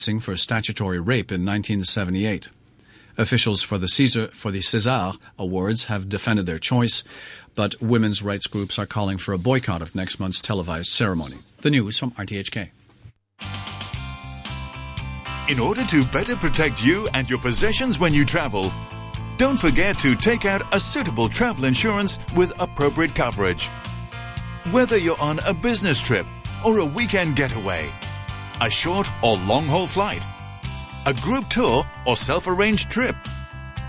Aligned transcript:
for 0.00 0.34
statutory 0.34 0.98
rape 0.98 1.30
in 1.30 1.44
1978. 1.44 2.48
Officials 3.18 3.62
for 3.62 3.76
the 3.76 3.86
Caesar 3.86 4.28
for 4.28 4.50
the 4.50 4.60
César 4.60 5.18
Awards 5.38 5.84
have 5.84 6.08
defended 6.08 6.46
their 6.46 6.58
choice, 6.58 7.04
but 7.54 7.80
women's 7.82 8.22
rights 8.22 8.46
groups 8.46 8.78
are 8.78 8.86
calling 8.86 9.18
for 9.18 9.34
a 9.34 9.38
boycott 9.38 9.82
of 9.82 9.94
next 9.94 10.18
month's 10.18 10.40
televised 10.40 10.90
ceremony. 10.90 11.36
The 11.58 11.70
news 11.70 11.98
from 11.98 12.12
RTHK. 12.12 12.70
In 15.50 15.58
order 15.58 15.84
to 15.84 16.04
better 16.06 16.34
protect 16.34 16.82
you 16.82 17.06
and 17.12 17.28
your 17.28 17.40
possessions 17.40 17.98
when 17.98 18.14
you 18.14 18.24
travel, 18.24 18.72
don't 19.36 19.58
forget 19.58 19.98
to 19.98 20.14
take 20.14 20.46
out 20.46 20.62
a 20.74 20.80
suitable 20.80 21.28
travel 21.28 21.66
insurance 21.66 22.18
with 22.34 22.52
appropriate 22.58 23.14
coverage. 23.14 23.68
Whether 24.70 24.96
you're 24.96 25.20
on 25.20 25.40
a 25.40 25.52
business 25.52 26.00
trip 26.00 26.26
or 26.64 26.78
a 26.78 26.86
weekend 26.86 27.36
getaway, 27.36 27.92
a 28.60 28.68
short 28.68 29.10
or 29.22 29.36
long 29.38 29.66
haul 29.66 29.86
flight, 29.86 30.24
a 31.06 31.14
group 31.14 31.48
tour 31.48 31.84
or 32.06 32.16
self 32.16 32.46
arranged 32.46 32.90
trip, 32.90 33.16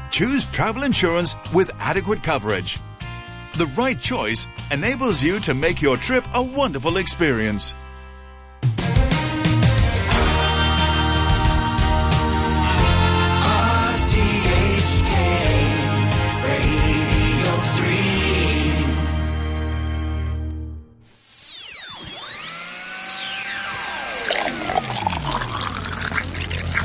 choose 0.10 0.46
travel 0.46 0.84
insurance 0.84 1.36
with 1.54 1.72
adequate 1.80 2.24
coverage. 2.24 2.80
The 3.58 3.66
right 3.78 4.00
choice 4.00 4.48
enables 4.72 5.22
you 5.22 5.40
to 5.42 5.54
make 5.54 5.82
your 5.82 5.98
trip 5.98 6.26
a 6.34 6.42
wonderful 6.42 6.98
experience. 6.98 7.76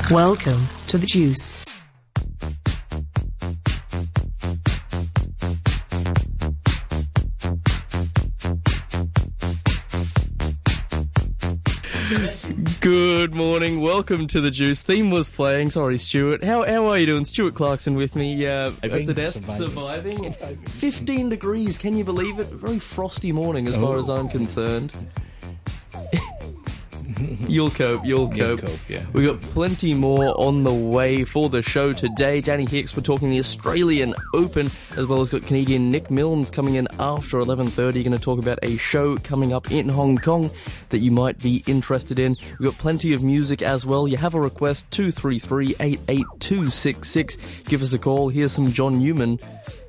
Welcome 0.09 0.67
to 0.87 0.97
the 0.97 1.05
juice. 1.05 1.65
Good 12.79 13.35
morning. 13.35 13.81
Welcome 13.81 14.27
to 14.27 14.39
the 14.39 14.49
Juice. 14.49 14.81
Theme 14.81 15.11
was 15.11 15.29
playing. 15.29 15.71
Sorry, 15.71 15.97
Stuart. 15.97 16.41
How 16.41 16.65
how 16.65 16.87
are 16.87 16.97
you 16.97 17.05
doing? 17.05 17.25
Stuart 17.25 17.55
Clarkson 17.55 17.95
with 17.95 18.15
me 18.15 18.47
uh, 18.47 18.71
at 18.81 19.05
the 19.05 19.13
desk, 19.13 19.45
surviving. 19.45 20.31
Fifteen 20.31 21.27
degrees. 21.27 21.77
Can 21.77 21.97
you 21.97 22.05
believe 22.05 22.39
it? 22.39 22.47
Very 22.47 22.79
frosty 22.79 23.33
morning, 23.33 23.67
as 23.67 23.75
far 23.75 23.97
as 23.97 24.09
I'm 24.09 24.29
concerned. 24.29 24.93
You'll 27.47 27.69
cope. 27.69 28.05
You'll 28.05 28.33
You'll 28.33 28.57
cope. 28.57 28.61
cope, 28.61 28.79
yeah. 28.89 29.05
We 29.13 29.25
got 29.25 29.39
plenty 29.41 29.93
more 29.93 30.33
on 30.39 30.63
the 30.63 30.73
way 30.73 31.23
for 31.23 31.49
the 31.49 31.61
show 31.61 31.93
today. 31.93 32.41
Danny 32.41 32.65
Hicks. 32.65 32.95
We're 32.95 33.03
talking 33.03 33.29
the 33.29 33.39
Australian 33.39 34.13
Open, 34.33 34.69
as 34.95 35.05
well 35.07 35.21
as 35.21 35.29
got 35.31 35.45
Canadian 35.45 35.91
Nick 35.91 36.09
Milnes 36.11 36.49
coming 36.51 36.75
in 36.75 36.87
after 36.99 37.37
11:30. 37.37 38.03
Going 38.03 38.11
to 38.11 38.19
talk 38.19 38.39
about 38.39 38.59
a 38.63 38.77
show 38.77 39.17
coming 39.17 39.53
up 39.53 39.71
in 39.71 39.89
Hong 39.89 40.17
Kong 40.17 40.49
that 40.89 40.99
you 40.99 41.11
might 41.11 41.39
be 41.39 41.63
interested 41.67 42.19
in. 42.19 42.35
We've 42.59 42.69
got 42.71 42.77
plenty 42.79 43.13
of 43.13 43.23
music 43.23 43.61
as 43.61 43.85
well. 43.85 44.07
You 44.07 44.17
have 44.17 44.35
a 44.35 44.41
request 44.41 44.89
two 44.91 45.11
three 45.11 45.39
three 45.39 45.75
eight 45.79 45.99
eight 46.07 46.25
two 46.39 46.69
six 46.69 47.09
six. 47.09 47.37
Give 47.65 47.81
us 47.81 47.93
a 47.93 47.99
call. 47.99 48.29
Here's 48.29 48.51
some 48.51 48.71
John 48.71 48.99
Newman 48.99 49.39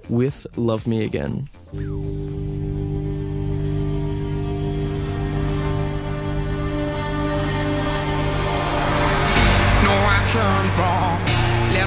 with 0.09 0.47
"Love 0.57 0.87
Me 0.87 1.05
Again." 1.05 1.49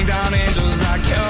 bring 0.00 0.06
down 0.06 0.34
angels 0.34 0.80
like 0.80 1.04
you. 1.08 1.26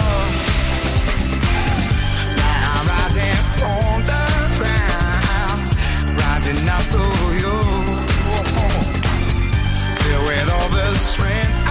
Now 2.37 2.77
I'm 2.77 2.87
rising 2.87 3.37
from 3.59 4.05
the 4.11 4.23
ground, 4.59 5.61
rising 6.19 6.69
up 6.69 6.85
to 6.95 7.05
you. 7.41 7.57
Filled 9.97 10.27
with 10.27 10.51
all 10.53 10.69
the 10.69 10.95
strength. 10.95 11.70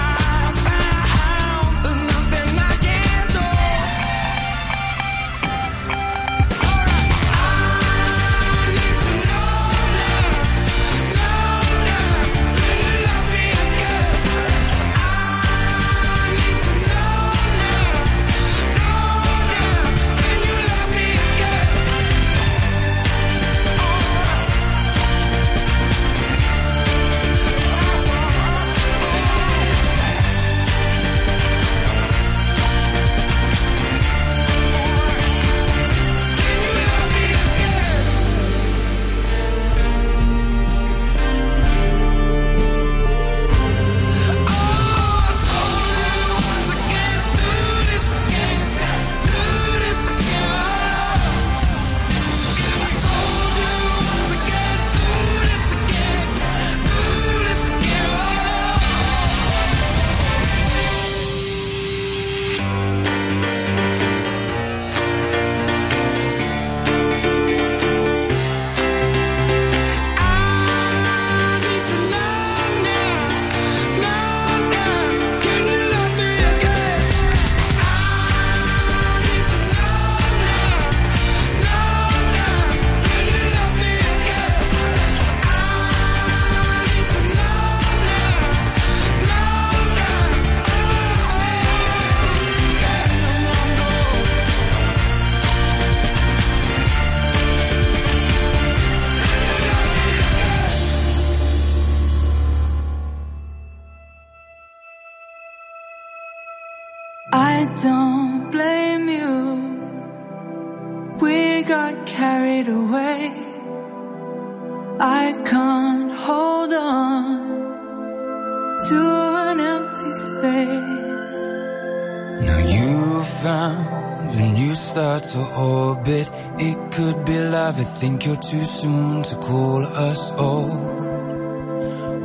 Think 128.00 128.26
you're 128.26 128.38
too 128.38 128.64
soon 128.64 129.24
to 129.24 129.36
call 129.36 129.86
us 129.86 130.32
old. 130.32 130.72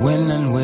When 0.04 0.30
and 0.30 0.52
where 0.52 0.63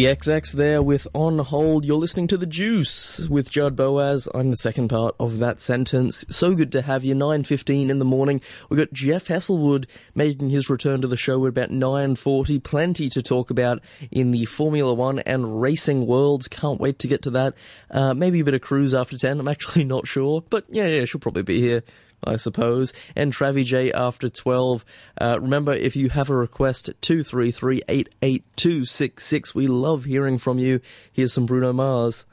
The 0.00 0.06
XX 0.06 0.52
there 0.52 0.82
with 0.82 1.06
On 1.12 1.40
Hold. 1.40 1.84
You're 1.84 1.98
listening 1.98 2.26
to 2.28 2.38
The 2.38 2.46
Juice 2.46 3.28
with 3.28 3.50
Judd 3.50 3.76
Boaz. 3.76 4.30
I'm 4.34 4.50
the 4.50 4.56
second 4.56 4.88
part 4.88 5.14
of 5.20 5.40
that 5.40 5.60
sentence. 5.60 6.24
So 6.30 6.54
good 6.54 6.72
to 6.72 6.80
have 6.80 7.04
you. 7.04 7.14
9.15 7.14 7.90
in 7.90 7.98
the 7.98 8.06
morning. 8.06 8.40
We've 8.70 8.78
got 8.78 8.94
Jeff 8.94 9.26
Hesselwood 9.26 9.84
making 10.14 10.48
his 10.48 10.70
return 10.70 11.02
to 11.02 11.06
the 11.06 11.18
show 11.18 11.44
at 11.44 11.50
about 11.50 11.68
9.40. 11.68 12.64
Plenty 12.64 13.10
to 13.10 13.22
talk 13.22 13.50
about 13.50 13.82
in 14.10 14.30
the 14.30 14.46
Formula 14.46 14.94
One 14.94 15.18
and 15.18 15.60
racing 15.60 16.06
worlds. 16.06 16.48
Can't 16.48 16.80
wait 16.80 16.98
to 17.00 17.06
get 17.06 17.20
to 17.24 17.30
that. 17.32 17.52
Uh, 17.90 18.14
maybe 18.14 18.40
a 18.40 18.44
bit 18.44 18.54
of 18.54 18.62
cruise 18.62 18.94
after 18.94 19.18
10. 19.18 19.38
I'm 19.38 19.48
actually 19.48 19.84
not 19.84 20.08
sure. 20.08 20.42
But 20.48 20.64
yeah, 20.70 20.86
yeah, 20.86 21.04
she'll 21.04 21.20
probably 21.20 21.42
be 21.42 21.60
here. 21.60 21.82
I 22.24 22.36
suppose. 22.36 22.92
And 23.16 23.32
Travi 23.32 23.64
J 23.64 23.90
after 23.92 24.28
12. 24.28 24.84
Uh, 25.20 25.40
remember, 25.40 25.72
if 25.72 25.96
you 25.96 26.10
have 26.10 26.30
a 26.30 26.36
request, 26.36 26.90
233-88266. 27.02 29.54
We 29.54 29.66
love 29.66 30.04
hearing 30.04 30.38
from 30.38 30.58
you. 30.58 30.80
Here's 31.12 31.32
some 31.32 31.46
Bruno 31.46 31.72
Mars. 31.72 32.26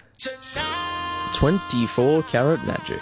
24 1.35 2.23
Karat 2.23 2.65
Magic. 2.65 3.01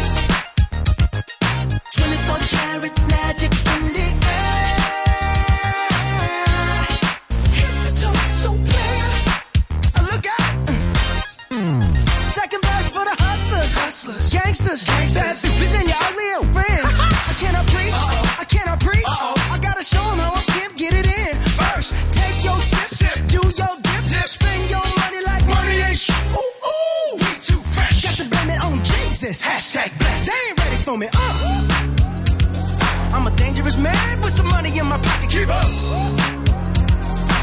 Gangsters, 14.71 15.13
bad 15.15 15.35
bitches 15.35 15.79
and 15.79 15.87
your 15.87 15.97
ugly 15.99 16.27
old 16.37 16.53
friends. 16.53 16.99
I 16.99 17.33
cannot 17.37 17.67
preach, 17.67 17.93
I 18.39 18.45
cannot 18.47 18.79
preach. 18.79 19.05
I 19.51 19.57
gotta 19.61 19.83
show 19.83 20.01
'em 20.11 20.19
how 20.19 20.33
I 20.33 20.41
pimp, 20.47 20.75
get 20.77 20.93
it 20.93 21.07
in. 21.07 21.35
First, 21.59 21.93
take 22.13 22.43
your 22.43 22.57
sip, 22.59 22.87
sip. 22.87 23.27
do 23.27 23.41
your 23.43 23.73
dip, 23.81 24.03
dip, 24.07 24.27
spend 24.27 24.69
your 24.69 24.85
money 25.01 25.21
like 25.29 25.45
money 25.47 25.77
ain't 25.87 25.99
shit. 25.99 26.15
Ooh, 26.39 26.69
ooh, 26.71 27.15
we 27.15 27.31
too 27.47 27.61
fresh. 27.73 28.01
Got 28.03 28.15
to 28.15 28.25
blame 28.25 28.49
it 28.55 28.63
on 28.63 28.83
Jesus. 28.83 29.41
Hashtag 29.45 29.91
blessed. 29.99 30.25
They 30.27 30.39
ain't 30.49 30.59
ready 30.59 30.77
for 30.87 30.97
me. 30.97 31.07
Uh. 31.13 33.13
I'm 33.13 33.27
a 33.27 33.31
dangerous 33.31 33.77
man 33.77 34.21
with 34.21 34.31
some 34.33 34.47
money 34.47 34.77
in 34.77 34.85
my 34.87 34.97
pocket. 34.97 35.29
Keep 35.29 35.49
up. 35.49 35.65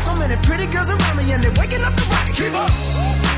So 0.07 0.15
many 0.17 0.37
pretty 0.47 0.67
girls 0.67 0.89
around 0.91 1.17
me 1.19 1.31
and 1.33 1.43
they're 1.43 1.53
waking 1.61 1.85
up 1.85 1.95
the 1.95 2.03
rocket. 2.11 2.35
Keep 2.37 2.55
up. 2.55 3.38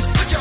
Just 0.00 0.14
put 0.14 0.32
your 0.32 0.39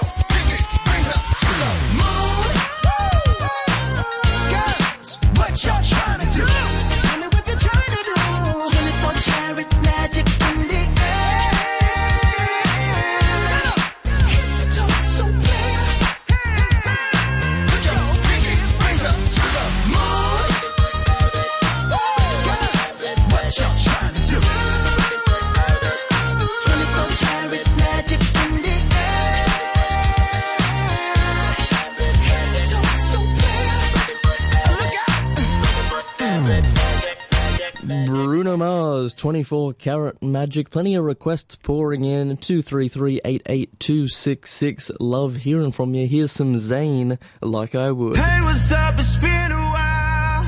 Mars, 39.10 39.16
24 39.16 39.74
Carat 39.74 40.22
magic. 40.22 40.70
Plenty 40.70 40.94
of 40.94 41.04
requests 41.04 41.56
pouring 41.56 42.04
in. 42.04 42.38
233-88266. 42.38 44.92
Love 45.00 45.38
hearing 45.38 45.72
from 45.72 45.96
you. 45.96 46.06
Here's 46.08 46.32
some 46.32 46.54
Zayn, 46.54 47.18
like 47.42 47.74
I 47.74 47.90
would. 47.92 48.18
Hey, 48.18 48.42
what's 48.42 48.72
up? 48.72 48.94
It's 49.00 49.16
been 49.16 49.52
a 49.52 49.56
while. 49.56 50.44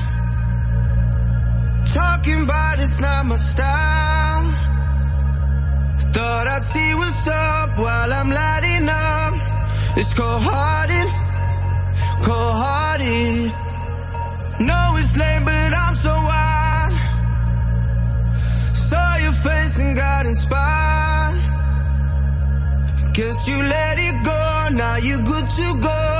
Talking 1.92 2.44
about 2.44 2.78
it's 2.78 3.00
not 3.00 3.26
my 3.26 3.34
style. 3.36 4.52
Thought 6.12 6.46
I'd 6.46 6.62
see 6.62 6.94
what's 6.94 7.26
up 7.26 7.76
while 7.78 8.12
I'm 8.12 8.30
lighting 8.30 8.88
up. 8.88 9.34
It's 9.96 10.14
cold 10.14 10.42
hearted, 10.42 11.08
Guess 23.32 23.48
you 23.48 23.56
let 23.56 23.98
it 23.98 24.22
go, 24.22 24.68
now 24.72 24.96
you're 24.96 25.22
good 25.22 25.48
to 25.48 25.80
go. 25.80 26.11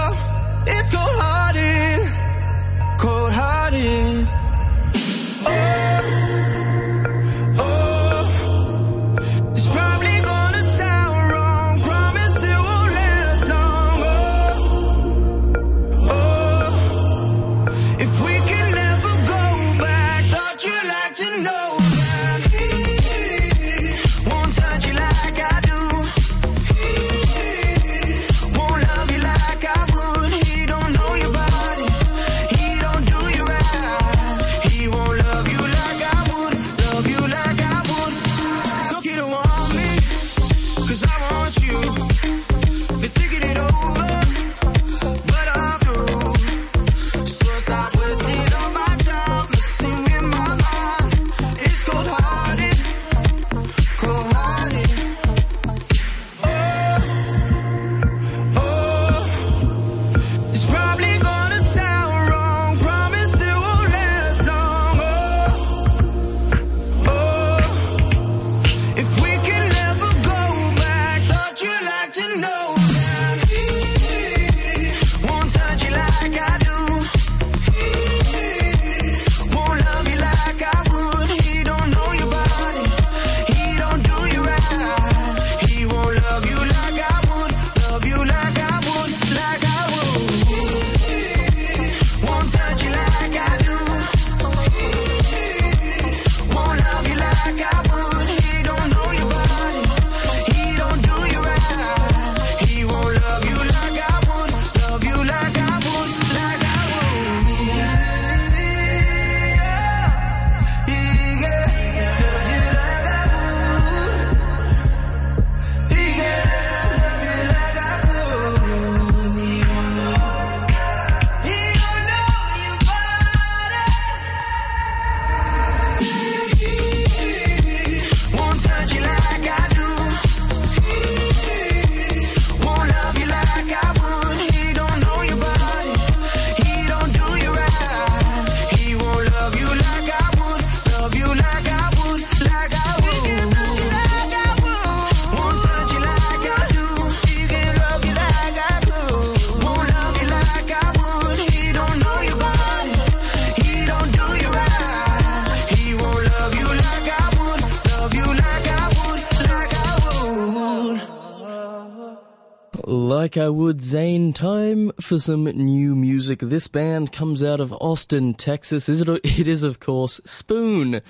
Zayn 163.79 164.35
time 164.35 164.93
for 165.01 165.19
some 165.19 165.45
new 165.45 165.95
music. 165.95 166.41
This 166.41 166.67
band 166.67 167.13
comes 167.13 167.43
out 167.43 167.61
of 167.61 167.73
Austin, 167.75 168.35
Texas. 168.35 168.89
Is 168.89 169.03
it? 169.03 169.09
It 169.25 169.49
is, 169.49 169.63
of 169.63 169.81
course, 169.81 170.21
Spoon. 170.25 171.01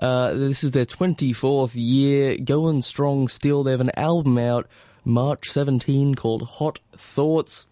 Uh, 0.00 0.32
this 0.32 0.62
is 0.62 0.70
their 0.70 0.86
24th 0.86 1.72
year, 1.74 2.38
going 2.38 2.82
strong 2.82 3.28
still. 3.28 3.64
They 3.64 3.72
have 3.72 3.80
an 3.80 3.96
album 3.96 4.38
out 4.38 4.68
March 5.04 5.48
17 5.48 6.14
called 6.14 6.42
Hot 6.42 6.78
Thoughts. 6.96 7.66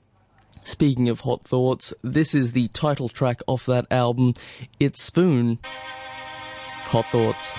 Speaking 0.64 1.08
of 1.08 1.20
Hot 1.20 1.44
Thoughts, 1.44 1.94
this 2.02 2.34
is 2.34 2.52
the 2.52 2.68
title 2.68 3.08
track 3.08 3.40
off 3.46 3.66
that 3.66 3.86
album. 3.90 4.34
It's 4.80 5.02
Spoon. 5.02 5.58
Hot 6.86 7.06
Thoughts. 7.06 7.58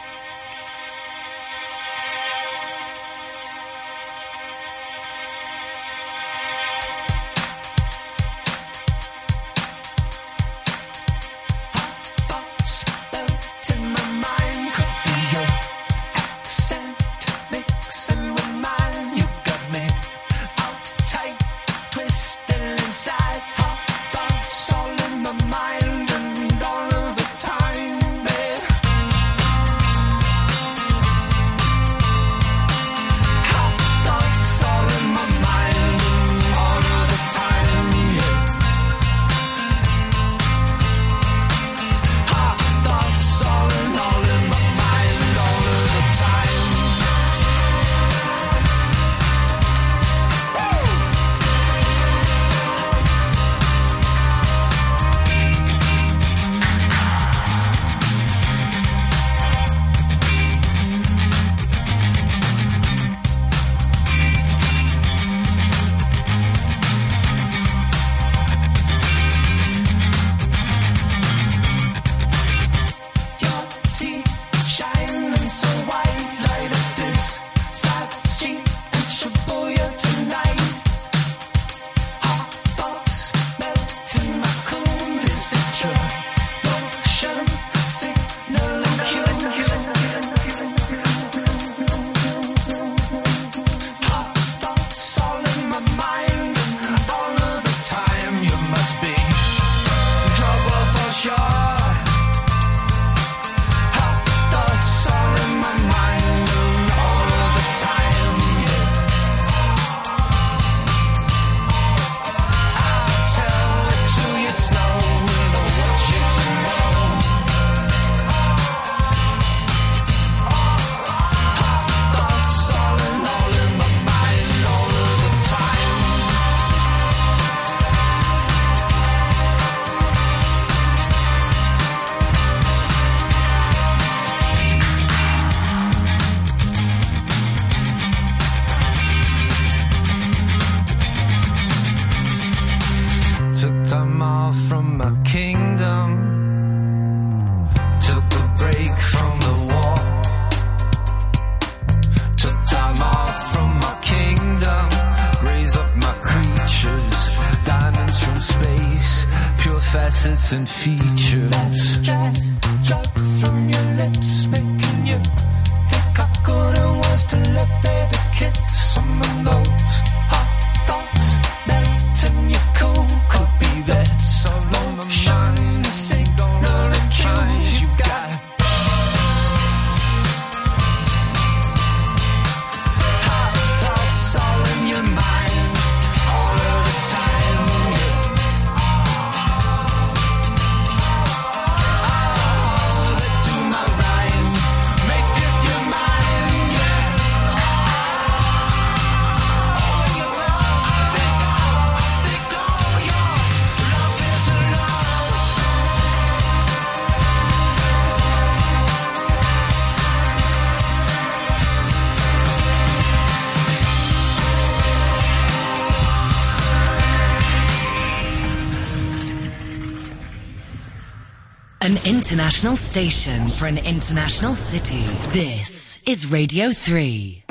An 221.88 221.96
international 222.04 222.76
station 222.76 223.48
for 223.48 223.66
an 223.66 223.78
international 223.78 224.54
city. 224.56 225.06
This 225.32 226.04
is 226.04 226.30
Radio 226.30 226.74
3. 226.74 227.47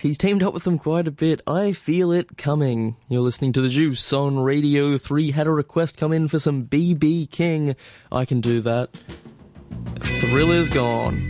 He's 0.00 0.16
teamed 0.16 0.42
up 0.42 0.54
with 0.54 0.64
them 0.64 0.78
quite 0.78 1.06
a 1.06 1.10
bit. 1.10 1.42
I 1.46 1.72
feel 1.72 2.10
it 2.10 2.38
coming. 2.38 2.96
You're 3.08 3.20
listening 3.20 3.52
to 3.52 3.60
The 3.60 3.68
Juice 3.68 4.14
on 4.14 4.38
Radio 4.38 4.96
3. 4.96 5.32
Had 5.32 5.46
a 5.46 5.50
request 5.50 5.98
come 5.98 6.10
in 6.12 6.26
for 6.26 6.38
some 6.38 6.64
BB 6.64 7.30
King. 7.30 7.76
I 8.10 8.24
can 8.24 8.40
do 8.40 8.62
that. 8.62 8.88
Thrill 10.00 10.52
is 10.52 10.70
gone. 10.70 11.29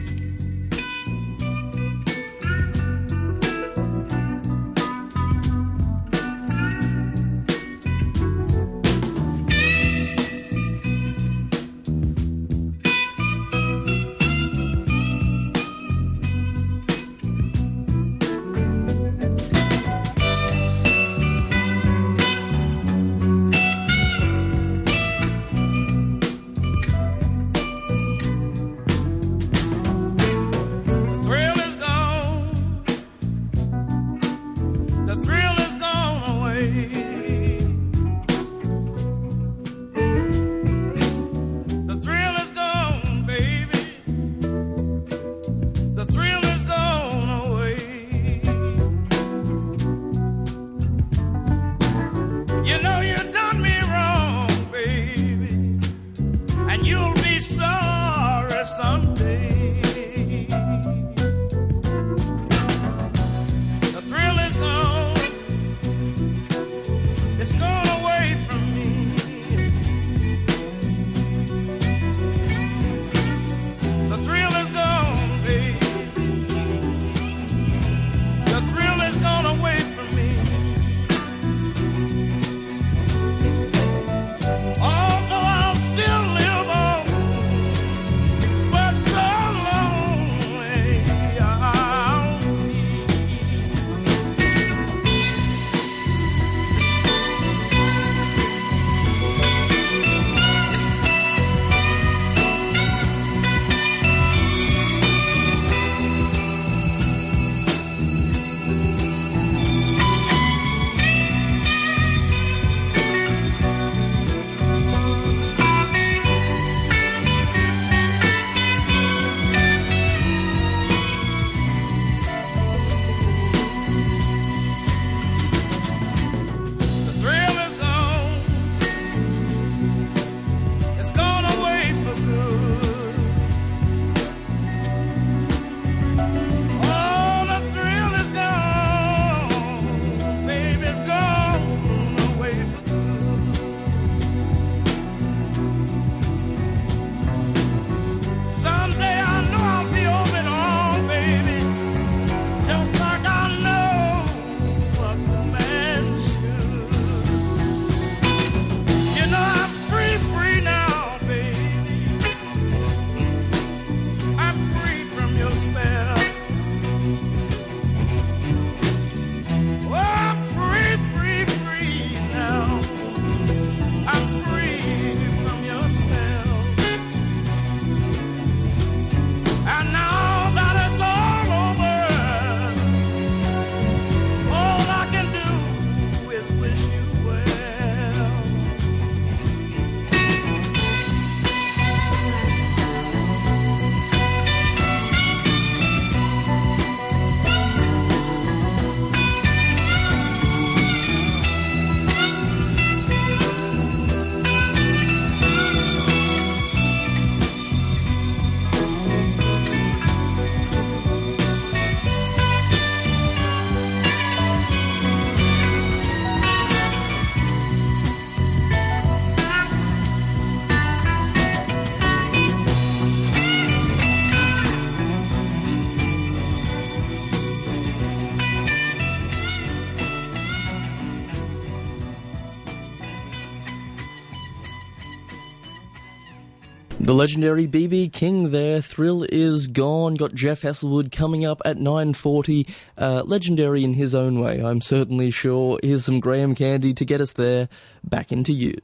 legendary 237.20 237.68
BB 237.68 238.10
King 238.14 238.50
there. 238.50 238.80
Thrill 238.80 239.26
is 239.28 239.66
gone. 239.66 240.14
Got 240.14 240.34
Jeff 240.34 240.62
Hasselwood 240.62 241.12
coming 241.12 241.44
up 241.44 241.60
at 241.66 241.76
9:40. 241.76 242.66
Uh, 242.96 243.22
legendary 243.26 243.84
in 243.84 243.92
his 243.92 244.14
own 244.14 244.40
way, 244.40 244.64
I'm 244.64 244.80
certainly 244.80 245.30
sure. 245.30 245.78
Here's 245.82 246.06
some 246.06 246.20
Graham 246.20 246.54
Candy 246.54 246.94
to 246.94 247.04
get 247.04 247.20
us 247.20 247.34
there. 247.34 247.68
Back 248.02 248.32
into 248.32 248.54
you. 248.54 248.80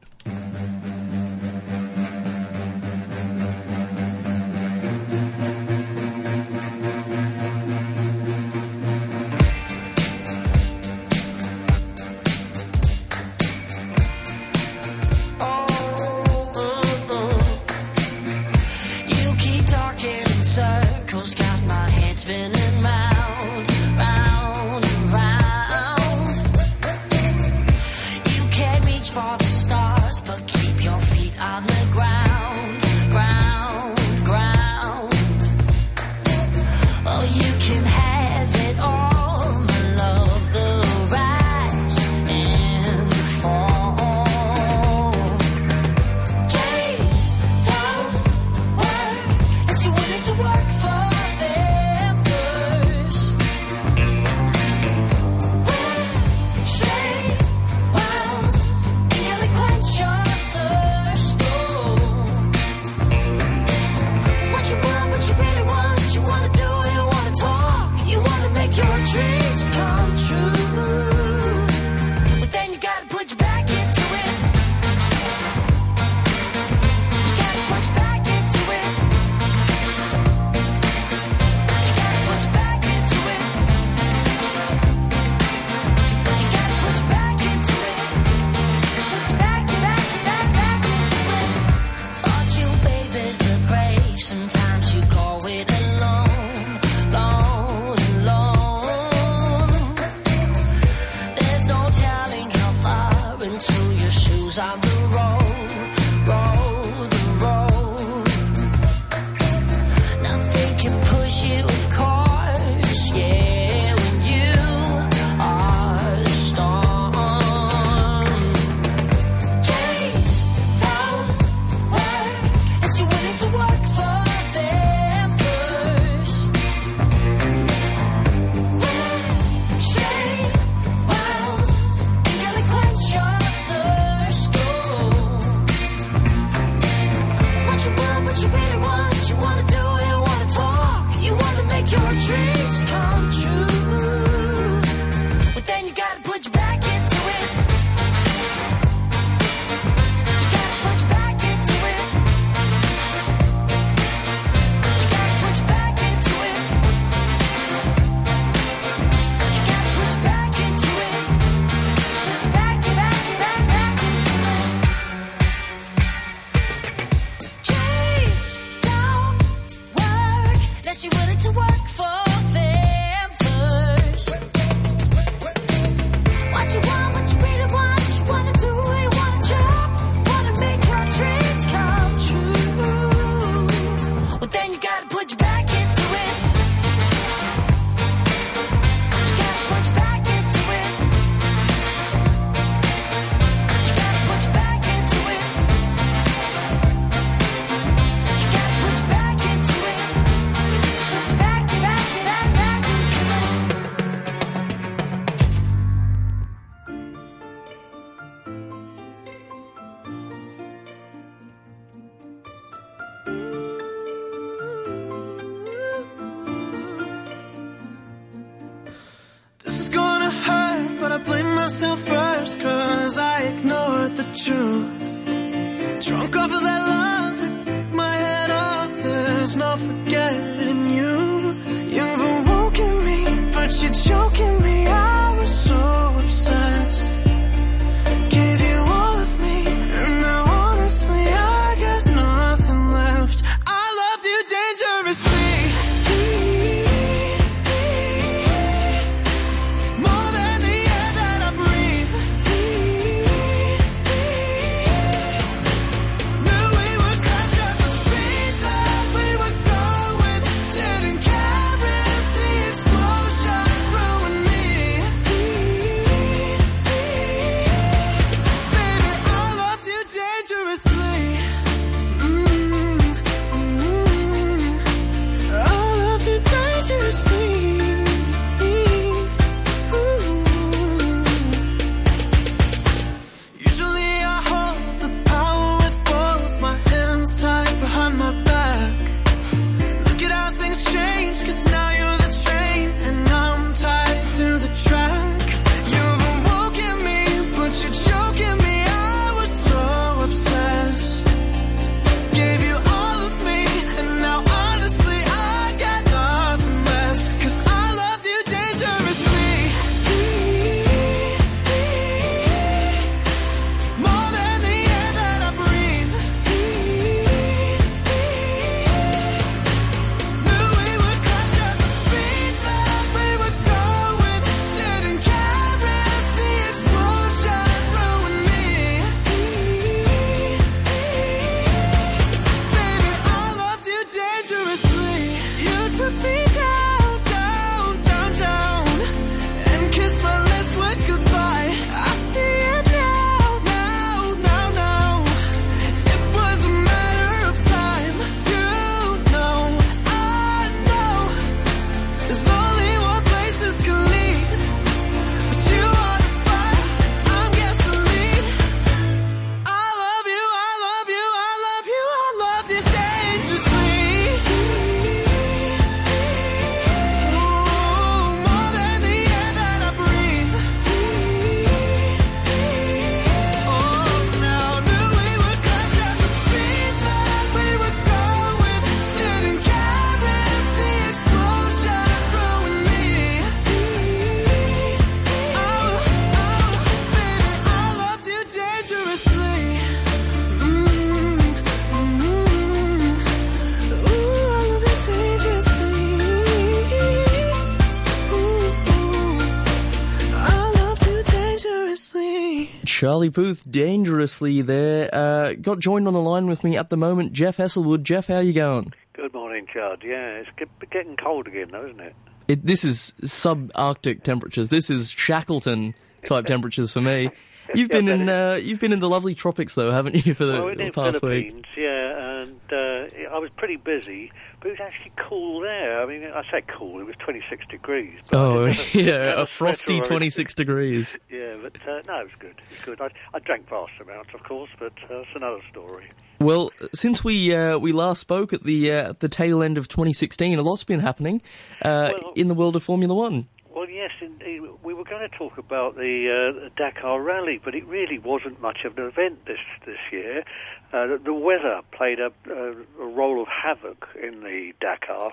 Charlie 403.27 403.49
Puth, 403.49 403.69
dangerously 403.69 404.63
there. 404.63 405.13
Uh, 405.13 405.55
got 405.55 405.81
joined 405.81 406.07
on 406.07 406.15
the 406.15 406.21
line 406.21 406.47
with 406.47 406.63
me 406.63 406.77
at 406.77 406.91
the 406.91 406.97
moment, 406.97 407.33
Jeff 407.33 407.57
Hesselwood. 407.57 408.05
Jeff, 408.05 408.29
how 408.29 408.39
you 408.39 408.53
going? 408.53 408.93
Good 409.15 409.35
morning, 409.35 409.67
Chad. 409.73 410.03
Yeah, 410.05 410.31
it's 410.31 410.49
getting 410.91 411.17
cold 411.17 411.49
again, 411.49 411.71
though, 411.73 411.87
isn't 411.87 411.99
it? 411.99 412.15
It, 412.47 412.65
this 412.65 412.85
is 412.85 413.15
subarctic 413.23 414.23
temperatures. 414.23 414.69
This 414.69 414.91
is 414.91 415.11
Shackleton 415.11 415.95
type 416.25 416.47
temperatures 416.47 416.93
for 416.93 417.01
me. 417.01 417.31
You've 417.75 417.91
been 417.91 418.07
in 418.07 418.29
uh, 418.29 418.61
you've 418.63 418.79
been 418.79 418.93
in 418.93 419.01
the 419.01 419.09
lovely 419.09 419.35
tropics 419.35 419.75
though, 419.75 419.91
haven't 419.91 420.25
you, 420.25 420.35
for 420.35 420.45
the, 420.45 420.53
well, 420.53 420.65
we're 420.67 420.77
the 420.77 420.87
in 420.87 420.93
past 420.93 421.21
week? 421.23 421.65
Yeah, 421.77 422.39
and 422.43 422.61
uh, 422.73 423.35
I 423.35 423.39
was 423.39 423.51
pretty 423.57 423.77
busy, 423.77 424.31
it 424.67 424.71
was 424.71 424.81
actually 424.81 425.13
cool 425.17 425.61
there. 425.61 426.03
I 426.03 426.07
mean, 426.07 426.25
I 426.25 426.43
say 426.51 426.63
cool; 426.67 427.01
it 427.01 427.05
was 427.07 427.17
26 427.17 427.67
degrees. 427.69 428.21
Oh 428.33 428.67
yeah, 428.93 429.41
a 429.41 429.47
frosty 429.47 430.01
twenty 430.01 430.31
six 430.31 430.55
degrees. 430.55 431.19
Yeah, 431.31 431.57
but 431.61 431.77
uh, 431.87 432.01
no, 432.07 432.21
it 432.21 432.25
was 432.25 432.33
good. 432.39 432.51
It 432.51 432.71
was 432.71 432.85
good. 432.85 433.01
I, 433.01 433.11
I 433.35 433.41
drank 433.41 433.69
vast 433.69 433.93
amounts, 434.01 434.31
of 434.33 434.43
course, 434.45 434.71
but 434.79 434.93
uh, 435.11 435.19
it's 435.19 435.31
another 435.35 435.61
story. 435.71 436.09
Well, 436.41 436.71
since 436.95 437.23
we 437.25 437.55
uh, 437.55 437.79
we 437.79 437.93
last 437.93 438.21
spoke 438.21 438.53
at 438.53 438.63
the 438.63 438.93
uh, 438.93 439.11
at 439.11 439.21
the 439.21 439.29
tail 439.29 439.63
end 439.63 439.77
of 439.77 439.89
2016, 439.89 440.59
a 440.59 440.63
lot's 440.63 440.85
been 440.85 441.01
happening 441.01 441.43
uh, 441.83 442.13
Well- 442.13 442.33
in 442.37 442.49
the 442.49 442.55
world 442.55 442.77
of 442.77 442.83
Formula 442.83 443.15
One. 443.15 443.49
Well, 443.77 443.91
yes, 443.91 444.13
indeed. 444.23 444.63
We 444.83 444.95
were 444.95 445.05
going 445.05 445.29
to 445.29 445.37
talk 445.37 445.59
about 445.59 445.97
the, 445.97 446.31
uh, 446.57 446.61
the 446.61 446.71
Dakar 446.77 447.21
Rally, 447.21 447.61
but 447.63 447.75
it 447.75 447.87
really 447.87 448.19
wasn't 448.19 448.59
much 448.59 448.87
of 448.87 448.97
an 448.97 449.05
event 449.05 449.45
this 449.45 449.59
this 449.85 449.99
year. 450.11 450.45
Uh, 450.93 451.07
the, 451.07 451.21
the 451.25 451.35
weather 451.35 451.81
played 451.93 452.21
a, 452.21 452.33
a, 452.51 453.05
role 453.05 453.43
of 453.43 453.49
havoc 453.49 454.09
in 454.21 454.41
the 454.43 454.73
Dakar. 454.81 455.33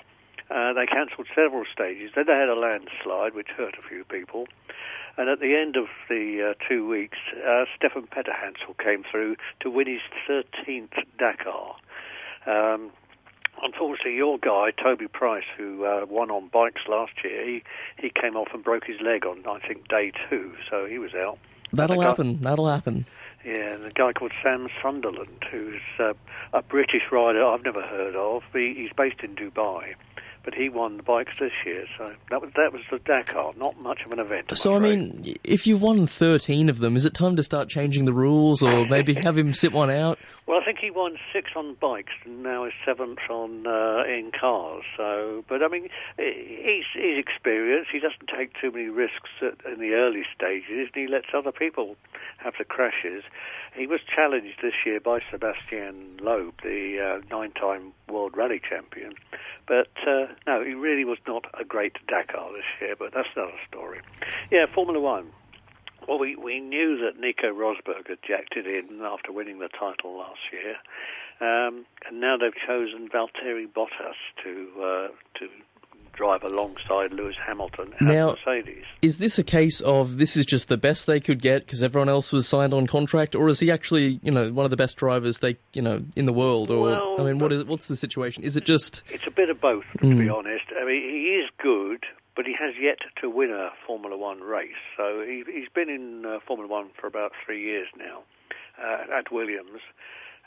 Uh, 0.49 0.73
they 0.73 0.85
cancelled 0.85 1.27
several 1.35 1.63
stages. 1.71 2.11
Then 2.15 2.25
they 2.27 2.33
had 2.33 2.49
a 2.49 2.55
landslide, 2.55 3.33
which 3.33 3.47
hurt 3.55 3.75
a 3.77 3.87
few 3.87 4.03
people. 4.03 4.47
And 5.17 5.29
at 5.29 5.39
the 5.39 5.55
end 5.55 5.75
of 5.75 5.85
the 6.09 6.51
uh, 6.51 6.67
two 6.67 6.87
weeks, 6.87 7.17
uh, 7.37 7.65
Stéphane 7.77 8.09
Peterhansel 8.09 8.77
came 8.83 9.03
through 9.09 9.35
to 9.59 9.69
win 9.69 9.87
his 9.87 10.01
13th 10.27 11.03
Dakar. 11.19 11.75
Um, 12.47 12.91
unfortunately, 13.61 14.15
your 14.15 14.39
guy, 14.39 14.71
Toby 14.71 15.07
Price, 15.07 15.45
who 15.55 15.85
uh, 15.85 16.05
won 16.09 16.31
on 16.31 16.47
bikes 16.47 16.81
last 16.87 17.13
year, 17.23 17.45
he, 17.45 17.63
he 17.99 18.09
came 18.09 18.35
off 18.35 18.49
and 18.53 18.63
broke 18.63 18.85
his 18.85 18.99
leg 19.01 19.25
on, 19.25 19.45
I 19.47 19.59
think, 19.59 19.87
day 19.87 20.11
two, 20.29 20.53
so 20.69 20.85
he 20.85 20.97
was 20.97 21.13
out. 21.13 21.37
That'll 21.71 22.01
happen. 22.01 22.41
That'll 22.41 22.69
happen. 22.69 23.05
Yeah, 23.45 23.73
and 23.73 23.85
a 23.85 23.91
guy 23.91 24.13
called 24.13 24.31
Sam 24.41 24.69
Sunderland, 24.81 25.43
who's 25.51 25.81
uh, 25.99 26.13
a 26.53 26.61
British 26.61 27.03
rider 27.11 27.45
I've 27.45 27.63
never 27.63 27.81
heard 27.81 28.15
of. 28.15 28.43
He, 28.53 28.73
he's 28.73 28.91
based 28.95 29.19
in 29.21 29.35
Dubai, 29.35 29.95
but 30.43 30.53
he 30.53 30.69
won 30.69 30.97
the 30.97 31.03
bikes 31.03 31.33
this 31.39 31.51
year, 31.65 31.85
so 31.97 32.13
that 32.29 32.41
was 32.41 32.51
that 32.55 32.73
was 32.73 32.81
the 32.91 32.99
Dakar. 32.99 33.53
Not 33.57 33.79
much 33.79 34.01
of 34.05 34.11
an 34.11 34.19
event. 34.19 34.55
So 34.57 34.75
I 34.75 34.79
mean, 34.79 35.35
if 35.43 35.65
you've 35.65 35.81
won 35.81 36.05
13 36.05 36.69
of 36.69 36.79
them, 36.79 36.97
is 36.97 37.05
it 37.05 37.13
time 37.13 37.35
to 37.37 37.43
start 37.43 37.69
changing 37.69 38.05
the 38.05 38.13
rules, 38.13 38.61
or 38.61 38.85
maybe 38.85 39.13
have 39.23 39.37
him 39.37 39.53
sit 39.53 39.71
one 39.71 39.89
out? 39.89 40.19
Well, 40.45 40.59
I 40.59 40.65
think 40.65 40.79
he 40.79 40.91
won 40.91 41.17
six 41.31 41.51
on 41.55 41.75
bikes 41.75 42.11
and 42.25 42.43
now 42.43 42.65
is 42.65 42.73
seventh 42.85 43.19
on 43.29 43.65
uh, 43.65 44.03
in 44.03 44.31
cars. 44.37 44.83
So, 44.97 45.45
but 45.47 45.63
I 45.63 45.69
mean, 45.69 45.87
he's 46.17 46.83
he's 46.93 47.17
experienced. 47.17 47.91
He 47.91 47.99
doesn't 47.99 48.27
take 48.27 48.51
too 48.59 48.71
many 48.71 48.89
risks 48.89 49.29
at, 49.41 49.65
in 49.71 49.79
the 49.79 49.93
early 49.93 50.23
stages, 50.35 50.89
and 50.93 50.95
he 50.95 51.07
lets 51.07 51.27
other 51.33 51.53
people 51.53 51.95
have 52.37 52.55
the 52.57 52.65
crashes. 52.65 53.23
He 53.73 53.87
was 53.87 54.01
challenged 54.03 54.59
this 54.61 54.73
year 54.85 54.99
by 54.99 55.19
Sebastian 55.31 56.17
Loeb, 56.21 56.61
the 56.61 56.99
uh, 56.99 57.25
nine-time 57.33 57.93
World 58.09 58.35
Rally 58.35 58.61
Champion. 58.69 59.13
But 59.67 59.91
uh, 60.05 60.27
no, 60.45 60.63
he 60.63 60.73
really 60.73 61.05
was 61.05 61.19
not 61.27 61.45
a 61.59 61.63
great 61.63 61.93
Dakar 62.07 62.51
this 62.53 62.65
year. 62.81 62.95
But 62.97 63.13
that's 63.13 63.29
another 63.35 63.59
story. 63.67 64.01
Yeah, 64.51 64.65
Formula 64.73 64.99
One. 64.99 65.31
Well, 66.07 66.19
we, 66.19 66.35
we 66.35 66.59
knew 66.59 66.97
that 66.97 67.19
Nico 67.19 67.47
Rosberg 67.47 68.09
had 68.09 68.19
jacked 68.27 68.57
it 68.57 68.67
in 68.67 69.01
after 69.01 69.31
winning 69.31 69.59
the 69.59 69.69
title 69.69 70.17
last 70.17 70.41
year, 70.51 70.75
um, 71.39 71.85
and 72.05 72.19
now 72.19 72.35
they've 72.35 72.51
chosen 72.67 73.07
Valtteri 73.07 73.67
Bottas 73.67 74.19
to 74.43 74.69
uh, 74.81 75.07
to 75.39 75.47
drive 76.13 76.43
alongside 76.43 77.11
Lewis 77.11 77.35
Hamilton 77.45 77.93
at 77.95 78.01
Now- 78.01 78.35
Mercedes. 78.45 78.85
Is 79.01 79.17
this 79.17 79.37
a 79.39 79.43
case 79.43 79.81
of 79.81 80.17
this 80.17 80.37
is 80.37 80.45
just 80.45 80.67
the 80.69 80.77
best 80.77 81.07
they 81.07 81.19
could 81.19 81.41
get 81.41 81.65
because 81.65 81.81
everyone 81.83 82.07
else 82.09 82.31
was 82.31 82.47
signed 82.47 82.73
on 82.73 82.87
contract, 82.87 83.35
or 83.35 83.49
is 83.49 83.59
he 83.59 83.71
actually, 83.71 84.19
you 84.23 84.31
know, 84.31 84.51
one 84.51 84.63
of 84.65 84.71
the 84.71 84.77
best 84.77 84.95
drivers 84.97 85.39
they, 85.39 85.57
you 85.73 85.81
know, 85.81 86.03
in 86.15 86.25
the 86.25 86.33
world? 86.33 86.69
Or 86.71 86.81
Well, 86.91 87.15
I 87.19 87.23
mean, 87.23 87.39
what 87.39 87.51
is 87.51 87.65
what's 87.65 87.87
the 87.87 87.95
situation? 87.95 88.43
Is 88.43 88.55
it 88.55 88.63
just 88.65 89.03
It's 89.09 89.27
a 89.27 89.31
bit 89.31 89.49
of 89.49 89.59
both, 89.59 89.85
to 89.99 90.05
Mm. 90.05 90.19
be 90.19 90.29
honest. 90.29 90.65
I 90.79 90.85
mean, 90.85 91.01
he 91.01 91.35
is 91.35 91.49
good, 91.57 92.05
but 92.35 92.45
he 92.45 92.53
has 92.53 92.73
yet 92.79 92.99
to 93.21 93.29
win 93.29 93.51
a 93.51 93.71
Formula 93.85 94.15
One 94.15 94.41
race. 94.41 94.71
So 94.97 95.23
he, 95.27 95.43
he's 95.51 95.69
been 95.73 95.89
in 95.89 96.25
uh, 96.25 96.39
Formula 96.47 96.69
One 96.71 96.89
for 96.99 97.07
about 97.07 97.31
three 97.45 97.61
years 97.63 97.87
now 97.97 98.23
uh, 98.81 99.17
at 99.19 99.31
Williams. 99.31 99.81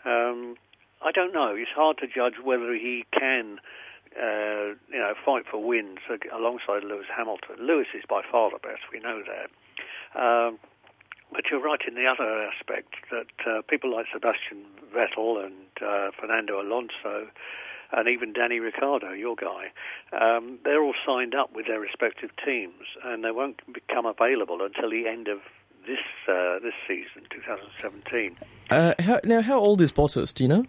Um, 0.04 0.56
I 1.04 1.12
don't 1.12 1.34
know. 1.34 1.54
It's 1.54 1.70
hard 1.74 1.98
to 1.98 2.06
judge 2.06 2.34
whether 2.42 2.72
he 2.72 3.04
can, 3.12 3.58
uh, 4.20 4.74
you 4.88 4.98
know, 4.98 5.14
fight 5.24 5.44
for 5.50 5.62
wins 5.62 5.98
alongside 6.32 6.84
Lewis 6.84 7.06
Hamilton. 7.14 7.56
Lewis 7.60 7.88
is 7.94 8.04
by 8.08 8.22
far 8.30 8.50
the 8.50 8.58
best. 8.58 8.82
We 8.92 9.00
know 9.00 9.22
that. 9.22 9.50
Um, 10.18 10.58
but 11.32 11.44
you're 11.50 11.62
right 11.62 11.80
in 11.86 11.94
the 11.94 12.06
other 12.06 12.42
aspect 12.42 12.94
that 13.10 13.26
uh, 13.46 13.62
people 13.68 13.94
like 13.94 14.06
Sebastian 14.12 14.64
Vettel 14.94 15.44
and 15.44 15.54
uh, 15.82 16.10
Fernando 16.18 16.60
Alonso 16.60 17.28
and 17.92 18.08
even 18.08 18.32
Danny 18.32 18.58
Ricciardo, 18.60 19.12
your 19.12 19.36
guy, 19.36 19.70
um, 20.12 20.58
they're 20.64 20.82
all 20.82 20.94
signed 21.06 21.34
up 21.34 21.54
with 21.54 21.66
their 21.66 21.80
respective 21.80 22.30
teams, 22.44 22.84
and 23.04 23.24
they 23.24 23.30
won't 23.30 23.60
become 23.72 24.06
available 24.06 24.60
until 24.62 24.90
the 24.90 25.06
end 25.06 25.28
of 25.28 25.38
this 25.86 25.98
uh, 26.28 26.58
this 26.58 26.74
season, 26.86 27.28
2017. 27.30 28.36
uh, 28.70 28.94
how, 28.98 29.20
now? 29.24 29.40
How 29.40 29.58
old 29.58 29.80
is 29.80 29.92
Bottas? 29.92 30.34
Do 30.34 30.42
you 30.42 30.48
know? 30.48 30.66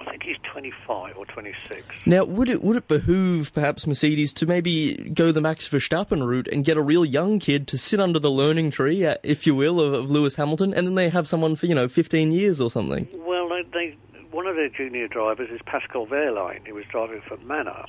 I 0.00 0.10
think 0.10 0.22
he's 0.22 0.36
25 0.44 1.16
or 1.16 1.26
26. 1.26 1.86
Now, 2.06 2.24
would 2.24 2.48
it 2.48 2.62
would 2.62 2.76
it 2.76 2.88
behoove 2.88 3.52
perhaps 3.52 3.86
Mercedes 3.86 4.32
to 4.34 4.46
maybe 4.46 4.94
go 5.14 5.32
the 5.32 5.40
Max 5.40 5.68
Verstappen 5.68 6.26
route 6.26 6.48
and 6.48 6.64
get 6.64 6.76
a 6.76 6.82
real 6.82 7.04
young 7.04 7.38
kid 7.38 7.66
to 7.68 7.78
sit 7.78 8.00
under 8.00 8.18
the 8.18 8.30
learning 8.30 8.70
tree, 8.70 9.04
uh, 9.04 9.16
if 9.22 9.46
you 9.46 9.54
will, 9.54 9.80
of, 9.80 9.92
of 9.92 10.10
Lewis 10.10 10.36
Hamilton, 10.36 10.74
and 10.74 10.86
then 10.86 10.94
they 10.94 11.08
have 11.08 11.28
someone 11.28 11.56
for 11.56 11.66
you 11.66 11.74
know 11.74 11.88
15 11.88 12.32
years 12.32 12.60
or 12.60 12.70
something? 12.70 13.08
Well, 13.14 13.48
they, 13.48 13.62
they, 13.72 13.96
one 14.30 14.46
of 14.46 14.56
their 14.56 14.68
junior 14.68 15.08
drivers 15.08 15.50
is 15.50 15.60
Pascal 15.66 16.06
Wehrlein. 16.06 16.66
He 16.66 16.72
was 16.72 16.84
driving 16.90 17.22
for 17.26 17.36
Manor, 17.38 17.86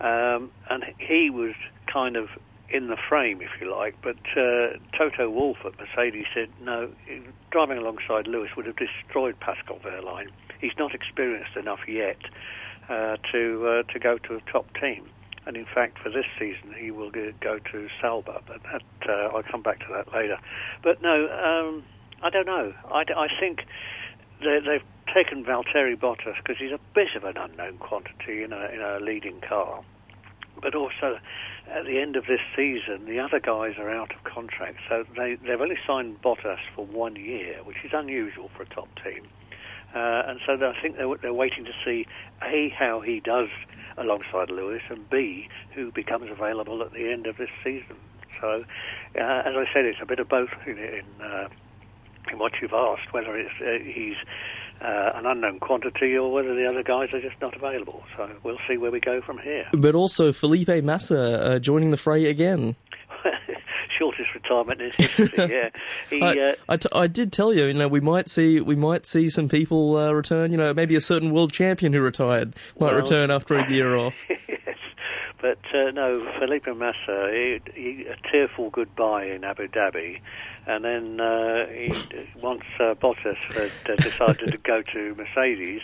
um, 0.00 0.50
and 0.70 0.84
he 0.98 1.30
was 1.30 1.54
kind 1.86 2.16
of 2.16 2.28
in 2.70 2.88
the 2.88 2.96
frame, 3.08 3.40
if 3.40 3.60
you 3.60 3.74
like. 3.74 3.96
But 4.02 4.18
uh, 4.36 4.78
Toto 4.96 5.30
Wolff 5.30 5.58
at 5.64 5.72
Mercedes 5.78 6.26
said, 6.34 6.48
no, 6.60 6.90
driving 7.50 7.78
alongside 7.78 8.26
Lewis 8.26 8.50
would 8.56 8.66
have 8.66 8.76
destroyed 8.76 9.38
Pascal 9.40 9.78
Wehrlein. 9.78 10.28
He's 10.60 10.76
not 10.78 10.94
experienced 10.94 11.56
enough 11.56 11.80
yet 11.88 12.18
uh, 12.88 13.16
to 13.32 13.84
uh, 13.86 13.92
to 13.92 13.98
go 13.98 14.18
to 14.18 14.34
a 14.36 14.40
top 14.52 14.66
team. 14.80 15.08
And 15.46 15.56
in 15.56 15.64
fact, 15.64 15.98
for 15.98 16.10
this 16.10 16.26
season, 16.38 16.74
he 16.78 16.90
will 16.90 17.10
go 17.10 17.58
to 17.58 17.88
Sauber. 18.02 18.40
But 18.46 18.62
that, 18.64 18.82
uh, 19.08 19.34
I'll 19.34 19.42
come 19.42 19.62
back 19.62 19.78
to 19.80 19.86
that 19.94 20.12
later. 20.12 20.38
But 20.82 21.00
no, 21.00 21.26
um, 21.28 21.84
I 22.22 22.28
don't 22.28 22.46
know. 22.46 22.74
I, 22.92 23.04
I 23.16 23.28
think 23.40 23.60
they, 24.40 24.58
they've 24.60 25.14
taken 25.14 25.44
Valtteri 25.44 25.96
Bottas 25.96 26.36
because 26.36 26.56
he's 26.58 26.72
a 26.72 26.80
bit 26.94 27.08
of 27.16 27.24
an 27.24 27.36
unknown 27.38 27.78
quantity 27.78 28.42
in 28.42 28.52
a, 28.52 28.66
in 28.66 28.80
a 28.80 28.98
leading 29.00 29.40
car. 29.40 29.82
But 30.60 30.74
also, 30.74 31.18
at 31.66 31.84
the 31.84 32.00
end 32.00 32.16
of 32.16 32.24
this 32.26 32.40
season, 32.56 33.06
the 33.06 33.18
other 33.18 33.40
guys 33.40 33.74
are 33.78 33.90
out 33.90 34.10
of 34.12 34.24
contract, 34.24 34.78
so 34.88 35.04
they, 35.16 35.36
they've 35.46 35.60
only 35.60 35.78
signed 35.86 36.20
Bottas 36.22 36.58
for 36.74 36.86
one 36.86 37.16
year, 37.16 37.56
which 37.64 37.78
is 37.84 37.90
unusual 37.92 38.50
for 38.56 38.62
a 38.62 38.66
top 38.66 38.88
team. 39.02 39.24
Uh, 39.94 40.22
and 40.28 40.40
so 40.44 40.52
I 40.52 40.74
think 40.82 40.96
they're, 40.96 41.08
they're 41.22 41.32
waiting 41.32 41.64
to 41.64 41.72
see 41.84 42.06
A, 42.42 42.70
how 42.78 43.00
he 43.00 43.20
does 43.20 43.48
alongside 43.96 44.50
Lewis, 44.50 44.82
and 44.90 45.08
B, 45.08 45.48
who 45.74 45.90
becomes 45.92 46.30
available 46.30 46.82
at 46.82 46.92
the 46.92 47.10
end 47.10 47.26
of 47.26 47.36
this 47.36 47.48
season. 47.64 47.96
So, 48.40 48.64
uh, 49.18 49.42
as 49.46 49.54
I 49.56 49.64
said, 49.72 49.84
it's 49.84 49.98
a 50.02 50.06
bit 50.06 50.20
of 50.20 50.28
both 50.28 50.50
in, 50.66 50.78
in, 50.78 51.04
uh, 51.22 51.48
in 52.30 52.38
what 52.38 52.52
you've 52.60 52.72
asked, 52.72 53.12
whether 53.12 53.36
it's 53.36 53.54
uh, 53.60 53.82
he's 53.82 54.16
uh, 54.80 55.12
an 55.14 55.26
unknown 55.26 55.60
quantity 55.60 56.16
or 56.16 56.32
whether 56.32 56.54
the 56.54 56.66
other 56.68 56.82
guys 56.82 57.12
are 57.14 57.20
just 57.20 57.40
not 57.40 57.54
available. 57.56 58.02
So 58.16 58.30
we'll 58.42 58.58
see 58.68 58.76
where 58.76 58.90
we 58.90 59.00
go 59.00 59.20
from 59.20 59.38
here. 59.38 59.66
But 59.72 59.94
also 59.94 60.32
Felipe 60.32 60.82
Massa 60.84 61.42
uh, 61.42 61.58
joining 61.58 61.90
the 61.90 61.96
fray 61.96 62.26
again. 62.26 62.76
Shortest 63.98 64.32
retirement 64.34 64.80
in 64.80 64.92
history. 64.96 65.30
yeah, 65.50 65.70
he. 66.08 66.22
I, 66.22 66.50
uh, 66.50 66.54
I, 66.68 66.76
t- 66.76 66.88
I 66.94 67.06
did 67.08 67.32
tell 67.32 67.52
you, 67.52 67.66
you 67.66 67.74
know, 67.74 67.88
we 67.88 68.00
might 68.00 68.28
see 68.28 68.60
we 68.60 68.76
might 68.76 69.06
see 69.06 69.28
some 69.28 69.48
people 69.48 69.96
uh, 69.96 70.12
return. 70.12 70.52
You 70.52 70.58
know, 70.58 70.72
maybe 70.72 70.94
a 70.94 71.00
certain 71.00 71.32
world 71.32 71.52
champion 71.52 71.92
who 71.92 72.00
retired 72.00 72.54
might 72.78 72.92
Well- 72.92 72.94
return 73.00 73.30
after 73.32 73.58
a 73.58 73.68
year 73.70 73.96
off. 73.96 74.14
but 75.40 75.58
uh, 75.72 75.90
no, 75.92 76.26
Felipe 76.38 76.66
Massa, 76.66 77.30
he, 77.32 77.60
he, 77.74 78.06
a 78.06 78.16
tearful 78.30 78.70
goodbye 78.70 79.26
in 79.26 79.44
Abu 79.44 79.68
Dhabi, 79.68 80.20
and 80.66 80.84
then 80.84 81.20
uh, 81.20 81.66
he, 81.66 81.92
once 82.40 82.62
uh, 82.80 82.94
Bottas 82.94 83.36
had 83.54 83.72
uh, 83.90 83.96
decided 83.96 84.52
to 84.52 84.58
go 84.58 84.82
to 84.82 85.14
Mercedes, 85.14 85.82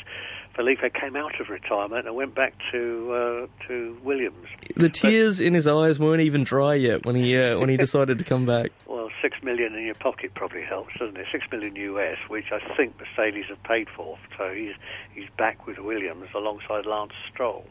Felipe 0.55 0.81
came 0.95 1.17
out 1.17 1.41
of 1.41 1.49
retirement 1.49 2.07
and 2.07 2.15
went 2.15 2.35
back 2.35 2.55
to 2.73 3.13
uh, 3.13 3.67
to 3.69 3.97
Williams. 4.03 4.47
The 4.77 4.89
tears 4.89 5.41
in 5.41 5.55
his 5.55 5.67
eyes 5.67 5.99
weren't 5.99 6.23
even 6.23 6.45
dry 6.45 6.75
yet 6.75 7.05
when 7.05 7.17
he 7.17 7.37
uh, 7.37 7.59
when 7.59 7.69
he 7.69 7.77
decided 7.89 8.19
to 8.19 8.25
come 8.25 8.47
back. 8.47 8.71
Well, 8.87 9.11
six 9.21 9.43
million 9.43 9.75
in 9.75 9.85
your 9.85 9.95
pocket 9.95 10.35
probably 10.35 10.63
helps, 10.63 10.99
doesn't 10.99 11.17
it? 11.17 11.27
Six 11.31 11.45
million 11.51 11.75
US, 11.77 12.19
which 12.29 12.53
I 12.53 12.61
think 12.77 12.95
Mercedes 12.99 13.47
have 13.49 13.63
paid 13.65 13.89
for. 13.97 14.19
So 14.39 14.53
he's 14.53 14.75
he's 15.15 15.29
back 15.37 15.67
with 15.67 15.79
Williams 15.79 16.29
alongside 16.35 16.87
Lance 16.87 17.13
Stroll. 17.33 17.65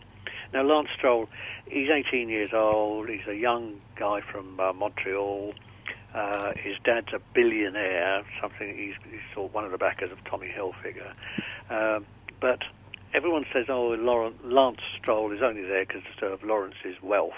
Now, 0.54 0.64
Lance 0.64 0.90
Stroll, 0.96 1.28
he's 1.68 1.90
18 1.90 2.30
years 2.30 2.50
old. 2.54 3.10
He's 3.10 3.28
a 3.28 3.36
young 3.36 3.82
guy 3.96 4.22
from 4.22 4.60
uh, 4.60 4.74
Montreal. 4.74 5.54
Uh, 6.14 6.54
his 6.56 6.76
dad's 6.84 7.12
a 7.14 7.20
billionaire. 7.34 8.24
Something 8.42 8.78
he's, 8.78 8.94
he's 9.10 9.22
sort 9.34 9.50
of 9.50 9.54
one 9.56 9.66
of 9.66 9.72
the 9.72 9.78
backers 9.78 10.12
of 10.12 10.24
Tommy 10.26 10.48
Hilfiger. 10.56 11.12
Um, 11.70 12.06
but 12.40 12.60
everyone 13.14 13.46
says, 13.52 13.66
"Oh, 13.70 13.88
Lance 14.44 14.82
Stroll 15.00 15.32
is 15.32 15.42
only 15.42 15.64
there 15.64 15.86
because 15.86 16.04
of 16.22 16.44
Lawrence's 16.44 17.02
wealth." 17.02 17.34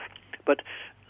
But 0.46 0.62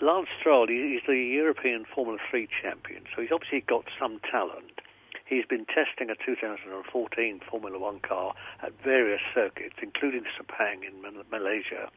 Lance 0.02 0.28
Stroll, 0.40 0.68
he- 0.68 0.94
he's 0.94 1.02
the 1.08 1.18
European 1.18 1.86
Formula 1.86 2.20
3 2.30 2.48
champion, 2.62 3.04
so 3.16 3.22
he's 3.22 3.32
obviously 3.32 3.62
got 3.62 3.86
some 4.00 4.20
talent. 4.32 4.82
He's 5.26 5.46
been 5.46 5.66
testing 5.66 6.10
a 6.10 6.16
2014 6.16 7.42
Formula 7.50 7.80
1 7.80 8.00
car 8.02 8.34
at 8.62 8.72
various 8.84 9.22
circuits, 9.34 9.76
including 9.82 10.24
Sepang 10.38 10.84
in 10.84 10.94
Malaysia. 11.32 11.90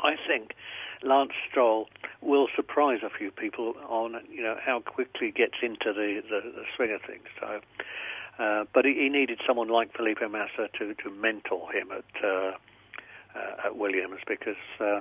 I 0.00 0.16
think 0.26 0.54
Lance 1.02 1.32
Stroll 1.48 1.88
will 2.20 2.48
surprise 2.54 3.00
a 3.02 3.10
few 3.10 3.30
people 3.30 3.74
on 3.88 4.16
you 4.30 4.42
know 4.42 4.56
how 4.64 4.80
quickly 4.80 5.28
he 5.28 5.32
gets 5.32 5.56
into 5.62 5.92
the, 5.92 6.22
the, 6.28 6.40
the 6.50 6.64
swing 6.74 6.92
of 6.92 7.02
things. 7.02 7.28
So, 7.38 7.60
uh, 8.38 8.64
but 8.72 8.84
he, 8.84 8.94
he 8.94 9.08
needed 9.08 9.40
someone 9.46 9.68
like 9.68 9.94
Felipe 9.94 10.20
Massa 10.30 10.68
to, 10.78 10.94
to 10.94 11.10
mentor 11.10 11.70
him 11.72 11.90
at 11.92 12.24
uh, 12.24 12.52
uh, 13.34 13.66
at 13.66 13.76
Williams 13.76 14.20
because 14.26 14.56
uh, 14.80 15.00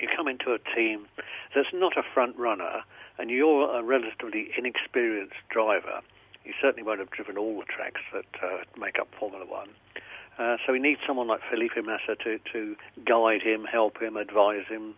you 0.00 0.08
come 0.16 0.28
into 0.28 0.52
a 0.52 0.58
team 0.76 1.06
that's 1.54 1.68
not 1.72 1.96
a 1.96 2.02
front 2.14 2.36
runner 2.36 2.82
and 3.18 3.30
you're 3.30 3.76
a 3.76 3.82
relatively 3.82 4.50
inexperienced 4.56 5.34
driver. 5.50 6.00
You 6.48 6.54
certainly 6.62 6.82
won't 6.82 6.98
have 6.98 7.10
driven 7.10 7.36
all 7.36 7.58
the 7.58 7.66
tracks 7.66 8.00
that 8.14 8.24
uh, 8.42 8.64
make 8.80 8.98
up 8.98 9.08
Formula 9.20 9.44
One. 9.44 9.68
Uh, 10.38 10.56
so 10.64 10.72
we 10.72 10.78
need 10.78 10.96
someone 11.06 11.26
like 11.26 11.40
Felipe 11.50 11.76
Massa 11.84 12.16
to, 12.24 12.38
to 12.54 12.74
guide 13.04 13.42
him, 13.42 13.64
help 13.64 14.00
him, 14.00 14.16
advise 14.16 14.64
him. 14.66 14.94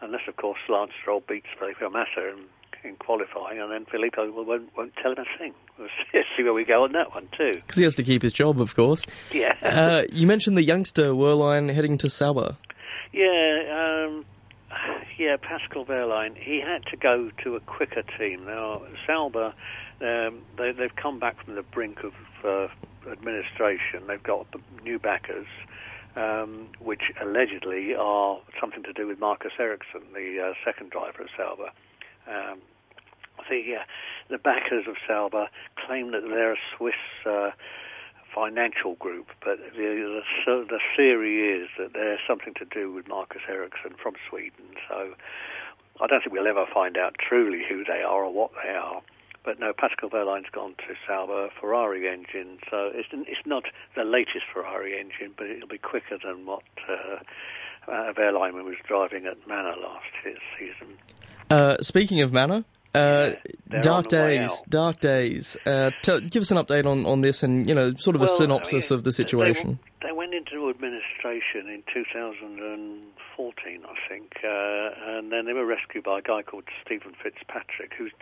Unless, 0.00 0.28
of 0.28 0.36
course, 0.36 0.60
Lance 0.68 0.92
Stroll 1.00 1.24
beats 1.28 1.48
Felipe 1.58 1.80
Massa 1.80 2.30
in, 2.30 2.44
in 2.88 2.94
qualifying, 2.94 3.60
and 3.60 3.72
then 3.72 3.86
Felipe 3.86 4.18
will, 4.18 4.44
won't, 4.44 4.70
won't 4.76 4.94
tell 5.02 5.10
him 5.10 5.18
a 5.18 5.38
thing. 5.38 5.52
We'll 5.80 5.88
see 6.36 6.44
where 6.44 6.52
we 6.52 6.64
go 6.64 6.84
on 6.84 6.92
that 6.92 7.12
one, 7.12 7.28
too. 7.36 7.54
Because 7.54 7.76
he 7.76 7.82
has 7.82 7.96
to 7.96 8.04
keep 8.04 8.22
his 8.22 8.32
job, 8.32 8.60
of 8.60 8.76
course. 8.76 9.04
Yeah. 9.32 9.54
Uh, 9.78 10.04
you 10.12 10.26
mentioned 10.28 10.56
the 10.56 10.62
youngster 10.62 11.10
Wehrlein 11.10 11.72
heading 11.72 11.98
to 11.98 12.08
Sauber. 12.08 12.56
Yeah, 13.12 14.06
um, 14.06 14.24
yeah, 15.18 15.36
Pascal 15.36 15.84
Wehrlein. 15.84 16.36
He 16.36 16.60
had 16.60 16.84
to 16.86 16.96
go 16.96 17.30
to 17.42 17.56
a 17.56 17.60
quicker 17.60 18.02
team. 18.18 18.44
Now, 18.44 18.82
Sauber, 19.06 19.52
um, 20.00 20.42
they, 20.56 20.72
they've 20.72 20.94
come 20.96 21.18
back 21.18 21.44
from 21.44 21.54
the 21.54 21.62
brink 21.62 21.98
of 22.04 22.12
uh, 22.44 22.68
administration. 23.10 24.06
They've 24.06 24.22
got 24.22 24.46
new 24.82 24.98
backers, 24.98 25.46
um, 26.16 26.68
which 26.80 27.02
allegedly 27.20 27.94
are 27.94 28.38
something 28.60 28.82
to 28.84 28.92
do 28.92 29.06
with 29.06 29.18
Marcus 29.18 29.52
Ericsson, 29.58 30.02
the 30.14 30.50
uh, 30.50 30.54
second 30.64 30.90
driver 30.90 31.22
of 31.22 31.28
Sauber. 31.36 31.70
Um, 32.28 32.60
the 33.48 33.76
uh, 33.76 33.84
the 34.28 34.38
backers 34.38 34.86
of 34.86 34.96
Sauber 35.06 35.48
claim 35.86 36.12
that 36.12 36.22
they're 36.22 36.52
a 36.52 36.58
Swiss 36.76 36.94
uh, 37.24 37.50
financial 38.34 38.94
group, 38.96 39.28
but 39.44 39.58
the, 39.74 40.22
the 40.46 40.66
the 40.68 40.80
theory 40.96 41.62
is 41.62 41.68
that 41.78 41.92
there's 41.94 42.20
something 42.26 42.54
to 42.54 42.64
do 42.64 42.92
with 42.92 43.08
Marcus 43.08 43.42
Ericsson 43.48 43.94
from 44.00 44.14
Sweden. 44.28 44.76
So 44.88 45.14
I 46.00 46.06
don't 46.06 46.20
think 46.20 46.32
we'll 46.32 46.46
ever 46.46 46.66
find 46.72 46.96
out 46.96 47.16
truly 47.18 47.62
who 47.68 47.84
they 47.84 48.02
are 48.02 48.24
or 48.24 48.32
what 48.32 48.50
they 48.62 48.70
are. 48.70 49.02
But 49.44 49.58
no, 49.60 49.72
Pascal 49.72 50.10
Wehrlein's 50.10 50.50
gone 50.52 50.74
to 50.78 50.94
Sauber 51.06 51.48
Ferrari 51.60 52.08
engine, 52.08 52.58
so 52.70 52.90
it's 52.92 53.08
it's 53.12 53.46
not 53.46 53.64
the 53.96 54.04
latest 54.04 54.44
Ferrari 54.52 54.98
engine, 54.98 55.32
but 55.36 55.46
it'll 55.46 55.68
be 55.68 55.78
quicker 55.78 56.18
than 56.22 56.44
what 56.44 56.62
uh, 56.88 57.90
uh, 57.90 58.12
Wehrlein 58.12 58.52
was 58.64 58.76
driving 58.86 59.26
at 59.26 59.46
Manor 59.48 59.76
last 59.80 60.06
season. 60.58 60.98
Uh, 61.50 61.76
speaking 61.80 62.20
of 62.20 62.32
Manor, 62.32 62.64
uh, 62.94 63.32
they're 63.66 63.80
Dark 63.80 64.06
on 64.06 64.08
the 64.10 64.16
way 64.16 64.38
Days. 64.38 64.62
Dark 64.68 65.00
Days. 65.00 65.56
Uh, 65.64 65.90
tell, 66.02 66.20
give 66.20 66.42
us 66.42 66.50
an 66.50 66.58
update 66.58 66.86
on, 66.86 67.06
on 67.06 67.20
this 67.20 67.42
and, 67.42 67.68
you 67.68 67.74
know, 67.74 67.94
sort 67.94 68.16
of 68.16 68.22
a 68.22 68.28
synopsis 68.28 68.90
I 68.90 68.94
mean, 68.94 68.98
of 68.98 69.04
the 69.04 69.12
situation. 69.12 69.78
They, 70.02 70.12
went 70.12 70.34
into 70.34 70.70
administration 70.70 71.68
in 71.68 71.82
2014, 71.92 73.82
I 73.84 74.08
think, 74.08 74.32
uh, 74.44 75.18
and 75.18 75.32
then 75.32 75.46
they 75.46 75.52
were 75.52 75.66
rescued 75.66 76.04
by 76.04 76.20
a 76.20 76.22
guy 76.22 76.42
called 76.42 76.64
Stephen 76.84 77.14
Fitzpatrick, 77.20 77.92
who's 77.96 78.12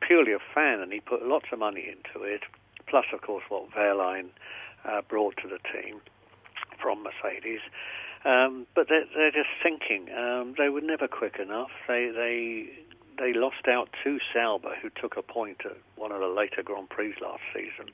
purely 0.00 0.32
a 0.32 0.38
fan, 0.54 0.80
and 0.80 0.92
he 0.92 1.00
put 1.00 1.22
lots 1.26 1.46
of 1.52 1.58
money 1.58 1.86
into 1.88 2.24
it. 2.24 2.42
Plus, 2.86 3.06
of 3.12 3.20
course, 3.20 3.44
what 3.48 3.70
Wehrlein 3.72 4.28
uh, 4.84 5.02
brought 5.08 5.36
to 5.38 5.48
the 5.48 5.58
team 5.72 6.00
from 6.80 7.02
Mercedes. 7.02 7.60
Um, 8.24 8.66
but 8.74 8.88
they're, 8.88 9.04
they're 9.14 9.30
just 9.30 9.50
thinking 9.62 10.08
um, 10.12 10.54
they 10.58 10.68
were 10.68 10.80
never 10.80 11.06
quick 11.06 11.36
enough. 11.38 11.70
They 11.86 12.10
they 12.10 12.68
they 13.18 13.32
lost 13.32 13.68
out 13.68 13.88
to 14.04 14.18
Sauber, 14.32 14.74
who 14.82 14.90
took 14.90 15.16
a 15.16 15.22
point 15.22 15.58
at 15.64 15.76
one 15.96 16.12
of 16.12 16.20
the 16.20 16.26
later 16.26 16.62
Grand 16.62 16.90
Prix 16.90 17.14
last 17.22 17.42
season. 17.54 17.92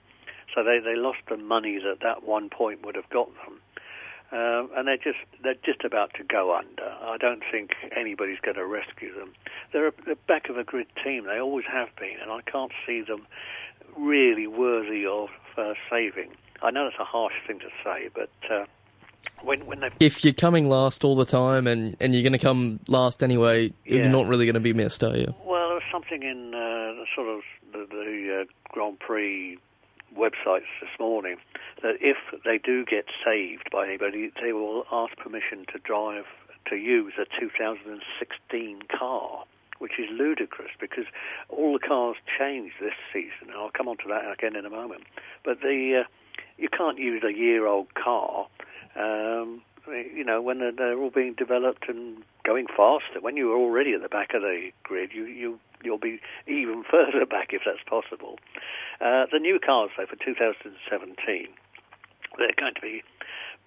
So 0.55 0.63
they, 0.63 0.79
they 0.81 0.97
lost 0.97 1.19
the 1.29 1.37
money 1.37 1.79
that 1.79 2.01
that 2.03 2.25
one 2.25 2.51
point 2.51 2.85
would 2.85 2.95
have 2.97 3.09
got 3.11 3.29
them. 3.45 3.61
Um, 4.33 4.71
and 4.77 4.89
they're 4.89 4.97
just 4.97 5.19
they're 5.43 5.55
just 5.63 5.85
about 5.85 6.15
to 6.15 6.25
go 6.25 6.57
under. 6.57 6.89
I 7.03 7.19
don't 7.19 7.43
think 7.51 7.73
anybody's 7.95 8.39
going 8.41 8.57
to 8.57 8.65
rescue 8.65 9.15
them. 9.15 9.33
They're 9.73 9.89
a, 9.89 9.93
the 10.07 10.17
back 10.27 10.49
of 10.49 10.57
a 10.57 10.65
grid 10.65 10.87
team. 11.05 11.27
They 11.27 11.39
always 11.39 11.67
have 11.71 11.89
been, 12.01 12.17
and 12.23 12.31
I 12.31 12.41
can't 12.51 12.73
see 12.87 13.03
them 13.03 13.27
really 13.97 14.47
worthy 14.47 15.05
of 15.05 15.29
uh, 15.59 15.75
saving. 15.91 16.31
I 16.63 16.71
know 16.71 16.85
that's 16.85 16.99
a 16.99 17.05
harsh 17.05 17.35
thing 17.47 17.59
to 17.59 17.69
say, 17.85 18.09
but 18.15 18.31
uh, 18.51 18.65
when 19.43 19.67
when 19.67 19.81
they 19.81 19.89
If 20.01 20.25
you're 20.25 20.33
coming 20.33 20.67
last 20.67 21.05
all 21.05 21.15
the 21.17 21.27
time 21.27 21.67
and, 21.67 21.95
and 22.01 22.15
you're 22.15 22.23
going 22.23 22.33
to 22.33 22.39
come 22.39 22.81
last 22.89 23.23
anyway, 23.23 23.73
Yeah. 23.85 23.97
you're 23.97 24.09
not 24.09 24.29
really 24.29 24.47
going 24.47 24.55
to 24.55 24.61
be 24.61 24.73
missed, 24.73 25.05
are 25.05 25.15
you? 25.17 25.35
Well, 25.45 25.67
there 25.69 25.75
was 25.75 25.83
something 25.93 26.23
in 26.23 26.55
uh, 26.55 27.05
sort 27.15 27.29
of 27.29 27.41
the, 27.73 27.87
the 27.91 28.41
uh, 28.43 28.45
Grand 28.73 28.99
Prix 28.99 29.59
websites 30.17 30.71
this 30.81 30.91
morning 30.99 31.37
that 31.83 31.97
if 32.01 32.17
they 32.45 32.59
do 32.59 32.85
get 32.85 33.07
saved 33.25 33.69
by 33.71 33.87
anybody, 33.87 34.31
they 34.43 34.53
will 34.53 34.85
ask 34.93 35.17
permission 35.17 35.65
to 35.73 35.79
drive 35.79 36.25
to 36.69 36.77
use 36.77 37.15
a 37.19 37.25
2016 37.41 38.83
car, 38.97 39.45
which 39.79 39.99
is 39.99 40.07
ludicrous 40.13 40.71
because 40.81 41.07
all 41.49 41.73
the 41.73 41.79
cars 41.79 42.17
change 42.39 42.73
this 42.81 42.95
season. 43.13 43.49
And 43.49 43.53
I'll 43.53 43.71
come 43.71 43.89
on 43.89 43.97
to 43.99 44.09
that 44.09 44.31
again 44.33 44.57
in 44.57 44.65
a 44.65 44.71
moment. 44.71 45.05
But 45.45 45.61
the 45.61 46.05
uh, 46.05 46.09
you 46.57 46.69
can't 46.69 46.99
use 46.99 47.23
a 47.25 47.33
year-old 47.33 47.95
car. 47.95 48.47
Um, 48.97 49.63
you 49.89 50.25
know, 50.25 50.41
when 50.41 50.61
they're, 50.61 50.73
they're 50.73 50.99
all 50.99 51.11
being 51.11 51.35
developed 51.35 51.89
and 51.89 52.23
going 52.45 52.67
faster. 52.67 53.21
When 53.21 53.37
you're 53.37 53.57
already 53.57 53.93
at 53.93 54.03
the 54.03 54.09
back 54.09 54.35
of 54.35 54.43
the 54.43 54.71
grid, 54.83 55.11
you, 55.15 55.25
you 55.25 55.59
you'll 55.85 55.99
be 55.99 56.21
even 56.47 56.85
further 56.91 57.27
back 57.27 57.49
if 57.53 57.63
that's 57.65 57.83
possible. 57.89 58.39
Uh, 59.01 59.27
the 59.33 59.39
new 59.39 59.59
cars, 59.59 59.91
though, 59.97 60.07
for 60.07 60.17
2017, 60.17 61.49
they're 62.39 62.49
going 62.59 62.75
to 62.75 62.81
be 62.81 63.03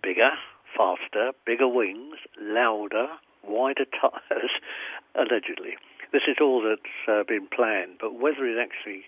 bigger, 0.01 0.31
faster, 0.75 1.31
bigger 1.45 1.67
wings, 1.67 2.15
louder, 2.39 3.07
wider 3.43 3.85
tyres, 3.85 4.51
allegedly. 5.15 5.77
This 6.11 6.23
is 6.27 6.37
all 6.39 6.61
that's 6.61 6.95
uh, 7.07 7.23
been 7.27 7.47
planned, 7.47 7.97
but 7.99 8.19
whether 8.19 8.45
it 8.45 8.57
actually 8.61 9.03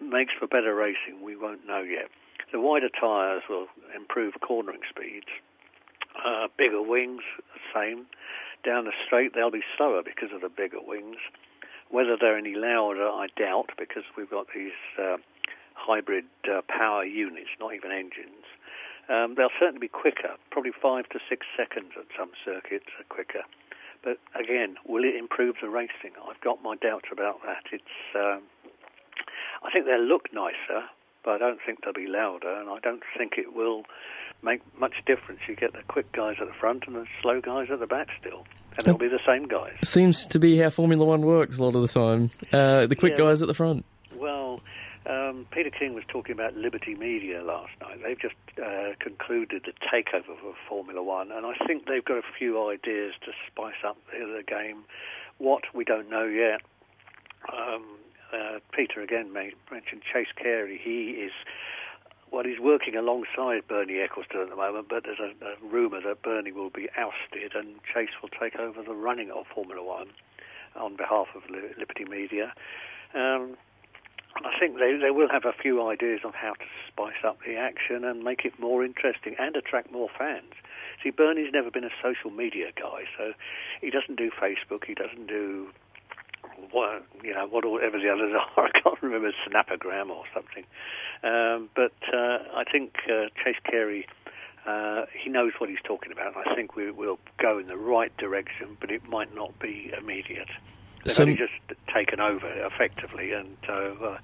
makes 0.00 0.32
for 0.38 0.46
better 0.46 0.74
racing, 0.74 1.22
we 1.22 1.36
won't 1.36 1.66
know 1.66 1.80
yet. 1.80 2.10
The 2.52 2.60
wider 2.60 2.88
tyres 2.88 3.42
will 3.48 3.66
improve 3.96 4.34
cornering 4.40 4.80
speeds. 4.88 5.26
Uh, 6.24 6.48
bigger 6.56 6.82
wings, 6.82 7.22
same. 7.74 8.06
Down 8.64 8.84
the 8.86 8.92
straight, 9.06 9.34
they'll 9.34 9.50
be 9.50 9.64
slower 9.76 10.02
because 10.02 10.32
of 10.34 10.40
the 10.40 10.48
bigger 10.48 10.80
wings. 10.80 11.18
Whether 11.90 12.16
they're 12.18 12.38
any 12.38 12.54
louder, 12.54 13.06
I 13.06 13.28
doubt, 13.36 13.70
because 13.78 14.04
we've 14.16 14.30
got 14.30 14.46
these 14.54 14.72
uh, 14.98 15.18
hybrid 15.74 16.24
uh, 16.48 16.62
power 16.66 17.04
units, 17.04 17.50
not 17.60 17.74
even 17.74 17.92
engines. 17.92 18.48
Um, 19.08 19.34
they'll 19.36 19.52
certainly 19.60 19.80
be 19.80 19.88
quicker, 19.88 20.40
probably 20.50 20.72
five 20.72 21.08
to 21.10 21.18
six 21.28 21.46
seconds 21.56 21.92
at 21.98 22.06
some 22.18 22.30
circuits 22.42 22.88
are 22.98 23.04
quicker. 23.08 23.44
But 24.02 24.18
again, 24.34 24.76
will 24.86 25.04
it 25.04 25.14
improve 25.14 25.56
the 25.60 25.68
racing? 25.68 26.16
I've 26.28 26.40
got 26.40 26.62
my 26.62 26.76
doubts 26.76 27.08
about 27.12 27.40
that. 27.44 27.64
It's, 27.70 27.96
um, 28.14 28.42
I 29.62 29.70
think 29.70 29.84
they'll 29.84 30.00
look 30.00 30.32
nicer, 30.32 30.88
but 31.24 31.32
I 31.32 31.38
don't 31.38 31.60
think 31.64 31.84
they'll 31.84 31.92
be 31.92 32.06
louder, 32.06 32.52
and 32.52 32.68
I 32.68 32.78
don't 32.80 33.02
think 33.16 33.34
it 33.36 33.54
will 33.54 33.84
make 34.44 34.60
much 34.78 34.94
difference. 35.06 35.40
You 35.48 35.56
get 35.56 35.72
the 35.72 35.82
quick 35.88 36.12
guys 36.12 36.36
at 36.40 36.46
the 36.46 36.54
front 36.54 36.84
and 36.86 36.94
the 36.96 37.06
slow 37.22 37.40
guys 37.40 37.68
at 37.72 37.80
the 37.80 37.86
back 37.86 38.08
still, 38.20 38.46
and 38.76 38.86
they'll 38.86 38.98
be 38.98 39.08
the 39.08 39.18
same 39.26 39.48
guys. 39.48 39.72
Seems 39.82 40.26
to 40.26 40.38
be 40.38 40.58
how 40.58 40.70
Formula 40.70 41.04
One 41.04 41.22
works 41.22 41.58
a 41.58 41.62
lot 41.64 41.74
of 41.74 41.82
the 41.82 41.88
time. 41.88 42.30
Uh, 42.52 42.86
the 42.86 42.96
quick 42.96 43.12
Yeah. 43.18 43.24
guys 43.24 43.42
at 43.42 43.48
the 43.48 43.54
front. 43.54 43.84
Well, 44.14 44.60
Um, 45.06 45.46
Peter 45.50 45.68
King 45.68 45.92
was 45.92 46.04
talking 46.08 46.32
about 46.32 46.56
Liberty 46.56 46.94
Media 46.94 47.42
last 47.42 47.72
night. 47.82 48.02
They've 48.02 48.18
just 48.18 48.36
uh, 48.58 48.94
concluded 49.00 49.64
the 49.66 49.72
takeover 49.92 50.30
of 50.30 50.54
Formula 50.66 51.02
One, 51.02 51.30
and 51.30 51.44
I 51.44 51.52
think 51.66 51.84
they've 51.86 52.02
got 52.04 52.16
a 52.16 52.22
few 52.38 52.70
ideas 52.70 53.12
to 53.26 53.32
spice 53.46 53.74
up 53.86 53.98
the, 54.10 54.18
the 54.24 54.42
game. 54.42 54.84
What 55.36 55.64
we 55.74 55.84
don't 55.84 56.08
know 56.08 56.24
yet. 56.24 56.62
Um, 57.52 57.84
uh, 58.32 58.58
Peter 58.72 59.02
again 59.02 59.32
made, 59.32 59.52
mentioned 59.70 60.02
Chase 60.10 60.32
Carey. 60.36 60.80
He 60.82 61.10
is 61.10 61.32
well, 62.34 62.42
he's 62.44 62.58
working 62.58 62.96
alongside 62.96 63.62
Bernie 63.68 64.02
Ecclestone 64.02 64.42
at 64.42 64.50
the 64.50 64.56
moment, 64.56 64.88
but 64.90 65.04
there's 65.04 65.20
a, 65.20 65.30
a 65.46 65.54
rumour 65.62 66.00
that 66.04 66.22
Bernie 66.22 66.50
will 66.50 66.70
be 66.70 66.88
ousted 66.98 67.54
and 67.54 67.76
Chase 67.94 68.10
will 68.20 68.28
take 68.28 68.56
over 68.56 68.82
the 68.82 68.92
running 68.92 69.30
of 69.30 69.46
Formula 69.54 69.80
One 69.80 70.08
on 70.74 70.96
behalf 70.96 71.28
of 71.36 71.42
Liberty 71.78 72.04
Media. 72.04 72.52
Um, 73.14 73.56
I 74.34 74.58
think 74.58 74.78
they, 74.80 74.98
they 75.00 75.12
will 75.12 75.28
have 75.30 75.44
a 75.44 75.52
few 75.52 75.86
ideas 75.86 76.22
on 76.24 76.32
how 76.32 76.54
to 76.54 76.64
spice 76.88 77.22
up 77.24 77.38
the 77.46 77.54
action 77.54 78.02
and 78.02 78.24
make 78.24 78.44
it 78.44 78.58
more 78.58 78.84
interesting 78.84 79.36
and 79.38 79.54
attract 79.54 79.92
more 79.92 80.08
fans. 80.18 80.54
See, 81.04 81.10
Bernie's 81.10 81.52
never 81.52 81.70
been 81.70 81.84
a 81.84 81.94
social 82.02 82.30
media 82.30 82.72
guy, 82.74 83.04
so 83.16 83.32
he 83.80 83.90
doesn't 83.90 84.16
do 84.16 84.32
Facebook, 84.32 84.86
he 84.86 84.94
doesn't 84.94 85.28
do 85.28 85.68
what 86.70 87.04
you 87.22 87.34
know 87.34 87.46
whatever 87.46 87.98
the 87.98 88.10
others 88.10 88.32
are. 88.56 88.64
I 88.66 88.70
can't 88.80 89.02
remember 89.02 89.30
Snapagram 89.48 90.10
or 90.10 90.24
something. 90.34 90.64
Um, 91.22 91.70
but 91.74 91.94
uh, 92.12 92.38
I 92.54 92.64
think 92.70 92.94
uh, 93.08 93.26
Chase 93.42 93.60
Carey. 93.64 94.06
Uh, 94.66 95.04
he 95.22 95.28
knows 95.28 95.52
what 95.58 95.68
he's 95.68 95.82
talking 95.84 96.10
about. 96.10 96.34
I 96.38 96.54
think 96.54 96.74
we 96.74 96.90
will 96.90 97.18
go 97.36 97.58
in 97.58 97.66
the 97.66 97.76
right 97.76 98.16
direction, 98.16 98.78
but 98.80 98.90
it 98.90 99.06
might 99.06 99.34
not 99.34 99.58
be 99.58 99.92
immediate. 99.98 100.48
They've 101.04 101.12
Some- 101.12 101.28
only 101.28 101.36
just 101.36 101.52
taken 101.94 102.18
over 102.18 102.48
effectively, 102.64 103.32
and 103.32 103.58
uh, 103.68 104.16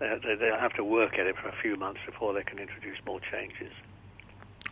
they, 0.00 0.36
they'll 0.40 0.58
have 0.58 0.72
to 0.76 0.84
work 0.84 1.18
at 1.18 1.26
it 1.26 1.36
for 1.36 1.48
a 1.48 1.54
few 1.60 1.76
months 1.76 2.00
before 2.06 2.32
they 2.32 2.42
can 2.42 2.58
introduce 2.58 2.96
more 3.06 3.20
changes. 3.30 3.72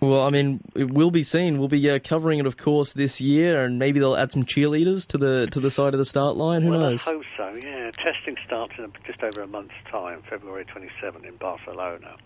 Well, 0.02 0.26
I 0.26 0.30
mean, 0.30 0.60
it 0.74 0.92
will 0.92 1.12
be 1.12 1.22
seen. 1.22 1.60
We'll 1.60 1.68
be 1.68 1.88
uh, 1.88 2.00
covering 2.00 2.40
it, 2.40 2.46
of 2.46 2.56
course, 2.56 2.92
this 2.92 3.20
year, 3.20 3.64
and 3.64 3.78
maybe 3.78 4.00
they'll 4.00 4.16
add 4.16 4.32
some 4.32 4.42
cheerleaders 4.42 5.06
to 5.08 5.18
the 5.18 5.46
to 5.52 5.60
the 5.60 5.70
side 5.70 5.94
of 5.94 5.98
the 5.98 6.04
start 6.04 6.34
line. 6.34 6.62
Who 6.62 6.70
well, 6.70 6.80
knows? 6.80 7.06
I 7.06 7.12
hope 7.12 7.22
so. 7.36 7.60
Yeah, 7.64 7.92
testing 7.92 8.36
starts 8.44 8.72
in 8.78 8.92
just 9.06 9.22
over 9.22 9.42
a 9.42 9.46
month's 9.46 9.74
time, 9.88 10.22
February 10.28 10.64
27 10.64 11.24
in 11.24 11.36
Barcelona, 11.36 12.16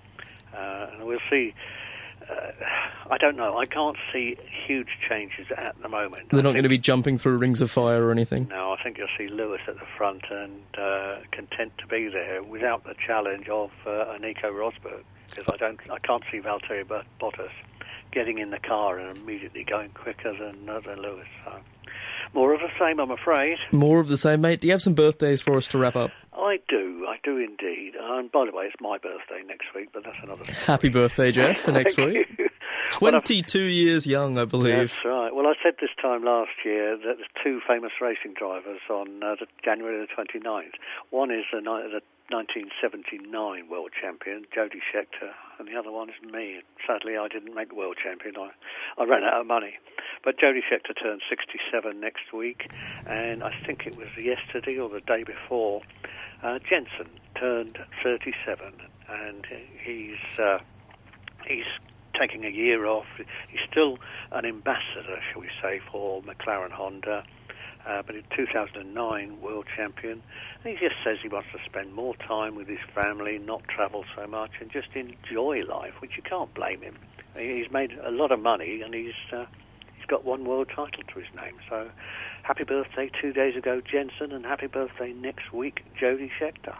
uh, 0.57 0.87
and 0.95 1.05
we'll 1.05 1.19
see. 1.29 1.53
Uh, 2.23 2.51
I 3.11 3.19
don't 3.19 3.37
know. 3.37 3.59
I 3.59 3.67
can't 3.67 3.99
see 4.11 4.39
huge 4.67 4.89
changes 5.07 5.47
at 5.55 5.81
the 5.83 5.89
moment. 5.91 6.31
They're 6.31 6.41
I 6.41 6.45
not 6.45 6.53
going 6.53 6.63
to 6.63 6.71
be 6.71 6.79
jumping 6.79 7.19
through 7.19 7.37
rings 7.37 7.61
of 7.61 7.71
fire 7.71 8.03
or 8.03 8.11
anything. 8.11 8.49
No, 8.49 8.73
I 8.73 8.83
think 8.83 8.97
you'll 8.97 9.07
see 9.19 9.29
Lewis 9.29 9.61
at 9.69 9.75
the 9.75 9.87
front 9.99 10.23
and 10.31 10.63
uh, 10.79 11.19
content 11.31 11.73
to 11.77 11.87
be 11.87 12.09
there 12.09 12.43
without 12.43 12.85
the 12.85 12.95
challenge 13.07 13.51
of 13.51 13.71
uh, 13.87 14.17
Nico 14.19 14.51
Rosberg 14.51 15.05
because 15.31 15.49
I 15.53 15.57
don't, 15.57 15.81
I 15.91 15.99
can't 15.99 16.23
see 16.31 16.41
Valtteri 16.41 16.85
Bottas 17.21 17.51
getting 18.13 18.39
in 18.39 18.51
the 18.51 18.59
car 18.59 18.99
and 18.99 19.17
immediately 19.19 19.65
going 19.65 19.91
quicker 19.91 20.33
than 20.33 20.69
uh, 20.69 20.81
than 20.81 21.01
Lewis. 21.03 21.27
So 21.45 21.53
more 22.35 22.55
of 22.55 22.61
the 22.61 22.71
same, 22.79 23.01
I'm 23.01 23.11
afraid. 23.11 23.59
More 23.73 24.01
of 24.01 24.09
the 24.09 24.17
same, 24.17 24.41
mate. 24.41 24.61
Do 24.61 24.69
you 24.69 24.73
have 24.73 24.83
some 24.83 24.95
birthdays 24.95 25.43
for 25.43 25.57
us 25.57 25.67
to 25.69 25.79
wrap 25.79 25.97
up? 25.97 26.11
I 26.33 26.59
do, 26.69 27.07
I 27.09 27.17
do 27.23 27.39
indeed. 27.39 27.95
And 27.99 28.31
by 28.31 28.45
the 28.47 28.53
way, 28.53 28.65
it's 28.67 28.77
my 28.81 28.99
birthday 28.99 29.43
next 29.47 29.67
week, 29.75 29.89
but 29.93 30.05
that's 30.05 30.23
another. 30.23 30.45
story. 30.45 30.59
Happy 30.65 30.89
birthday, 30.89 31.33
Jeff, 31.33 31.59
for 31.59 31.73
next 31.81 31.97
week. 31.97 32.27
you. 32.39 32.49
Well, 33.01 33.13
22 33.13 33.61
years 33.61 34.07
young, 34.07 34.39
I 34.39 34.45
believe. 34.45 34.91
That's 34.91 35.05
right. 35.05 35.35
Well, 35.35 35.47
I 35.47 35.55
said 35.63 35.75
this 35.81 35.91
time 36.01 36.25
last 36.25 36.65
year 36.65 36.97
that 36.97 37.17
there's 37.17 37.29
two 37.43 37.61
famous 37.67 37.93
racing 38.01 38.35
drivers 38.35 38.81
on 38.91 39.23
uh, 39.23 39.37
the 39.39 39.47
January 39.65 40.07
the 40.07 40.13
29th. 40.13 40.73
One 41.11 41.31
is 41.31 41.45
the, 41.53 41.61
the 41.61 42.01
1979 42.31 43.69
world 43.69 43.91
champion, 44.01 44.47
Jody 44.53 44.81
Scheckter, 44.93 45.31
and 45.59 45.69
the 45.69 45.77
other 45.79 45.93
one 45.93 46.09
is 46.09 46.17
me. 46.23 46.63
Sadly, 46.87 47.17
I 47.17 47.29
didn't 47.29 47.55
make 47.55 47.73
world 47.73 47.97
champion. 48.03 48.35
I, 48.37 48.51
I 49.01 49.05
ran 49.05 49.23
out 49.23 49.41
of 49.41 49.47
money. 49.47 49.75
But 50.25 50.39
Jody 50.39 50.61
Scheckter 50.61 51.01
turns 51.01 51.23
67 51.29 52.01
next 52.01 52.33
week, 52.33 52.69
and 53.07 53.45
I 53.45 53.53
think 53.65 53.87
it 53.87 53.97
was 53.97 54.09
yesterday 54.19 54.79
or 54.79 54.89
the 54.89 55.01
day 55.01 55.23
before, 55.23 55.83
uh, 56.43 56.59
Jensen 56.69 57.11
turned 57.39 57.79
37, 58.03 58.73
and 59.09 59.47
he's 59.85 60.17
uh, 60.39 60.59
he's 61.47 61.65
taking 62.19 62.45
a 62.45 62.51
year 62.51 62.87
off. 62.87 63.07
He's 63.49 63.61
still 63.71 63.99
an 64.33 64.45
ambassador, 64.45 65.21
shall 65.33 65.41
we 65.41 65.49
say, 65.63 65.81
for 65.91 66.23
McLaren 66.23 66.71
Honda. 66.71 67.25
Uh, 67.87 68.03
but 68.05 68.17
in 68.17 68.25
2009, 68.37 69.41
world 69.41 69.65
champion, 69.77 70.21
and 70.65 70.77
he 70.77 70.85
just 70.85 70.97
says 71.05 71.19
he 71.23 71.29
wants 71.29 71.49
to 71.53 71.59
spend 71.65 71.95
more 71.95 72.17
time 72.17 72.57
with 72.57 72.67
his 72.67 72.81
family, 72.93 73.39
not 73.39 73.63
travel 73.69 74.05
so 74.17 74.27
much, 74.27 74.51
and 74.61 74.73
just 74.73 74.89
enjoy 74.97 75.63
life, 75.63 75.95
which 76.01 76.17
you 76.17 76.23
can't 76.23 76.53
blame 76.53 76.83
him. 76.83 76.97
He's 77.39 77.71
made 77.71 77.93
a 78.03 78.11
lot 78.11 78.33
of 78.33 78.41
money, 78.41 78.83
and 78.83 78.93
he's 78.93 79.15
uh, 79.33 79.47
he's 79.97 80.07
got 80.07 80.25
one 80.25 80.45
world 80.45 80.69
title 80.69 81.05
to 81.07 81.21
his 81.21 81.33
name. 81.37 81.55
So, 81.69 81.89
happy 82.43 82.65
birthday 82.65 83.09
two 83.21 83.33
days 83.33 83.55
ago, 83.55 83.81
Jensen, 83.81 84.33
and 84.33 84.45
happy 84.45 84.67
birthday 84.67 85.13
next 85.13 85.53
week, 85.53 85.85
Jody 85.97 86.33
Scheckter. 86.41 86.75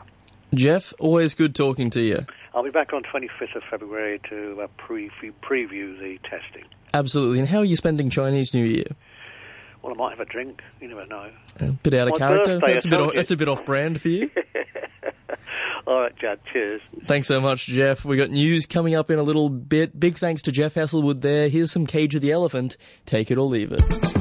Jeff, 0.57 0.93
always 0.99 1.35
good 1.35 1.55
talking 1.55 1.91
to 1.91 2.01
you. 2.01 2.27
I'll 2.55 2.65
be 2.65 2.71
back 2.71 2.93
on 2.93 3.03
25th 3.03 3.55
of 3.57 3.63
February 3.71 4.21
to 4.31 4.63
uh, 4.63 4.67
preview, 4.79 5.33
preview 5.43 5.99
the 5.99 6.19
testing. 6.29 6.65
Absolutely. 6.95 7.41
And 7.41 7.49
how 7.49 7.59
are 7.59 7.65
you 7.65 7.77
spending 7.77 8.09
Chinese 8.11 8.55
New 8.55 8.65
Year? 8.65 8.87
Well, 9.83 9.93
I 9.93 9.97
might 9.97 10.11
have 10.11 10.21
a 10.21 10.25
drink. 10.25 10.63
You 10.81 10.89
never 10.89 11.07
know. 11.07 11.31
A 11.61 11.65
bit 11.67 11.95
out 11.95 12.09
of 12.09 12.13
My 12.13 12.19
character. 12.19 12.59
birthday, 12.59 12.73
that's 12.75 12.87
a 12.87 12.89
bit. 12.89 13.01
Off, 13.01 13.13
that's 13.15 13.31
a 13.31 13.37
bit 13.37 13.49
off 13.49 13.65
brand 13.65 14.01
for 14.01 14.09
you. 14.09 14.31
All 15.87 16.01
right, 16.01 16.17
Judd. 16.17 16.41
Cheers. 16.53 16.81
Thanks 17.07 17.29
so 17.29 17.41
much, 17.41 17.67
Jeff. 17.67 18.05
We 18.05 18.17
got 18.17 18.31
news 18.31 18.67
coming 18.67 18.95
up 18.97 19.11
in 19.11 19.19
a 19.21 19.23
little 19.23 19.49
bit. 19.49 19.99
Big 19.99 20.17
thanks 20.17 20.43
to 20.43 20.53
Jeff 20.53 20.75
Hasselwood 20.75 21.21
there. 21.21 21.49
Here's 21.49 21.71
some 21.71 21.87
Cage 21.87 22.15
of 22.17 22.23
the 22.23 22.33
Elephant. 22.33 22.77
Take 23.05 23.31
it 23.31 23.39
or 23.39 23.43
leave 23.43 23.71
it. 23.71 24.16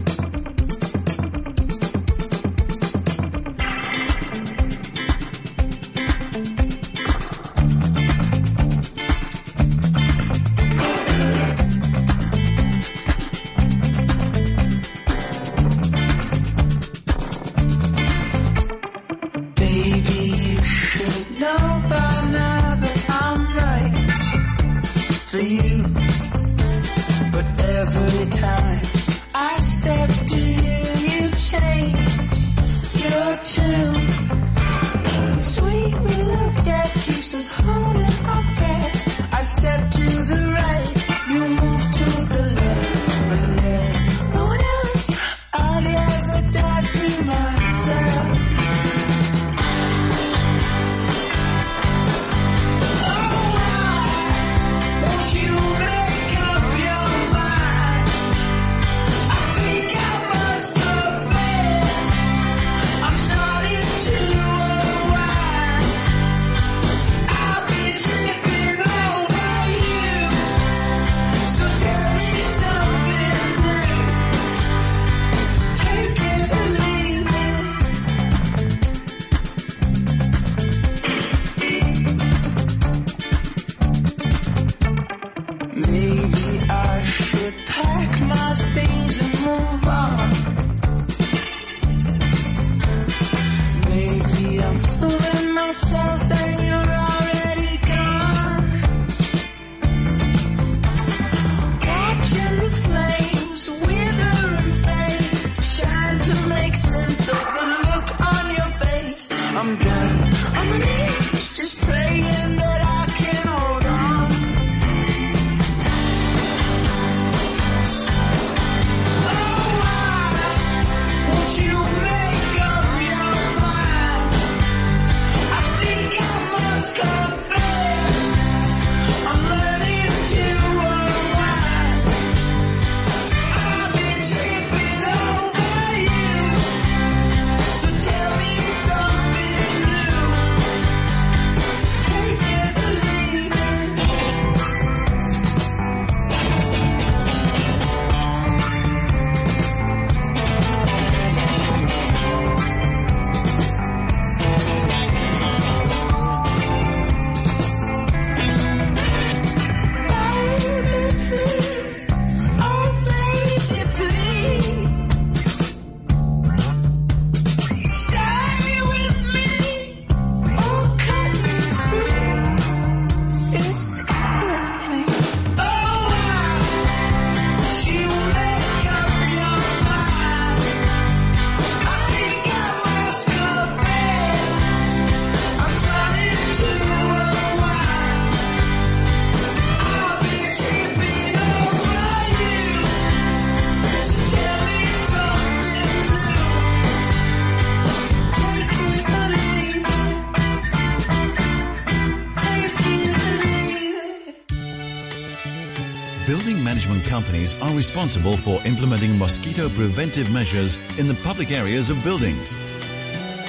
Responsible 207.75 208.37
for 208.37 208.59
implementing 208.65 209.17
mosquito 209.17 209.69
preventive 209.69 210.31
measures 210.31 210.77
in 210.97 211.07
the 211.07 211.13
public 211.15 211.51
areas 211.51 211.89
of 211.89 212.03
buildings. 212.03 212.53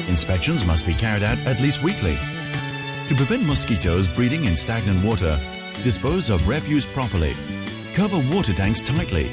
Inspections 0.08 0.66
must 0.66 0.86
be 0.86 0.92
carried 0.92 1.22
out 1.22 1.38
at 1.46 1.60
least 1.60 1.82
weekly. 1.82 2.16
To 3.08 3.14
prevent 3.14 3.46
mosquitoes 3.46 4.08
breeding 4.08 4.44
in 4.44 4.56
stagnant 4.56 5.04
water, 5.04 5.38
dispose 5.82 6.30
of 6.30 6.48
refuse 6.48 6.86
properly. 6.86 7.34
Cover 7.94 8.22
water 8.34 8.52
tanks 8.52 8.82
tightly. 8.82 9.30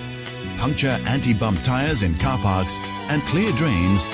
Puncture 0.58 0.98
anti-bump 1.08 1.62
tires 1.64 2.04
in 2.04 2.14
car 2.16 2.38
parks 2.38 2.78
and 3.10 3.22
clear 3.24 3.52
drains. 3.54 4.06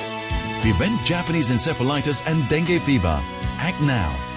Prevent 0.62 1.04
Japanese 1.06 1.52
encephalitis 1.52 2.22
and 2.26 2.48
dengue 2.50 2.82
fever. 2.82 3.20
Act 3.60 3.82
now. 3.82 4.29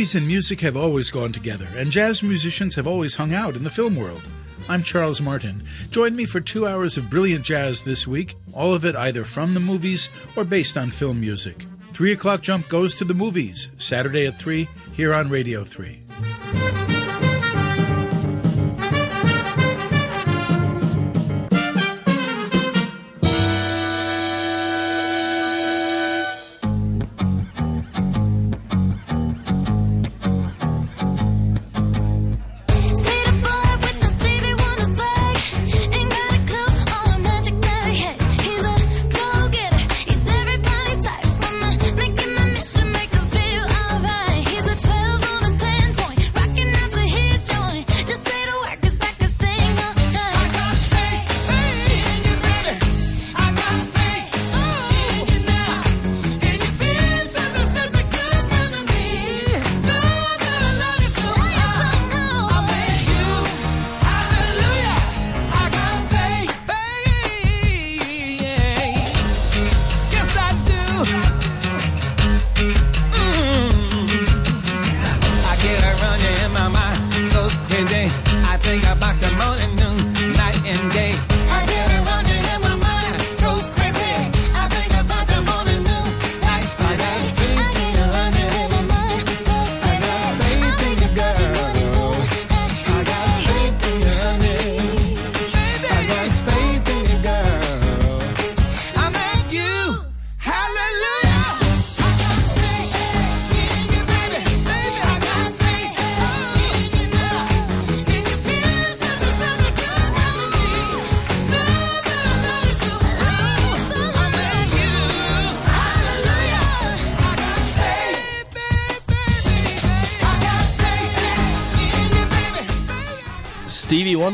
Movies 0.00 0.14
and 0.14 0.26
music 0.26 0.62
have 0.62 0.78
always 0.78 1.10
gone 1.10 1.30
together, 1.30 1.68
and 1.76 1.90
jazz 1.90 2.22
musicians 2.22 2.74
have 2.74 2.86
always 2.86 3.16
hung 3.16 3.34
out 3.34 3.54
in 3.54 3.64
the 3.64 3.68
film 3.68 3.96
world. 3.96 4.22
I'm 4.66 4.82
Charles 4.82 5.20
Martin. 5.20 5.62
Join 5.90 6.16
me 6.16 6.24
for 6.24 6.40
two 6.40 6.66
hours 6.66 6.96
of 6.96 7.10
brilliant 7.10 7.44
jazz 7.44 7.82
this 7.82 8.06
week, 8.06 8.34
all 8.54 8.72
of 8.72 8.86
it 8.86 8.96
either 8.96 9.24
from 9.24 9.52
the 9.52 9.60
movies 9.60 10.08
or 10.36 10.44
based 10.44 10.78
on 10.78 10.90
film 10.90 11.20
music. 11.20 11.66
Three 11.92 12.12
o'clock 12.12 12.40
jump 12.40 12.66
goes 12.70 12.94
to 12.94 13.04
the 13.04 13.12
movies, 13.12 13.68
Saturday 13.76 14.26
at 14.26 14.38
3, 14.38 14.66
here 14.94 15.12
on 15.12 15.28
Radio 15.28 15.64
3. 15.64 16.00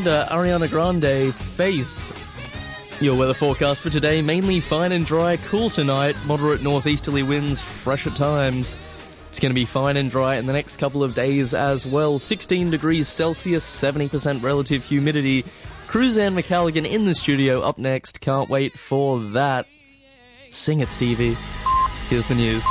Stevie 0.07 0.25
Ariana 0.29 0.69
Grande, 0.69 1.35
Faith. 1.35 3.01
Your 3.01 3.17
weather 3.17 3.33
forecast 3.33 3.81
for 3.81 3.89
today 3.89 4.21
mainly 4.21 4.61
fine 4.61 4.93
and 4.93 5.05
dry, 5.05 5.35
cool 5.35 5.69
tonight, 5.69 6.15
moderate 6.25 6.63
northeasterly 6.63 7.23
winds, 7.23 7.61
fresh 7.61 8.07
at 8.07 8.15
times. 8.15 8.73
It's 9.29 9.41
going 9.41 9.49
to 9.49 9.53
be 9.53 9.65
fine 9.65 9.97
and 9.97 10.09
dry 10.09 10.35
in 10.35 10.45
the 10.45 10.53
next 10.53 10.77
couple 10.77 11.03
of 11.03 11.13
days 11.13 11.53
as 11.53 11.85
well. 11.85 12.19
16 12.19 12.71
degrees 12.71 13.09
Celsius, 13.09 13.65
70% 13.65 14.41
relative 14.41 14.85
humidity. 14.85 15.43
Cruzanne 15.87 16.35
McCalligan 16.35 16.89
in 16.89 17.05
the 17.05 17.13
studio 17.13 17.59
up 17.59 17.77
next. 17.77 18.21
Can't 18.21 18.49
wait 18.49 18.71
for 18.71 19.19
that. 19.19 19.67
Sing 20.49 20.79
it, 20.79 20.89
Stevie. 20.93 21.35
Here's 22.07 22.27
the 22.29 22.35
news. 22.35 22.65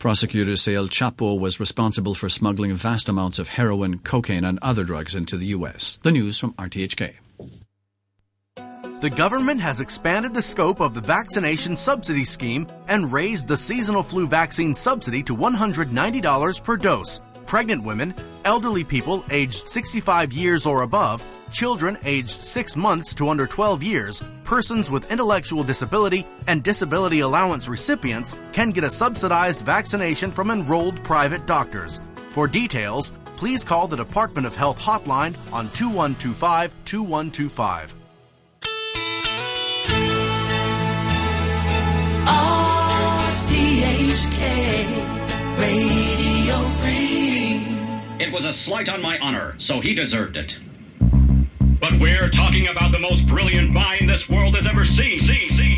Prosecutors 0.00 0.62
say 0.62 0.74
El 0.74 0.88
Chapo 0.88 1.38
was 1.38 1.60
responsible 1.60 2.14
for 2.14 2.30
smuggling 2.30 2.74
vast 2.74 3.10
amounts 3.10 3.38
of 3.38 3.48
heroin, 3.48 3.98
cocaine, 3.98 4.46
and 4.46 4.58
other 4.62 4.82
drugs 4.82 5.14
into 5.14 5.36
the 5.36 5.48
U.S. 5.48 5.98
The 6.02 6.10
news 6.10 6.38
from 6.38 6.54
RTHK. 6.54 7.16
The 9.02 9.10
government 9.14 9.60
has 9.60 9.80
expanded 9.80 10.32
the 10.32 10.40
scope 10.40 10.80
of 10.80 10.94
the 10.94 11.02
vaccination 11.02 11.76
subsidy 11.76 12.24
scheme 12.24 12.66
and 12.88 13.12
raised 13.12 13.46
the 13.46 13.58
seasonal 13.58 14.02
flu 14.02 14.26
vaccine 14.26 14.72
subsidy 14.72 15.22
to 15.24 15.36
$190 15.36 16.64
per 16.64 16.76
dose. 16.78 17.20
Pregnant 17.50 17.82
women, 17.82 18.14
elderly 18.44 18.84
people 18.84 19.24
aged 19.28 19.68
65 19.68 20.32
years 20.32 20.64
or 20.64 20.82
above, 20.82 21.20
children 21.50 21.98
aged 22.04 22.30
6 22.44 22.76
months 22.76 23.12
to 23.14 23.28
under 23.28 23.48
12 23.48 23.82
years, 23.82 24.22
persons 24.44 24.88
with 24.88 25.10
intellectual 25.10 25.64
disability, 25.64 26.24
and 26.46 26.62
disability 26.62 27.18
allowance 27.18 27.66
recipients 27.66 28.36
can 28.52 28.70
get 28.70 28.84
a 28.84 28.90
subsidized 28.90 29.62
vaccination 29.62 30.30
from 30.30 30.52
enrolled 30.52 31.02
private 31.02 31.44
doctors. 31.46 32.00
For 32.28 32.46
details, 32.46 33.10
please 33.34 33.64
call 33.64 33.88
the 33.88 33.96
Department 33.96 34.46
of 34.46 34.54
Health 34.54 34.78
hotline 34.78 35.34
on 35.52 35.68
2125 35.70 36.72
2125. 36.84 37.94
RTHK 43.40 44.38
Radio 45.58 46.56
3. 46.82 47.19
It 48.20 48.30
was 48.30 48.44
a 48.44 48.52
slight 48.52 48.90
on 48.90 49.00
my 49.00 49.18
honor, 49.20 49.54
so 49.56 49.80
he 49.80 49.94
deserved 49.94 50.36
it. 50.36 50.52
But 51.80 51.98
we're 51.98 52.28
talking 52.28 52.68
about 52.68 52.92
the 52.92 52.98
most 52.98 53.26
brilliant 53.26 53.70
mind 53.70 54.10
this 54.10 54.28
world 54.28 54.54
has 54.56 54.66
ever 54.66 54.84
seen. 54.84 55.18
See, 55.20 55.48
see, 55.48 55.69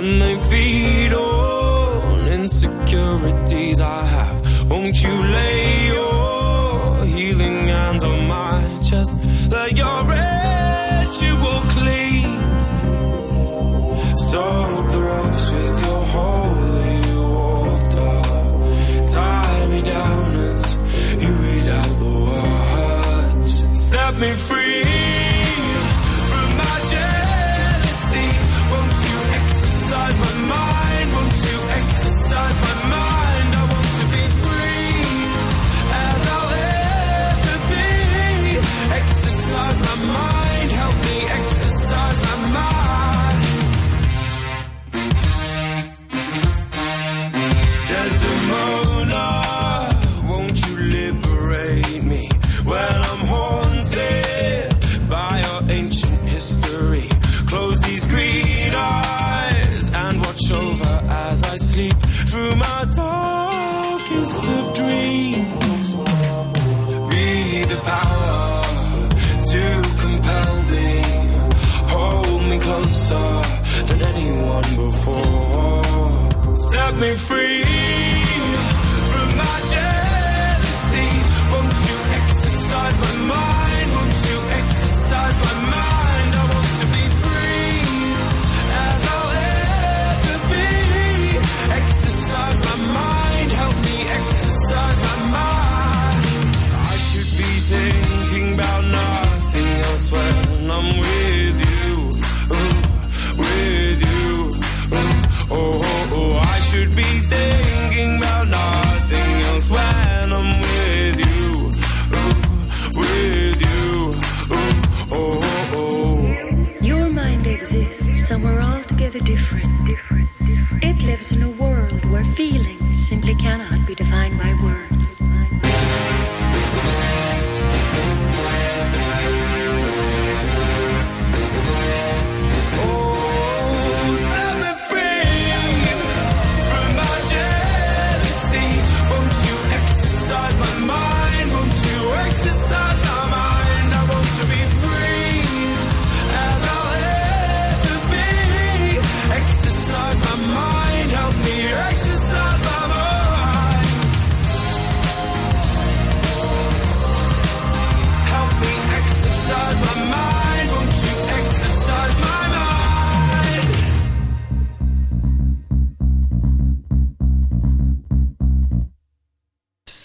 and 0.00 0.22
they 0.22 0.36
feed 0.50 1.12
on 1.12 2.26
insecurities 2.28 3.80
I 3.80 4.04
have. 4.06 4.70
Won't 4.70 5.02
you 5.02 5.22
lay 5.22 5.86
your 5.88 7.04
healing 7.04 7.68
hands 7.68 8.02
on 8.02 8.26
my 8.26 8.78
chest? 8.82 9.18
Let 9.50 9.76
your 9.76 9.98
ritual 10.14 11.60
clean. 11.74 12.32
Soak 14.28 14.84
the 14.94 15.00
ropes 15.10 15.50
with 15.50 15.76
your 15.86 16.04
holy 16.16 16.98
water. 17.26 18.16
Tie 19.12 19.66
me 19.72 19.82
down 19.82 20.34
as 20.48 20.62
you 21.22 21.32
read 21.44 21.68
out 21.78 21.92
the 22.02 22.12
words. 22.30 23.50
Set 23.90 24.16
me 24.16 24.32
free 24.48 24.89
me 77.00 77.16
free 77.16 77.69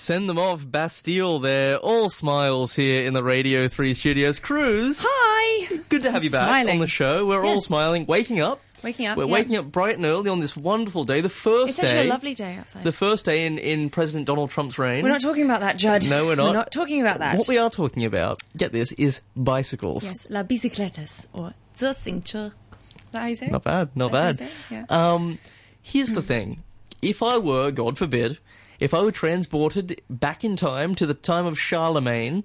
Send 0.05 0.29
them 0.29 0.37
off, 0.37 0.69
Bastille. 0.69 1.39
They're 1.39 1.77
all 1.77 2.11
smiles 2.11 2.75
here 2.75 3.07
in 3.07 3.13
the 3.13 3.23
Radio 3.23 3.67
3 3.67 3.95
studios. 3.95 4.37
Cruz. 4.37 5.03
Hi. 5.03 5.81
Good 5.89 6.03
to 6.03 6.11
have 6.11 6.23
you 6.23 6.29
back 6.29 6.47
Smiling. 6.47 6.73
on 6.73 6.79
the 6.79 6.85
show. 6.85 7.25
We're 7.25 7.43
all 7.43 7.59
smiling, 7.59 8.05
waking 8.05 8.39
up. 8.39 8.61
Waking 8.83 9.07
up. 9.07 9.17
We're 9.17 9.25
yeah. 9.25 9.33
waking 9.33 9.55
up 9.55 9.71
bright 9.71 9.95
and 9.95 10.05
early 10.05 10.29
on 10.29 10.41
this 10.41 10.55
wonderful 10.55 11.05
day, 11.05 11.21
the 11.21 11.29
first 11.29 11.69
It's 11.69 11.77
day. 11.77 11.81
It's 11.81 11.91
actually 11.91 12.07
a 12.07 12.11
lovely 12.11 12.35
day 12.35 12.55
outside. 12.55 12.83
The 12.83 12.91
first 12.91 13.25
day 13.25 13.47
in, 13.47 13.57
in 13.57 13.89
President 13.89 14.27
Donald 14.27 14.51
Trump's 14.51 14.77
reign. 14.77 15.01
We're 15.01 15.09
not 15.09 15.21
talking 15.21 15.43
about 15.43 15.61
that, 15.61 15.77
Judd. 15.77 16.07
No, 16.07 16.27
we're 16.27 16.35
not. 16.35 16.49
We're 16.49 16.53
not 16.53 16.71
talking 16.71 17.01
about 17.01 17.17
that. 17.17 17.39
What 17.39 17.47
we 17.47 17.57
are 17.57 17.71
talking 17.71 18.05
about, 18.05 18.43
get 18.55 18.71
this, 18.71 18.91
is 18.91 19.21
bicycles. 19.35 20.03
Yes, 20.03 20.27
la 20.29 20.43
bicicletas 20.43 21.25
or 21.33 21.55
the 21.77 21.95
cinture. 21.95 22.51
Is 22.51 23.11
that 23.11 23.21
how 23.21 23.25
you 23.25 23.35
say 23.35 23.47
it? 23.47 23.51
Not 23.51 23.63
bad, 23.63 23.89
not 23.95 24.11
That's 24.11 24.37
bad. 24.37 24.45
how 24.45 24.53
you 24.53 24.59
say 24.69 24.75
it, 24.75 24.85
yeah. 24.87 25.13
Um, 25.13 25.39
here's 25.81 26.11
the 26.11 26.21
thing: 26.21 26.61
if 27.01 27.23
I 27.23 27.39
were, 27.39 27.71
God 27.71 27.97
forbid, 27.97 28.37
if 28.79 28.93
I 28.93 29.01
were 29.01 29.11
transported 29.11 30.01
back 30.09 30.43
in 30.43 30.55
time 30.55 30.95
to 30.95 31.05
the 31.05 31.13
time 31.13 31.45
of 31.45 31.59
Charlemagne, 31.59 32.43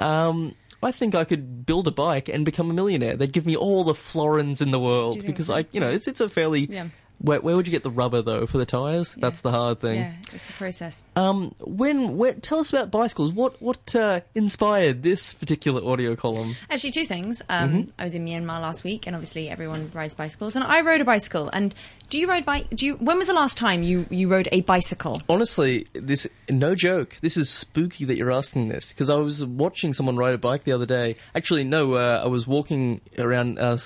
um, 0.00 0.54
I 0.82 0.92
think 0.92 1.14
I 1.14 1.24
could 1.24 1.66
build 1.66 1.88
a 1.88 1.90
bike 1.90 2.28
and 2.28 2.44
become 2.44 2.70
a 2.70 2.74
millionaire. 2.74 3.16
They'd 3.16 3.32
give 3.32 3.46
me 3.46 3.56
all 3.56 3.84
the 3.84 3.94
florins 3.94 4.60
in 4.60 4.70
the 4.70 4.80
world 4.80 5.24
because? 5.26 5.50
I, 5.50 5.66
you 5.72 5.80
know, 5.80 5.90
it's 5.90 6.06
it's 6.06 6.20
a 6.20 6.28
fairly. 6.28 6.66
Yeah. 6.66 6.88
Where, 7.18 7.40
where 7.40 7.56
would 7.56 7.66
you 7.66 7.70
get 7.70 7.82
the 7.82 7.90
rubber 7.90 8.20
though 8.22 8.46
for 8.46 8.58
the 8.58 8.66
tires? 8.66 9.14
That's 9.14 9.40
the 9.40 9.50
hard 9.50 9.80
thing. 9.80 9.96
Yeah, 10.00 10.12
it's 10.34 10.50
a 10.50 10.52
process. 10.52 11.04
Um, 11.16 11.54
when, 11.60 12.16
when 12.18 12.40
tell 12.42 12.58
us 12.58 12.72
about 12.72 12.90
bicycles. 12.90 13.32
What 13.32 13.60
what 13.62 13.94
uh, 13.96 14.20
inspired 14.34 15.02
this 15.02 15.32
particular 15.34 15.82
audio 15.90 16.14
column? 16.14 16.54
Actually, 16.70 16.90
two 16.92 17.04
things. 17.06 17.42
Um, 17.48 17.70
Mhm. 17.70 17.90
I 17.98 18.04
was 18.04 18.14
in 18.14 18.24
Myanmar 18.24 18.60
last 18.60 18.84
week, 18.84 19.06
and 19.06 19.16
obviously 19.16 19.48
everyone 19.48 19.90
rides 19.94 20.14
bicycles, 20.14 20.56
and 20.56 20.64
I 20.64 20.82
rode 20.82 21.00
a 21.00 21.04
bicycle. 21.04 21.48
And 21.52 21.74
do 22.10 22.18
you 22.18 22.28
ride 22.28 22.44
bike? 22.44 22.68
Do 22.70 22.84
you? 22.86 22.94
When 22.96 23.16
was 23.18 23.26
the 23.28 23.34
last 23.34 23.56
time 23.58 23.82
you 23.82 24.06
you 24.10 24.28
rode 24.28 24.48
a 24.52 24.60
bicycle? 24.60 25.22
Honestly, 25.28 25.86
this 25.94 26.26
no 26.50 26.74
joke. 26.74 27.16
This 27.22 27.36
is 27.36 27.48
spooky 27.50 28.04
that 28.04 28.16
you're 28.16 28.30
asking 28.30 28.68
this 28.68 28.90
because 28.92 29.08
I 29.10 29.16
was 29.16 29.44
watching 29.44 29.92
someone 29.94 30.16
ride 30.16 30.34
a 30.34 30.38
bike 30.38 30.64
the 30.64 30.72
other 30.72 30.86
day. 30.86 31.16
Actually, 31.34 31.64
no, 31.64 31.94
uh, 31.94 32.20
I 32.24 32.28
was 32.28 32.46
walking 32.46 33.00
around 33.18 33.58
uh, 33.58 33.76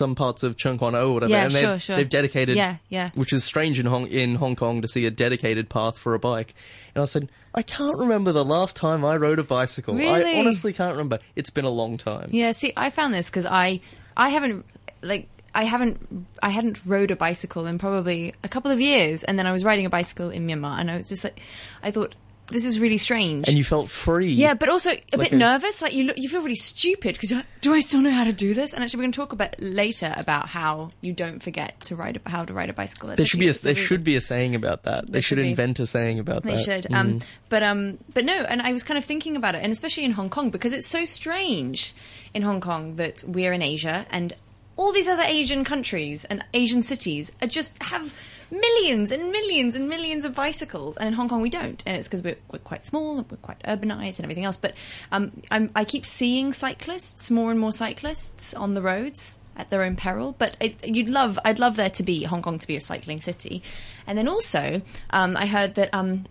some 0.00 0.14
parts 0.14 0.42
of 0.42 0.56
Tseung 0.56 0.78
Kwan 0.78 0.94
O 0.94 0.98
oh, 0.98 1.10
or 1.10 1.14
whatever, 1.14 1.30
Yeah, 1.32 1.44
and 1.44 1.52
they've, 1.52 1.60
sure, 1.60 1.78
sure. 1.78 1.96
they've 1.96 2.08
dedicated. 2.08 2.56
Yeah, 2.56 2.76
yeah. 2.88 3.10
Which 3.14 3.34
is 3.34 3.44
strange 3.44 3.78
in 3.78 3.84
Hong 3.84 4.06
in 4.06 4.36
Hong 4.36 4.56
Kong 4.56 4.80
to 4.80 4.88
see 4.88 5.04
a 5.04 5.10
dedicated 5.10 5.68
path 5.68 5.98
for 5.98 6.14
a 6.14 6.18
bike. 6.18 6.54
And 6.94 7.02
I 7.02 7.04
said, 7.04 7.28
I 7.54 7.60
can't 7.62 7.98
remember 7.98 8.32
the 8.32 8.44
last 8.44 8.76
time 8.76 9.04
I 9.04 9.16
rode 9.16 9.38
a 9.38 9.44
bicycle. 9.44 9.94
I 9.94 9.98
Really? 9.98 10.40
honestly 10.40 10.72
can't 10.72 10.92
remember. 10.92 11.18
It's 11.36 11.50
been 11.50 11.66
a 11.66 11.70
long 11.70 11.98
time. 11.98 12.30
Yeah, 12.32 12.52
see, 12.52 12.72
I 12.76 12.88
found 12.90 13.12
this 13.12 13.28
because 13.28 13.44
I 13.46 13.80
I 14.16 14.30
haven't 14.30 14.64
like 15.02 15.28
I 15.54 15.64
haven't 15.64 16.26
I 16.42 16.48
hadn't 16.48 16.80
rode 16.86 17.10
a 17.10 17.16
bicycle 17.16 17.66
in 17.66 17.78
probably 17.78 18.34
a 18.42 18.48
couple 18.48 18.70
of 18.70 18.80
years, 18.80 19.22
and 19.24 19.38
then 19.38 19.46
I 19.46 19.52
was 19.52 19.64
riding 19.64 19.84
a 19.84 19.90
bicycle 19.90 20.30
in 20.30 20.46
Myanmar, 20.46 20.80
and 20.80 20.90
I 20.90 20.96
was 20.96 21.08
just 21.08 21.24
like, 21.24 21.40
I 21.82 21.90
thought 21.90 22.14
this 22.50 22.64
is 22.66 22.78
really 22.80 22.98
strange. 22.98 23.48
And 23.48 23.56
you 23.56 23.64
felt 23.64 23.88
free. 23.88 24.28
yeah, 24.30 24.54
but 24.54 24.68
also 24.68 24.90
a 24.90 25.16
Like 25.16 25.30
bit 25.30 25.32
a- 25.32 25.36
nervous. 25.36 25.80
Like 25.82 25.92
you, 25.94 26.04
look, 26.04 26.18
you 26.18 26.28
feel 26.28 26.42
really 26.42 26.54
stupid 26.54 27.14
because 27.18 27.32
do 27.60 27.74
I 27.74 27.80
still 27.80 28.00
know 28.00 28.10
how 28.10 28.24
to 28.24 28.32
do 28.32 28.54
this? 28.54 28.72
And 28.74 28.82
actually, 28.82 28.98
we're 28.98 29.02
going 29.04 29.12
to 29.12 29.16
talk 29.20 29.32
about 29.32 29.60
later 29.60 30.12
about 30.16 30.48
how 30.48 30.90
you 31.00 31.12
don't 31.12 31.42
forget 31.42 31.78
to 31.82 31.96
ride 31.96 32.20
a, 32.24 32.28
how 32.28 32.44
to 32.44 32.52
ride 32.52 32.70
a 32.70 32.72
bicycle. 32.72 33.08
That's 33.08 33.18
There 33.18 33.26
should 33.26 33.40
be 33.40 33.48
a, 33.48 33.52
there 33.54 33.74
should 33.74 34.04
be 34.04 34.16
a 34.16 34.20
saying 34.20 34.54
about 34.54 34.82
that. 34.84 35.06
They 35.06 35.12
There 35.12 35.22
should 35.22 35.38
should 35.38 35.46
invent 35.46 35.78
a 35.80 35.86
saying 35.86 36.18
about 36.18 36.42
They 36.42 36.50
that. 36.50 36.56
They 36.56 36.62
should. 36.82 36.92
Um, 36.92 37.10
Mm. 37.20 37.22
but 37.48 37.62
um, 37.62 37.98
but 38.14 38.24
no, 38.24 38.44
and 38.48 38.60
I 38.62 38.72
was 38.72 38.82
kind 38.82 38.98
of 38.98 39.04
thinking 39.04 39.36
about 39.36 39.54
it, 39.54 39.62
and 39.62 39.72
especially 39.72 40.04
in 40.04 40.12
Hong 40.12 40.28
Kong 40.30 40.50
because 40.50 40.72
it's 40.72 40.86
so 40.86 41.04
strange 41.04 41.94
in 42.34 42.42
Hong 42.42 42.60
Kong 42.60 42.96
that 42.96 43.24
we're 43.26 43.52
in 43.52 43.62
Asia 43.62 44.06
and 44.10 44.32
all 44.76 44.92
these 44.92 45.08
other 45.08 45.24
Asian 45.24 45.62
countries 45.64 46.24
and 46.24 46.42
Asian 46.54 46.80
cities 46.82 47.32
are 47.42 47.46
just 47.48 47.80
have 47.82 48.14
millions 48.50 49.10
and 49.10 49.30
millions 49.30 49.74
and 49.76 49.88
millions 49.88 50.24
of 50.24 50.34
bicycles, 50.34 50.96
and 50.96 51.06
in 51.08 51.14
Hong 51.14 51.28
Kong 51.28 51.40
we 51.40 51.50
don't, 51.50 51.82
and 51.86 51.96
it's 51.96 52.08
because 52.08 52.22
we're, 52.22 52.38
we're 52.52 52.58
quite 52.58 52.84
small, 52.84 53.18
and 53.18 53.30
we're 53.30 53.36
quite 53.38 53.62
urbanized, 53.64 54.18
and 54.18 54.24
everything 54.24 54.44
else. 54.44 54.56
But 54.56 54.74
um, 55.12 55.32
I'm, 55.50 55.70
I 55.74 55.84
keep 55.84 56.04
seeing 56.04 56.52
cyclists, 56.52 57.30
more 57.30 57.50
and 57.50 57.58
more 57.60 57.72
cyclists 57.72 58.54
on 58.54 58.74
the 58.74 58.82
roads 58.82 59.36
at 59.56 59.70
their 59.70 59.82
own 59.82 59.96
peril. 59.96 60.34
But 60.38 60.56
it, 60.60 60.86
you'd 60.86 61.08
love, 61.08 61.38
I'd 61.44 61.58
love 61.58 61.76
there 61.76 61.90
to 61.90 62.02
be 62.02 62.24
Hong 62.24 62.42
Kong 62.42 62.58
to 62.58 62.66
be 62.66 62.76
a 62.76 62.80
cycling 62.80 63.20
city, 63.20 63.62
and 64.06 64.16
then 64.18 64.28
also 64.28 64.82
um, 65.10 65.36
I 65.36 65.46
heard 65.46 65.74
that. 65.74 65.92
Um, 65.94 66.26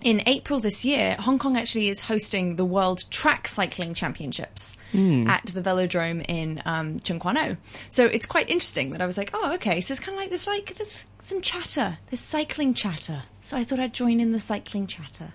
in 0.00 0.22
April 0.26 0.60
this 0.60 0.84
year, 0.84 1.16
Hong 1.18 1.40
Kong 1.40 1.56
actually 1.56 1.88
is 1.88 2.02
hosting 2.02 2.54
the 2.54 2.64
World 2.64 3.02
Track 3.10 3.48
Cycling 3.48 3.94
Championships 3.94 4.76
Hmm. 4.92 5.26
at 5.28 5.44
the 5.46 5.60
Velodrome 5.60 6.24
in 6.28 6.62
um, 6.64 7.00
Tseung 7.00 7.18
Kwan 7.18 7.36
O. 7.36 7.56
So 7.90 8.04
it's 8.06 8.24
quite 8.24 8.48
interesting 8.48 8.90
that 8.90 9.02
I 9.02 9.06
was 9.06 9.18
like, 9.18 9.30
oh, 9.34 9.54
okay. 9.54 9.80
So 9.80 9.90
it's 9.90 9.98
kind 9.98 10.16
of 10.16 10.22
like 10.22 10.30
this, 10.30 10.46
like 10.46 10.76
there's 10.76 11.04
some 11.28 11.40
chatter, 11.40 11.98
this 12.10 12.20
cycling 12.20 12.74
chatter. 12.74 13.24
So 13.40 13.56
I 13.56 13.64
thought 13.64 13.78
I'd 13.78 13.92
join 13.92 14.18
in 14.20 14.32
the 14.32 14.40
cycling 14.40 14.86
chatter. 14.86 15.32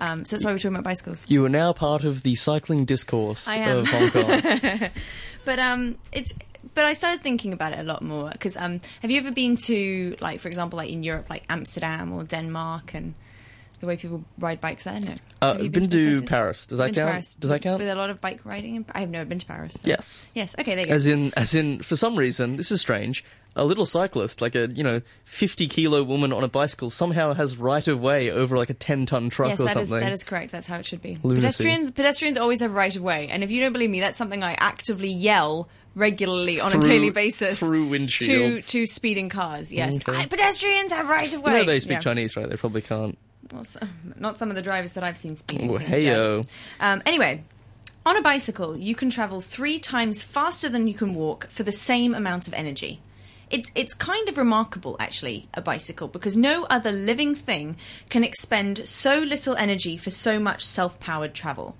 Um, 0.00 0.24
so 0.24 0.36
that's 0.36 0.44
why 0.44 0.52
we're 0.52 0.58
talking 0.58 0.72
about 0.72 0.84
bicycles. 0.84 1.24
You 1.28 1.44
are 1.44 1.50
now 1.50 1.72
part 1.72 2.04
of 2.04 2.22
the 2.22 2.34
cycling 2.36 2.84
discourse 2.84 3.48
I 3.48 3.56
am. 3.56 3.78
of 3.78 3.88
Hong 3.88 4.10
Kong. 4.10 4.90
but 5.44 5.58
um, 5.58 5.96
it's 6.12 6.32
but 6.74 6.84
I 6.84 6.92
started 6.92 7.22
thinking 7.22 7.52
about 7.52 7.72
it 7.72 7.80
a 7.80 7.82
lot 7.82 8.02
more 8.02 8.30
because 8.30 8.56
um, 8.56 8.80
have 9.02 9.10
you 9.10 9.18
ever 9.18 9.32
been 9.32 9.56
to 9.64 10.16
like 10.20 10.40
for 10.40 10.48
example 10.48 10.76
like 10.76 10.90
in 10.90 11.02
Europe 11.02 11.28
like 11.28 11.44
Amsterdam 11.48 12.12
or 12.12 12.24
Denmark 12.24 12.94
and 12.94 13.14
the 13.80 13.86
way 13.86 13.96
people 13.96 14.24
ride 14.38 14.60
bikes 14.60 14.84
there? 14.84 15.00
No, 15.00 15.14
Uh, 15.40 15.52
Have 15.54 15.62
you 15.62 15.70
been 15.70 15.84
those 15.84 15.90
to 15.92 15.98
places? 16.10 16.24
Paris. 16.30 16.66
Does 16.66 16.78
that 16.78 16.84
Been 16.86 16.94
to 16.94 17.00
count? 17.00 17.10
Paris. 17.12 17.34
Does 17.34 17.50
that 17.50 17.62
count? 17.62 17.78
With 17.78 17.88
a 17.88 17.94
lot 17.94 18.10
of 18.10 18.20
bike 18.20 18.40
riding, 18.44 18.76
in, 18.76 18.84
I 18.92 19.00
have 19.00 19.10
never 19.10 19.24
been 19.24 19.38
to 19.38 19.46
Paris. 19.46 19.74
so- 19.74 19.80
Yes. 19.84 20.26
Yes. 20.34 20.54
Okay. 20.58 20.74
There 20.74 20.84
you 20.84 20.88
go. 20.88 20.94
As 20.94 21.06
in, 21.06 21.32
as 21.36 21.54
in, 21.54 21.80
for 21.82 21.96
some 21.96 22.16
reason, 22.16 22.56
this 22.56 22.70
is 22.72 22.80
strange. 22.80 23.24
A 23.56 23.64
little 23.64 23.86
cyclist, 23.86 24.40
like 24.40 24.54
a 24.54 24.68
you 24.72 24.84
know, 24.84 25.00
fifty 25.24 25.66
kilo 25.66 26.04
woman 26.04 26.32
on 26.32 26.44
a 26.44 26.48
bicycle, 26.48 26.90
somehow 26.90 27.34
has 27.34 27.56
right 27.56 27.88
of 27.88 27.98
way 28.00 28.30
over 28.30 28.56
like 28.56 28.70
a 28.70 28.74
ten 28.74 29.04
ton 29.04 29.30
truck 29.30 29.48
yes, 29.48 29.58
or 29.58 29.64
that 29.64 29.76
is 29.78 29.88
something. 29.88 30.04
that 30.06 30.12
is 30.12 30.22
correct. 30.22 30.52
That's 30.52 30.68
how 30.68 30.76
it 30.76 30.86
should 30.86 31.02
be. 31.02 31.18
Lunacy. 31.24 31.40
Pedestrians 31.64 31.90
pedestrians 31.90 32.38
always 32.38 32.60
have 32.60 32.72
right 32.72 32.94
of 32.94 33.02
way, 33.02 33.26
and 33.28 33.42
if 33.42 33.50
you 33.50 33.60
don't 33.60 33.72
believe 33.72 33.90
me, 33.90 33.98
that's 34.00 34.16
something 34.18 34.44
I 34.44 34.54
actively 34.60 35.08
yell 35.08 35.68
regularly 35.96 36.60
on 36.60 36.72
a 36.72 36.78
daily 36.78 37.10
basis 37.10 37.58
through 37.58 37.88
to 37.88 37.98
windshields. 37.98 38.68
to 38.70 38.86
speeding 38.86 39.28
cars. 39.28 39.72
Yes, 39.72 39.96
Okay. 39.96 40.16
I- 40.16 40.26
pedestrians 40.26 40.92
have 40.92 41.08
right 41.08 41.32
of 41.34 41.42
way. 41.42 41.52
No, 41.52 41.64
they 41.64 41.80
speak 41.80 41.92
Yeah. 41.94 41.98
Chinese, 42.00 42.36
right? 42.36 42.48
They 42.48 42.56
probably 42.56 42.82
can't. 42.82 43.18
Well, 43.52 43.64
not 44.16 44.36
some 44.38 44.50
of 44.50 44.56
the 44.56 44.62
drivers 44.62 44.92
that 44.92 45.04
I've 45.04 45.16
seen 45.16 45.36
speeding. 45.36 45.70
Oh, 45.70 45.76
in 45.76 45.82
hey-o. 45.82 46.42
Um, 46.80 47.02
anyway, 47.06 47.44
on 48.04 48.16
a 48.16 48.22
bicycle, 48.22 48.76
you 48.76 48.94
can 48.94 49.10
travel 49.10 49.40
three 49.40 49.78
times 49.78 50.22
faster 50.22 50.68
than 50.68 50.86
you 50.88 50.94
can 50.94 51.14
walk 51.14 51.48
for 51.48 51.62
the 51.62 51.72
same 51.72 52.14
amount 52.14 52.46
of 52.48 52.54
energy. 52.54 53.00
it's 53.50 53.70
it's 53.74 53.94
kind 53.94 54.28
of 54.28 54.36
remarkable 54.36 54.94
actually 55.00 55.48
a 55.54 55.62
bicycle 55.62 56.06
because 56.08 56.36
no 56.36 56.66
other 56.68 56.92
living 56.92 57.34
thing 57.34 57.76
can 58.10 58.22
expend 58.22 58.76
so 58.86 59.18
little 59.20 59.56
energy 59.56 59.96
for 59.96 60.10
so 60.10 60.38
much 60.38 60.60
self-powered 60.66 61.32
travel. 61.34 61.74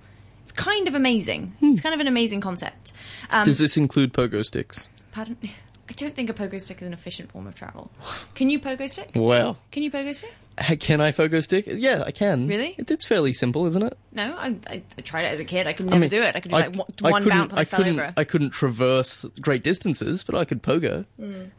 It's 0.44 0.52
kind 0.52 0.88
of 0.88 0.94
amazing. 0.94 1.52
It's 1.60 1.82
kind 1.82 1.94
of 1.94 2.00
an 2.00 2.06
amazing 2.08 2.40
concept. 2.40 2.92
Um, 3.30 3.44
Does 3.44 3.58
this 3.58 3.76
include 3.76 4.12
pogo 4.14 4.42
sticks? 4.44 4.88
Pardon? 5.12 5.36
I 5.90 5.92
don't 5.94 6.14
think 6.14 6.28
a 6.30 6.34
pogo 6.34 6.58
stick 6.60 6.80
is 6.82 6.86
an 6.86 6.92
efficient 6.94 7.30
form 7.32 7.46
of 7.46 7.54
travel. 7.54 7.90
Can 8.34 8.48
you 8.50 8.58
pogo 8.60 8.88
stick? 8.88 9.10
Well, 9.14 9.56
Can 9.70 9.82
you 9.82 9.90
pogo 9.90 10.14
stick? 10.14 10.34
Can 10.80 11.00
I 11.00 11.12
pogo 11.12 11.42
stick? 11.42 11.64
Yeah, 11.66 12.02
I 12.06 12.10
can. 12.10 12.46
Really? 12.48 12.74
It, 12.78 12.90
it's 12.90 13.04
fairly 13.04 13.32
simple, 13.32 13.66
isn't 13.66 13.82
it? 13.82 13.96
No, 14.12 14.36
I, 14.36 14.56
I, 14.66 14.82
I 14.96 15.00
tried 15.02 15.24
it 15.24 15.32
as 15.32 15.40
a 15.40 15.44
kid. 15.44 15.66
I 15.66 15.72
could 15.72 15.86
I 15.86 15.90
never 15.90 16.00
mean, 16.00 16.10
do 16.10 16.22
it. 16.22 16.36
I 16.36 16.40
could 16.40 16.50
do 16.50 16.56
like 16.56 16.76
one, 17.00 17.28
bounce 17.28 17.52
and 17.52 17.60
I, 17.60 17.64
fell 17.64 17.78
couldn't, 17.78 18.00
over. 18.00 18.14
I 18.16 18.24
couldn't 18.24 18.50
traverse 18.50 19.24
great 19.40 19.62
distances, 19.62 20.24
but 20.24 20.34
I 20.34 20.44
could 20.44 20.62
pogo. 20.62 21.06
Mm. 21.20 21.50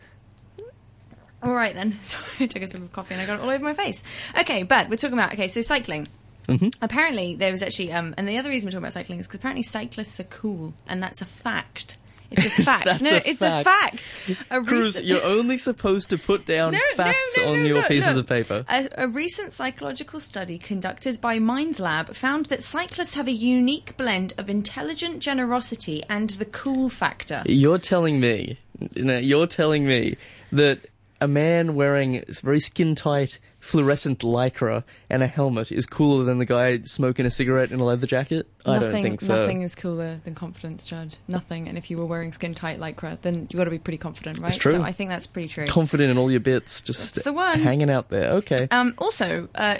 All 1.42 1.54
right 1.54 1.74
then. 1.74 1.98
Sorry, 2.02 2.26
I 2.42 2.46
took 2.48 2.62
a 2.62 2.68
sip 2.68 2.82
of 2.82 2.92
coffee 2.92 3.14
and 3.14 3.22
I 3.22 3.26
got 3.26 3.40
it 3.40 3.44
all 3.44 3.50
over 3.50 3.64
my 3.64 3.74
face. 3.74 4.04
Okay, 4.40 4.64
but 4.64 4.90
we're 4.90 4.98
talking 4.98 5.18
about 5.18 5.34
okay. 5.34 5.48
So 5.48 5.62
cycling. 5.62 6.08
Mhm. 6.48 6.76
Apparently, 6.82 7.36
there 7.36 7.52
was 7.52 7.62
actually, 7.62 7.92
um, 7.92 8.16
and 8.18 8.28
the 8.28 8.38
other 8.38 8.50
reason 8.50 8.68
we're 8.68 8.72
talking 8.72 8.84
about 8.84 8.94
cycling 8.94 9.20
is 9.20 9.28
because 9.28 9.38
apparently 9.40 9.62
cyclists 9.64 10.20
are 10.20 10.24
cool, 10.26 10.74
and 10.88 11.02
that's 11.02 11.22
a 11.22 11.26
fact. 11.26 11.98
It's 12.32 12.46
a 12.46 12.50
fact. 12.64 12.86
That's 12.86 13.02
no, 13.02 13.12
a 13.12 13.22
it's 13.26 13.40
fact. 13.40 13.68
a 13.68 13.70
fact. 13.70 14.14
A 14.52 14.62
Cruz, 14.64 14.86
recent- 14.86 15.06
you're 15.06 15.24
only 15.24 15.58
supposed 15.58 16.10
to 16.12 16.18
put 16.18 16.46
down 16.46 16.74
No, 16.74 16.80
facts 16.96 17.38
no, 17.38 17.50
on 17.52 17.60
no, 17.60 17.66
your 17.66 17.82
no, 17.82 17.88
pieces 17.88 18.16
of 18.18 18.28
paper. 18.28 18.66
A, 18.70 18.88
a 18.98 19.08
recent 19.08 19.54
psychological 19.54 20.20
study 20.20 20.58
conducted 20.58 21.20
by 21.22 21.40
MindLab 21.40 22.16
found 22.16 22.48
that 22.48 22.64
cyclists 22.64 23.16
have 23.16 23.28
a 23.28 23.32
unique 23.32 23.98
blend 23.98 24.34
of 24.38 24.50
intelligent 24.50 25.20
generosity 25.20 26.04
and 26.10 26.30
the 26.32 26.46
cool 26.46 26.90
factor. 26.90 27.42
You're 27.46 27.80
telling 27.80 28.20
me, 28.20 28.58
you 28.96 29.04
know, 29.04 29.18
you're 29.18 29.48
telling 29.48 29.86
me 29.88 30.18
that 30.52 30.80
a 31.22 31.28
man 31.28 31.76
wearing 31.76 32.24
very 32.42 32.60
skin 32.60 32.96
tight 32.96 33.40
fluorescent 33.60 34.20
lycra 34.20 34.84
and 35.10 35.22
a 35.22 35.28
helmet 35.28 35.72
is 35.72 35.86
cooler 35.86 36.24
than 36.24 36.38
the 36.38 36.46
guy 36.46 36.82
smoking 36.82 37.26
a 37.26 37.32
cigarette 37.32 37.72
in 37.72 37.80
a 37.80 37.84
leather 37.84 38.08
jacket? 38.08 38.48
I 38.66 38.74
nothing, 38.74 38.92
don't 38.92 39.02
think 39.02 39.22
so. 39.22 39.42
Nothing 39.42 39.62
is 39.62 39.76
cooler 39.76 40.18
than 40.24 40.36
confidence, 40.36 40.86
Judge. 40.86 41.18
Nothing. 41.28 41.68
And 41.68 41.78
if 41.78 41.90
you 41.90 41.98
were 41.98 42.06
wearing 42.06 42.32
skin 42.32 42.54
tight 42.54 42.80
lycra, 42.80 43.20
then 43.22 43.42
you've 43.42 43.58
got 43.58 43.66
to 43.66 43.72
be 43.72 43.80
pretty 43.80 43.98
confident, 43.98 44.40
right? 44.40 44.50
It's 44.50 44.58
true. 44.58 44.74
So 44.74 44.82
I 44.82 44.92
think 44.92 45.10
that's 45.10 45.28
pretty 45.28 45.48
true. 45.48 45.66
Confident 45.66 46.12
in 46.12 46.18
all 46.18 46.32
your 46.32 46.40
bits, 46.40 46.82
just 46.82 47.24
the 47.24 47.34
one. 47.34 47.60
hanging 47.60 47.90
out 47.90 48.10
there. 48.10 48.32
Okay. 48.34 48.68
Um, 48.72 48.94
also, 48.98 49.48
uh, 49.56 49.78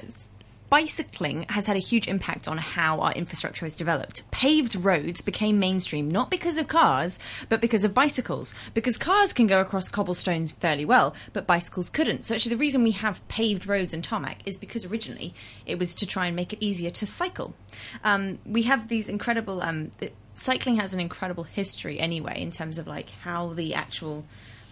bicycling 0.70 1.46
has 1.50 1.68
had 1.68 1.76
a 1.76 1.80
huge 1.80 2.08
impact 2.08 2.48
on 2.48 2.58
how 2.58 3.00
our 3.00 3.12
infrastructure 3.14 3.66
has 3.66 3.74
developed. 3.74 4.30
Paved 4.32 4.76
roads 4.76 5.22
became 5.22 5.60
mainstream 5.60 6.10
not 6.10 6.30
because 6.30 6.58
of 6.58 6.68
cars, 6.68 7.20
but 7.50 7.62
because 7.62 7.84
of 7.84 7.94
bicycles. 7.94 8.54
Because 8.74 8.98
cars 8.98 9.34
can 9.34 9.48
go 9.48 9.60
across 9.60 9.90
cobblestones 9.90 10.52
fairly 10.52 10.86
well, 10.86 11.16
but 11.34 11.48
bicycles 11.48 11.90
couldn't. 11.90 12.26
So 12.26 12.36
actually, 12.36 12.56
the 12.56 12.60
reason 12.60 12.84
we 12.84 12.92
have 12.92 13.28
paved 13.28 13.68
roads 13.68 13.94
and 13.94 14.04
tarmac 14.04 14.40
is 14.46 14.58
because 14.58 14.86
originally 14.86 15.34
it 15.66 15.80
was 15.80 15.96
to 15.96 16.08
try 16.08 16.28
and 16.28 16.36
make 16.36 16.54
it 16.54 16.60
easier 16.62 16.92
to 16.92 17.06
cycle. 17.06 17.56
Um, 18.04 18.40
we 18.46 18.64
have 18.64 18.88
these 18.88 19.10
incredible. 19.10 19.62
Um, 19.62 19.92
cycling 20.36 20.78
has 20.78 20.94
an 20.94 21.02
incredible 21.02 21.44
history 21.44 22.00
anyway 22.00 22.42
in 22.42 22.50
terms 22.50 22.78
of 22.78 22.88
like 22.88 23.10
how 23.24 23.48
the 23.48 23.74
actual 23.74 24.24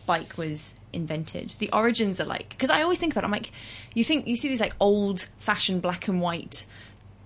bike 0.08 0.38
was 0.38 0.76
invented. 0.92 1.54
The 1.60 1.70
origins 1.72 2.20
are 2.20 2.26
like 2.26 2.50
because 2.50 2.72
I 2.72 2.82
always 2.82 3.00
think 3.00 3.14
about 3.14 3.24
it, 3.24 3.28
I'm 3.28 3.32
like 3.32 3.52
you 3.94 4.04
think 4.04 4.28
you 4.28 4.36
see 4.36 4.50
these 4.50 4.62
like 4.62 4.74
old 4.80 5.30
fashioned 5.38 5.84
black 5.84 6.08
and 6.08 6.20
white 6.22 6.66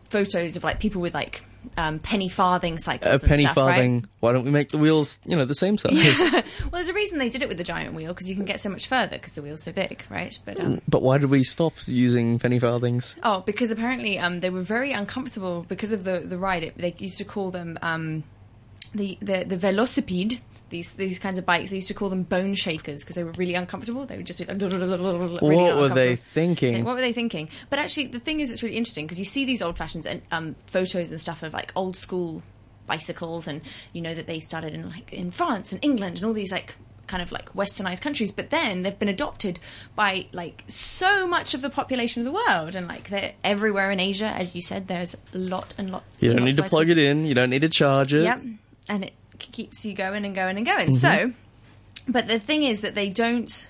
photos 0.09 0.57
of 0.57 0.63
like 0.63 0.79
people 0.79 1.01
with 1.01 1.13
like 1.13 1.43
um, 1.77 1.99
penny 1.99 2.29
farthing 2.29 2.77
cycles. 2.77 3.15
A 3.15 3.19
cycles 3.19 3.29
penny 3.29 3.43
stuff, 3.43 3.55
farthing. 3.55 3.95
right? 3.95 4.05
Why 4.19 4.31
don't 4.33 4.45
we 4.45 4.51
make 4.51 4.69
the 4.69 4.77
wheels, 4.77 5.19
you 5.25 5.35
know, 5.35 5.45
the 5.45 5.55
same 5.55 5.77
size? 5.77 5.93
well, 6.31 6.43
there's 6.71 6.89
a 6.89 6.93
reason 6.93 7.19
they 7.19 7.29
did 7.29 7.41
it 7.41 7.47
with 7.47 7.57
the 7.57 7.63
giant 7.63 7.93
wheel 7.93 8.13
because 8.13 8.29
you 8.29 8.35
can 8.35 8.45
get 8.45 8.59
so 8.59 8.69
much 8.69 8.87
further 8.87 9.17
because 9.17 9.33
the 9.33 9.41
wheel's 9.41 9.63
so 9.63 9.71
big, 9.71 10.03
right? 10.09 10.37
But 10.45 10.59
um, 10.59 10.81
But 10.87 11.01
why 11.01 11.17
did 11.17 11.29
we 11.29 11.43
stop 11.43 11.73
using 11.85 12.39
penny 12.39 12.59
farthings? 12.59 13.15
Oh, 13.23 13.41
because 13.41 13.71
apparently 13.71 14.19
um, 14.19 14.39
they 14.39 14.49
were 14.49 14.61
very 14.61 14.91
uncomfortable 14.91 15.65
because 15.67 15.91
of 15.91 16.03
the 16.03 16.19
the 16.19 16.37
ride. 16.37 16.63
It, 16.63 16.77
they 16.77 16.95
used 16.97 17.17
to 17.19 17.25
call 17.25 17.51
them 17.51 17.77
um, 17.81 18.23
the 18.93 19.17
the 19.21 19.43
the 19.43 19.57
velocipede. 19.57 20.39
These 20.71 20.93
these 20.93 21.19
kinds 21.19 21.37
of 21.37 21.45
bikes. 21.45 21.69
They 21.69 21.75
used 21.75 21.89
to 21.89 21.93
call 21.93 22.09
them 22.09 22.23
bone 22.23 22.55
shakers 22.55 23.03
because 23.03 23.15
they 23.15 23.23
were 23.23 23.33
really 23.33 23.53
uncomfortable. 23.53 24.05
They 24.05 24.17
would 24.17 24.25
just 24.25 24.39
be 24.39 24.45
like, 24.45 24.59
really 24.61 25.37
what 25.41 25.77
were 25.77 25.89
they 25.89 26.15
thinking? 26.15 26.83
What 26.83 26.95
were 26.95 27.01
they 27.01 27.13
thinking? 27.13 27.49
But 27.69 27.77
actually, 27.77 28.07
the 28.07 28.19
thing 28.19 28.39
is, 28.39 28.49
it's 28.49 28.63
really 28.63 28.77
interesting 28.77 29.05
because 29.05 29.19
you 29.19 29.25
see 29.25 29.45
these 29.45 29.61
old 29.61 29.77
fashions 29.77 30.05
and 30.07 30.21
um, 30.31 30.55
photos 30.65 31.11
and 31.11 31.19
stuff 31.19 31.43
of 31.43 31.53
like 31.53 31.71
old 31.75 31.95
school 31.95 32.41
bicycles, 32.87 33.47
and 33.47 33.61
you 33.93 34.01
know 34.01 34.15
that 34.15 34.25
they 34.25 34.39
started 34.39 34.73
in 34.73 34.89
like 34.89 35.13
in 35.13 35.29
France 35.29 35.71
and 35.71 35.83
England 35.83 36.17
and 36.17 36.25
all 36.25 36.33
these 36.33 36.51
like 36.51 36.75
kind 37.07 37.21
of 37.21 37.31
like 37.33 37.53
westernized 37.53 37.99
countries 37.99 38.31
but 38.31 38.51
then 38.51 38.83
they've 38.83 38.97
been 38.97 39.09
adopted 39.09 39.59
by 39.97 40.25
like 40.31 40.63
so 40.67 41.27
much 41.27 41.53
of 41.53 41.61
the 41.61 41.69
population 41.69 42.21
of 42.21 42.25
the 42.25 42.31
world 42.31 42.73
and 42.73 42.87
like 42.87 43.09
they're 43.09 43.33
everywhere 43.43 43.91
in 43.91 43.99
asia 43.99 44.27
as 44.27 44.55
you 44.55 44.61
said 44.61 44.87
there's 44.87 45.17
a 45.33 45.37
lot 45.37 45.73
and 45.77 45.91
lot 45.91 46.03
You 46.21 46.33
don't 46.33 46.45
need 46.45 46.55
to 46.55 46.63
plug 46.63 46.87
it 46.87 46.97
in. 46.97 47.25
You 47.25 47.33
don't 47.33 47.49
need 47.49 47.63
to 47.63 47.69
charge 47.69 48.13
it. 48.13 48.23
Yep, 48.23 48.41
and 48.87 49.03
it 49.03 49.13
keeps 49.51 49.85
you 49.85 49.93
going 49.93 50.25
and 50.25 50.35
going 50.35 50.57
and 50.57 50.65
going. 50.65 50.89
Mhm. 50.89 50.93
So, 50.95 51.33
but 52.07 52.27
the 52.27 52.39
thing 52.39 52.63
is 52.63 52.81
that 52.81 52.95
they 52.95 53.09
don't. 53.09 53.67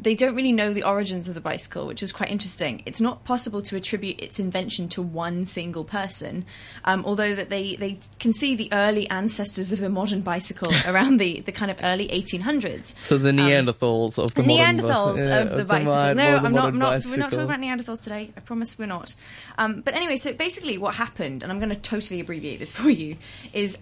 They 0.00 0.16
don't 0.16 0.34
really 0.34 0.50
know 0.50 0.72
the 0.72 0.82
origins 0.82 1.28
of 1.28 1.34
the 1.36 1.40
bicycle, 1.40 1.86
which 1.86 2.02
is 2.02 2.10
quite 2.10 2.28
interesting. 2.28 2.82
It's 2.86 3.00
not 3.00 3.22
possible 3.22 3.62
to 3.62 3.76
attribute 3.76 4.20
its 4.20 4.40
invention 4.40 4.88
to 4.88 5.02
one 5.02 5.46
single 5.46 5.84
person, 5.84 6.44
um, 6.84 7.04
although 7.06 7.36
that 7.36 7.50
they, 7.50 7.76
they 7.76 8.00
can 8.18 8.32
see 8.32 8.56
the 8.56 8.68
early 8.72 9.08
ancestors 9.10 9.70
of 9.70 9.78
the 9.78 9.88
modern 9.90 10.22
bicycle 10.22 10.72
around 10.88 11.18
the, 11.18 11.40
the 11.42 11.52
kind 11.52 11.70
of 11.70 11.78
early 11.84 12.08
1800s. 12.08 12.94
So 13.00 13.16
the 13.16 13.30
Neanderthals 13.30 14.18
of 14.18 14.34
the 14.34 14.42
The 14.42 14.48
modern 14.48 14.78
Neanderthals 14.80 15.18
yeah, 15.18 15.38
of 15.38 15.50
the 15.50 15.58
of 15.60 15.68
bicycle. 15.68 15.94
mod- 15.94 16.16
no, 16.16 16.36
I'm 16.36 16.52
not. 16.52 16.68
I'm 16.70 16.78
not 16.78 17.04
we're 17.08 17.16
not 17.18 17.30
talking 17.30 17.44
about 17.44 17.60
Neanderthals 17.60 18.02
today. 18.02 18.30
I 18.36 18.40
promise 18.40 18.76
we're 18.76 18.86
not. 18.86 19.14
Um, 19.56 19.82
but 19.82 19.94
anyway, 19.94 20.16
so 20.16 20.32
basically, 20.32 20.78
what 20.78 20.96
happened, 20.96 21.44
and 21.44 21.52
I'm 21.52 21.60
going 21.60 21.68
to 21.70 21.76
totally 21.76 22.18
abbreviate 22.18 22.58
this 22.58 22.72
for 22.76 22.90
you, 22.90 23.18
is. 23.52 23.78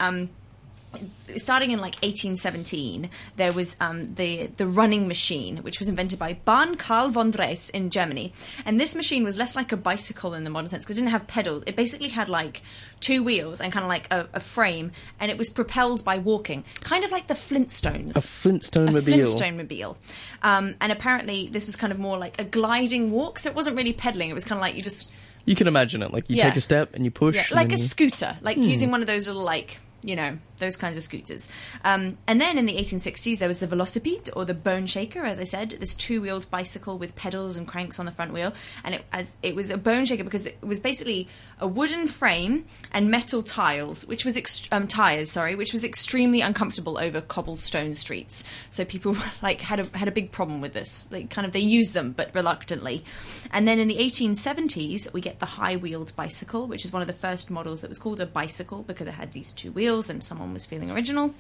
Starting 1.36 1.70
in 1.70 1.78
like 1.78 1.94
1817, 2.02 3.10
there 3.36 3.52
was 3.52 3.76
um, 3.80 4.14
the 4.16 4.48
the 4.56 4.66
running 4.66 5.06
machine, 5.06 5.58
which 5.58 5.78
was 5.78 5.86
invented 5.88 6.18
by 6.18 6.34
Bahn 6.44 6.74
Karl 6.74 7.10
von 7.10 7.30
Drais 7.30 7.70
in 7.70 7.90
Germany. 7.90 8.32
And 8.66 8.80
this 8.80 8.96
machine 8.96 9.22
was 9.22 9.38
less 9.38 9.54
like 9.54 9.70
a 9.70 9.76
bicycle 9.76 10.34
in 10.34 10.42
the 10.42 10.50
modern 10.50 10.68
sense 10.68 10.84
because 10.84 10.96
it 10.98 11.02
didn't 11.02 11.12
have 11.12 11.28
pedals. 11.28 11.62
It 11.68 11.76
basically 11.76 12.08
had 12.08 12.28
like 12.28 12.62
two 12.98 13.22
wheels 13.22 13.60
and 13.60 13.72
kind 13.72 13.84
of 13.84 13.88
like 13.88 14.12
a, 14.12 14.28
a 14.34 14.40
frame, 14.40 14.90
and 15.20 15.30
it 15.30 15.38
was 15.38 15.48
propelled 15.48 16.04
by 16.04 16.18
walking, 16.18 16.64
kind 16.80 17.04
of 17.04 17.12
like 17.12 17.28
the 17.28 17.34
Flintstones 17.34 18.16
A 18.16 18.20
Flintstone 18.26 18.86
mobile. 18.86 18.98
a. 18.98 19.02
Flintstone 19.02 19.56
mobile. 19.58 19.96
Um, 20.42 20.74
and 20.80 20.90
apparently, 20.90 21.46
this 21.52 21.66
was 21.66 21.76
kind 21.76 21.92
of 21.92 22.00
more 22.00 22.18
like 22.18 22.40
a 22.40 22.44
gliding 22.44 23.12
walk, 23.12 23.38
so 23.38 23.48
it 23.48 23.54
wasn't 23.54 23.76
really 23.76 23.92
pedaling. 23.92 24.28
It 24.30 24.34
was 24.34 24.44
kind 24.44 24.58
of 24.58 24.62
like 24.62 24.74
you 24.76 24.82
just 24.82 25.12
You 25.44 25.54
can 25.54 25.68
imagine 25.68 26.02
it. 26.02 26.10
Like 26.12 26.28
you 26.28 26.36
Yeah. 26.36 26.48
take 26.48 26.56
a 26.56 26.60
step 26.60 26.94
and 26.94 27.04
you 27.04 27.12
push. 27.12 27.36
yeah, 27.36 27.44
like 27.52 27.68
a 27.68 27.76
you- 27.76 27.76
scooter, 27.78 28.36
like 28.42 28.56
Hmm. 28.56 28.64
using 28.64 28.90
one 28.90 29.02
of 29.02 29.06
those 29.06 29.28
little 29.28 29.44
like 29.44 29.78
you 30.02 30.16
know 30.16 30.36
those 30.60 30.76
kinds 30.76 30.96
of 30.96 31.02
scooters. 31.02 31.48
Um, 31.84 32.18
and 32.26 32.40
then 32.40 32.58
in 32.58 32.66
the 32.66 32.76
1860s, 32.76 33.38
there 33.38 33.48
was 33.48 33.58
the 33.58 33.66
velocipede 33.66 34.30
or 34.36 34.44
the 34.44 34.54
bone 34.54 34.86
shaker, 34.86 35.24
as 35.24 35.40
I 35.40 35.44
said, 35.44 35.70
this 35.70 35.94
two-wheeled 35.94 36.50
bicycle 36.50 36.98
with 36.98 37.16
pedals 37.16 37.56
and 37.56 37.66
cranks 37.66 37.98
on 37.98 38.06
the 38.06 38.12
front 38.12 38.32
wheel, 38.32 38.52
and 38.84 38.94
it 38.94 39.04
as 39.12 39.36
it 39.42 39.54
was 39.54 39.70
a 39.70 39.78
bone 39.78 40.04
shaker 40.04 40.24
because 40.24 40.46
it 40.46 40.58
was 40.62 40.78
basically 40.78 41.28
a 41.58 41.66
wooden 41.66 42.08
frame 42.08 42.64
and 42.92 43.10
metal 43.10 43.42
tiles, 43.42 44.06
which 44.06 44.24
was 44.24 44.68
um, 44.72 44.86
tires, 44.86 45.30
sorry, 45.30 45.54
which 45.54 45.72
was 45.72 45.84
extremely 45.84 46.40
uncomfortable 46.40 46.98
over 46.98 47.20
cobblestone 47.20 47.94
streets. 47.94 48.44
So 48.70 48.84
people 48.84 49.16
like 49.42 49.60
had 49.60 49.80
a 49.80 49.98
had 49.98 50.08
a 50.08 50.12
big 50.12 50.32
problem 50.32 50.60
with 50.60 50.72
this. 50.72 51.04
They 51.04 51.24
kind 51.24 51.46
of 51.46 51.52
they 51.52 51.60
used 51.60 51.94
them 51.94 52.12
but 52.12 52.34
reluctantly. 52.34 53.04
And 53.50 53.66
then 53.66 53.78
in 53.78 53.88
the 53.88 53.96
1870s, 53.96 55.12
we 55.12 55.20
get 55.20 55.40
the 55.40 55.46
high-wheeled 55.46 56.14
bicycle, 56.16 56.66
which 56.66 56.84
is 56.84 56.92
one 56.92 57.02
of 57.02 57.08
the 57.08 57.14
first 57.14 57.50
models 57.50 57.80
that 57.80 57.88
was 57.88 57.98
called 57.98 58.20
a 58.20 58.26
bicycle 58.26 58.82
because 58.82 59.06
it 59.06 59.12
had 59.12 59.32
these 59.32 59.52
two 59.52 59.72
wheels 59.72 60.10
and 60.10 60.22
someone 60.22 60.49
was 60.52 60.66
feeling 60.66 60.90
original. 60.90 61.34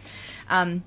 Um, 0.48 0.84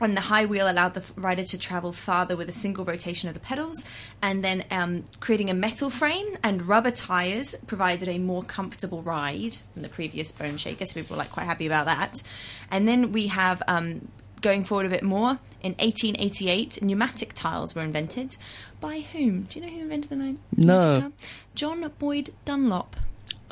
and 0.00 0.16
the 0.16 0.22
high 0.22 0.44
wheel 0.44 0.68
allowed 0.68 0.94
the 0.94 1.04
rider 1.16 1.44
to 1.44 1.56
travel 1.58 1.92
farther 1.92 2.36
with 2.36 2.48
a 2.48 2.52
single 2.52 2.84
rotation 2.84 3.28
of 3.28 3.34
the 3.34 3.40
pedals, 3.40 3.84
and 4.20 4.42
then 4.44 4.64
um, 4.72 5.04
creating 5.20 5.50
a 5.50 5.54
metal 5.54 5.88
frame 5.88 6.26
and 6.42 6.62
rubber 6.62 6.90
tires 6.90 7.54
provided 7.68 8.08
a 8.08 8.18
more 8.18 8.42
comfortable 8.42 9.02
ride 9.02 9.56
than 9.74 9.82
the 9.84 9.88
previous 9.88 10.32
bone 10.32 10.56
shaker. 10.56 10.84
So 10.84 11.00
people 11.00 11.14
were 11.16 11.18
like 11.22 11.30
quite 11.30 11.46
happy 11.46 11.66
about 11.66 11.86
that. 11.86 12.22
And 12.72 12.88
then 12.88 13.12
we 13.12 13.28
have 13.28 13.62
um, 13.68 14.08
going 14.40 14.64
forward 14.64 14.86
a 14.86 14.90
bit 14.90 15.04
more. 15.04 15.38
In 15.62 15.72
1888, 15.74 16.82
pneumatic 16.82 17.32
tiles 17.32 17.74
were 17.76 17.82
invented 17.82 18.36
by 18.80 19.00
whom? 19.00 19.42
Do 19.44 19.58
you 19.60 19.64
know 19.64 19.72
who 19.72 19.80
invented 19.82 20.10
the 20.10 20.16
ni- 20.16 20.38
No. 20.56 20.80
pneumatic 20.80 21.02
tile? 21.02 21.12
John 21.54 21.92
Boyd 21.98 22.30
Dunlop. 22.44 22.96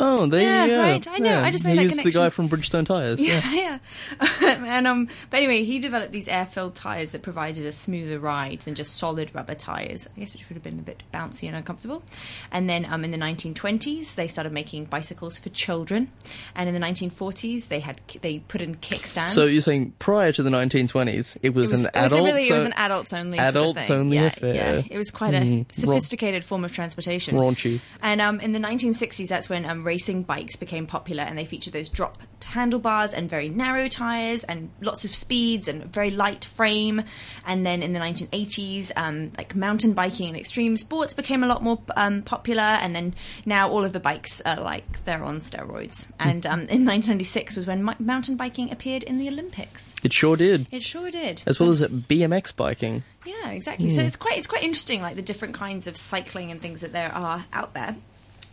Oh, 0.05 0.26
there 0.26 0.40
Yeah, 0.42 0.64
you 0.64 0.70
go. 0.70 0.80
right, 0.80 1.09
I 1.09 1.18
know, 1.18 1.26
Yeah. 1.30 1.44
I 1.44 1.50
just 1.53 1.64
made 1.64 1.78
that 1.78 1.82
He's 1.84 2.03
the 2.03 2.11
guy 2.11 2.28
from 2.30 2.48
Bridgestone 2.48 2.84
Tires. 2.84 3.20
Yeah. 3.24 3.40
Yeah, 3.53 3.78
yeah. 4.20 4.64
and 4.66 4.86
um, 4.86 5.09
but 5.30 5.36
anyway, 5.38 5.62
he 5.64 5.78
developed 5.78 6.11
these 6.12 6.26
air-filled 6.28 6.74
tires 6.74 7.11
that 7.11 7.22
provided 7.22 7.64
a 7.66 7.72
smoother 7.72 8.18
ride 8.18 8.61
than 8.62 8.74
just 8.74 8.96
solid 8.96 9.32
rubber 9.34 9.55
tires. 9.55 10.09
I 10.16 10.20
guess 10.20 10.34
which 10.34 10.48
would 10.48 10.55
have 10.57 10.62
been 10.62 10.78
a 10.80 10.82
bit 10.82 11.03
bouncy 11.14 11.46
and 11.46 11.57
uncomfortable. 11.57 12.03
And 12.50 12.68
then 12.68 12.84
um, 12.90 13.05
in 13.05 13.11
the 13.12 13.18
1920s, 13.18 14.16
they 14.16 14.26
started 14.28 14.53
making 14.53 14.86
bicycles 14.86 15.38
for 15.38 15.48
children, 15.50 16.11
and 16.57 16.68
in 16.68 16.74
the 16.74 16.80
1940s, 16.80 17.68
they 17.68 17.80
had 17.80 18.00
they 18.22 18.40
put 18.40 18.61
in 18.61 18.74
kickstands. 18.76 19.30
So 19.30 19.44
you're 19.44 19.62
saying 19.62 19.92
prior 19.98 20.32
to 20.32 20.42
the 20.42 20.50
1920s, 20.50 21.36
it 21.42 21.55
was, 21.55 21.70
It 21.72 21.74
was, 21.74 21.84
an 21.84 21.90
it 21.94 22.03
was 22.03 22.12
adult. 22.12 22.26
really, 22.26 22.42
it 22.48 22.53
was 22.53 22.64
an 22.64 22.72
adults 22.74 23.12
only. 23.12 23.38
sort 23.38 23.48
of 23.48 23.55
Adults 23.57 23.80
thing. 23.86 23.96
only 24.00 24.16
yeah, 24.16 24.26
affair. 24.26 24.55
Yeah, 24.55 24.82
it 24.90 24.98
was 24.98 25.11
quite 25.11 25.34
a 25.34 25.38
Mm, 25.42 25.59
ra- 25.61 25.64
sophisticated 25.72 26.44
form 26.44 26.64
of 26.64 26.72
transportation. 26.72 27.36
Raunchy. 27.36 27.80
And 28.03 28.20
um, 28.20 28.40
in 28.40 28.53
the 28.53 28.59
1960s, 28.59 29.28
that's 29.28 29.48
when 29.48 29.64
um, 29.64 29.82
racing 29.93 30.22
bikes 30.22 30.57
became 30.57 30.86
popular, 30.86 31.22
and 31.24 31.36
they 31.36 31.45
featured 31.45 31.74
those 31.74 31.90
drop 31.90 32.16
handlebars 32.45 33.12
and 33.14 33.28
very 33.30 33.49
narrow 33.49 33.88
tires, 33.88 34.43
and 34.45 34.70
lots 34.80 35.05
of 35.05 35.14
speeds 35.14 35.68
and 35.68 35.82
a 35.82 35.86
very 35.86 36.11
light 36.11 36.45
frame. 36.45 37.03
And 37.47 37.64
then 37.66 37.82
in 37.82 37.93
the 37.93 38.01
1980s, 38.01 38.90
um, 38.97 39.32
like 39.38 39.55
mountain 39.55 39.93
biking 39.93 40.28
and 40.28 40.36
extreme 40.36 40.76
sports 40.76 41.14
became 41.14 41.43
a 41.45 41.47
lot 41.47 41.62
more 41.62 41.78
um, 41.97 42.22
popular. 42.22 42.62
And 42.82 42.95
then 42.97 43.14
now 43.45 43.68
all 43.70 43.84
of 43.84 43.93
the 43.93 44.01
bikes 44.01 44.40
are 44.43 44.61
like 44.61 45.05
they're 45.05 45.24
on 45.24 45.38
steroids. 45.38 46.11
And 46.18 46.45
um, 46.47 46.61
in 46.61 46.84
1996 46.86 47.57
was 47.57 47.66
when 47.66 47.84
mi- 47.84 47.95
mountain 47.99 48.36
biking 48.36 48.70
appeared 48.72 49.03
in 49.03 49.18
the 49.18 49.28
Olympics. 49.28 49.95
It 50.03 50.12
sure 50.12 50.36
did. 50.36 50.66
It 50.70 50.82
sure 50.82 51.11
did. 51.11 51.43
As 51.47 51.61
well 51.61 51.70
as 51.70 51.80
BMX 51.82 52.55
biking. 52.57 53.03
Yeah, 53.24 53.51
exactly. 53.51 53.90
So 53.90 54.01
Hmm. 54.03 54.07
it's 54.09 54.16
quite 54.16 54.36
it's 54.38 54.47
quite 54.49 54.64
interesting, 54.64 55.01
like 55.01 55.16
the 55.16 55.22
different 55.22 55.55
kinds 55.55 55.86
of 55.86 55.97
cycling 55.97 56.51
and 56.51 56.61
things 56.61 56.80
that 56.80 56.93
there 56.93 57.12
are 57.14 57.45
out 57.53 57.72
there. 57.74 57.95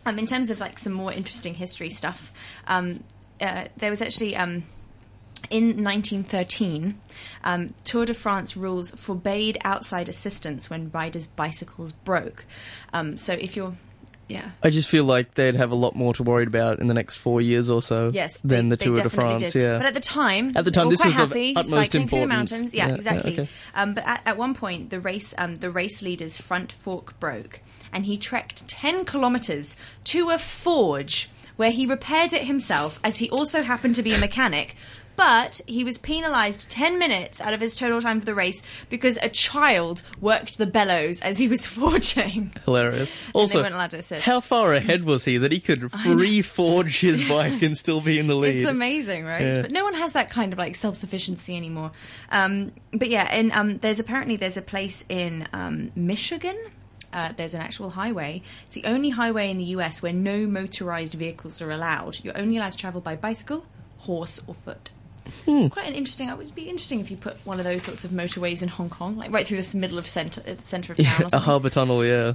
Um, 0.06 0.18
in 0.18 0.26
terms 0.26 0.50
of 0.50 0.60
like 0.60 0.78
some 0.78 0.92
more 0.92 1.12
interesting 1.12 1.54
history 1.54 1.90
stuff, 1.90 2.32
um, 2.66 3.02
uh, 3.40 3.66
there 3.76 3.90
was 3.90 4.00
actually 4.02 4.34
um, 4.36 4.64
in 5.50 5.82
1913, 5.82 6.98
um, 7.44 7.74
Tour 7.84 8.06
de 8.06 8.14
France 8.14 8.56
rules 8.56 8.90
forbade 8.92 9.58
outside 9.64 10.08
assistance 10.08 10.70
when 10.70 10.90
riders' 10.90 11.26
bicycles 11.26 11.92
broke. 11.92 12.44
Um, 12.92 13.16
so 13.16 13.32
if 13.34 13.56
you're 13.56 13.74
yeah. 14.28 14.50
I 14.62 14.70
just 14.70 14.88
feel 14.88 15.02
like 15.02 15.34
they'd 15.34 15.56
have 15.56 15.72
a 15.72 15.74
lot 15.74 15.96
more 15.96 16.14
to 16.14 16.22
worry 16.22 16.44
about 16.44 16.78
in 16.78 16.86
the 16.86 16.94
next 16.94 17.16
four 17.16 17.40
years 17.40 17.68
or 17.68 17.82
so 17.82 18.12
Yes, 18.14 18.38
than 18.44 18.68
they- 18.68 18.76
the 18.76 18.76
they 18.76 18.84
Tour 18.84 18.94
de 19.02 19.10
France. 19.10 19.52
did. 19.52 19.60
Yeah, 19.60 19.76
But 19.78 19.86
at 19.88 19.94
the 19.94 19.98
time, 20.00 20.52
At 20.56 20.64
the 20.64 20.70
time, 20.70 20.88
this 20.88 21.00
quite 21.00 21.08
was 21.08 21.18
of 21.18 21.28
happy, 21.30 21.50
utmost 21.56 21.70
cycling 21.70 22.06
through 22.06 22.18
the 22.20 22.22
importance. 22.22 22.52
mountains. 22.52 22.72
Yeah, 22.74 22.84
Yeah, 22.84 22.88
yeah, 22.90 22.94
exactly. 22.96 23.32
okay. 23.40 23.48
Um, 23.74 23.94
but 23.94 24.06
at, 24.06 24.22
at 24.26 24.36
one 24.38 24.54
point, 24.54 24.90
the 24.90 25.00
race, 25.00 25.34
um, 25.36 25.56
the 25.56 25.68
race 25.68 26.00
leader's 26.00 26.38
front 26.38 26.70
fork 26.70 27.18
broke, 27.18 27.58
and 27.92 28.06
he 28.06 28.16
trekked 28.16 28.66
ten 28.68 29.04
kilometers 29.04 29.76
to 30.04 30.30
a 30.30 30.38
forge 30.38 31.28
where 31.56 31.70
he 31.70 31.86
repaired 31.86 32.32
it 32.32 32.44
himself, 32.46 32.98
as 33.04 33.18
he 33.18 33.28
also 33.30 33.62
happened 33.62 33.94
to 33.94 34.02
be 34.02 34.14
a 34.14 34.18
mechanic. 34.18 34.74
But 35.16 35.60
he 35.66 35.84
was 35.84 35.98
penalised 35.98 36.70
10 36.70 36.98
minutes 36.98 37.42
out 37.42 37.52
of 37.52 37.60
his 37.60 37.76
total 37.76 38.00
time 38.00 38.20
for 38.20 38.24
the 38.24 38.34
race 38.34 38.62
because 38.88 39.18
a 39.18 39.28
child 39.28 40.00
worked 40.18 40.56
the 40.56 40.64
bellows 40.64 41.20
as 41.20 41.36
he 41.36 41.46
was 41.46 41.66
forging. 41.76 42.52
hilarious. 42.64 43.14
Also, 43.34 43.58
they 43.58 43.64
weren't 43.64 43.74
allowed 43.74 43.90
to 43.90 43.98
assist. 43.98 44.22
how 44.22 44.40
far 44.40 44.72
ahead 44.72 45.04
was 45.04 45.26
he 45.26 45.36
that 45.36 45.52
he 45.52 45.60
could 45.60 45.80
reforge 45.80 47.00
his 47.00 47.28
bike 47.28 47.60
and 47.60 47.76
still 47.76 48.00
be 48.00 48.18
in 48.18 48.28
the 48.28 48.34
lead? 48.34 48.56
It's 48.56 48.66
amazing, 48.66 49.26
right? 49.26 49.54
Yeah. 49.54 49.60
But 49.60 49.72
no 49.72 49.84
one 49.84 49.92
has 49.94 50.14
that 50.14 50.30
kind 50.30 50.54
of 50.54 50.58
like 50.58 50.74
self 50.74 50.94
sufficiency 50.96 51.54
anymore. 51.54 51.92
Um, 52.30 52.72
but 52.92 53.10
yeah, 53.10 53.28
and 53.30 53.52
um, 53.52 53.76
there's 53.78 54.00
apparently 54.00 54.36
there's 54.36 54.56
a 54.56 54.62
place 54.62 55.04
in 55.10 55.46
um, 55.52 55.92
Michigan. 55.94 56.56
Uh, 57.12 57.32
there's 57.36 57.54
an 57.54 57.60
actual 57.60 57.90
highway. 57.90 58.42
It's 58.66 58.74
the 58.74 58.84
only 58.84 59.10
highway 59.10 59.50
in 59.50 59.58
the 59.58 59.64
U.S. 59.64 60.02
where 60.02 60.12
no 60.12 60.46
motorized 60.46 61.14
vehicles 61.14 61.60
are 61.60 61.70
allowed. 61.70 62.22
You're 62.22 62.38
only 62.38 62.56
allowed 62.56 62.72
to 62.72 62.78
travel 62.78 63.00
by 63.00 63.16
bicycle, 63.16 63.66
horse, 63.98 64.40
or 64.46 64.54
foot. 64.54 64.90
Hmm. 65.44 65.58
It's 65.62 65.74
quite 65.74 65.88
an 65.88 65.94
interesting. 65.94 66.28
It 66.28 66.38
would 66.38 66.54
be 66.54 66.68
interesting 66.68 67.00
if 67.00 67.10
you 67.10 67.16
put 67.16 67.36
one 67.44 67.58
of 67.58 67.64
those 67.64 67.82
sorts 67.82 68.04
of 68.04 68.10
motorways 68.10 68.62
in 68.62 68.68
Hong 68.68 68.90
Kong, 68.90 69.16
like 69.16 69.32
right 69.32 69.46
through 69.46 69.58
this 69.58 69.74
middle 69.74 69.98
of 69.98 70.06
center, 70.06 70.42
uh, 70.46 70.54
center 70.62 70.92
of 70.92 70.98
town. 71.04 71.20
Yeah, 71.20 71.28
a 71.32 71.38
harbour 71.38 71.70
tunnel. 71.70 72.04
Yeah. 72.04 72.34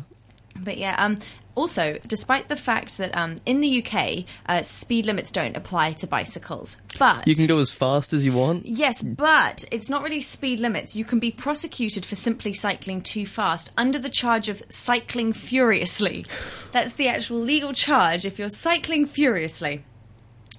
But 0.58 0.78
yeah, 0.78 0.96
um, 0.98 1.18
also, 1.56 1.98
despite 2.06 2.50
the 2.50 2.56
fact 2.56 2.98
that 2.98 3.16
um, 3.18 3.38
in 3.46 3.62
the 3.62 3.84
UK, 3.84 4.26
uh, 4.46 4.62
speed 4.62 5.06
limits 5.06 5.32
don't 5.32 5.56
apply 5.56 5.94
to 5.94 6.08
bicycles, 6.08 6.82
but 7.00 7.26
You 7.28 7.36
can 7.36 7.48
go 7.48 7.60
as 7.60 7.72
fast 7.72 8.14
as 8.14 8.26
you 8.26 8.34
want. 8.34 8.66
Yes, 8.66 9.02
but 9.02 9.66
it's 9.72 9.90
not 9.90 10.04
really 10.04 10.20
speed 10.20 10.60
limits. 10.60 10.96
You 10.96 11.06
can 11.06 11.20
be 11.20 11.32
prosecuted 11.32 12.06
for 12.06 12.16
simply 12.16 12.54
cycling 12.54 13.02
too 13.02 13.26
fast 13.26 13.72
under 13.78 13.98
the 13.98 14.10
charge 14.10 14.50
of 14.50 14.62
cycling 14.70 15.34
furiously. 15.34 16.26
That's 16.72 16.94
the 16.94 17.08
actual 17.08 17.40
legal 17.40 17.74
charge 17.74 18.26
if 18.26 18.38
you're 18.38 18.50
cycling 18.50 19.06
furiously. 19.06 19.86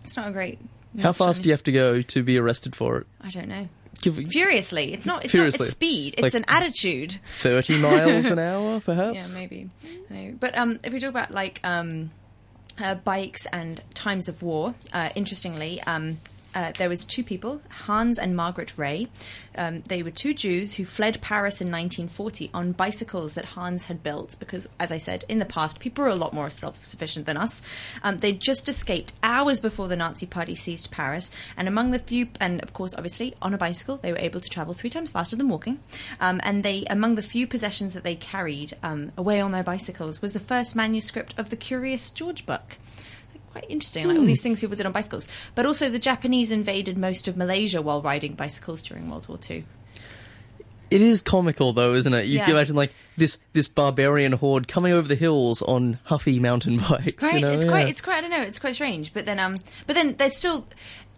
It's 0.02 0.16
not 0.16 0.28
a 0.28 0.32
great. 0.32 0.58
How 1.00 1.12
fast 1.12 1.42
do 1.42 1.48
you 1.48 1.52
have 1.52 1.64
to 1.64 1.72
go 1.72 2.00
to 2.00 2.22
be 2.22 2.38
arrested 2.38 2.74
for 2.74 2.96
it? 2.98 3.06
I 3.20 3.28
don't 3.28 3.48
know. 3.48 3.68
Give 4.02 4.16
Furiously. 4.28 4.92
It's 4.92 5.06
not. 5.06 5.24
It's 5.24 5.32
Furiously. 5.32 5.64
not. 5.64 5.68
It's 5.68 5.72
speed. 5.72 6.14
It's 6.18 6.22
Like- 6.22 6.34
an 6.34 6.44
attitude. 6.48 7.16
thirty 7.26 7.78
miles 7.80 8.26
an 8.26 8.38
hour, 8.38 8.80
perhaps. 8.80 9.16
Yeah, 9.34 9.40
maybe. 9.40 9.70
Maybe. 10.10 10.32
But 10.32 10.56
um, 10.56 10.78
if 10.84 10.92
we 10.92 11.00
talk 11.00 11.10
about 11.10 11.30
like 11.30 11.60
um, 11.64 12.10
uh, 12.82 12.94
bikes 12.96 13.46
and 13.46 13.82
times 13.94 14.28
of 14.28 14.42
war, 14.42 14.74
uh, 14.92 15.08
interestingly, 15.14 15.80
um, 15.82 16.18
uh, 16.56 16.72
there 16.78 16.88
was 16.88 17.04
two 17.04 17.22
people, 17.22 17.60
Hans 17.68 18.18
and 18.18 18.34
Margaret 18.34 18.78
Rey. 18.78 19.08
Um, 19.58 19.82
they 19.82 20.02
were 20.02 20.10
two 20.10 20.32
Jews 20.32 20.74
who 20.74 20.86
fled 20.86 21.20
Paris 21.20 21.60
in 21.60 21.66
1940 21.66 22.50
on 22.54 22.72
bicycles 22.72 23.34
that 23.34 23.44
Hans 23.44 23.84
had 23.84 24.02
built 24.02 24.36
because, 24.38 24.66
as 24.80 24.90
I 24.90 24.96
said, 24.96 25.26
in 25.28 25.38
the 25.38 25.44
past, 25.44 25.80
people 25.80 26.04
were 26.04 26.10
a 26.10 26.14
lot 26.14 26.32
more 26.32 26.48
self-sufficient 26.48 27.26
than 27.26 27.36
us. 27.36 27.60
Um, 28.02 28.16
they'd 28.16 28.40
just 28.40 28.70
escaped 28.70 29.12
hours 29.22 29.60
before 29.60 29.86
the 29.86 29.96
Nazi 29.96 30.24
Party 30.24 30.54
seized 30.54 30.90
Paris, 30.90 31.30
and 31.58 31.68
among 31.68 31.90
the 31.90 31.98
few, 31.98 32.28
and 32.40 32.62
of 32.62 32.72
course, 32.72 32.94
obviously, 32.94 33.34
on 33.42 33.52
a 33.52 33.58
bicycle, 33.58 33.98
they 33.98 34.10
were 34.10 34.18
able 34.18 34.40
to 34.40 34.48
travel 34.48 34.72
three 34.72 34.88
times 34.88 35.10
faster 35.10 35.36
than 35.36 35.50
walking. 35.50 35.78
Um, 36.20 36.40
and 36.42 36.64
they, 36.64 36.86
among 36.88 37.16
the 37.16 37.22
few 37.22 37.46
possessions 37.46 37.92
that 37.92 38.02
they 38.02 38.14
carried 38.14 38.72
um, 38.82 39.12
away 39.18 39.42
on 39.42 39.52
their 39.52 39.62
bicycles, 39.62 40.22
was 40.22 40.32
the 40.32 40.40
first 40.40 40.74
manuscript 40.74 41.34
of 41.38 41.50
the 41.50 41.56
Curious 41.56 42.10
George 42.10 42.46
book 42.46 42.78
quite 43.60 43.70
interesting, 43.70 44.06
like 44.06 44.18
all 44.18 44.24
these 44.24 44.42
things 44.42 44.60
people 44.60 44.76
did 44.76 44.84
on 44.86 44.92
bicycles. 44.92 45.28
But 45.54 45.64
also, 45.66 45.88
the 45.88 45.98
Japanese 45.98 46.50
invaded 46.50 46.98
most 46.98 47.26
of 47.28 47.36
Malaysia 47.36 47.80
while 47.80 48.02
riding 48.02 48.34
bicycles 48.34 48.82
during 48.82 49.08
World 49.10 49.26
War 49.28 49.38
Two. 49.38 49.64
It 50.90 51.02
is 51.02 51.20
comical 51.22 51.72
though, 51.72 51.94
isn't 51.94 52.12
it? 52.12 52.26
You 52.26 52.38
Yeah. 52.38 52.44
can 52.44 52.54
imagine 52.54 52.76
like 52.76 52.92
this 53.16 53.38
this 53.54 53.66
barbarian 53.66 54.32
horde 54.32 54.68
coming 54.68 54.92
over 54.92 55.08
the 55.08 55.14
hills 55.16 55.62
on 55.62 55.98
huffy 56.04 56.38
mountain 56.38 56.76
bikes. 56.90 57.22
Right? 57.24 57.34
you 57.36 57.40
know? 57.40 57.50
It's 57.50 57.64
Yeah. 57.64 57.70
quite. 57.70 57.88
It's 57.88 58.00
quite. 58.00 58.18
I 58.18 58.20
don't 58.20 58.30
know. 58.30 58.42
It's 58.42 58.58
quite 58.58 58.74
strange. 58.74 59.12
But 59.12 59.26
then, 59.26 59.40
um, 59.40 59.56
but 59.86 59.94
then 59.96 60.14
there's 60.16 60.36
still, 60.36 60.66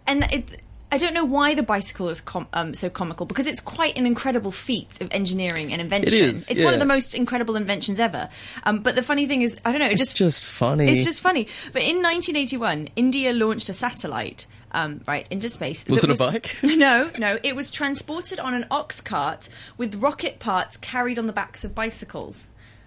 and 0.07 0.23
it. 0.31 0.61
I 0.91 0.97
don't 0.97 1.13
know 1.13 1.25
why 1.25 1.53
the 1.53 1.61
bicycle 1.63 2.09
is 2.09 2.19
com- 2.19 2.47
um, 2.53 2.73
so 2.73 2.89
comical 2.89 3.25
because 3.25 3.45
it's 3.45 3.59
quite 3.59 3.95
an 3.97 4.05
incredible 4.07 4.51
feat 4.51 5.01
of 5.01 5.07
engineering 5.11 5.71
and 5.71 5.81
invention. 5.81 6.11
is, 6.13 6.49
it's 6.49 6.63
one 6.63 6.73
of 6.73 6.79
the 6.79 6.85
most 6.85 7.13
incredible 7.13 7.55
inventions 7.55 7.99
ever. 7.99 8.29
Um, 8.63 8.79
but 8.79 8.95
the 8.95 9.03
funny 9.03 9.27
thing 9.27 9.43
is, 9.43 9.59
I 9.63 9.71
don't 9.71 9.79
know. 9.81 9.87
It 9.87 9.97
just 9.97 10.17
just 10.17 10.43
funny. 10.43 10.89
It's 10.89 11.03
just 11.03 11.21
funny. 11.21 11.47
But 11.73 11.83
in 11.83 11.97
1981, 12.01 12.89
India 12.95 13.33
launched 13.33 13.69
a 13.69 13.73
satellite. 13.73 14.47
Um, 14.71 15.01
right 15.07 15.27
into 15.31 15.49
space. 15.49 15.87
Was 15.87 16.03
it 16.03 16.11
a 16.11 16.15
bike? 16.15 16.57
No, 16.63 17.09
no. 17.17 17.39
It 17.43 17.55
was 17.55 17.71
transported 17.71 18.39
on 18.39 18.53
an 18.53 18.67
ox 18.69 19.01
cart 19.01 19.49
with 19.77 19.95
rocket 19.95 20.37
parts 20.37 20.77
carried 20.77 21.17
on 21.17 21.25
the 21.25 21.33
backs 21.33 21.63
of 21.63 21.73
bicycles. 21.73 22.45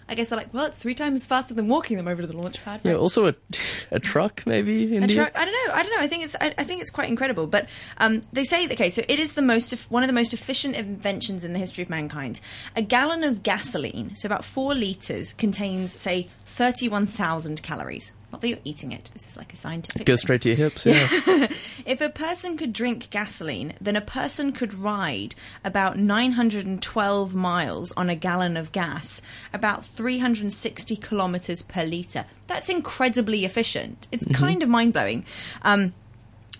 I 0.08 0.14
guess 0.14 0.28
they're 0.28 0.38
like, 0.38 0.52
well, 0.52 0.66
it's 0.66 0.78
three 0.78 0.94
times 0.94 1.26
faster 1.26 1.54
than 1.54 1.68
walking 1.68 1.96
them 1.96 2.08
over 2.08 2.22
to 2.22 2.26
the 2.26 2.36
launch 2.36 2.62
pad. 2.64 2.80
Yeah, 2.84 2.94
also 2.94 3.28
a 3.28 3.34
a 3.90 4.00
truck 4.00 4.42
maybe. 4.46 4.96
A 4.96 5.06
truck. 5.06 5.32
I 5.34 5.44
don't 5.44 5.52
know. 5.52 5.74
I 5.74 5.82
don't 5.82 5.92
know. 5.96 6.02
I 6.02 6.08
think 6.08 6.24
it's. 6.24 6.36
I, 6.40 6.54
I 6.58 6.64
think 6.64 6.80
it's 6.80 6.90
quite 6.90 7.08
incredible. 7.08 7.46
But 7.46 7.68
um, 7.98 8.22
they 8.32 8.44
say 8.44 8.66
okay. 8.66 8.90
So 8.90 9.02
it 9.08 9.18
is 9.18 9.34
the 9.34 9.42
most 9.42 9.72
one 9.90 10.02
of 10.02 10.08
the 10.08 10.14
most 10.14 10.34
efficient 10.34 10.76
inventions 10.76 11.44
in 11.44 11.52
the 11.52 11.58
history 11.58 11.82
of 11.82 11.90
mankind. 11.90 12.40
A 12.76 12.82
gallon 12.82 13.24
of 13.24 13.42
gasoline, 13.42 14.16
so 14.16 14.26
about 14.26 14.44
four 14.44 14.74
liters, 14.74 15.32
contains 15.34 15.92
say 15.92 16.28
thirty-one 16.46 17.06
thousand 17.06 17.62
calories. 17.62 18.12
Not 18.32 18.40
that 18.40 18.48
you're 18.48 18.58
eating 18.64 18.92
it. 18.92 19.10
This 19.12 19.28
is 19.28 19.36
like 19.36 19.52
a 19.52 19.56
scientific. 19.56 20.06
Goes 20.06 20.20
thing. 20.20 20.26
straight 20.26 20.42
to 20.42 20.48
your 20.48 20.56
hips. 20.56 20.86
Yeah. 20.86 21.48
If 21.84 22.00
a 22.00 22.08
person 22.08 22.56
could 22.56 22.72
drink 22.72 23.10
gasoline, 23.10 23.74
then 23.80 23.94
a 23.96 24.00
person 24.00 24.52
could 24.52 24.72
ride 24.72 25.34
about 25.64 25.98
912 25.98 27.34
miles 27.34 27.92
on 27.92 28.08
a 28.08 28.14
gallon 28.14 28.56
of 28.56 28.72
gas, 28.72 29.20
about 29.52 29.84
360 29.84 30.96
kilometers 30.96 31.62
per 31.62 31.84
litre. 31.84 32.24
That's 32.46 32.68
incredibly 32.68 33.44
efficient. 33.44 34.08
It's 34.12 34.24
Mm-hmm. 34.26 34.34
kind 34.44 34.62
of 34.62 34.68
mind 34.68 34.92
blowing. 34.92 35.24
Um, 35.62 35.92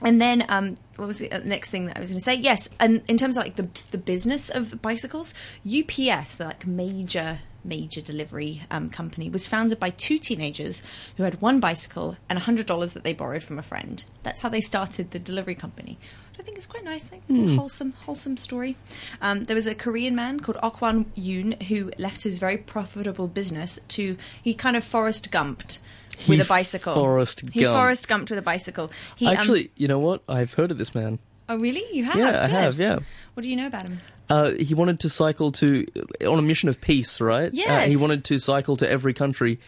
and 0.03 0.21
then, 0.21 0.45
um, 0.49 0.77
what 0.97 1.07
was 1.07 1.19
the 1.19 1.31
uh, 1.31 1.41
next 1.45 1.71
thing 1.71 1.87
that 1.87 1.97
I 1.97 2.01
was 2.01 2.11
going 2.11 2.19
to 2.19 2.25
say? 2.25 2.35
Yes, 2.35 2.69
and 2.81 3.03
in 3.09 3.17
terms 3.17 3.37
of 3.37 3.45
like 3.45 3.55
the 3.57 3.69
the 3.93 3.99
business 3.99 4.51
of 4.51 4.83
bicycles, 4.83 5.33
UPS, 5.65 6.35
the 6.35 6.47
like 6.47 6.67
major 6.67 7.39
major 7.65 8.01
delivery 8.01 8.63
um, 8.71 8.91
company, 8.91 9.31
was 9.31 9.47
founded 9.47 9.79
by 9.79 9.91
two 9.91 10.19
teenagers 10.19 10.83
who 11.17 11.23
had 11.23 11.41
one 11.41 11.61
bicycle 11.61 12.17
and 12.29 12.39
hundred 12.41 12.67
dollars 12.67 12.93
that 12.93 13.05
they 13.05 13.13
borrowed 13.13 13.43
from 13.43 13.59
a 13.59 13.63
friend. 13.63 14.05
That's 14.23 14.41
how 14.41 14.49
they 14.49 14.61
started 14.61 15.11
the 15.11 15.19
delivery 15.19 15.55
company. 15.55 15.99
I 16.39 16.43
think 16.43 16.57
it's 16.57 16.67
quite 16.67 16.83
nice. 16.85 17.13
Like 17.13 17.23
Hmm. 17.27 17.57
wholesome, 17.57 17.93
wholesome 18.05 18.37
story. 18.37 18.77
Um, 19.21 19.45
there 19.45 19.55
was 19.55 19.67
a 19.67 19.75
Korean 19.75 20.15
man 20.17 20.41
called 20.41 20.57
Okwan 20.63 21.05
Yoon 21.17 21.63
who 21.65 21.93
left 21.99 22.23
his 22.23 22.39
very 22.39 22.57
profitable 22.57 23.29
business 23.29 23.79
to 23.89 24.17
he 24.43 24.55
kind 24.55 24.77
of 24.77 24.83
Forrest 24.83 25.31
Gumped 25.31 25.79
with 26.27 26.39
He 26.39 26.41
a 26.41 26.45
bicycle. 26.45 26.95
Forrest 26.95 27.43
He 27.53 27.61
Gumped. 27.61 27.75
Forrest 27.75 28.09
Gumped 28.09 28.31
with 28.31 28.39
a 28.39 28.43
bicycle. 28.43 28.91
He 29.15 29.27
um, 29.27 29.37
Actually, 29.37 29.71
you 29.77 29.87
know 29.89 29.99
what? 30.01 30.23
I've 30.29 30.55
heard 30.55 30.71
of 30.71 30.79
this 30.79 30.95
man. 30.95 31.19
oh 31.49 31.57
really? 31.59 31.85
You 31.93 32.05
have? 32.05 32.17
Yeah, 32.17 32.43
I 32.43 32.49
have, 32.49 32.79
yeah. 32.79 32.99
What 33.35 33.43
do 33.45 33.49
you 33.51 33.57
know 33.57 33.67
about 33.67 33.89
him? 33.89 33.99
Uh, 34.33 34.53
he 34.53 34.73
wanted 34.73 34.99
to 35.01 35.11
cycle 35.11 35.53
to 35.53 35.85
on 36.27 36.39
a 36.39 36.43
mission 36.43 36.71
of 36.71 36.81
peace, 36.81 37.21
right? 37.21 37.49
Uh, 37.49 37.51
Yes. 37.53 37.91
he 37.91 37.97
wanted 37.99 38.25
to 38.25 38.39
cycle 38.39 38.79
to 38.79 38.89
every 38.89 39.13
country, 39.13 39.61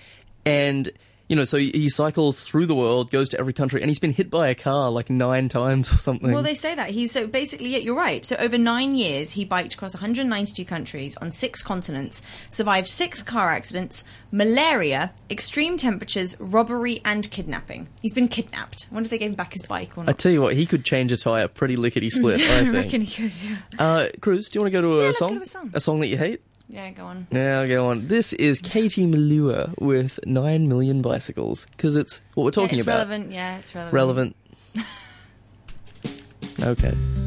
and 0.47 0.91
you 1.29 1.37
know, 1.37 1.45
so 1.45 1.57
he, 1.57 1.89
cycles 1.89 2.45
through 2.47 2.67
the 2.67 2.75
world, 2.75 3.11
goes 3.11 3.29
to 3.31 3.39
every 3.41 3.53
country, 3.53 3.81
and 3.81 3.91
he's 3.91 3.99
been 3.99 4.13
hit 4.13 4.31
by 4.31 4.49
a 4.49 4.55
car 4.55 4.91
like 4.91 5.09
nine 5.09 5.49
times 5.49 5.93
or 5.93 5.97
something. 5.97 6.31
Well, 6.33 6.43
they 6.43 6.55
say 6.55 6.75
that 6.75 6.91
he's 6.91 7.13
so 7.13 7.27
basically. 7.27 7.71
Yeah, 7.71 7.79
you're 7.79 7.97
right. 7.97 8.25
So 8.25 8.37
over 8.37 8.59
nine 8.59 8.95
years, 8.95 9.33
he 9.33 9.45
biked 9.45 9.75
across 9.75 9.95
192 9.95 10.65
countries 10.65 11.17
on 11.19 11.33
six 11.33 11.63
continents, 11.63 12.23
survived 12.51 12.89
six 12.89 13.23
car 13.23 13.51
accidents, 13.51 14.05
malaria, 14.33 15.13
extreme 15.31 15.77
temperatures, 15.77 16.39
robbery, 16.39 17.01
and 17.05 17.31
kidnapping. 17.31 17.89
He's 18.03 18.13
been 18.15 18.29
kidnapped. 18.29 18.89
I 18.91 18.95
wonder 18.95 19.07
if 19.07 19.11
they 19.11 19.19
gave 19.19 19.31
him 19.31 19.37
back 19.37 19.53
his 19.55 19.63
bike 19.63 19.97
or 19.97 20.05
not. 20.05 20.11
I 20.11 20.13
tell 20.13 20.33
you 20.33 20.43
what, 20.43 20.55
he 20.55 20.67
could 20.67 20.85
change 20.85 21.11
a 21.13 21.17
tire 21.17 21.49
pretty 21.49 21.77
lickety 21.77 22.11
split. 22.11 22.41
I 22.51 22.59
I 22.59 22.63
think. 22.65 22.75
reckon 22.75 23.01
he 23.01 23.29
could. 23.31 23.43
Yeah. 23.43 23.57
Uh, 23.79 24.09
Cruz, 24.21 24.51
do 24.51 24.59
you 24.59 24.63
want 24.65 24.73
to 24.73 24.79
go 24.79 24.83
to 24.83 24.95
a 24.97 25.01
Yeah, 25.01 25.07
let's 25.07 25.21
go 25.21 25.29
to 25.35 25.41
a 25.41 25.47
song. 25.47 25.71
A 25.75 25.81
song 25.81 26.01
that 26.01 26.09
you 26.09 26.19
hate? 26.19 26.43
Yeah, 26.75 26.91
go 26.91 27.05
on. 27.05 27.29
Yeah, 27.31 27.65
go 27.67 27.87
on. 27.87 28.09
This 28.09 28.33
is 28.33 28.59
Katie 28.59 29.07
Melua 29.07 29.81
with 29.81 30.19
Nine 30.27 30.67
Million 30.67 31.03
Bicycles 31.03 31.67
because 31.67 31.95
it's 31.95 32.21
what 32.35 32.43
we're 32.43 32.51
talking 32.51 32.71
yeah, 32.71 32.81
it's 32.81 32.83
about. 32.83 32.97
relevant. 32.97 33.31
Yeah, 33.31 33.59
it's 33.59 33.75
relevant. 33.77 34.35
Relevant. 34.75 34.87
okay. 36.61 37.24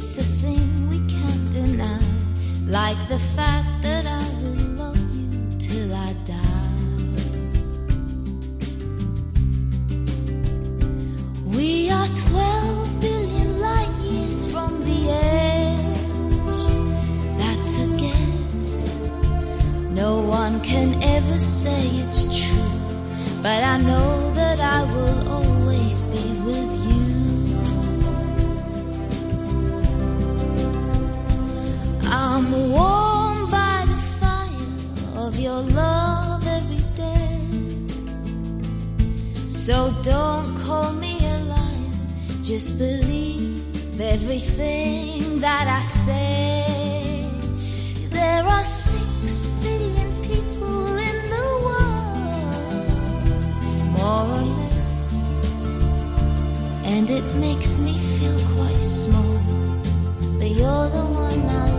It's 0.00 0.16
a 0.18 0.22
thing 0.22 0.88
we 0.88 0.98
can't 1.06 1.50
deny. 1.52 2.00
Like 2.66 3.00
the 3.08 3.18
fact 3.36 3.82
that 3.82 4.06
I 4.06 4.24
will 4.40 4.62
love 4.82 5.16
you 5.16 5.28
till 5.58 5.92
I 5.92 6.12
die. 6.24 6.68
We 11.56 11.90
are 11.90 12.06
12 12.06 13.00
billion 13.00 13.60
light 13.60 13.94
years 14.08 14.46
from 14.52 14.84
the 14.84 15.00
edge. 15.10 15.98
That's 17.40 17.72
a 17.84 17.88
guess. 18.02 18.70
No 19.90 20.20
one 20.20 20.60
can 20.62 21.02
ever 21.02 21.38
say 21.40 21.82
it's 22.02 22.22
true, 22.40 22.78
but 23.42 23.60
I 23.64 23.78
know 23.78 24.32
that 24.34 24.60
I 24.60 24.80
will 24.94 25.28
always 25.28 26.02
be 26.02 26.26
with 26.46 26.72
you. 26.84 26.87
I'm 32.38 32.52
warmed 32.70 33.50
by 33.50 33.84
the 33.88 33.96
fire 34.20 35.26
of 35.26 35.40
your 35.40 35.60
love 35.60 36.46
every 36.46 36.84
day. 36.94 37.40
So 39.48 39.92
don't 40.04 40.56
call 40.62 40.92
me 40.92 41.18
a 41.18 41.38
liar, 41.52 41.90
just 42.44 42.78
believe 42.78 44.00
everything 44.00 45.40
that 45.40 45.66
I 45.66 45.82
say. 45.82 47.28
There 48.10 48.44
are 48.44 48.62
six 48.62 49.52
billion 49.64 50.10
people 50.22 50.96
in 50.96 51.30
the 51.34 51.48
world, 51.66 52.86
more 53.98 54.26
or 54.38 54.46
less, 54.60 55.04
and 56.84 57.10
it 57.10 57.34
makes 57.34 57.80
me 57.80 57.98
feel 57.98 58.38
quite 58.54 58.80
small. 58.80 59.40
But 60.38 60.50
you're 60.50 60.88
the 60.98 61.04
one 61.26 61.42
I 61.50 61.77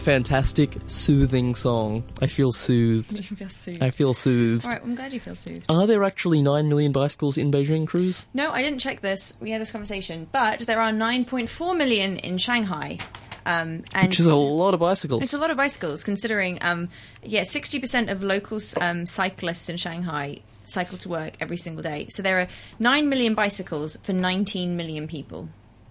fantastic, 0.00 0.76
soothing 0.86 1.54
song. 1.54 2.02
I 2.20 2.26
feel 2.26 2.52
soothed. 2.52 3.12
You 3.30 3.36
feel 3.36 3.48
soothed. 3.48 3.82
I 3.82 3.90
feel 3.90 4.14
soothed. 4.14 4.64
All 4.64 4.72
right, 4.72 4.82
I'm 4.82 4.94
glad 4.94 5.12
you 5.12 5.20
feel 5.20 5.34
soothed. 5.34 5.66
Are 5.70 5.86
there 5.86 6.02
actually 6.04 6.42
9 6.42 6.68
million 6.68 6.90
bicycles 6.92 7.36
in 7.38 7.50
Beijing, 7.52 7.86
Cruz? 7.86 8.26
No, 8.34 8.50
I 8.50 8.62
didn't 8.62 8.78
check 8.80 9.00
this. 9.00 9.36
We 9.40 9.50
had 9.50 9.60
this 9.60 9.70
conversation, 9.70 10.26
but 10.32 10.60
there 10.60 10.80
are 10.80 10.90
9.4 10.90 11.76
million 11.76 12.16
in 12.18 12.38
Shanghai. 12.38 12.98
Um, 13.46 13.84
and 13.94 14.08
Which 14.08 14.20
is 14.20 14.26
a 14.26 14.34
lot 14.34 14.74
of 14.74 14.80
bicycles. 14.80 15.22
It's 15.22 15.34
a 15.34 15.38
lot 15.38 15.50
of 15.50 15.56
bicycles, 15.56 16.04
considering, 16.04 16.58
um, 16.62 16.88
yeah, 17.22 17.42
60% 17.42 18.10
of 18.10 18.22
local 18.22 18.60
um, 18.80 19.06
cyclists 19.06 19.68
in 19.68 19.76
Shanghai 19.76 20.40
cycle 20.64 20.98
to 20.98 21.08
work 21.08 21.32
every 21.40 21.56
single 21.56 21.82
day. 21.82 22.06
So 22.10 22.22
there 22.22 22.38
are 22.40 22.48
9 22.78 23.08
million 23.08 23.34
bicycles 23.34 23.96
for 24.02 24.12
19 24.12 24.76
million 24.76 25.08
people. 25.08 25.48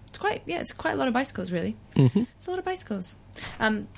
It's 0.08 0.18
quite, 0.18 0.42
yeah, 0.46 0.60
it's 0.60 0.72
quite 0.72 0.92
a 0.94 0.96
lot 0.96 1.08
of 1.08 1.14
bicycles, 1.14 1.52
really. 1.52 1.76
Mhm. 1.96 2.26
It's 2.36 2.46
a 2.46 2.50
lot 2.50 2.58
of 2.58 2.64
bicycles. 2.64 3.16
Um, 3.58 3.88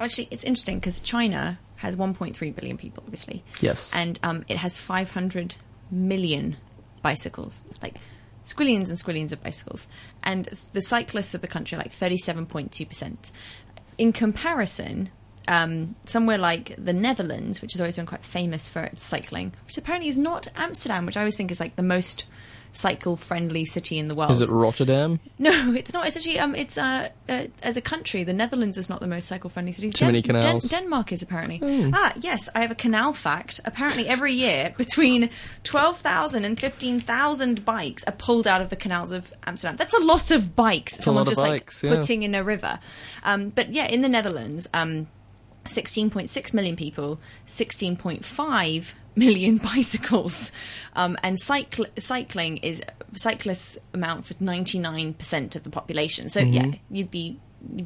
actually, 0.00 0.28
it's 0.30 0.44
interesting 0.44 0.78
because 0.78 0.98
China 1.00 1.58
has 1.76 1.96
1.3 1.96 2.54
billion 2.54 2.76
people, 2.76 3.02
obviously. 3.06 3.44
Yes. 3.60 3.92
And 3.94 4.18
um, 4.22 4.44
it 4.48 4.56
has 4.58 4.78
500 4.78 5.56
million 5.90 6.56
bicycles. 7.02 7.64
Like, 7.82 7.98
squillions 8.44 8.88
and 8.88 8.98
squillions 8.98 9.32
of 9.32 9.42
bicycles. 9.42 9.88
And 10.22 10.46
the 10.72 10.82
cyclists 10.82 11.34
of 11.34 11.40
the 11.40 11.48
country 11.48 11.76
are 11.76 11.80
like 11.80 11.90
37.2%. 11.90 13.32
In 13.98 14.12
comparison, 14.12 15.10
um, 15.48 15.94
somewhere 16.04 16.38
like 16.38 16.74
the 16.76 16.92
Netherlands, 16.92 17.60
which 17.60 17.72
has 17.72 17.80
always 17.80 17.96
been 17.96 18.06
quite 18.06 18.24
famous 18.24 18.68
for 18.68 18.82
its 18.84 19.04
cycling, 19.04 19.52
which 19.66 19.76
apparently 19.76 20.08
is 20.08 20.18
not 20.18 20.48
Amsterdam, 20.56 21.06
which 21.06 21.16
I 21.16 21.20
always 21.20 21.36
think 21.36 21.50
is 21.50 21.60
like 21.60 21.76
the 21.76 21.82
most 21.82 22.24
cycle-friendly 22.74 23.64
city 23.64 23.98
in 23.98 24.08
the 24.08 24.14
world. 24.14 24.32
Is 24.32 24.42
it 24.42 24.48
Rotterdam? 24.50 25.20
No, 25.38 25.72
it's 25.74 25.92
not. 25.92 26.06
It's 26.06 26.16
actually 26.16 26.38
um, 26.38 26.54
it's 26.54 26.76
uh, 26.76 27.08
uh, 27.28 27.46
as 27.62 27.76
a 27.76 27.80
country, 27.80 28.24
the 28.24 28.32
Netherlands 28.32 28.76
is 28.76 28.88
not 28.88 29.00
the 29.00 29.06
most 29.06 29.26
cycle-friendly 29.26 29.72
city. 29.72 29.90
Too 29.90 30.06
many 30.06 30.22
canals. 30.22 30.68
Denmark 30.68 31.12
is 31.12 31.22
apparently. 31.22 31.58
Hmm. 31.58 31.90
Ah, 31.94 32.12
yes, 32.20 32.48
I 32.54 32.60
have 32.60 32.70
a 32.70 32.74
canal 32.74 33.12
fact. 33.12 33.60
Apparently, 33.64 34.08
every 34.08 34.32
year 34.32 34.74
between 34.78 35.30
twelve 35.62 35.98
thousand 35.98 36.44
and 36.44 36.58
fifteen 36.58 37.00
thousand 37.00 37.64
bikes 37.64 38.04
are 38.04 38.12
pulled 38.12 38.46
out 38.46 38.60
of 38.60 38.68
the 38.68 38.76
canals 38.76 39.12
of 39.12 39.32
Amsterdam. 39.46 39.76
That's 39.76 39.94
a 39.94 40.00
lot 40.00 40.30
of 40.30 40.54
bikes. 40.56 40.98
A 40.98 41.02
Someone's 41.02 41.28
just 41.28 41.42
bikes, 41.42 41.82
like 41.82 41.92
yeah. 41.92 41.98
putting 41.98 42.22
in 42.22 42.34
a 42.34 42.42
river. 42.42 42.78
Um, 43.22 43.48
but 43.50 43.72
yeah, 43.72 43.86
in 43.86 44.02
the 44.02 44.08
Netherlands. 44.08 44.68
Um, 44.74 45.08
16.6 45.64 46.52
million 46.52 46.76
people, 46.76 47.18
16.5 47.46 48.92
million 49.16 49.56
bicycles, 49.74 50.52
um, 50.94 51.16
and 51.22 51.36
cycl- 51.36 51.88
cycling 52.00 52.58
is 52.58 52.82
cyclists 53.12 53.78
amount 53.92 54.26
for 54.26 54.34
99% 54.34 55.56
of 55.56 55.62
the 55.62 55.70
population. 55.70 56.28
So 56.28 56.40
yeah, 56.40 56.62
Mhm. 56.64 56.78
you'd 56.90 57.10
be 57.10 57.38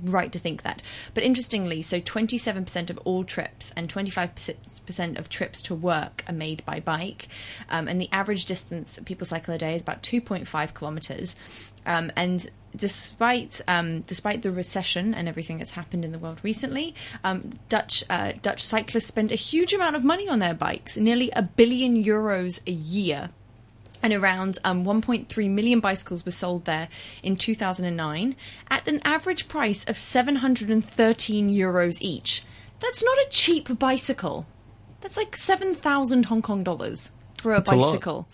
right 0.05 0.33
to 0.33 0.39
think 0.39 0.63
that. 0.63 0.83
But 1.15 1.25
interestingly, 1.25 1.83
so 1.83 2.01
27% 2.01 2.91
of 2.91 2.99
all 2.99 3.25
trips 3.25 3.73
and 3.77 3.93
25% 3.93 5.19
of 5.19 5.29
trips 5.29 5.63
to 5.63 5.75
work 5.75 6.25
are 6.29 6.35
made 6.35 6.65
by 6.65 6.81
bike, 6.81 7.29
um, 7.71 7.89
and 7.89 8.01
the 8.01 8.09
average 8.13 8.47
distance 8.47 8.99
people 9.05 9.27
cycle 9.27 9.55
a 9.55 9.59
day 9.59 9.75
is 9.75 9.83
about 9.83 10.03
2.5 10.03 10.75
kilometers. 10.75 11.37
Um, 11.87 12.13
and 12.17 12.47
despite 12.77 13.61
um, 13.67 14.03
despite 14.03 14.43
the 14.43 14.51
recession 14.51 15.15
and 15.15 15.29
everything 15.29 15.59
that's 15.59 15.73
happened 15.73 16.05
in 16.05 16.13
the 16.13 16.19
world 16.19 16.41
recently, 16.43 16.95
um, 17.25 17.51
Dutch 17.69 18.05
uh, 18.11 18.33
Dutch 18.43 18.63
cyclists 18.63 19.07
spend 19.07 19.33
a 19.33 19.37
huge 19.37 19.73
amount 19.73 19.97
of 19.97 20.05
money 20.05 20.29
on 20.29 20.39
their 20.39 20.55
bikes, 20.55 20.97
nearly 20.97 21.31
a 21.33 21.43
billion 21.43 22.03
euros 22.03 22.61
a 22.67 22.73
year. 22.73 23.31
And 24.03 24.13
around 24.13 24.59
um, 24.65 24.85
1.3 24.85 25.51
million 25.51 25.81
bicycles 25.81 26.25
were 26.25 26.31
sold 26.31 26.65
there 26.65 26.89
in 27.23 27.37
2009 27.37 28.37
at 28.71 28.87
an 28.87 29.01
average 29.05 29.49
price 29.49 29.85
of 29.89 29.99
713 29.99 31.51
euros 31.51 32.01
each. 32.01 32.45
That's 32.81 33.03
not 33.03 33.19
a 33.19 33.29
cheap 33.31 33.77
bicycle. 33.79 34.47
That's 35.01 35.17
like 35.17 35.37
7,000 35.37 36.27
Hong 36.27 36.43
Kong 36.43 36.63
dollars 36.63 37.13
for 37.39 37.53
a 37.53 37.57
That's 37.57 37.73
a 37.73 37.77
bicycle. 37.77 38.29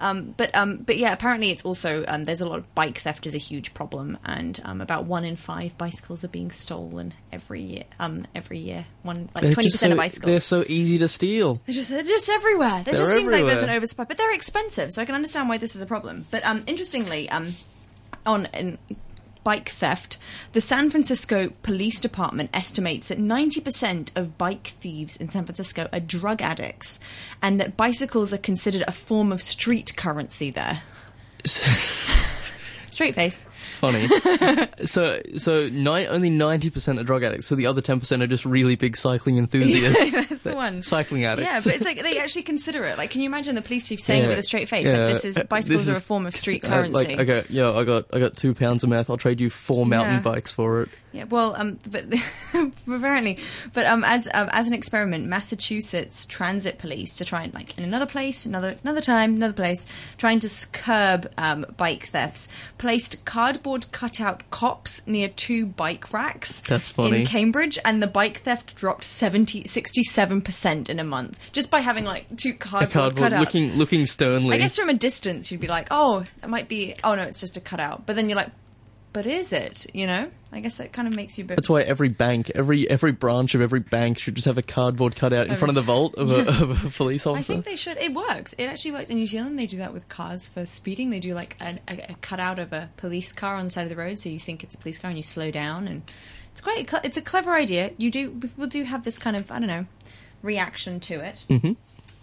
Um, 0.00 0.34
but 0.36 0.54
um, 0.54 0.78
but 0.78 0.96
yeah, 0.96 1.12
apparently 1.12 1.50
it's 1.50 1.64
also 1.64 2.04
um, 2.06 2.24
there's 2.24 2.40
a 2.40 2.46
lot 2.46 2.58
of 2.58 2.74
bike 2.74 2.98
theft 2.98 3.26
is 3.26 3.34
a 3.34 3.38
huge 3.38 3.74
problem, 3.74 4.18
and 4.24 4.60
um, 4.64 4.80
about 4.80 5.06
one 5.06 5.24
in 5.24 5.36
five 5.36 5.76
bicycles 5.78 6.24
are 6.24 6.28
being 6.28 6.50
stolen 6.50 7.14
every 7.32 7.62
year. 7.62 7.84
Um, 7.98 8.26
every 8.34 8.58
year, 8.58 8.86
one 9.02 9.28
like 9.34 9.52
twenty 9.52 9.70
percent 9.70 9.90
so- 9.90 9.92
of 9.92 9.96
bicycles. 9.96 10.30
They're 10.30 10.40
so 10.40 10.64
easy 10.68 10.98
to 10.98 11.08
steal. 11.08 11.60
They're 11.66 11.74
just 11.74 11.90
they're 11.90 12.02
just 12.02 12.28
everywhere. 12.28 12.82
There 12.84 12.94
just 12.94 13.12
seems 13.12 13.32
like 13.32 13.46
there's 13.46 13.62
an 13.62 13.70
everywhere. 13.70 13.76
oversupply, 13.78 14.04
but 14.04 14.18
they're 14.18 14.34
expensive, 14.34 14.92
so 14.92 15.02
I 15.02 15.04
can 15.04 15.14
understand 15.14 15.48
why 15.48 15.58
this 15.58 15.74
is 15.74 15.82
a 15.82 15.86
problem. 15.86 16.26
But 16.30 16.44
um, 16.44 16.62
interestingly, 16.66 17.28
um, 17.30 17.54
on 18.24 18.46
in 18.54 18.78
bike 19.48 19.70
theft, 19.70 20.18
the 20.52 20.60
San 20.60 20.90
Francisco 20.90 21.48
Police 21.62 22.02
Department 22.02 22.50
estimates 22.52 23.08
that 23.08 23.18
90% 23.18 24.14
of 24.14 24.36
bike 24.36 24.66
thieves 24.66 25.16
in 25.16 25.30
San 25.30 25.46
Francisco 25.46 25.88
are 25.90 26.00
drug 26.00 26.42
addicts, 26.42 27.00
and 27.40 27.58
that 27.58 27.74
bicycles 27.74 28.34
are 28.34 28.44
considered 28.50 28.84
a 28.86 28.92
form 28.92 29.32
of 29.32 29.40
street 29.40 29.96
currency 29.96 30.50
there. 30.50 30.82
Straight 31.46 33.14
face. 33.14 33.46
Funny. 33.78 34.08
so 34.86 35.20
so 35.36 35.68
ni- 35.68 36.06
only 36.06 36.30
ninety 36.30 36.68
percent 36.70 36.98
are 36.98 37.04
drug 37.04 37.22
addicts. 37.22 37.46
So 37.46 37.54
the 37.54 37.66
other 37.66 37.80
ten 37.80 38.00
percent 38.00 38.22
are 38.22 38.26
just 38.26 38.44
really 38.44 38.76
big 38.76 38.96
cycling 38.96 39.38
enthusiasts. 39.38 40.14
That's 40.28 40.42
the 40.42 40.54
one. 40.56 40.82
Cycling 40.82 41.24
addicts. 41.24 41.48
Yeah, 41.50 41.60
but 41.64 41.74
it's 41.76 41.84
like 41.84 42.02
they 42.02 42.18
actually 42.20 42.42
consider 42.42 42.84
it. 42.84 42.98
Like, 42.98 43.10
can 43.10 43.20
you 43.20 43.28
imagine 43.28 43.54
the 43.54 43.62
police 43.62 43.88
chief 43.88 44.00
saying 44.00 44.24
it 44.24 44.28
with 44.28 44.38
a 44.38 44.42
straight 44.42 44.68
face? 44.68 44.88
Yeah. 44.92 45.04
Like, 45.06 45.14
this 45.14 45.24
is 45.24 45.38
bicycles 45.48 45.86
this 45.86 45.96
are 45.96 45.98
a 45.98 46.02
form 46.02 46.26
of 46.26 46.34
street 46.34 46.64
Uh, 46.64 46.68
currency. 46.68 46.92
like 46.92 47.10
okay, 47.20 47.44
yeah, 47.48 47.72
I 47.72 47.84
got 47.84 48.06
I 48.12 48.18
got 48.18 48.36
two 48.36 48.54
pounds 48.54 48.82
of 48.84 48.90
meth. 48.90 49.08
I'll 49.10 49.16
trade 49.16 49.40
you 49.40 49.48
four 49.50 49.86
mountain 49.86 50.14
Yeah. 50.16 50.20
bikes 50.20 50.52
for 50.52 50.82
it. 50.82 50.88
Yeah, 51.10 51.24
well, 51.24 51.54
um, 51.56 51.78
but 51.90 52.04
apparently, 52.86 53.38
but 53.72 53.86
um, 53.86 54.04
as 54.04 54.28
um, 54.34 54.48
as 54.52 54.66
an 54.66 54.74
experiment, 54.74 55.26
Massachusetts 55.26 56.26
Transit 56.26 56.78
Police 56.78 57.16
to 57.16 57.24
try 57.24 57.44
and 57.44 57.54
like 57.54 57.76
in 57.78 57.84
another 57.84 58.06
place, 58.06 58.44
another 58.44 58.76
another 58.82 59.00
time, 59.00 59.34
another 59.36 59.54
place, 59.54 59.86
trying 60.18 60.40
to 60.40 60.48
curb 60.72 61.30
um, 61.38 61.64
bike 61.76 62.06
thefts, 62.06 62.48
placed 62.76 63.24
cardboard 63.24 63.67
cutout 63.92 64.50
cops 64.50 65.06
near 65.06 65.28
two 65.28 65.66
bike 65.66 66.12
racks. 66.12 66.60
That's 66.62 66.88
funny. 66.88 67.20
In 67.20 67.26
Cambridge, 67.26 67.78
and 67.84 68.02
the 68.02 68.06
bike 68.06 68.38
theft 68.38 68.74
dropped 68.74 69.04
67 69.04 70.42
percent 70.42 70.88
in 70.88 70.98
a 70.98 71.04
month 71.04 71.52
just 71.52 71.70
by 71.70 71.80
having 71.80 72.04
like 72.04 72.24
two 72.36 72.54
cardboard, 72.54 72.90
cardboard 72.92 73.32
cutouts. 73.32 73.40
looking 73.40 73.72
looking 73.76 74.06
sternly. 74.06 74.54
I 74.54 74.58
guess 74.58 74.76
from 74.76 74.88
a 74.88 74.94
distance, 74.94 75.50
you'd 75.52 75.60
be 75.60 75.68
like, 75.68 75.88
"Oh, 75.90 76.24
it 76.42 76.48
might 76.48 76.68
be." 76.68 76.94
Oh 77.04 77.14
no, 77.14 77.22
it's 77.22 77.40
just 77.40 77.56
a 77.56 77.60
cutout. 77.60 78.06
But 78.06 78.16
then 78.16 78.28
you're 78.28 78.36
like, 78.36 78.50
"But 79.12 79.26
is 79.26 79.52
it?" 79.52 79.86
You 79.94 80.06
know? 80.06 80.30
I 80.50 80.60
guess 80.60 80.78
that 80.78 80.92
kind 80.94 81.06
of 81.06 81.14
makes 81.14 81.36
you 81.36 81.44
bit. 81.44 81.56
That's 81.56 81.68
why 81.68 81.82
every 81.82 82.08
bank, 82.08 82.50
every 82.54 82.88
every 82.88 83.12
branch 83.12 83.54
of 83.54 83.60
every 83.60 83.80
bank 83.80 84.18
should 84.18 84.34
just 84.34 84.46
have 84.46 84.56
a 84.56 84.62
cardboard 84.62 85.14
cutout 85.14 85.46
in 85.46 85.56
front 85.56 85.70
of 85.70 85.74
the 85.74 85.82
vault 85.82 86.14
of 86.14 86.32
a, 86.32 86.48
of 86.62 86.84
a 86.86 86.90
police 86.90 87.26
officer. 87.26 87.52
I 87.52 87.54
think 87.54 87.64
they 87.66 87.76
should. 87.76 87.98
It 87.98 88.14
works. 88.14 88.54
It 88.54 88.64
actually 88.64 88.92
works. 88.92 89.10
In 89.10 89.16
New 89.18 89.26
Zealand, 89.26 89.58
they 89.58 89.66
do 89.66 89.76
that 89.78 89.92
with 89.92 90.08
cars 90.08 90.48
for 90.48 90.64
speeding. 90.64 91.10
They 91.10 91.20
do 91.20 91.34
like 91.34 91.56
an, 91.60 91.80
a, 91.86 92.12
a 92.12 92.16
cutout 92.22 92.58
of 92.58 92.72
a 92.72 92.88
police 92.96 93.32
car 93.32 93.56
on 93.56 93.66
the 93.66 93.70
side 93.70 93.84
of 93.84 93.90
the 93.90 93.96
road, 93.96 94.18
so 94.18 94.30
you 94.30 94.38
think 94.38 94.64
it's 94.64 94.74
a 94.74 94.78
police 94.78 94.98
car 94.98 95.10
and 95.10 95.18
you 95.18 95.22
slow 95.22 95.50
down. 95.50 95.86
And 95.86 96.02
it's 96.52 96.62
quite. 96.62 96.88
It's 97.04 97.18
a 97.18 97.22
clever 97.22 97.54
idea. 97.54 97.90
You 97.98 98.10
do. 98.10 98.30
People 98.30 98.66
do 98.68 98.84
have 98.84 99.04
this 99.04 99.18
kind 99.18 99.36
of 99.36 99.50
I 99.52 99.58
don't 99.58 99.68
know 99.68 99.86
reaction 100.42 101.00
to 101.00 101.20
it. 101.20 101.44
hmm 101.48 101.72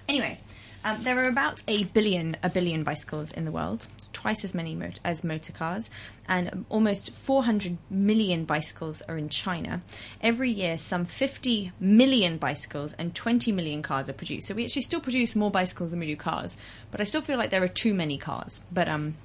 Anyway, 0.08 0.40
um, 0.84 1.02
there 1.02 1.18
are 1.18 1.28
about 1.28 1.64
a 1.68 1.84
billion 1.86 2.38
a 2.44 2.50
billion 2.50 2.84
bicycles 2.84 3.32
in 3.32 3.46
the 3.46 3.52
world, 3.52 3.88
twice 4.16 4.44
as 4.48 4.54
many 4.56 4.74
mot- 4.76 5.00
as 5.04 5.24
motor 5.24 5.54
cars, 5.54 5.90
and 6.28 6.66
almost 6.70 7.12
400 7.14 7.78
million 7.90 8.46
bicycles 8.46 9.02
are 9.10 9.18
in 9.18 9.30
China. 9.30 9.82
Every 10.22 10.50
year, 10.50 10.78
some 10.78 11.06
50 11.06 11.72
million 11.80 12.38
bicycles 12.38 12.94
and 12.98 13.14
20 13.14 13.52
million 13.52 13.82
cars 13.82 14.10
are 14.10 14.14
produced. 14.14 14.48
So 14.48 14.56
we 14.56 14.64
actually 14.64 14.84
still 14.84 15.02
produce 15.02 15.36
more 15.36 15.52
bicycles 15.52 15.92
than 15.92 16.00
we 16.00 16.08
do 16.08 16.16
cars, 16.16 16.58
but 16.92 17.02
I 17.02 17.04
still 17.04 17.22
feel 17.22 17.38
like 17.38 17.50
there 17.50 17.64
are 17.64 17.68
too 17.84 17.94
many 17.94 18.18
cars. 18.18 18.62
But 18.72 18.88
um, 18.88 19.16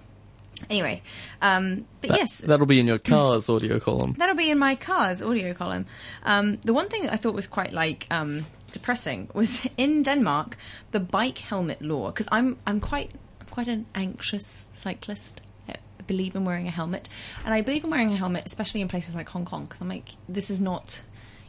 anyway, 0.69 1.03
um, 1.41 1.87
but 2.01 2.11
That- 2.11 2.19
yes, 2.19 2.39
that'll 2.39 2.67
be 2.67 2.81
in 2.81 2.87
your 2.87 2.99
car's 2.99 3.49
audio 3.49 3.79
column. 3.79 4.15
That'll 4.19 4.37
be 4.37 4.51
in 4.51 4.59
my 4.59 4.75
car's 4.75 5.23
audio 5.23 5.55
column. 5.55 5.87
Um, 6.25 6.59
the 6.65 6.73
one 6.75 6.89
thing 6.89 7.09
I 7.09 7.17
thought 7.17 7.35
was 7.35 7.47
quite 7.47 7.73
like 7.73 8.07
um, 8.11 8.45
depressing 8.73 9.29
was 9.35 9.67
in 9.77 10.03
Denmark 10.03 10.57
the 10.93 11.01
bike 11.01 11.39
helmet 11.39 11.81
law 11.83 12.07
because 12.11 12.29
I'm 12.33 12.57
I'm 12.67 12.81
quite 12.81 13.11
quite 13.51 13.69
an 13.69 13.87
anxious 13.95 14.67
cyclist. 14.73 15.41
I 15.69 15.77
believe 16.07 16.35
in 16.35 16.45
wearing 16.45 16.67
a 16.67 16.71
helmet, 16.71 17.09
and 17.45 17.55
I 17.55 17.61
believe 17.61 17.85
in 17.85 17.91
wearing 17.91 18.13
a 18.13 18.17
helmet, 18.17 18.45
especially 18.47 18.81
in 18.81 18.89
places 18.89 19.15
like 19.15 19.29
Hong 19.29 19.45
Kong, 19.45 19.65
because 19.65 19.81
I'm 19.81 19.89
like, 19.89 20.11
this 20.29 20.51
is 20.51 20.61
not. 20.61 21.03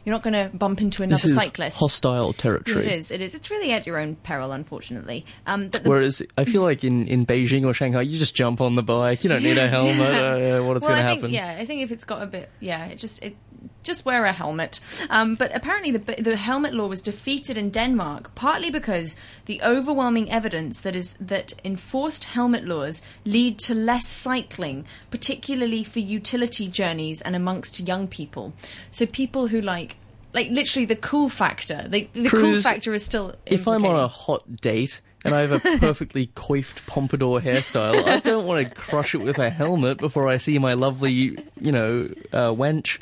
You're 0.04 0.14
not 0.14 0.22
going 0.24 0.32
to 0.34 0.56
bump 0.56 0.80
into 0.80 1.04
another 1.04 1.28
is 1.28 1.36
cyclist. 1.36 1.78
hostile 1.78 2.32
territory. 2.32 2.86
It 2.86 2.92
is. 2.92 3.10
It 3.12 3.20
is. 3.20 3.36
It's 3.36 3.50
really 3.52 3.70
at 3.70 3.86
your 3.86 3.98
own 3.98 4.16
peril, 4.16 4.50
unfortunately. 4.50 5.24
Um, 5.46 5.68
but 5.68 5.84
the, 5.84 5.90
Whereas 5.90 6.22
I 6.36 6.44
feel 6.44 6.62
like 6.62 6.82
in, 6.82 7.06
in 7.06 7.24
Beijing 7.24 7.64
or 7.64 7.72
Shanghai, 7.72 8.02
you 8.02 8.18
just 8.18 8.34
jump 8.34 8.60
on 8.60 8.74
the 8.74 8.82
bike. 8.82 9.22
You 9.22 9.28
don't 9.28 9.44
need 9.44 9.58
a 9.58 9.68
helmet. 9.68 9.98
Don't 9.98 10.40
know 10.40 10.64
what 10.64 10.76
it's 10.76 10.86
well, 10.86 10.96
going 10.96 11.06
to 11.06 11.14
happen. 11.14 11.30
Yeah, 11.30 11.56
I 11.56 11.64
think 11.64 11.82
if 11.82 11.92
it's 11.92 12.04
got 12.04 12.20
a 12.20 12.26
bit, 12.26 12.50
yeah, 12.58 12.86
it 12.86 12.98
just 12.98 13.22
it 13.22 13.36
just 13.82 14.04
wear 14.04 14.24
a 14.24 14.32
helmet. 14.32 14.80
Um, 15.10 15.34
but 15.34 15.54
apparently, 15.54 15.90
the 15.90 16.22
the 16.22 16.36
helmet 16.36 16.74
law 16.74 16.86
was 16.86 17.02
defeated 17.02 17.58
in 17.58 17.70
Denmark 17.70 18.34
partly 18.34 18.70
because 18.70 19.16
the 19.46 19.60
overwhelming 19.62 20.30
evidence 20.30 20.80
that 20.80 20.96
is 20.96 21.14
that 21.20 21.54
enforced 21.64 22.24
helmet 22.24 22.64
laws 22.64 23.02
lead 23.24 23.58
to 23.60 23.74
less 23.74 24.06
cycling, 24.06 24.84
particularly 25.10 25.84
for 25.84 26.00
utility 26.00 26.68
journeys 26.68 27.22
and 27.22 27.36
amongst 27.36 27.80
young 27.80 28.08
people. 28.08 28.52
So 28.90 29.06
people 29.06 29.48
who 29.48 29.60
like. 29.60 29.96
Like 30.34 30.48
literally, 30.48 30.86
the 30.86 30.96
cool 30.96 31.28
factor. 31.28 31.86
The, 31.86 32.08
the 32.14 32.30
cool 32.30 32.58
factor 32.62 32.94
is 32.94 33.04
still. 33.04 33.34
If 33.44 33.68
I'm 33.68 33.84
on 33.84 33.96
a 33.96 34.08
hot 34.08 34.62
date 34.62 35.02
and 35.26 35.34
I 35.34 35.40
have 35.40 35.52
a 35.52 35.60
perfectly 35.78 36.30
coiffed 36.34 36.86
pompadour 36.86 37.42
hairstyle, 37.42 38.02
I 38.06 38.18
don't 38.20 38.46
want 38.46 38.66
to 38.66 38.74
crush 38.74 39.14
it 39.14 39.18
with 39.18 39.38
a 39.38 39.50
helmet 39.50 39.98
before 39.98 40.28
I 40.28 40.38
see 40.38 40.58
my 40.58 40.72
lovely, 40.72 41.36
you 41.60 41.70
know, 41.70 42.08
uh, 42.32 42.48
wench. 42.48 42.98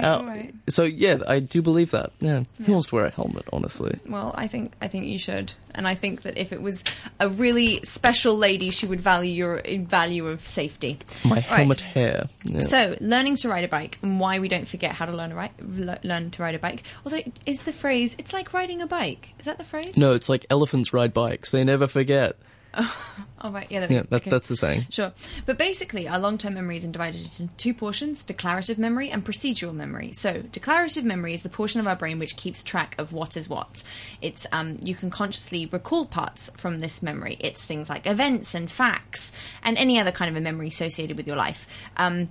Uh. 0.00 0.42
So 0.68 0.84
yeah, 0.84 1.18
I 1.28 1.40
do 1.40 1.60
believe 1.62 1.90
that. 1.92 2.12
Yeah, 2.20 2.44
who 2.64 2.72
wants 2.72 2.88
to 2.88 2.94
wear 2.94 3.04
a 3.06 3.10
helmet? 3.10 3.44
Honestly, 3.52 3.98
Well, 4.08 4.32
I 4.36 4.46
think 4.46 4.72
I 4.80 4.88
think 4.88 5.06
you 5.06 5.18
should, 5.18 5.52
and 5.74 5.86
I 5.88 5.94
think 5.94 6.22
that 6.22 6.36
if 6.38 6.52
it 6.52 6.62
was 6.62 6.82
a 7.20 7.28
really 7.28 7.80
special 7.82 8.36
lady, 8.36 8.70
she 8.70 8.86
would 8.86 9.00
value 9.00 9.30
your 9.32 9.62
value 9.86 10.26
of 10.28 10.46
safety. 10.46 10.98
my 11.24 11.36
Right. 11.36 11.44
helmet 11.44 11.80
hair. 11.80 12.26
Yeah. 12.44 12.60
So, 12.60 12.96
learning 13.00 13.36
to 13.38 13.48
ride 13.48 13.64
a 13.64 13.68
bike, 13.68 13.98
and 14.02 14.18
why 14.20 14.38
we 14.38 14.48
don't 14.48 14.68
forget 14.68 14.92
how 14.92 15.06
to 15.06 15.12
learn 15.12 15.30
to 15.30 15.36
ride, 15.36 15.50
le- 15.60 15.98
learn 16.02 16.30
to 16.32 16.42
ride 16.42 16.54
a 16.54 16.58
bike. 16.58 16.82
Although, 17.04 17.22
is 17.46 17.62
the 17.64 17.72
phrase 17.72 18.14
"it's 18.18 18.32
like 18.32 18.52
riding 18.54 18.80
a 18.82 18.86
bike"? 18.86 19.34
Is 19.38 19.44
that 19.46 19.58
the 19.58 19.64
phrase? 19.64 19.96
no, 19.96 20.12
it's 20.14 20.28
like 20.28 20.46
elephants 20.50 20.92
ride 20.92 21.12
bikes; 21.12 21.50
they 21.50 21.64
never 21.64 21.86
forget. 21.86 22.36
Oh, 22.74 23.50
right. 23.50 23.66
Yeah, 23.70 23.86
Yeah, 23.90 24.02
that, 24.08 24.22
Okay. 24.22 24.30
that's 24.30 24.46
the 24.46 24.56
saying. 24.56 24.86
Sure. 24.90 25.12
But 25.46 25.58
basically, 25.58 26.08
our 26.08 26.18
long 26.18 26.38
term 26.38 26.54
memory 26.54 26.76
is 26.76 26.84
divided 26.84 27.20
into 27.20 27.48
two 27.56 27.74
portions 27.74 28.24
declarative 28.24 28.78
memory 28.78 29.10
and 29.10 29.24
procedural 29.24 29.74
memory. 29.74 30.12
So, 30.12 30.42
declarative 30.42 31.04
memory 31.04 31.34
is 31.34 31.42
the 31.42 31.48
portion 31.48 31.80
of 31.80 31.86
our 31.86 31.96
brain 31.96 32.18
which 32.18 32.36
keeps 32.36 32.62
track 32.64 32.94
of 32.98 33.12
what 33.12 33.36
is 33.36 33.48
what. 33.48 33.82
It's 34.20 34.46
um, 34.52 34.78
You 34.82 34.94
can 34.94 35.10
consciously 35.10 35.66
recall 35.66 36.06
parts 36.06 36.50
from 36.56 36.78
this 36.78 37.02
memory. 37.02 37.36
It's 37.40 37.64
things 37.64 37.90
like 37.90 38.06
events 38.06 38.54
and 38.54 38.70
facts 38.70 39.32
and 39.62 39.76
any 39.76 39.98
other 39.98 40.12
kind 40.12 40.30
of 40.30 40.36
a 40.36 40.40
memory 40.40 40.68
associated 40.68 41.16
with 41.16 41.26
your 41.26 41.36
life. 41.36 41.66
Um, 41.96 42.30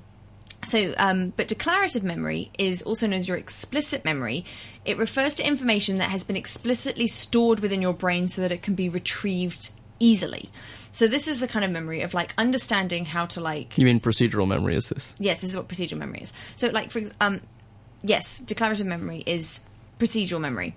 so, 0.64 0.94
um, 0.98 1.34
but 1.36 1.48
declarative 1.48 2.04
memory 2.04 2.52
is 2.58 2.84
also 2.84 3.08
known 3.08 3.20
as 3.20 3.28
your 3.28 3.38
explicit 3.38 4.06
memory. 4.06 4.46
It 4.86 4.98
refers 4.98 5.34
to 5.36 5.48
information 5.48 5.98
that 5.98 6.10
has 6.12 6.24
been 6.24 6.36
explicitly 6.38 7.08
stored 7.08 7.60
within 7.62 7.82
your 7.82 7.94
brain 7.94 8.28
so 8.28 8.42
that 8.42 8.52
it 8.52 8.62
can 8.62 8.76
be 8.76 8.88
retrieved 8.88 9.72
easily. 10.02 10.50
So, 10.94 11.08
this 11.08 11.28
is 11.28 11.40
the 11.40 11.48
kind 11.48 11.64
of 11.64 11.72
memory 11.72 12.02
of 12.02 12.14
like 12.14 12.34
understanding 12.38 13.06
how 13.06 13.26
to 13.28 13.40
like. 13.42 13.78
You 13.78 13.86
mean 13.86 14.00
procedural 14.02 14.48
memory 14.48 14.76
is 14.76 14.90
this? 14.90 15.16
Yes, 15.20 15.40
this 15.40 15.52
is 15.52 15.56
what 15.58 15.68
procedural 15.70 16.00
memory 16.00 16.20
is. 16.22 16.34
So, 16.58 16.68
like 16.68 16.92
for 16.92 17.02
um, 17.22 17.40
yes, 18.04 18.40
declarative 18.40 18.88
memory 18.88 19.24
is 19.26 19.62
procedural 20.00 20.42
memory. 20.42 20.76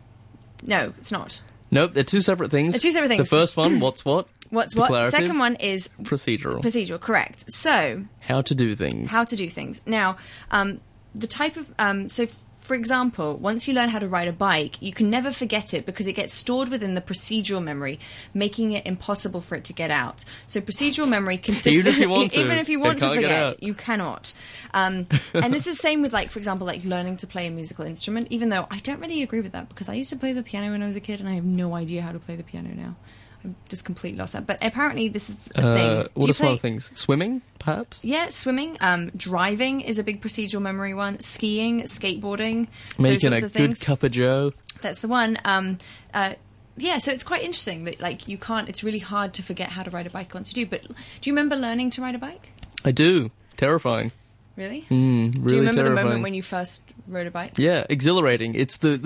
No, 0.63 0.93
it's 0.99 1.11
not. 1.11 1.43
Nope, 1.71 1.95
they're 1.95 2.05
two 2.05 2.21
separate 2.21 2.51
things. 2.53 2.75
They're 2.75 2.81
two 2.81 2.93
separate 2.93 3.09
things. 3.09 3.19
The 3.29 3.37
first 3.37 3.57
one, 3.57 3.81
what's 3.81 4.05
what? 4.05 4.29
What's 4.51 4.77
what? 4.77 5.11
Second 5.11 5.39
one 5.39 5.57
is 5.57 5.91
Procedural. 6.03 6.61
procedural. 6.63 7.01
Correct. 7.01 7.51
So, 7.51 8.05
How 8.21 8.41
to 8.43 8.55
do 8.55 8.77
things. 8.77 9.11
how 9.11 9.25
to 9.25 9.35
do 9.35 9.51
things. 9.51 9.83
Now, 9.85 10.17
um, 10.53 10.81
the 11.13 11.27
type 11.27 11.57
of 11.57 11.73
um, 11.81 12.09
so. 12.09 12.27
For 12.65 12.75
example, 12.75 13.37
once 13.37 13.69
you 13.69 13.75
learn 13.75 13.91
how 13.91 13.99
to 13.99 14.09
ride 14.09 14.27
a 14.27 14.33
bike, 14.33 14.81
you 14.81 14.91
can 14.91 15.11
never 15.11 15.31
forget 15.31 15.75
it 15.75 15.85
because 15.85 16.07
it 16.07 16.15
gets 16.15 16.33
stored 16.33 16.71
within 16.71 16.95
the 16.95 17.03
procedural 17.03 17.63
memory, 17.63 18.01
making 18.33 18.73
it 18.73 18.87
impossible 18.87 19.43
for 19.43 19.55
it 19.55 19.65
to 19.65 19.75
get 19.75 19.91
out. 19.91 20.25
So 20.47 20.63
procedural 20.63 21.07
memory 21.07 21.37
consists 21.37 21.67
Even 21.87 21.93
if 21.93 21.99
you 22.01 22.09
want 22.09 22.31
to, 22.33 22.41
even 22.41 22.57
if 22.57 22.71
you 22.71 22.81
want 22.81 23.01
to 23.01 23.15
forget, 23.15 23.63
you 23.63 23.75
cannot. 23.75 24.33
Um, 24.73 25.07
and 25.35 25.53
this 25.53 25.67
is 25.67 25.79
same 25.79 26.01
with 26.01 26.15
like, 26.15 26.31
for 26.31 26.39
example, 26.39 26.67
like 26.67 26.83
learning 26.87 27.19
to 27.19 27.27
play 27.27 27.47
a 27.47 27.51
musical 27.51 27.85
instrument. 27.85 28.29
Even 28.31 28.49
though 28.49 28.67
I 28.71 28.79
don't 28.79 28.99
really 28.99 29.23
agree 29.23 29.43
with 29.43 29.53
that 29.53 29.69
because 29.69 29.91
I 29.91 29.95
used 29.95 30.09
to 30.11 30.17
play 30.17 30.33
the 30.33 30.43
piano 30.43 30.71
when 30.71 30.83
I 30.83 30.87
was 30.87 30.97
a 30.97 31.01
kid, 31.01 31.21
and 31.21 31.29
I 31.29 31.33
have 31.33 31.45
no 31.45 31.75
idea 31.75 32.01
how 32.01 32.13
to 32.13 32.19
play 32.19 32.35
the 32.35 32.45
piano 32.45 32.71
now. 32.75 32.97
I'm 33.45 33.55
just 33.69 33.85
completely 33.85 34.19
lost 34.19 34.33
that. 34.33 34.47
But 34.47 34.59
apparently, 34.65 35.09
this 35.09 35.29
is 35.31 35.37
a 35.55 35.61
thing. 35.61 35.91
Uh, 35.91 36.03
Do 36.05 36.09
what 36.15 36.31
are 36.31 36.33
some 36.33 36.49
other 36.49 36.57
things? 36.59 36.91
Swimming, 36.95 37.43
perhaps? 37.59 38.05
yeah, 38.05 38.31
swimming, 38.31 38.79
um, 38.81 39.11
driving 39.17 39.83
is 39.83 39.99
a 39.99 40.03
big 40.03 40.21
procedural 40.23 40.63
memory 40.63 40.95
one. 40.95 41.21
Skiing, 41.21 41.83
skateboarding, 41.83 42.69
Making 42.99 43.33
a 43.35 43.41
good 43.43 43.51
things. 43.53 43.83
cup 43.85 44.03
of 44.03 44.13
joe. 44.13 44.53
That's 44.81 45.01
the 45.01 45.09
one. 45.09 45.39
Um, 45.45 45.79
uh, 46.13 46.35
yeah, 46.77 46.99
so 46.99 47.13
it's 47.13 47.23
quite 47.25 47.43
interesting 47.43 47.85
that 47.85 48.01
like 48.01 48.27
you 48.29 48.39
can't. 48.39 48.69
It's 48.69 48.83
really 48.83 48.99
hard 48.99 49.35
to 49.35 49.43
forget 49.43 49.69
how 49.69 49.83
to 49.83 49.91
ride 49.91 50.07
a 50.07 50.11
bike 50.11 50.33
once 50.35 50.55
you 50.55 50.65
do. 50.65 50.69
But 50.71 50.83
do 50.87 50.95
you 51.31 51.33
remember 51.33 51.55
learning 51.57 51.91
to 51.93 52.03
ride 52.03 52.15
a 52.15 52.19
bike? 52.19 52.51
I 52.85 52.91
do. 52.91 53.31
Terrifying. 53.57 54.11
Really? 54.57 54.83
Mm, 54.91 55.35
really 55.35 55.49
do 55.49 55.55
you 55.57 55.61
remember 55.63 55.83
the 55.83 55.95
moment 55.95 56.23
when 56.23 56.33
you 56.35 56.43
first 56.43 56.83
rode 57.09 57.27
a 57.27 57.31
bike? 57.31 57.53
Yeah, 57.57 57.85
exhilarating. 57.91 58.55
It's 58.55 58.77
the, 58.85 58.99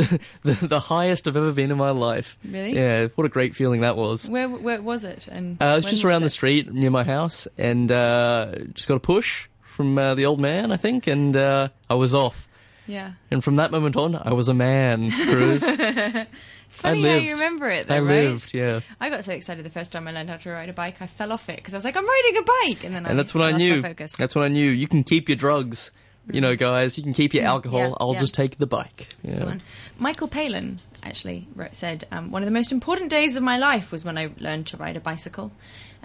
the 0.43 0.53
the 0.67 0.81
highest 0.81 1.27
I've 1.27 1.37
ever 1.37 1.53
been 1.53 1.71
in 1.71 1.79
my 1.79 1.91
life. 1.91 2.37
Really? 2.45 2.75
Yeah, 2.75 3.09
what 3.15 3.25
a 3.27 3.31
great 3.31 3.55
feeling 3.57 3.81
that 3.81 3.97
was. 3.97 4.29
Where 4.29 4.49
where 4.49 4.83
was 4.83 5.05
it? 5.05 5.27
And 5.29 5.57
Uh, 5.61 5.73
it 5.73 5.85
was 5.85 5.87
just 5.87 6.05
around 6.05 6.21
the 6.21 6.27
it? 6.27 6.31
street 6.31 6.71
near 6.73 6.91
my 6.91 7.05
house, 7.05 7.49
and 7.57 7.91
uh, 7.91 8.53
just 8.75 8.89
got 8.89 8.97
a 8.97 9.01
push 9.01 9.49
from 9.63 9.97
uh, 9.97 10.15
the 10.15 10.27
old 10.27 10.41
man, 10.41 10.71
I 10.71 10.77
think, 10.77 11.07
and 11.07 11.35
uh, 11.37 11.69
I 11.89 11.95
was 11.95 12.15
off. 12.15 12.47
Yeah. 12.87 13.13
And 13.31 13.45
from 13.45 13.57
that 13.57 13.71
moment 13.71 13.97
on, 13.97 14.17
I 14.17 14.33
was 14.33 14.49
a 14.49 14.55
man, 14.55 15.11
Cruz. 15.11 15.63
it's 16.69 16.79
funny 16.79 17.09
I 17.09 17.13
how 17.13 17.19
you 17.19 17.33
remember 17.33 17.69
it, 17.69 17.87
though, 17.87 17.95
I 17.95 17.99
right? 18.01 18.25
lived, 18.25 18.53
yeah. 18.53 18.81
I 19.01 19.09
got 19.11 19.25
so 19.25 19.33
excited 19.33 19.65
the 19.65 19.71
first 19.71 19.91
time 19.91 20.07
I 20.07 20.13
learned 20.13 20.29
how 20.29 20.37
to 20.37 20.51
ride 20.51 20.69
a 20.69 20.75
bike, 20.75 20.97
I 21.01 21.07
fell 21.07 21.33
off 21.33 21.49
it 21.49 21.57
because 21.57 21.75
I 21.75 21.79
was 21.79 21.85
like, 21.85 21.97
I'm 21.97 22.07
riding 22.07 22.37
a 22.37 22.43
bike, 22.43 22.85
and 22.85 22.95
then 22.95 23.07
I 23.07 23.11
and 23.11 23.19
that's 23.19 23.35
what 23.35 23.43
I 23.43 23.57
knew. 23.57 23.83
Focus. 23.83 24.17
That's 24.17 24.35
what 24.35 24.45
I 24.45 24.49
knew. 24.49 24.71
You 24.71 24.87
can 24.87 25.03
keep 25.03 25.29
your 25.29 25.37
drugs, 25.37 25.91
you 26.31 26.41
know, 26.41 26.55
guys. 26.57 26.99
You 26.99 27.05
can 27.05 27.15
keep 27.15 27.33
your 27.33 27.45
alcohol. 27.45 27.81
Yeah, 27.81 27.95
I'll 27.99 28.15
yeah. 28.15 28.21
just 28.21 28.35
take 28.35 28.59
the 28.59 28.67
bike. 28.67 29.09
Yeah. 29.23 29.57
Michael 29.99 30.29
Palin 30.29 30.81
actually 31.03 31.49
wrote, 31.55 31.75
said 31.75 32.05
um, 32.11 32.31
one 32.31 32.43
of 32.43 32.47
the 32.47 32.53
most 32.53 32.73
important 32.73 33.11
days 33.11 33.37
of 33.37 33.43
my 33.43 33.57
life 33.57 33.91
was 33.91 34.05
when 34.05 34.19
I 34.19 34.31
learned 34.39 34.67
to 34.69 34.77
ride 34.77 34.97
a 34.97 35.01
bicycle, 35.01 35.53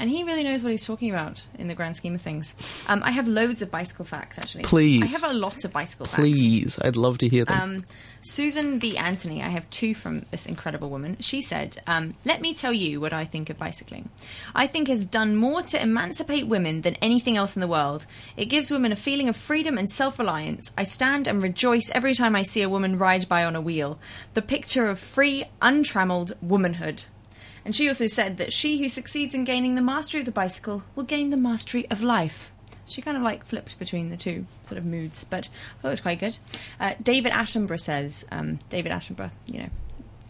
and 0.04 0.12
he 0.12 0.26
really 0.26 0.44
knows 0.44 0.64
what 0.64 0.72
he's 0.72 0.86
talking 0.86 1.10
about 1.10 1.48
in 1.58 1.70
the 1.70 1.74
grand 1.74 1.96
scheme 1.96 2.14
of 2.14 2.22
things. 2.22 2.58
Um, 2.90 3.02
I 3.04 3.12
have 3.12 3.26
loads 3.26 3.62
of 3.62 3.72
bicycle 3.72 4.04
facts 4.04 4.38
actually. 4.38 4.66
Please. 4.66 5.02
I 5.02 5.06
have 5.06 5.32
a 5.32 5.34
lot 5.34 5.64
of 5.64 5.72
bicycle 5.72 6.08
facts. 6.08 6.20
Please, 6.20 6.78
I'd 6.82 6.98
love 6.98 7.20
to 7.20 7.30
hear 7.30 7.46
them. 7.46 7.62
Um, 7.62 7.86
Susan 8.22 8.80
B. 8.80 8.98
Anthony, 8.98 9.42
I 9.42 9.48
have 9.48 9.70
two 9.70 9.96
from 9.96 10.26
this 10.30 10.46
incredible 10.46 10.90
woman. 10.90 11.16
She 11.22 11.42
said, 11.42 11.78
um, 11.88 12.16
Let 12.26 12.42
me 12.42 12.54
tell 12.54 12.74
you 12.74 13.00
what 13.00 13.14
I 13.14 13.24
think 13.24 13.50
of 13.50 13.58
bicycling. 13.58 14.10
I 14.54 14.68
think 14.68 14.90
it's 14.90 15.06
done 15.06 15.38
more 15.38 15.62
to 15.62 15.82
emancipate 15.82 16.48
women 16.48 16.82
than 16.82 16.96
anything 16.96 17.38
else 17.38 17.56
in 17.56 17.62
the 17.62 17.68
world. 17.68 18.06
It 18.36 18.46
gives 18.48 18.72
women 18.72 18.92
a 18.92 18.98
feeling 18.98 19.30
of 19.30 19.38
freedom 19.38 19.78
and 19.78 19.90
self 19.90 20.20
reliance. 20.20 20.74
I 20.78 20.84
stand 20.84 21.30
and 21.30 21.42
rejoice 21.42 21.90
every 21.94 22.14
time 22.14 22.36
I 22.36 22.44
see 22.44 22.62
a 22.62 22.68
woman 22.68 22.98
ride 22.98 23.30
by 23.30 23.46
on 23.46 23.56
a 23.56 23.62
wheel. 23.62 24.00
The 24.34 24.42
picture 24.42 24.90
of 24.90 25.00
free, 25.00 25.46
untrammeled 25.62 26.34
womanhood. 26.42 27.06
And 27.65 27.76
she 27.76 27.88
also 27.88 28.07
said 28.07 28.38
that 28.38 28.52
she 28.52 28.80
who 28.80 28.90
succeeds 28.90 29.34
in 29.34 29.44
gaining 29.45 29.76
the 29.76 29.81
mastery 29.81 30.19
of 30.19 30.26
the 30.26 30.31
bicycle 30.31 30.84
will 30.95 31.03
gain 31.03 31.30
the 31.30 31.38
mastery 31.38 31.90
of 31.90 32.03
life. 32.03 32.52
She 32.85 33.02
kind 33.02 33.15
of 33.15 33.23
like 33.23 33.45
flipped 33.45 33.80
between 33.80 34.10
the 34.10 34.18
two 34.18 34.45
sort 34.64 34.77
of 34.77 34.85
moods, 34.85 35.23
but 35.23 35.48
I 35.48 35.81
thought 35.81 35.88
it 35.88 35.91
was 35.91 36.02
quite 36.02 36.19
good. 36.19 36.38
Uh, 36.80 36.94
David 37.02 37.31
Attenborough 37.31 37.80
says, 37.80 38.26
um, 38.31 38.60
David 38.69 38.91
Attenborough, 38.91 39.31
you 39.48 39.60
know, 39.60 39.69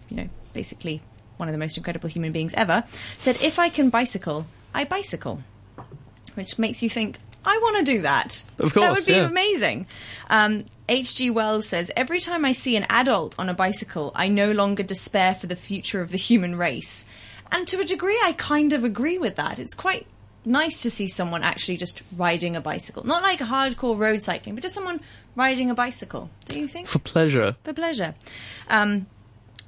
you 0.09 0.17
know, 0.17 0.29
basically 0.53 1.01
one 1.37 1.49
of 1.49 1.53
the 1.53 1.59
most 1.59 1.77
incredible 1.77 2.09
human 2.09 2.31
beings 2.31 2.53
ever, 2.53 2.83
said, 3.17 3.41
"If 3.41 3.57
I 3.57 3.69
can 3.69 3.89
bicycle, 3.89 4.45
I 4.73 4.83
bicycle," 4.83 5.41
which 6.35 6.59
makes 6.59 6.83
you 6.83 6.89
think, 6.89 7.17
I 7.45 7.57
want 7.57 7.77
to 7.85 7.91
do 7.91 8.01
that. 8.03 8.43
Of 8.59 8.73
course. 8.73 8.85
that 8.85 8.93
would 8.93 9.05
be 9.05 9.13
yeah. 9.13 9.27
amazing. 9.27 9.87
Um, 10.29 10.65
H.G. 10.87 11.29
Wells 11.29 11.67
says, 11.67 11.91
Every 11.95 12.19
time 12.19 12.45
I 12.45 12.51
see 12.51 12.75
an 12.75 12.85
adult 12.89 13.37
on 13.37 13.49
a 13.49 13.53
bicycle, 13.53 14.11
I 14.15 14.27
no 14.27 14.51
longer 14.51 14.83
despair 14.83 15.33
for 15.33 15.47
the 15.47 15.55
future 15.55 16.01
of 16.01 16.11
the 16.11 16.17
human 16.17 16.55
race. 16.55 17.05
And 17.53 17.67
to 17.67 17.79
a 17.79 17.85
degree, 17.85 18.19
I 18.23 18.33
kind 18.33 18.73
of 18.73 18.83
agree 18.83 19.19
with 19.19 19.35
that. 19.35 19.59
It's 19.59 19.75
quite 19.75 20.07
nice 20.43 20.81
to 20.81 20.89
see 20.89 21.07
someone 21.07 21.43
actually 21.43 21.77
just 21.77 22.01
riding 22.17 22.55
a 22.55 22.61
bicycle. 22.61 23.05
Not 23.05 23.21
like 23.21 23.39
hardcore 23.39 23.97
road 23.97 24.23
cycling, 24.23 24.55
but 24.55 24.63
just 24.63 24.73
someone 24.73 24.99
riding 25.35 25.69
a 25.69 25.75
bicycle. 25.75 26.31
Do 26.47 26.59
you 26.59 26.67
think? 26.67 26.87
For 26.87 26.97
pleasure. 26.97 27.55
For 27.63 27.73
pleasure. 27.73 28.15
Um, 28.69 29.05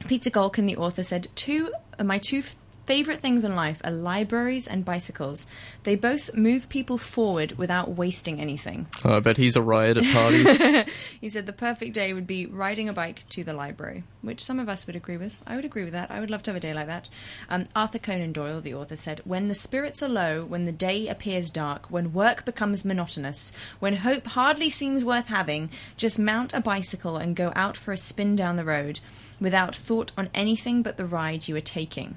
Peter 0.07 0.31
Golkin, 0.31 0.65
the 0.65 0.75
author, 0.77 1.03
said, 1.03 1.27
Two 1.35 1.73
my 2.03 2.17
two 2.17 2.43
favorite 2.85 3.19
things 3.19 3.43
in 3.43 3.55
life 3.55 3.81
are 3.83 3.91
libraries 3.91 4.67
and 4.67 4.85
bicycles. 4.85 5.47
They 5.83 5.95
both 5.95 6.35
move 6.35 6.69
people 6.69 6.97
forward 6.97 7.57
without 7.57 7.89
wasting 7.89 8.39
anything. 8.39 8.87
Oh, 9.03 9.17
I 9.17 9.19
bet 9.19 9.37
he's 9.37 9.55
a 9.55 9.61
riot 9.61 9.97
at 9.97 10.13
parties. 10.13 10.93
he 11.21 11.29
said 11.29 11.45
the 11.45 11.53
perfect 11.53 11.93
day 11.93 12.13
would 12.13 12.27
be 12.27 12.45
riding 12.45 12.87
a 12.87 12.93
bike 12.93 13.23
to 13.29 13.43
the 13.43 13.53
library, 13.53 14.03
which 14.21 14.43
some 14.43 14.59
of 14.59 14.69
us 14.69 14.87
would 14.87 14.95
agree 14.95 15.17
with. 15.17 15.41
I 15.45 15.55
would 15.55 15.65
agree 15.65 15.83
with 15.83 15.93
that. 15.93 16.11
I 16.11 16.19
would 16.19 16.29
love 16.29 16.43
to 16.43 16.51
have 16.51 16.57
a 16.57 16.61
day 16.61 16.73
like 16.73 16.87
that. 16.87 17.09
Um, 17.49 17.65
Arthur 17.75 17.99
Conan 17.99 18.33
Doyle, 18.33 18.61
the 18.61 18.73
author, 18.73 18.95
said, 18.95 19.21
When 19.25 19.45
the 19.45 19.55
spirits 19.55 20.03
are 20.03 20.09
low, 20.09 20.45
when 20.45 20.65
the 20.65 20.71
day 20.71 21.07
appears 21.07 21.49
dark, 21.49 21.89
when 21.91 22.13
work 22.13 22.45
becomes 22.45 22.85
monotonous, 22.85 23.51
when 23.79 23.95
hope 23.97 24.27
hardly 24.27 24.69
seems 24.69 25.03
worth 25.03 25.27
having, 25.27 25.69
just 25.97 26.19
mount 26.19 26.53
a 26.53 26.61
bicycle 26.61 27.17
and 27.17 27.35
go 27.35 27.51
out 27.55 27.75
for 27.77 27.91
a 27.91 27.97
spin 27.97 28.35
down 28.35 28.55
the 28.55 28.65
road 28.65 28.99
without 29.39 29.75
thought 29.75 30.11
on 30.17 30.29
anything 30.33 30.81
but 30.81 30.97
the 30.97 31.05
ride 31.05 31.47
you 31.47 31.55
are 31.55 31.61
taking. 31.61 32.15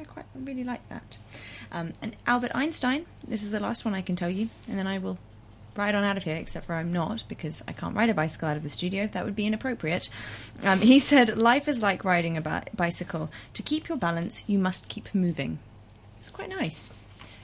I 0.00 0.04
quite 0.04 0.26
really 0.34 0.64
like 0.64 0.86
that. 0.88 1.18
Um, 1.72 1.92
and 2.00 2.16
Albert 2.26 2.52
Einstein, 2.54 3.06
this 3.26 3.42
is 3.42 3.50
the 3.50 3.60
last 3.60 3.84
one 3.84 3.94
I 3.94 4.02
can 4.02 4.16
tell 4.16 4.30
you, 4.30 4.48
and 4.68 4.78
then 4.78 4.86
I 4.86 4.98
will 4.98 5.18
ride 5.76 5.94
on 5.94 6.04
out 6.04 6.16
of 6.16 6.24
here, 6.24 6.36
except 6.36 6.66
for 6.66 6.74
I'm 6.74 6.92
not, 6.92 7.24
because 7.28 7.62
I 7.68 7.72
can't 7.72 7.94
ride 7.96 8.10
a 8.10 8.14
bicycle 8.14 8.48
out 8.48 8.56
of 8.56 8.62
the 8.62 8.68
studio. 8.70 9.06
That 9.06 9.24
would 9.24 9.36
be 9.36 9.46
inappropriate. 9.46 10.10
Um, 10.64 10.80
he 10.80 10.98
said, 10.98 11.36
Life 11.36 11.68
is 11.68 11.80
like 11.82 12.04
riding 12.04 12.36
a 12.36 12.40
bi- 12.40 12.66
bicycle. 12.74 13.30
To 13.54 13.62
keep 13.62 13.88
your 13.88 13.98
balance, 13.98 14.44
you 14.46 14.58
must 14.58 14.88
keep 14.88 15.14
moving. 15.14 15.58
It's 16.18 16.30
quite 16.30 16.48
nice. 16.48 16.92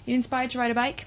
You 0.04 0.14
inspired 0.14 0.50
to 0.50 0.58
ride 0.58 0.70
a 0.70 0.74
bike? 0.74 1.06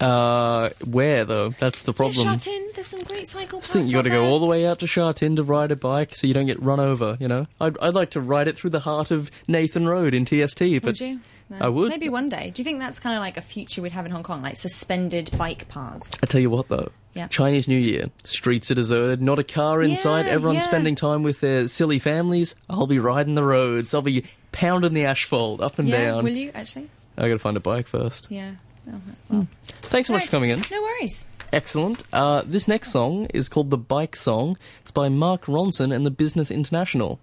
Uh, 0.00 0.70
where 0.84 1.24
though? 1.24 1.50
That's 1.50 1.82
the 1.82 1.92
problem. 1.92 2.26
Yeah, 2.26 2.36
Shatin, 2.36 2.68
there's 2.74 2.86
some 2.86 3.02
great 3.02 3.26
cycle 3.26 3.58
I 3.58 3.62
think 3.62 3.84
paths 3.84 3.86
you 3.86 3.92
got 3.92 4.02
to 4.02 4.10
go 4.10 4.26
all 4.26 4.38
the 4.38 4.46
way 4.46 4.66
out 4.66 4.78
to 4.80 4.86
Shatin 4.86 5.36
to 5.36 5.42
ride 5.42 5.70
a 5.70 5.76
bike 5.76 6.14
so 6.14 6.26
you 6.26 6.34
don't 6.34 6.46
get 6.46 6.62
run 6.62 6.80
over. 6.80 7.16
You 7.20 7.28
know, 7.28 7.46
I'd, 7.60 7.78
I'd 7.78 7.94
like 7.94 8.10
to 8.10 8.20
ride 8.20 8.48
it 8.48 8.56
through 8.56 8.70
the 8.70 8.80
heart 8.80 9.10
of 9.10 9.30
Nathan 9.46 9.88
Road 9.88 10.14
in 10.14 10.24
TST. 10.24 10.60
But 10.60 10.84
Would 10.84 11.00
you? 11.00 11.20
No. 11.50 11.56
I 11.60 11.68
would. 11.68 11.88
Maybe 11.88 12.08
one 12.08 12.28
day. 12.28 12.50
Do 12.50 12.60
you 12.60 12.64
think 12.64 12.78
that's 12.78 12.98
kind 13.00 13.16
of 13.16 13.20
like 13.20 13.36
a 13.36 13.40
future 13.40 13.80
we'd 13.80 13.92
have 13.92 14.04
in 14.04 14.12
Hong 14.12 14.22
Kong, 14.22 14.42
like 14.42 14.56
suspended 14.56 15.30
bike 15.38 15.66
paths? 15.68 16.18
I 16.22 16.26
tell 16.26 16.40
you 16.40 16.50
what 16.50 16.68
though. 16.68 16.90
Yeah. 17.14 17.26
Chinese 17.28 17.66
New 17.66 17.78
Year, 17.78 18.10
streets 18.22 18.70
are 18.70 18.74
deserted, 18.74 19.22
not 19.22 19.38
a 19.38 19.44
car 19.44 19.82
inside. 19.82 20.26
Yeah, 20.26 20.32
everyone's 20.32 20.60
yeah. 20.60 20.68
spending 20.68 20.94
time 20.94 21.22
with 21.24 21.40
their 21.40 21.66
silly 21.66 21.98
families. 21.98 22.54
I'll 22.70 22.86
be 22.86 22.98
riding 23.00 23.34
the 23.34 23.42
roads, 23.42 23.92
I'll 23.94 24.02
be 24.02 24.24
pounding 24.52 24.92
the 24.92 25.04
asphalt 25.06 25.60
up 25.60 25.78
and 25.78 25.88
yeah, 25.88 26.04
down. 26.04 26.24
will 26.24 26.30
you 26.30 26.52
actually? 26.54 26.90
I 27.16 27.22
gotta 27.22 27.40
find 27.40 27.56
a 27.56 27.60
bike 27.60 27.88
first. 27.88 28.30
Yeah. 28.30 28.52
Oh, 28.90 29.00
well. 29.30 29.46
Thanks 29.82 30.08
so 30.08 30.14
much 30.14 30.24
for 30.26 30.30
coming 30.30 30.50
in. 30.50 30.62
No 30.70 30.82
worries. 30.82 31.28
Excellent. 31.52 32.04
Uh, 32.12 32.42
this 32.44 32.68
next 32.68 32.90
song 32.90 33.26
is 33.32 33.48
called 33.48 33.70
The 33.70 33.78
Bike 33.78 34.16
Song. 34.16 34.56
It's 34.80 34.90
by 34.90 35.08
Mark 35.08 35.46
Ronson 35.46 35.94
and 35.94 36.04
the 36.04 36.10
Business 36.10 36.50
International. 36.50 37.18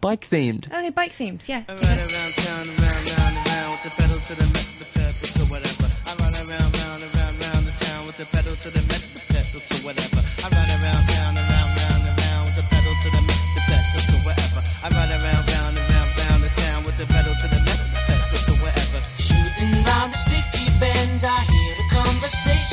Bike 0.00 0.22
themed. 0.28 0.66
Okay, 0.68 0.90
bike 0.90 1.12
themed, 1.12 1.46
yeah. 1.48 1.64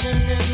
Listen 0.05 0.44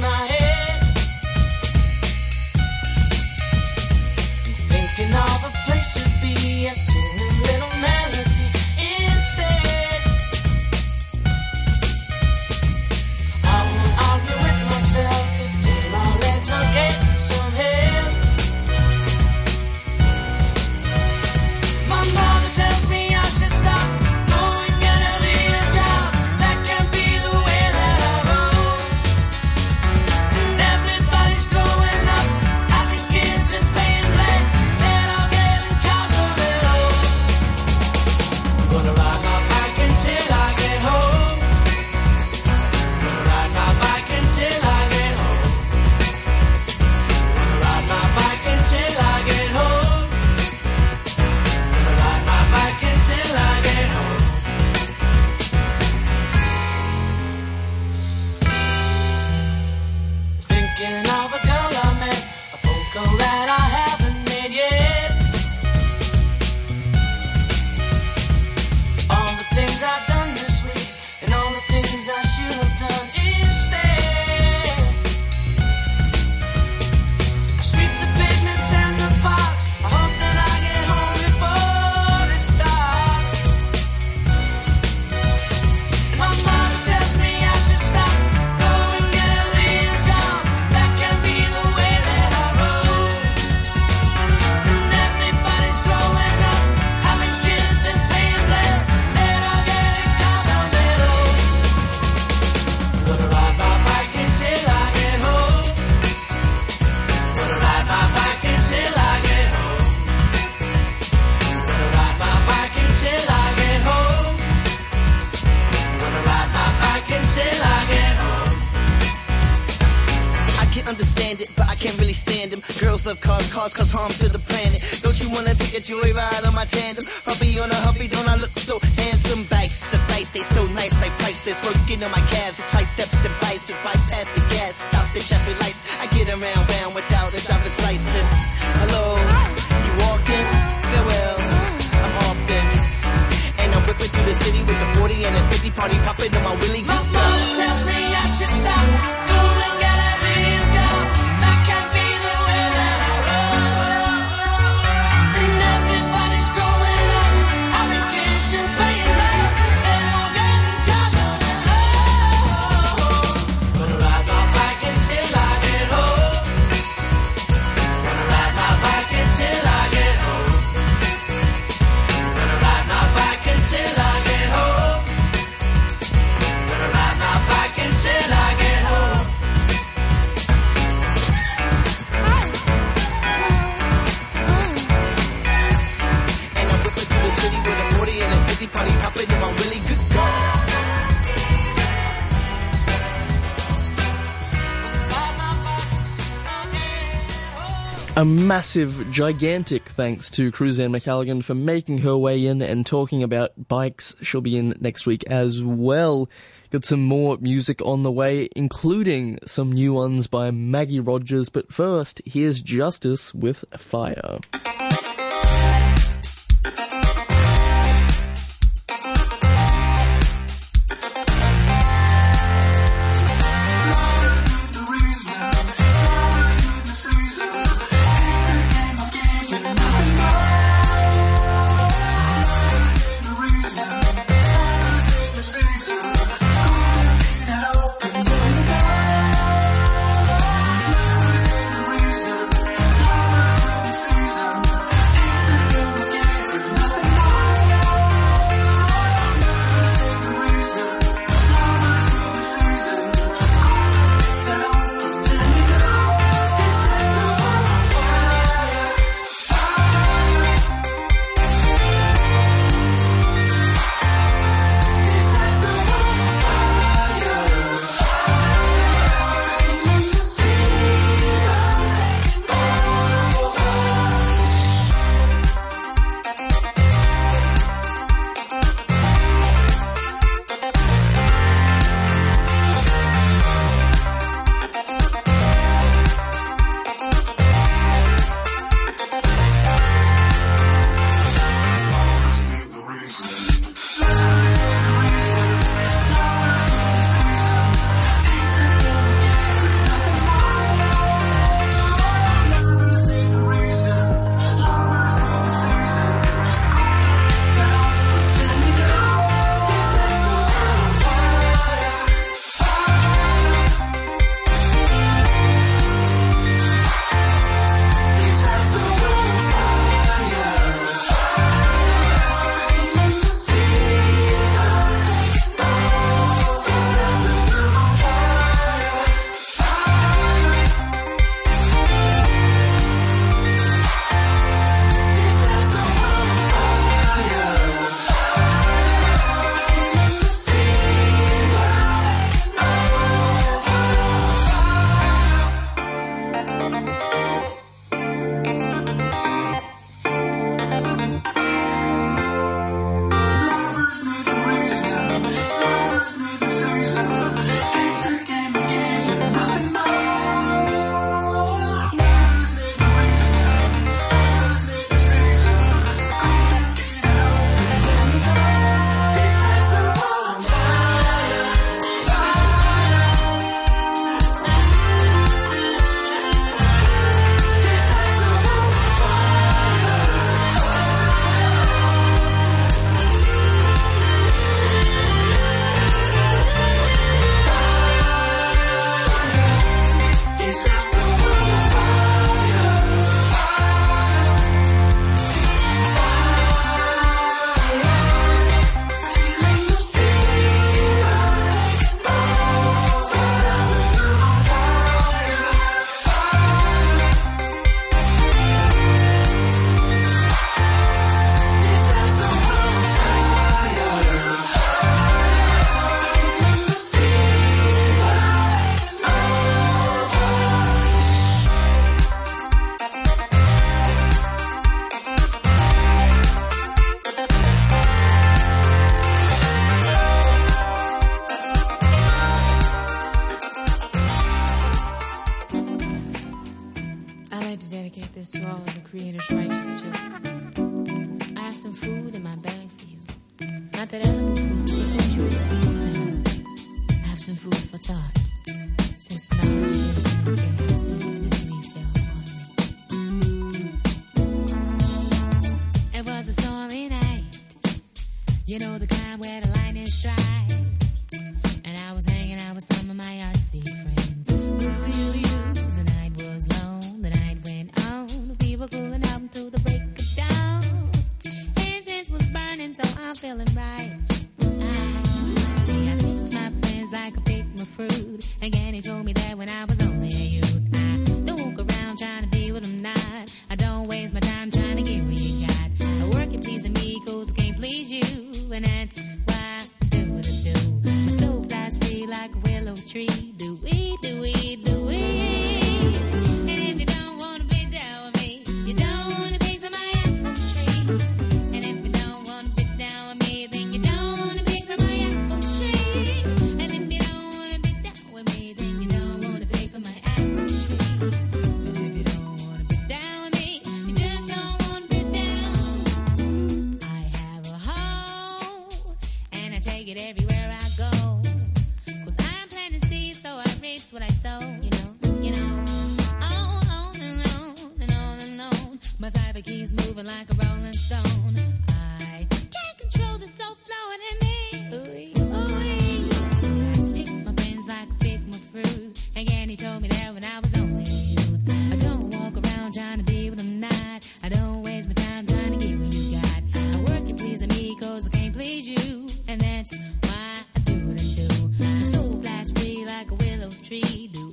massive, 198.61 199.09
gigantic 199.09 199.81
thanks 199.81 200.29
to 200.29 200.51
Cruzanne 200.51 200.91
McCalligan 200.91 201.43
for 201.43 201.55
making 201.55 201.97
her 201.97 202.15
way 202.15 202.45
in 202.45 202.61
and 202.61 202.85
talking 202.85 203.23
about 203.23 203.67
bikes. 203.67 204.15
She'll 204.21 204.39
be 204.39 204.55
in 204.55 204.75
next 204.79 205.07
week 205.07 205.23
as 205.23 205.63
well. 205.63 206.29
Got 206.69 206.85
some 206.85 207.01
more 207.01 207.39
music 207.41 207.81
on 207.81 208.03
the 208.03 208.11
way, 208.11 208.49
including 208.55 209.39
some 209.47 209.71
new 209.71 209.93
ones 209.93 210.27
by 210.27 210.51
Maggie 210.51 210.99
Rogers. 210.99 211.49
But 211.49 211.73
first, 211.73 212.21
here's 212.23 212.61
Justice 212.61 213.33
with 213.33 213.65
Fire. 213.79 214.37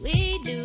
we 0.02 0.38
do. 0.38 0.57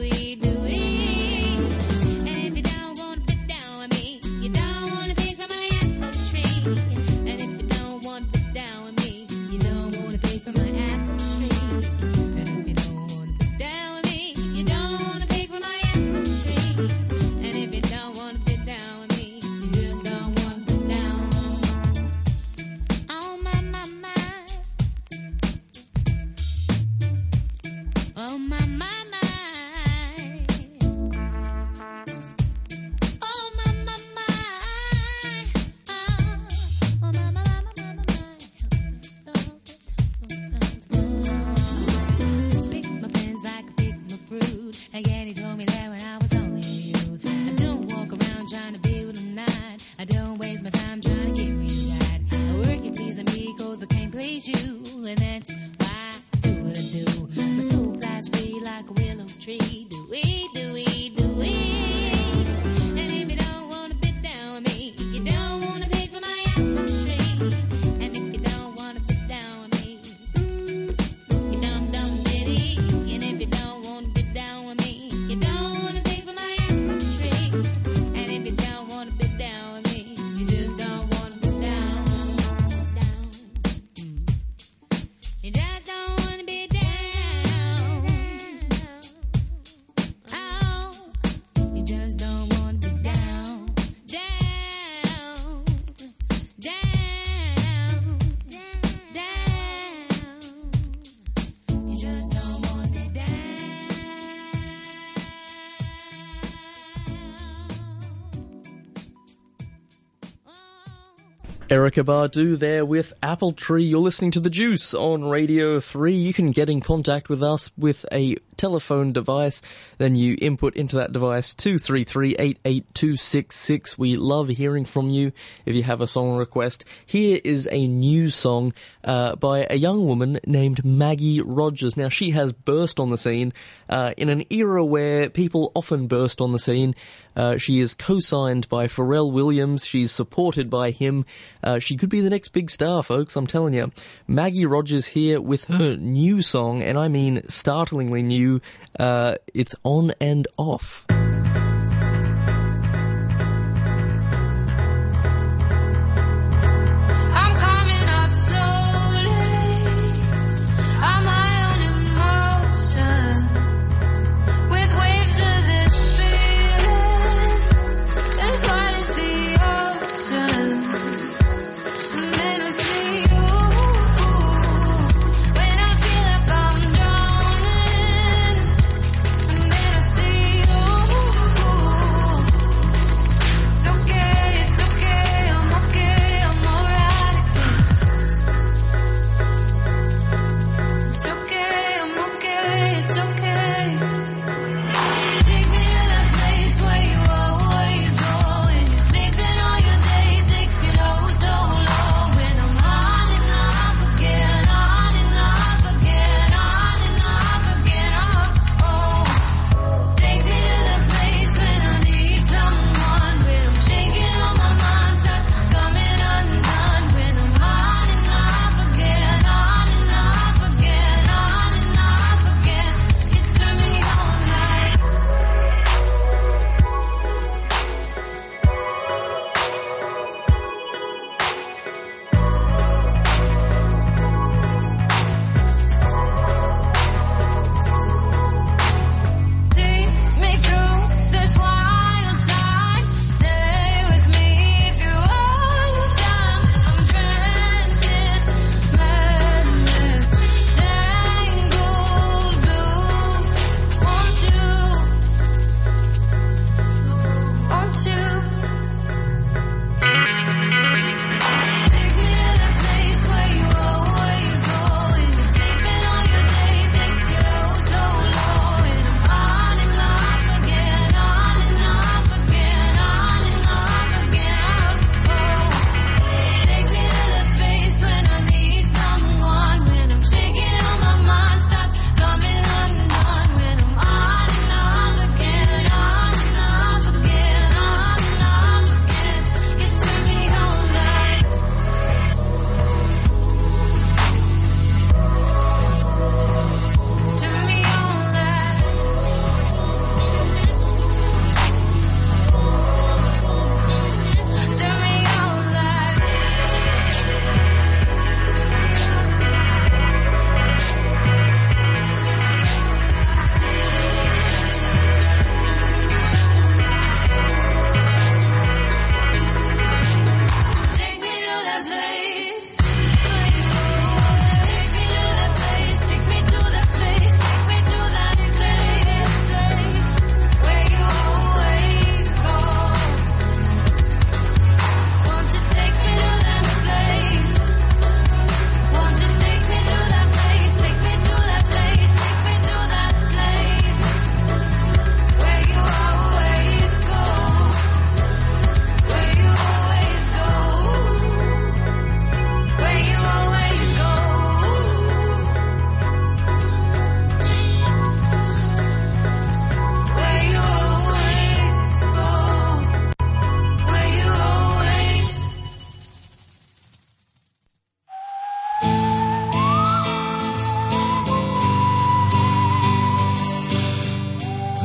Erykah 111.74 112.06
Badu 112.06 112.56
there 112.56 112.86
with 112.86 113.14
Apple 113.24 113.52
Tree. 113.52 113.84
You're 113.84 114.00
listening 114.00 114.30
to 114.30 114.40
The 114.40 114.52
Juice 114.52 114.94
on 114.94 115.24
Radio 115.24 115.80
3. 115.80 116.14
You 116.14 116.32
can 116.32 116.52
get 116.52 116.70
in 116.70 116.82
contact 116.82 117.30
with 117.30 117.42
us 117.42 117.72
with 117.76 118.06
a 118.12 118.36
telephone 118.58 119.14
device. 119.14 119.62
Then 119.98 120.16
you 120.16 120.38
input 120.42 120.76
into 120.76 120.96
that 120.98 121.14
device 121.14 121.56
233-88266. 121.56 123.98
We 123.98 124.18
love 124.18 124.50
hearing 124.50 124.86
from 124.86 125.10
you 125.10 125.32
if 125.66 125.74
you 125.76 125.82
have 125.84 126.02
a 126.02 126.08
song 126.08 126.38
request. 126.38 126.86
Here 127.06 127.40
is 127.44 127.68
a 127.72 127.88
new 127.88 128.30
song 128.30 128.74
uh, 129.04 129.36
by 129.36 129.68
a 129.70 129.76
young 129.76 130.06
woman 130.06 130.40
named 130.46 130.86
Maggie 130.86 131.42
Rogers. 131.42 131.98
Now 131.98 132.10
she 132.10 132.32
has 132.32 132.52
burst 132.52 133.00
on 133.00 133.10
the 133.10 133.18
scene 133.18 133.54
uh, 133.90 134.14
in 134.18 134.30
an 134.30 134.44
era 134.50 134.84
where 134.84 135.30
people 135.30 135.72
often 135.76 136.08
burst 136.08 136.42
on 136.42 136.52
the 136.52 136.60
scene. 136.60 136.96
Uh, 137.36 137.58
she 137.58 137.80
is 137.80 137.94
co-signed 137.94 138.70
by 138.70 138.88
Pharrell 138.88 139.32
Williams. 139.32 139.86
She's 139.86 140.12
supported 140.12 140.70
by 140.70 140.92
him. 140.92 141.26
Uh, 141.64 141.80
she 141.80 141.98
could 141.98 142.10
be 142.10 142.22
the 142.22 142.30
next 142.30 142.50
big 142.50 142.70
star, 142.70 143.04
folks. 143.04 143.36
I'm 143.36 143.48
telling 143.48 143.74
you. 143.74 143.92
Maggie 144.28 144.66
Rogers 144.66 145.08
here 145.08 145.42
with 145.42 145.66
her 145.66 145.96
new 145.96 146.42
song, 146.42 146.82
and 146.82 146.98
I 146.98 147.08
mean 147.08 147.48
startlingly 147.50 148.22
new 148.22 148.43
you. 148.44 148.62
Uh, 149.00 149.36
it's 149.54 149.76
on 149.84 150.12
and 150.20 150.48
off. 150.58 151.06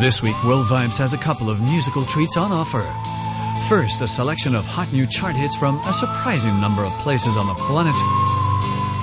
This 0.09 0.23
week, 0.23 0.43
World 0.43 0.65
Vibes 0.65 0.97
has 0.97 1.13
a 1.13 1.19
couple 1.19 1.51
of 1.51 1.61
musical 1.61 2.03
treats 2.03 2.39
on 2.39 2.51
offer. 2.51 2.81
First, 3.69 4.01
a 4.01 4.07
selection 4.07 4.55
of 4.55 4.65
hot 4.65 4.91
new 4.91 5.05
chart 5.05 5.37
hits 5.37 5.55
from 5.55 5.77
a 5.81 5.93
surprising 5.93 6.59
number 6.59 6.83
of 6.83 6.91
places 7.05 7.37
on 7.37 7.47
the 7.47 7.53
planet. 7.69 7.93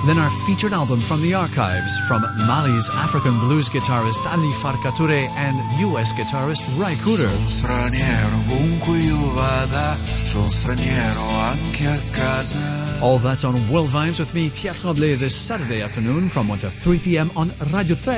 Then, 0.04 0.18
our 0.18 0.30
featured 0.48 0.72
album 0.72 0.98
from 0.98 1.22
the 1.22 1.32
archives 1.32 1.96
from 2.08 2.22
Mali's 2.48 2.90
African 2.90 3.38
blues 3.38 3.68
guitarist 3.68 4.26
Ali 4.26 4.50
Farka 4.58 4.90
Touré 4.98 5.28
and 5.38 5.56
US 5.86 6.12
guitarist 6.12 6.66
Ry 6.76 6.94
Cooder. 6.96 7.30
Straniero 7.46 8.38
ovunque 8.42 8.98
io 8.98 9.30
vada, 9.30 9.96
straniero 10.24 11.22
anche 11.22 11.86
a 11.86 12.00
casa. 12.10 12.85
All 13.02 13.18
that's 13.18 13.44
on 13.44 13.54
World 13.70 13.90
Vibes 13.90 14.18
with 14.18 14.32
me, 14.34 14.50
Pierre 14.50 14.74
Le, 14.84 15.16
this 15.16 15.34
Saturday 15.34 15.82
afternoon 15.82 16.28
from 16.28 16.48
1 16.48 16.58
to 16.60 16.70
3 16.70 16.98
p.m. 16.98 17.30
on 17.36 17.52
Radio 17.72 17.94
3. 17.94 18.12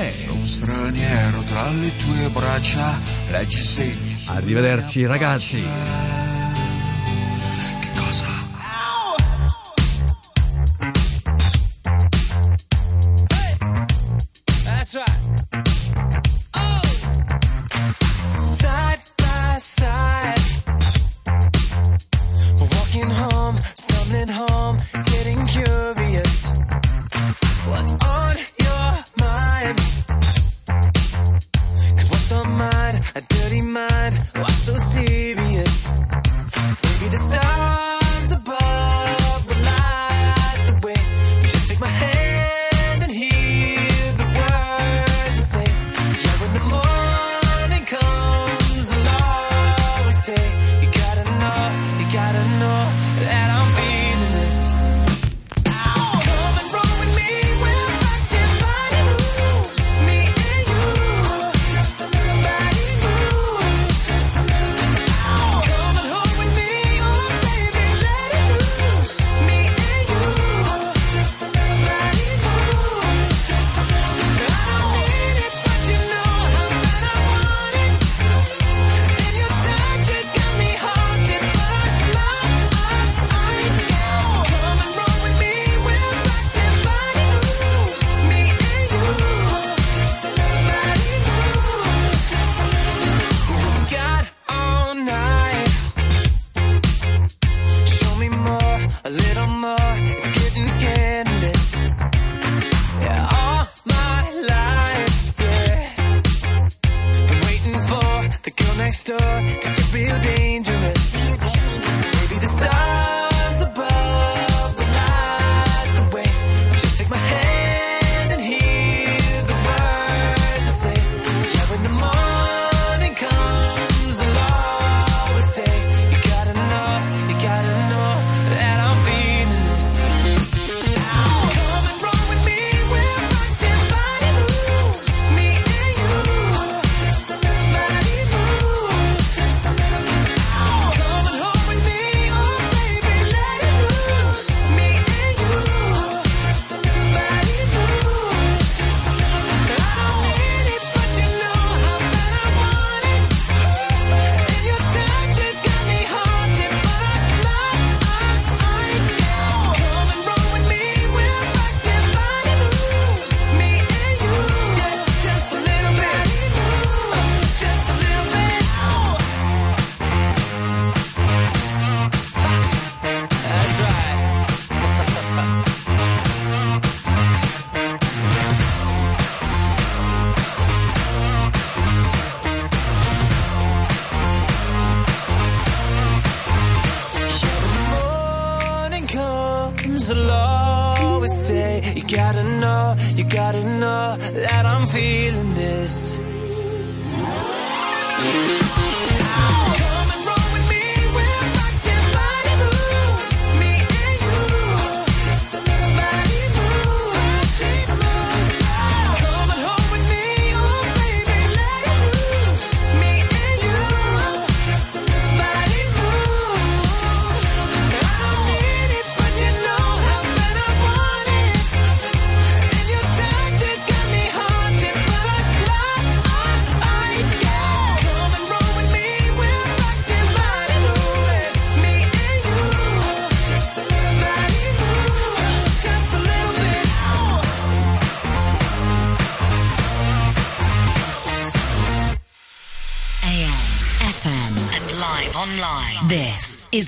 Braccia. 2.33 2.97
Arrivederci 4.27 5.05
ragazzi. 5.05 6.28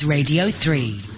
Radio 0.03 0.49
3. 0.49 1.10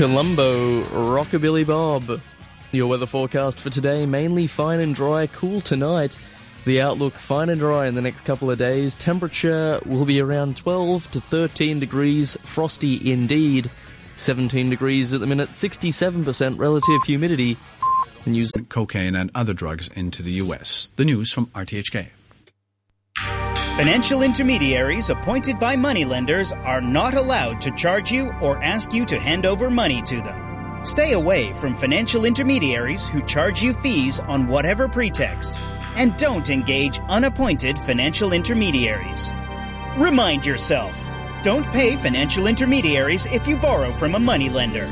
Colombo, 0.00 0.80
Rockabilly 0.84 1.66
Bob. 1.66 2.22
Your 2.72 2.88
weather 2.88 3.04
forecast 3.04 3.60
for 3.60 3.68
today 3.68 4.06
mainly 4.06 4.46
fine 4.46 4.80
and 4.80 4.94
dry, 4.94 5.26
cool 5.26 5.60
tonight. 5.60 6.16
The 6.64 6.80
outlook 6.80 7.12
fine 7.12 7.50
and 7.50 7.60
dry 7.60 7.86
in 7.86 7.94
the 7.94 8.00
next 8.00 8.22
couple 8.22 8.50
of 8.50 8.58
days. 8.58 8.94
Temperature 8.94 9.78
will 9.84 10.06
be 10.06 10.18
around 10.18 10.56
12 10.56 11.10
to 11.10 11.20
13 11.20 11.80
degrees, 11.80 12.38
frosty 12.40 13.12
indeed. 13.12 13.70
17 14.16 14.70
degrees 14.70 15.12
at 15.12 15.20
the 15.20 15.26
minute, 15.26 15.50
67% 15.50 16.58
relative 16.58 17.02
humidity. 17.04 17.58
News 18.24 18.52
cocaine 18.70 19.14
and 19.14 19.30
other 19.34 19.52
drugs 19.52 19.88
into 19.94 20.22
the 20.22 20.32
U.S. 20.32 20.88
The 20.96 21.04
news 21.04 21.30
from 21.30 21.48
RTHK. 21.48 22.06
Financial 23.80 24.20
intermediaries 24.20 25.08
appointed 25.08 25.58
by 25.58 25.74
moneylenders 25.74 26.52
are 26.52 26.82
not 26.82 27.14
allowed 27.14 27.62
to 27.62 27.70
charge 27.70 28.12
you 28.12 28.30
or 28.42 28.62
ask 28.62 28.92
you 28.92 29.06
to 29.06 29.18
hand 29.18 29.46
over 29.46 29.70
money 29.70 30.02
to 30.02 30.20
them. 30.20 30.84
Stay 30.84 31.14
away 31.14 31.54
from 31.54 31.72
financial 31.72 32.26
intermediaries 32.26 33.08
who 33.08 33.22
charge 33.22 33.62
you 33.62 33.72
fees 33.72 34.20
on 34.20 34.46
whatever 34.46 34.86
pretext. 34.86 35.58
And 35.96 36.14
don't 36.18 36.50
engage 36.50 37.00
unappointed 37.08 37.78
financial 37.78 38.34
intermediaries. 38.34 39.32
Remind 39.96 40.44
yourself 40.44 40.94
don't 41.42 41.64
pay 41.68 41.96
financial 41.96 42.48
intermediaries 42.48 43.24
if 43.24 43.48
you 43.48 43.56
borrow 43.56 43.92
from 43.92 44.14
a 44.14 44.18
moneylender. 44.18 44.90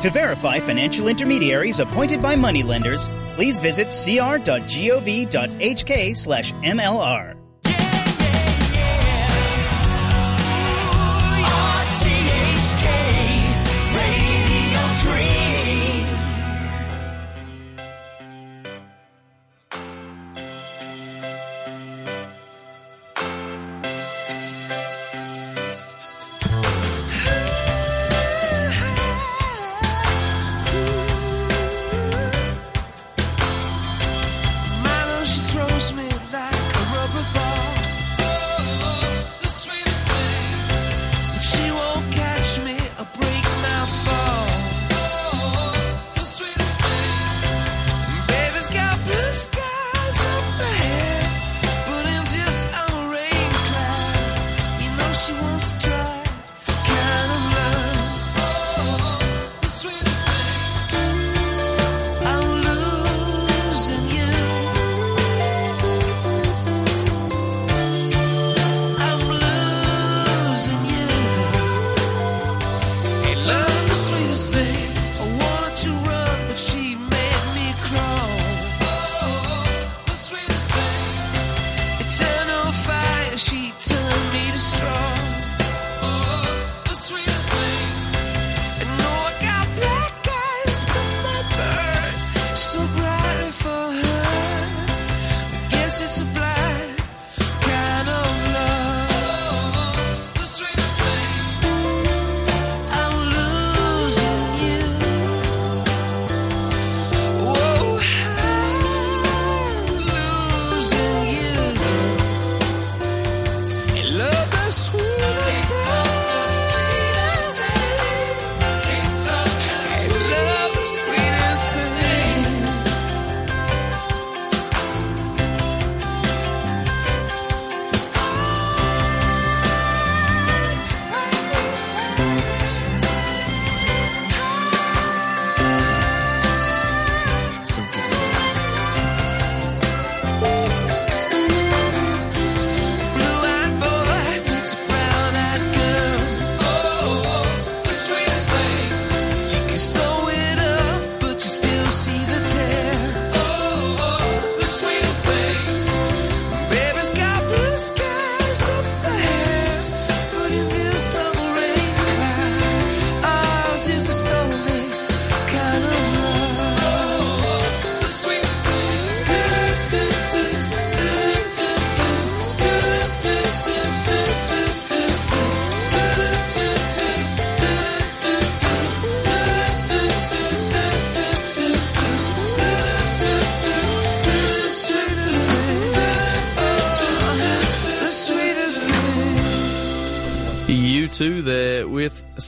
To 0.00 0.08
verify 0.08 0.58
financial 0.58 1.08
intermediaries 1.08 1.80
appointed 1.80 2.22
by 2.22 2.36
moneylenders, 2.36 3.10
please 3.34 3.60
visit 3.60 3.88
cr.gov.hk 3.88 4.32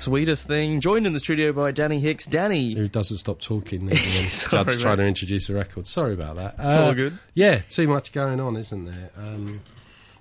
Sweetest 0.04 0.46
Thing, 0.46 0.80
joined 0.80 1.06
in 1.06 1.12
the 1.14 1.20
studio 1.20 1.52
by 1.52 1.70
Danny 1.72 1.98
Hicks. 1.98 2.26
Danny. 2.26 2.74
Who 2.74 2.88
doesn't 2.88 3.18
stop 3.18 3.40
talking 3.40 3.88
Judd's 3.94 4.76
trying 4.76 4.98
to 4.98 5.04
introduce 5.06 5.48
a 5.48 5.54
record. 5.54 5.86
Sorry 5.86 6.12
about 6.12 6.36
that. 6.36 6.56
Uh, 6.58 6.80
all 6.82 6.94
good. 6.94 7.18
Yeah, 7.32 7.58
too 7.60 7.88
much 7.88 8.12
going 8.12 8.38
on, 8.38 8.56
isn't 8.56 8.84
there? 8.84 9.10
Um, 9.16 9.62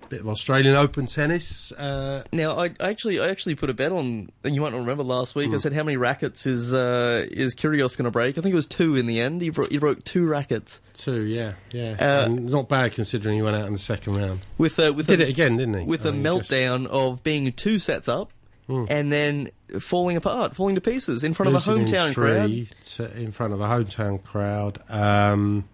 bit 0.08 0.22
of 0.22 0.30
Australian 0.30 0.76
Open 0.76 1.06
tennis. 1.08 1.72
Uh, 1.74 2.24
Now, 2.32 2.58
I 2.58 2.66
I 2.80 2.90
actually 2.90 3.20
I 3.20 3.28
actually 3.28 3.56
put 3.56 3.70
a 3.70 3.74
bet 3.74 3.92
on, 3.92 4.30
and 4.46 4.56
you 4.56 4.62
might 4.62 4.72
not 4.72 4.80
remember 4.80 5.04
last 5.04 5.36
week. 5.36 5.48
I 5.48 5.52
Hmm. 5.52 5.58
said 5.58 5.74
how 5.74 5.84
many 5.84 5.98
rackets 5.98 6.46
is 6.46 6.74
uh, 6.74 7.26
is 7.32 7.54
Kyrgios 7.54 7.98
going 7.98 8.06
to 8.06 8.12
break? 8.12 8.38
I 8.38 8.42
think 8.42 8.54
it 8.54 8.56
was 8.56 8.68
two 8.68 8.96
in 8.96 9.06
the 9.06 9.20
end. 9.20 9.42
He 9.42 9.50
broke, 9.50 9.70
he 9.70 9.80
broke 9.80 10.04
two 10.06 10.26
rackets 10.26 10.80
two, 10.94 11.24
yeah, 11.24 11.54
yeah. 11.72 11.98
Uh, 12.00 12.26
and 12.26 12.40
it's 12.46 12.54
not 12.54 12.70
bad 12.70 12.94
considering 12.94 13.36
he 13.36 13.42
went 13.42 13.56
out 13.58 13.66
in 13.68 13.74
the 13.74 13.80
second 13.80 14.16
round. 14.16 14.42
with 14.58 14.80
a, 14.80 14.94
with 14.94 15.08
Did 15.08 15.20
a, 15.20 15.24
it 15.28 15.30
again, 15.32 15.58
didn't 15.58 15.80
he? 15.82 15.86
with 15.86 16.06
I 16.06 16.10
a 16.10 16.12
just 16.14 16.24
meltdown 16.52 16.86
of 16.88 17.22
being 17.24 17.52
two 17.54 17.80
sets 17.80 18.08
up 18.08 18.32
Hmm. 18.68 18.86
and 18.90 19.12
then 19.12 19.50
falling 19.80 20.16
apart, 20.16 20.56
falling 20.56 20.76
to 20.76 20.82
pieces 20.82 21.26
in 21.26 21.34
front 21.34 21.54
of 21.54 21.68
a 21.68 21.72
losing 21.72 21.86
in 21.86 21.94
hometown 21.94 22.14
crowd. 22.14 23.12
in 23.18 23.32
front 23.32 23.54
of 23.54 23.60
a 23.60 23.66
hometown 23.68 24.24
crowd. 24.24 24.82
Um, 24.90 25.66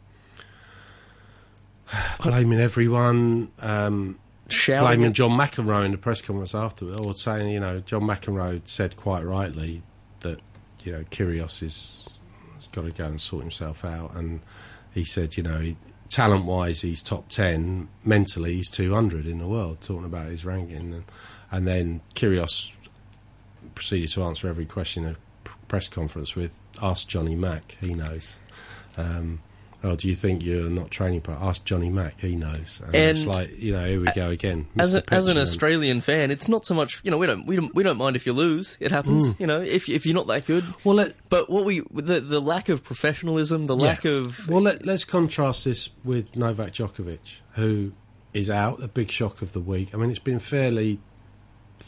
blaming 2.22 2.60
everyone. 2.60 3.52
Um, 3.60 4.20
Shouting 4.52 4.86
blaming 4.86 5.14
John 5.14 5.32
McEnroe 5.32 5.86
in 5.86 5.92
the 5.92 6.00
press 6.00 6.22
conference 6.22 6.56
afterward, 6.56 7.00
or 7.00 7.14
saying, 7.14 7.50
you 7.50 7.60
know, 7.60 7.82
John 7.82 8.02
McEnroe 8.02 8.62
said 8.68 8.98
quite 8.98 9.24
rightly 9.24 9.84
that, 10.22 10.42
you 10.84 10.92
know, 10.92 11.04
Kyrgios 11.12 11.62
is 11.62 12.08
has 12.56 12.66
got 12.68 12.86
to 12.86 12.92
go 12.92 13.06
and 13.06 13.22
sort 13.22 13.44
himself 13.44 13.86
out, 13.86 14.16
and 14.16 14.40
he 14.92 15.06
said, 15.06 15.38
you 15.38 15.44
know, 15.44 15.60
he, 15.60 15.78
talent-wise, 16.10 16.82
he's 16.82 17.04
top 17.04 17.30
ten. 17.30 17.90
Mentally, 18.04 18.56
he's 18.56 18.72
two 18.72 18.92
hundred 18.92 19.28
in 19.28 19.38
the 19.38 19.48
world. 19.48 19.82
Talking 19.82 20.06
about 20.06 20.30
his 20.30 20.44
ranking, 20.46 20.78
and, 20.78 21.04
and 21.52 21.68
then 21.68 22.02
Kyrgios 22.16 22.72
proceeded 23.80 24.10
to 24.10 24.24
answer 24.24 24.48
every 24.48 24.66
question 24.66 25.06
in 25.06 25.12
a 25.12 25.50
press 25.70 25.88
conference 25.88 26.36
with, 26.36 26.60
"Ask 26.82 27.08
Johnny 27.08 27.36
Mack, 27.36 27.78
he 27.80 27.94
knows." 27.94 28.38
Um, 28.98 29.40
oh, 29.84 29.96
do 29.96 30.10
you 30.10 30.16
think 30.16 30.44
you're 30.44 30.70
not 30.70 30.92
training? 30.92 31.22
But 31.24 31.42
ask 31.42 31.64
Johnny 31.64 31.90
Mack, 31.90 32.20
he 32.20 32.36
knows. 32.36 32.82
And, 32.86 32.94
it's 32.96 33.26
like, 33.26 33.58
you 33.58 33.72
know, 33.72 33.86
here 33.86 34.02
we 34.02 34.08
go 34.14 34.30
again. 34.32 34.68
As, 34.78 34.96
a, 34.96 35.14
as 35.14 35.28
an 35.28 35.38
Australian 35.38 36.02
fan, 36.02 36.32
it's 36.32 36.50
not 36.50 36.66
so 36.66 36.76
much 36.76 37.00
you 37.06 37.12
know 37.12 37.18
we 37.18 37.28
don't 37.28 37.46
we 37.46 37.56
don't 37.56 37.74
we 37.74 37.84
don't 37.84 37.98
mind 37.98 38.18
if 38.18 38.26
you 38.26 38.34
lose. 38.34 38.76
It 38.82 38.92
happens. 38.92 39.28
Mm. 39.34 39.40
You 39.40 39.48
know 39.48 39.62
if 39.62 39.88
if 39.88 40.06
you're 40.06 40.16
not 40.16 40.28
that 40.28 40.46
good. 40.46 40.66
Well, 40.84 40.96
let, 40.96 41.14
but 41.30 41.50
what 41.50 41.64
we 41.64 41.80
the 41.94 42.20
the 42.20 42.42
lack 42.42 42.68
of 42.68 42.84
professionalism, 42.84 43.68
the 43.68 43.78
Yeah. 43.78 43.84
lack 43.86 44.04
of 44.06 44.50
Well, 44.50 44.62
let, 44.62 44.86
let's 44.86 45.06
contrast 45.06 45.64
this 45.64 45.90
with 46.04 46.36
Novak 46.36 46.74
Djokovic, 46.74 47.38
who 47.54 47.94
is 48.34 48.50
out, 48.50 48.80
the 48.80 48.88
big 48.90 49.10
shock 49.10 49.42
of 49.42 49.54
the 49.54 49.62
week. 49.62 49.90
I 49.94 49.98
mean, 49.98 50.10
it's 50.12 50.20
been 50.20 50.40
fairly, 50.40 51.00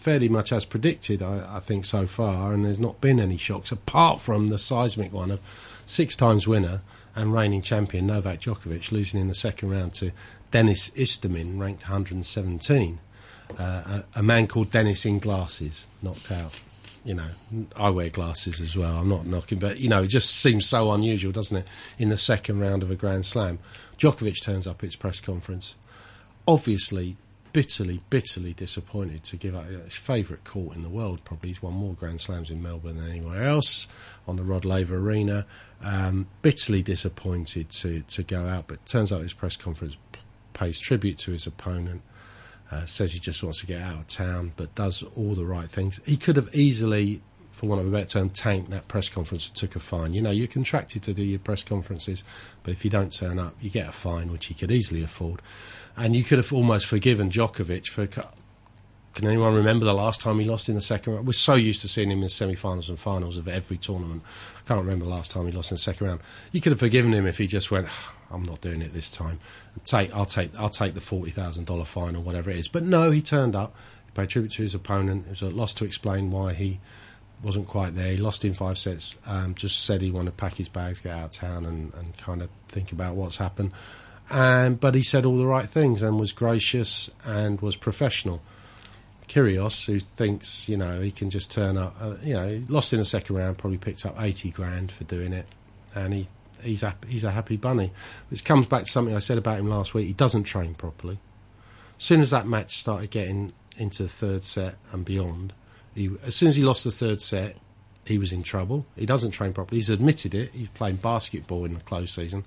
fairly 0.01 0.27
much 0.27 0.51
as 0.51 0.65
predicted, 0.65 1.21
I, 1.21 1.57
I 1.57 1.59
think, 1.59 1.85
so 1.85 2.07
far, 2.07 2.53
and 2.53 2.65
there's 2.65 2.79
not 2.79 2.99
been 3.01 3.19
any 3.19 3.37
shocks 3.37 3.71
apart 3.71 4.19
from 4.19 4.47
the 4.47 4.57
seismic 4.57 5.13
one 5.13 5.29
of 5.29 5.39
six 5.85 6.15
times 6.15 6.47
winner 6.47 6.81
and 7.15 7.31
reigning 7.31 7.61
champion 7.61 8.07
Novak 8.07 8.39
Djokovic 8.39 8.91
losing 8.91 9.19
in 9.19 9.27
the 9.27 9.35
second 9.35 9.69
round 9.69 9.93
to 9.95 10.11
Denis 10.49 10.89
Istomin, 10.91 11.59
ranked 11.59 11.83
117. 11.83 12.99
Uh, 13.59 13.63
a, 13.63 14.03
a 14.15 14.23
man 14.23 14.47
called 14.47 14.71
Denis 14.71 15.05
in 15.05 15.19
glasses, 15.19 15.87
knocked 16.01 16.31
out. 16.31 16.59
You 17.05 17.15
know, 17.15 17.27
I 17.75 17.89
wear 17.89 18.09
glasses 18.09 18.59
as 18.59 18.75
well. 18.75 18.97
I'm 18.97 19.09
not 19.09 19.27
knocking, 19.27 19.59
but 19.59 19.79
you 19.79 19.89
know, 19.89 20.03
it 20.03 20.09
just 20.09 20.35
seems 20.35 20.65
so 20.65 20.91
unusual, 20.91 21.31
doesn't 21.31 21.57
it? 21.57 21.69
In 21.99 22.09
the 22.09 22.17
second 22.17 22.59
round 22.59 22.81
of 22.81 22.89
a 22.89 22.95
Grand 22.95 23.25
Slam, 23.25 23.59
Djokovic 23.99 24.41
turns 24.41 24.65
up 24.65 24.77
at 24.77 24.87
his 24.87 24.95
press 24.95 25.19
conference, 25.19 25.75
obviously 26.47 27.17
bitterly, 27.53 27.99
bitterly 28.09 28.53
disappointed 28.53 29.23
to 29.25 29.37
give 29.37 29.55
up 29.55 29.67
his 29.67 29.95
favourite 29.95 30.43
court 30.43 30.75
in 30.75 30.83
the 30.83 30.89
world. 30.89 31.23
Probably 31.23 31.49
he's 31.49 31.61
won 31.61 31.73
more 31.73 31.93
Grand 31.93 32.21
Slams 32.21 32.49
in 32.49 32.61
Melbourne 32.61 32.97
than 32.97 33.09
anywhere 33.09 33.47
else 33.47 33.87
on 34.27 34.35
the 34.35 34.43
Rod 34.43 34.65
Laver 34.65 34.97
Arena. 34.97 35.45
Um, 35.83 36.27
bitterly 36.41 36.83
disappointed 36.83 37.69
to 37.69 38.01
to 38.01 38.23
go 38.23 38.47
out, 38.47 38.67
but 38.67 38.85
turns 38.85 39.11
out 39.11 39.21
his 39.21 39.33
press 39.33 39.55
conference 39.55 39.97
p- 40.11 40.19
pays 40.53 40.79
tribute 40.79 41.17
to 41.19 41.31
his 41.31 41.47
opponent. 41.47 42.01
Uh, 42.71 42.85
says 42.85 43.13
he 43.13 43.19
just 43.19 43.43
wants 43.43 43.59
to 43.59 43.65
get 43.65 43.81
out 43.81 43.95
of 43.95 44.07
town, 44.07 44.53
but 44.55 44.73
does 44.75 45.03
all 45.15 45.35
the 45.35 45.43
right 45.43 45.69
things. 45.69 45.99
He 46.05 46.15
could 46.15 46.37
have 46.37 46.47
easily, 46.55 47.21
for 47.49 47.67
want 47.67 47.81
of 47.81 47.87
a 47.87 47.91
better 47.91 48.07
term, 48.07 48.29
tanked 48.29 48.69
that 48.69 48.87
press 48.87 49.09
conference 49.09 49.47
and 49.47 49.55
took 49.55 49.75
a 49.75 49.79
fine. 49.79 50.13
You 50.13 50.21
know, 50.21 50.31
you're 50.31 50.47
contracted 50.47 51.03
to 51.03 51.13
do 51.13 51.21
your 51.21 51.39
press 51.39 51.63
conferences, 51.63 52.23
but 52.63 52.71
if 52.71 52.85
you 52.85 52.89
don't 52.89 53.13
turn 53.13 53.39
up, 53.39 53.55
you 53.59 53.69
get 53.69 53.89
a 53.89 53.91
fine, 53.91 54.31
which 54.31 54.45
he 54.45 54.53
could 54.53 54.71
easily 54.71 55.03
afford. 55.03 55.41
And 55.97 56.15
you 56.15 56.23
could 56.23 56.37
have 56.37 56.51
almost 56.53 56.85
forgiven 56.87 57.29
Djokovic 57.29 57.87
for. 57.87 58.07
Can 59.13 59.27
anyone 59.27 59.53
remember 59.53 59.83
the 59.83 59.93
last 59.93 60.21
time 60.21 60.39
he 60.39 60.45
lost 60.45 60.69
in 60.69 60.75
the 60.75 60.81
second 60.81 61.13
round? 61.13 61.27
We're 61.27 61.33
so 61.33 61.55
used 61.55 61.81
to 61.81 61.89
seeing 61.89 62.09
him 62.09 62.23
in 62.23 62.29
semi-finals 62.29 62.87
and 62.87 62.97
finals 62.97 63.35
of 63.35 63.49
every 63.49 63.75
tournament. 63.75 64.23
I 64.57 64.67
can't 64.67 64.79
remember 64.79 65.03
the 65.03 65.11
last 65.11 65.31
time 65.31 65.45
he 65.47 65.51
lost 65.51 65.69
in 65.69 65.75
the 65.75 65.79
second 65.79 66.07
round. 66.07 66.21
You 66.53 66.61
could 66.61 66.71
have 66.71 66.79
forgiven 66.79 67.13
him 67.13 67.27
if 67.27 67.37
he 67.37 67.45
just 67.45 67.71
went, 67.71 67.89
"I'm 68.31 68.43
not 68.43 68.61
doing 68.61 68.81
it 68.81 68.93
this 68.93 69.11
time. 69.11 69.39
Take, 69.83 70.15
I'll 70.15 70.25
take, 70.25 70.57
I'll 70.57 70.69
take 70.69 70.93
the 70.93 71.01
forty 71.01 71.29
thousand 71.29 71.65
dollar 71.65 71.83
fine 71.83 72.15
or 72.15 72.21
whatever 72.21 72.49
it 72.49 72.55
is." 72.55 72.69
But 72.69 72.83
no, 72.83 73.11
he 73.11 73.21
turned 73.21 73.53
up. 73.53 73.75
He 74.05 74.11
paid 74.13 74.29
tribute 74.29 74.53
to 74.53 74.63
his 74.63 74.73
opponent. 74.73 75.25
It 75.25 75.31
was 75.31 75.41
a 75.41 75.49
loss 75.49 75.73
to 75.75 75.85
explain 75.85 76.31
why 76.31 76.53
he 76.53 76.79
wasn't 77.43 77.67
quite 77.67 77.95
there. 77.95 78.11
He 78.11 78.17
lost 78.17 78.45
in 78.45 78.53
five 78.53 78.77
sets. 78.77 79.15
Um, 79.25 79.55
just 79.55 79.83
said 79.83 79.99
he 79.99 80.11
wanted 80.11 80.31
to 80.31 80.37
pack 80.37 80.55
his 80.55 80.69
bags, 80.69 81.01
get 81.01 81.11
out 81.11 81.25
of 81.25 81.31
town, 81.31 81.65
and, 81.65 81.93
and 81.95 82.15
kind 82.17 82.41
of 82.41 82.49
think 82.69 82.93
about 82.93 83.15
what's 83.15 83.37
happened. 83.37 83.71
And 84.31 84.79
but 84.79 84.95
he 84.95 85.03
said 85.03 85.25
all 85.25 85.37
the 85.37 85.45
right 85.45 85.67
things 85.67 86.01
and 86.01 86.19
was 86.19 86.31
gracious 86.31 87.09
and 87.25 87.59
was 87.59 87.75
professional. 87.75 88.41
Kyrgios, 89.27 89.85
who 89.85 89.99
thinks 89.99 90.69
you 90.69 90.77
know 90.77 91.01
he 91.01 91.11
can 91.11 91.29
just 91.29 91.51
turn 91.51 91.77
up, 91.77 91.95
uh, 92.01 92.15
you 92.23 92.33
know, 92.33 92.63
lost 92.69 92.93
in 92.93 92.99
the 92.99 93.05
second 93.05 93.35
round, 93.35 93.57
probably 93.57 93.77
picked 93.77 94.05
up 94.05 94.15
eighty 94.21 94.49
grand 94.49 94.91
for 94.91 95.03
doing 95.03 95.33
it, 95.33 95.47
and 95.93 96.13
he 96.13 96.27
he's 96.63 96.83
a, 96.83 96.95
he's 97.07 97.23
a 97.23 97.31
happy 97.31 97.57
bunny. 97.57 97.91
This 98.29 98.41
comes 98.41 98.67
back 98.67 98.85
to 98.85 98.91
something 98.91 99.15
I 99.15 99.19
said 99.19 99.37
about 99.37 99.59
him 99.59 99.69
last 99.69 99.93
week. 99.93 100.07
He 100.07 100.13
doesn't 100.13 100.43
train 100.43 100.75
properly. 100.75 101.19
As 101.97 102.03
soon 102.05 102.21
as 102.21 102.31
that 102.31 102.47
match 102.47 102.79
started 102.79 103.09
getting 103.09 103.51
into 103.77 104.03
the 104.03 104.09
third 104.09 104.43
set 104.43 104.75
and 104.91 105.03
beyond, 105.05 105.53
he, 105.93 106.09
as 106.25 106.35
soon 106.35 106.49
as 106.49 106.55
he 106.55 106.63
lost 106.63 106.83
the 106.83 106.91
third 106.91 107.21
set, 107.21 107.57
he 108.05 108.17
was 108.17 108.31
in 108.31 108.43
trouble. 108.43 108.85
He 108.95 109.05
doesn't 109.05 109.31
train 109.31 109.53
properly. 109.53 109.79
He's 109.79 109.89
admitted 109.89 110.33
it. 110.33 110.51
He's 110.53 110.69
playing 110.69 110.97
basketball 110.97 111.65
in 111.65 111.73
the 111.73 111.79
close 111.81 112.11
season. 112.11 112.45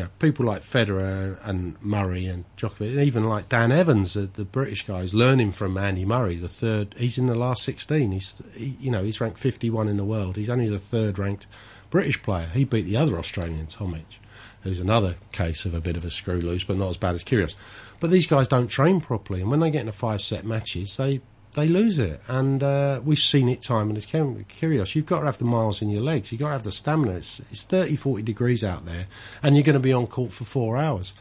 Know, 0.00 0.08
people 0.18 0.44
like 0.44 0.62
Federer 0.62 1.38
and 1.46 1.80
Murray 1.80 2.26
and 2.26 2.44
Djokovic, 2.56 2.90
and 2.90 3.00
even 3.00 3.28
like 3.28 3.48
Dan 3.48 3.70
Evans, 3.70 4.14
the, 4.14 4.22
the 4.22 4.44
British 4.44 4.84
guy, 4.84 5.02
is 5.02 5.14
learning 5.14 5.52
from 5.52 5.76
Andy 5.78 6.04
Murray. 6.04 6.34
The 6.34 6.48
third, 6.48 6.96
he's 6.98 7.16
in 7.16 7.28
the 7.28 7.36
last 7.36 7.62
sixteen. 7.62 8.10
He's, 8.10 8.42
he, 8.54 8.76
you 8.80 8.90
know, 8.90 9.04
he's 9.04 9.20
ranked 9.20 9.38
fifty-one 9.38 9.86
in 9.86 9.96
the 9.96 10.04
world. 10.04 10.34
He's 10.34 10.50
only 10.50 10.68
the 10.68 10.80
third 10.80 11.16
ranked 11.18 11.46
British 11.90 12.20
player. 12.22 12.46
He 12.52 12.64
beat 12.64 12.86
the 12.86 12.96
other 12.96 13.16
Australian, 13.16 13.66
Tomic, 13.66 14.18
who's 14.62 14.80
another 14.80 15.14
case 15.30 15.64
of 15.64 15.74
a 15.74 15.80
bit 15.80 15.96
of 15.96 16.04
a 16.04 16.10
screw 16.10 16.40
loose, 16.40 16.64
but 16.64 16.76
not 16.76 16.90
as 16.90 16.96
bad 16.96 17.14
as 17.14 17.22
Kyrgios. 17.22 17.54
But 18.00 18.10
these 18.10 18.26
guys 18.26 18.48
don't 18.48 18.66
train 18.66 19.00
properly, 19.00 19.42
and 19.42 19.50
when 19.50 19.60
they 19.60 19.70
get 19.70 19.82
into 19.82 19.92
five-set 19.92 20.44
matches, 20.44 20.96
they 20.96 21.20
they 21.54 21.68
lose 21.68 21.98
it. 21.98 22.20
And 22.28 22.62
uh, 22.62 23.00
we've 23.04 23.18
seen 23.18 23.48
it 23.48 23.62
time 23.62 23.88
and 23.88 23.98
again 23.98 24.44
Kyrgios. 24.48 24.94
You've 24.94 25.06
got 25.06 25.20
to 25.20 25.26
have 25.26 25.38
the 25.38 25.44
miles 25.44 25.82
in 25.82 25.88
your 25.88 26.02
legs. 26.02 26.30
You've 26.30 26.40
got 26.40 26.48
to 26.48 26.52
have 26.52 26.62
the 26.62 26.72
stamina. 26.72 27.12
It's, 27.12 27.40
it's 27.50 27.64
30, 27.64 27.96
40 27.96 28.22
degrees 28.22 28.62
out 28.62 28.84
there, 28.84 29.06
and 29.42 29.56
you're 29.56 29.64
going 29.64 29.74
to 29.74 29.80
be 29.80 29.92
on 29.92 30.06
court 30.06 30.32
for 30.32 30.44
four 30.44 30.76
hours. 30.76 31.14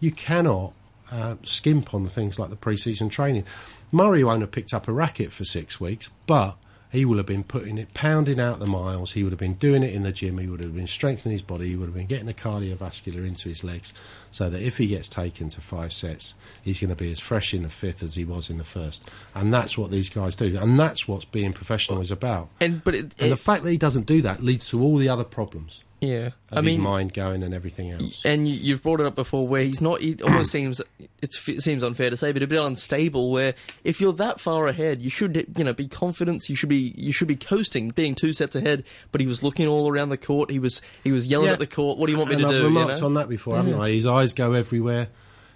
You 0.00 0.12
cannot 0.12 0.72
uh, 1.10 1.36
skimp 1.42 1.94
on 1.94 2.06
things 2.06 2.38
like 2.38 2.50
the 2.50 2.56
pre-season 2.56 3.08
training. 3.08 3.44
Murray 3.90 4.22
won't 4.22 4.42
have 4.42 4.52
picked 4.52 4.74
up 4.74 4.88
a 4.88 4.92
racket 4.92 5.32
for 5.32 5.44
six 5.44 5.80
weeks, 5.80 6.10
but 6.26 6.56
he 6.90 7.04
will 7.04 7.18
have 7.18 7.26
been 7.26 7.44
putting 7.44 7.78
it, 7.78 7.92
pounding 7.94 8.40
out 8.40 8.58
the 8.58 8.66
miles. 8.66 9.12
He 9.12 9.22
would 9.22 9.32
have 9.32 9.38
been 9.38 9.54
doing 9.54 9.82
it 9.82 9.94
in 9.94 10.02
the 10.02 10.12
gym. 10.12 10.38
He 10.38 10.46
would 10.46 10.60
have 10.60 10.74
been 10.74 10.86
strengthening 10.86 11.32
his 11.32 11.42
body. 11.42 11.68
He 11.68 11.76
would 11.76 11.86
have 11.86 11.94
been 11.94 12.06
getting 12.06 12.26
the 12.26 12.34
cardiovascular 12.34 13.26
into 13.26 13.48
his 13.48 13.62
legs, 13.62 13.92
so 14.30 14.48
that 14.48 14.62
if 14.62 14.78
he 14.78 14.86
gets 14.86 15.08
taken 15.08 15.48
to 15.50 15.60
five 15.60 15.92
sets, 15.92 16.34
he's 16.62 16.80
going 16.80 16.90
to 16.90 16.96
be 16.96 17.12
as 17.12 17.20
fresh 17.20 17.52
in 17.52 17.62
the 17.62 17.68
fifth 17.68 18.02
as 18.02 18.14
he 18.14 18.24
was 18.24 18.48
in 18.50 18.58
the 18.58 18.64
first. 18.64 19.10
And 19.34 19.52
that's 19.52 19.76
what 19.76 19.90
these 19.90 20.08
guys 20.08 20.36
do, 20.36 20.56
and 20.58 20.78
that's 20.78 21.06
what 21.06 21.30
being 21.32 21.52
professional 21.52 22.00
is 22.00 22.10
about. 22.10 22.48
And 22.60 22.82
but 22.82 22.94
it, 22.94 23.14
And 23.20 23.32
the 23.32 23.36
fact 23.36 23.64
that 23.64 23.70
he 23.70 23.78
doesn't 23.78 24.06
do 24.06 24.22
that 24.22 24.42
leads 24.42 24.68
to 24.70 24.82
all 24.82 24.96
the 24.96 25.08
other 25.08 25.24
problems. 25.24 25.82
Yeah, 26.00 26.26
Of 26.26 26.32
I 26.52 26.56
his 26.56 26.64
mean, 26.64 26.80
mind 26.80 27.12
going 27.14 27.42
and 27.42 27.52
everything 27.52 27.90
else. 27.90 28.24
and 28.24 28.46
you, 28.48 28.54
you've 28.54 28.82
brought 28.82 29.00
it 29.00 29.06
up 29.06 29.14
before 29.16 29.46
where 29.48 29.64
he's 29.64 29.80
not. 29.80 30.00
He 30.00 30.16
almost 30.22 30.50
seems 30.52 30.80
it's, 31.20 31.48
it 31.48 31.62
seems 31.62 31.82
unfair 31.82 32.10
to 32.10 32.16
say, 32.16 32.30
but 32.32 32.42
a 32.42 32.46
bit 32.46 32.62
unstable. 32.62 33.30
Where 33.30 33.54
if 33.84 34.00
you're 34.00 34.12
that 34.14 34.38
far 34.40 34.68
ahead, 34.68 35.02
you 35.02 35.10
should 35.10 35.46
you 35.56 35.64
know 35.64 35.72
be 35.72 35.88
confident. 35.88 36.48
You 36.48 36.54
should 36.56 36.68
be 36.68 36.94
you 36.96 37.12
should 37.12 37.28
be 37.28 37.36
coasting, 37.36 37.90
being 37.90 38.14
two 38.14 38.32
sets 38.32 38.54
ahead. 38.54 38.84
But 39.12 39.20
he 39.20 39.26
was 39.26 39.42
looking 39.42 39.66
all 39.66 39.88
around 39.90 40.10
the 40.10 40.16
court. 40.18 40.50
He 40.50 40.58
was 40.58 40.80
he 41.02 41.10
was 41.12 41.26
yelling 41.26 41.46
Yeah. 41.48 41.54
at 41.54 41.58
the 41.58 41.66
court. 41.66 41.98
What 41.98 42.06
do 42.06 42.12
you 42.12 42.18
want 42.18 42.30
me 42.30 42.36
and 42.36 42.42
to 42.42 42.46
I've 42.48 42.52
do? 42.54 42.58
you 42.58 42.64
remarked 42.64 43.00
know? 43.00 43.06
on 43.06 43.14
that 43.14 43.28
before, 43.28 43.56
haven't 43.56 43.74
Mhm. 43.74 43.80
I? 43.80 43.90
His 43.90 44.06
eyes 44.06 44.32
go 44.32 44.52
everywhere. 44.52 45.08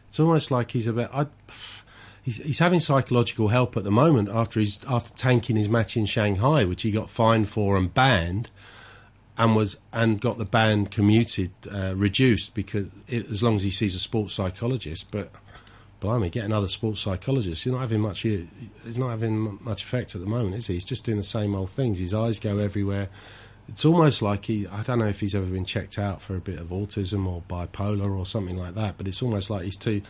It's 0.08 0.18
almost 0.20 0.50
like 0.50 0.72
he's 0.72 0.86
about. 0.88 1.10
I, 1.14 1.26
he's, 2.22 2.36
he's 2.38 2.58
having 2.58 2.80
psychological 2.80 3.48
help 3.48 3.76
at 3.76 3.84
the 3.84 3.90
moment 3.90 4.28
after 4.28 4.60
he's 4.60 4.80
after 4.88 5.14
tanking 5.14 5.56
his 5.56 5.68
match 5.68 5.96
in 5.96 6.06
Shanghai, 6.06 6.64
which 6.64 6.82
he 6.82 6.90
got 6.90 7.08
fined 7.10 7.48
for 7.48 7.76
and 7.76 7.92
banned, 7.94 8.50
and 9.38 9.56
was 9.56 9.76
and 9.92 10.20
got 10.20 10.38
the 10.38 10.44
ban 10.44 10.86
commuted, 10.86 11.52
uh, 11.70 11.94
reduced 11.96 12.54
because 12.54 12.88
it, 13.08 13.30
as 13.30 13.42
long 13.42 13.56
as 13.56 13.62
he 13.62 13.70
sees 13.70 13.94
a 13.94 13.98
sports 13.98 14.34
psychologist. 14.34 15.10
But 15.10 15.30
blimey, 16.00 16.30
get 16.30 16.44
another 16.44 16.68
sports 16.68 17.00
psychologist. 17.00 17.64
He's 17.64 17.72
not 17.72 17.80
having 17.80 18.00
much. 18.00 18.20
He's 18.20 18.98
not 18.98 19.10
having 19.10 19.58
much 19.62 19.82
effect 19.82 20.14
at 20.14 20.20
the 20.20 20.26
moment, 20.26 20.56
is 20.56 20.66
he? 20.66 20.74
He's 20.74 20.84
just 20.84 21.04
doing 21.04 21.18
the 21.18 21.24
same 21.24 21.54
old 21.54 21.70
things. 21.70 21.98
His 21.98 22.14
eyes 22.14 22.38
go 22.38 22.58
everywhere. 22.58 23.08
It's 23.68 23.84
almost 23.84 24.22
like 24.22 24.46
he. 24.46 24.66
I 24.66 24.82
don't 24.82 24.98
know 24.98 25.06
if 25.06 25.20
he's 25.20 25.34
ever 25.34 25.46
been 25.46 25.64
checked 25.64 25.98
out 25.98 26.20
for 26.20 26.36
a 26.36 26.40
bit 26.40 26.58
of 26.58 26.68
autism 26.68 27.26
or 27.26 27.42
bipolar 27.48 28.16
or 28.16 28.26
something 28.26 28.58
like 28.58 28.74
that. 28.74 28.98
But 28.98 29.08
it's 29.08 29.22
almost 29.22 29.50
like 29.50 29.62
he's 29.62 29.76
two. 29.76 30.02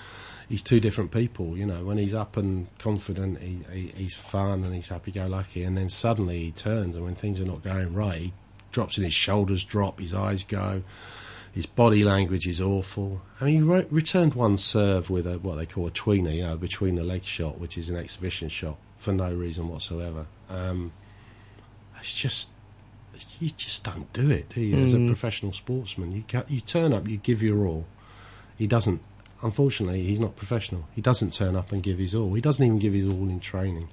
He's 0.49 0.62
two 0.62 0.81
different 0.81 1.12
people, 1.12 1.57
you 1.57 1.65
know. 1.65 1.85
When 1.85 1.97
he's 1.97 2.12
up 2.12 2.36
and 2.36 2.66
confident, 2.78 3.40
he, 3.40 3.61
he, 3.73 3.93
he's 3.97 4.15
fun 4.15 4.65
and 4.65 4.74
he's 4.74 4.89
happy-go-lucky, 4.89 5.62
and 5.62 5.78
then 5.78 5.89
suddenly 5.89 6.40
he 6.40 6.51
turns, 6.51 6.94
and 6.94 7.05
when 7.05 7.15
things 7.15 7.40
are 7.40 7.47
not 7.47 7.62
going 7.62 7.94
right, 7.94 8.20
he 8.20 8.32
drops 8.73 8.99
in 8.99 9.05
his 9.05 9.15
shoulders 9.15 9.65
drop, 9.65 10.01
his 10.01 10.12
eyes 10.15 10.43
go, 10.44 10.82
his 11.55 11.66
body 11.66 12.03
language 12.03 12.47
is 12.47 12.61
awful. 12.61 13.20
I 13.40 13.44
mean, 13.44 13.55
he 13.57 13.61
re- 13.62 13.86
returned 13.90 14.35
one 14.35 14.57
serve 14.57 15.11
with 15.11 15.27
a 15.27 15.39
what 15.39 15.57
they 15.57 15.66
call 15.66 15.86
a 15.86 15.90
tweener, 15.90 16.35
you 16.35 16.43
know, 16.43 16.57
between 16.57 16.94
the 16.97 17.05
leg 17.05 17.24
shot, 17.24 17.59
which 17.59 17.77
is 17.78 17.89
an 17.89 17.97
exhibition 17.97 18.49
shot 18.49 18.77
for 18.99 19.12
no 19.12 19.32
reason 19.32 19.69
whatsoever. 19.69 20.27
Um, 20.49 20.93
it's 21.99 22.15
just 22.15 22.49
you 23.39 23.51
just 23.51 23.85
don't 23.85 24.11
do 24.12 24.31
it, 24.31 24.49
do 24.49 24.61
you? 24.61 24.77
As 24.78 24.94
a 24.94 24.97
Mm. 24.97 25.07
professional 25.09 25.53
sportsman, 25.53 26.12
you 26.12 26.24
you 26.49 26.61
turn 26.61 26.93
up, 26.93 27.07
you 27.09 27.19
give 27.19 27.43
your 27.43 27.66
all. 27.66 27.86
He 28.57 28.66
doesn't. 28.66 29.01
Unfortunately, 29.43 30.03
he's 30.05 30.20
not 30.20 30.36
professional. 30.36 30.86
He 30.94 31.01
doesn't 31.03 31.32
turn 31.32 31.57
up 31.57 31.73
and 31.73 31.82
give 31.82 31.99
his 31.99 32.15
all. 32.15 32.32
He 32.35 32.40
doesn't 32.40 32.65
even 32.65 32.78
give 32.78 32.93
his 32.94 33.12
all 33.12 33.28
in 33.28 33.40
training. 33.40 33.89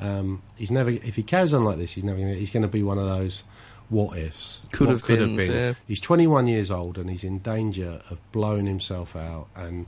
Um, 0.00 0.42
he's 0.56 0.70
never. 0.70 0.90
If 0.90 1.16
he 1.16 1.22
carries 1.22 1.52
on 1.54 1.64
like 1.64 1.76
this, 1.78 1.92
he's 1.92 2.04
never. 2.04 2.18
He's 2.18 2.50
going 2.50 2.62
to 2.62 2.68
be 2.68 2.82
one 2.82 2.98
of 2.98 3.06
those 3.06 3.44
what 3.88 4.16
ifs. 4.18 4.60
Could 4.72 4.86
what 4.88 4.92
have 4.94 5.02
could 5.02 5.18
beens, 5.18 5.40
have 5.42 5.48
been. 5.48 5.56
yeah. 5.56 5.72
He's 5.86 6.00
21 6.00 6.48
years 6.48 6.70
old 6.70 6.98
and 6.98 7.08
he's 7.10 7.24
in 7.24 7.38
danger 7.38 8.00
of 8.10 8.20
blowing 8.32 8.66
himself 8.66 9.14
out 9.16 9.48
and. 9.56 9.86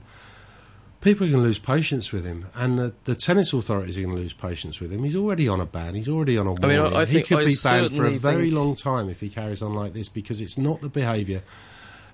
People 1.01 1.25
are 1.25 1.29
going 1.29 1.41
to 1.43 1.47
lose 1.47 1.59
patience 1.59 2.11
with 2.11 2.25
him, 2.25 2.47
and 2.55 2.77
the, 2.77 2.93
the 3.05 3.15
tennis 3.15 3.53
authorities 3.53 3.97
are 3.97 4.01
going 4.01 4.13
to 4.17 4.21
lose 4.21 4.33
patience 4.33 4.81
with 4.81 4.91
him. 4.91 5.01
He's 5.05 5.15
already 5.15 5.47
on 5.47 5.61
a 5.61 5.65
ban. 5.65 5.95
He's 5.95 6.09
already 6.09 6.37
on 6.37 6.45
a 6.45 6.49
mean, 6.49 6.71
I- 6.77 6.79
warning. 6.81 6.97
I 6.97 7.05
he 7.05 7.13
think- 7.13 7.27
could 7.27 7.37
I 7.39 7.45
be 7.45 7.55
banned 7.63 7.95
for 7.95 8.05
a 8.05 8.17
very 8.17 8.51
long 8.51 8.75
time 8.75 9.07
if 9.09 9.21
he 9.21 9.29
carries 9.29 9.61
on 9.61 9.73
like 9.73 9.93
this 9.93 10.09
because 10.09 10.41
it's 10.41 10.57
not 10.57 10.81
the 10.81 10.89
behaviour. 10.89 11.41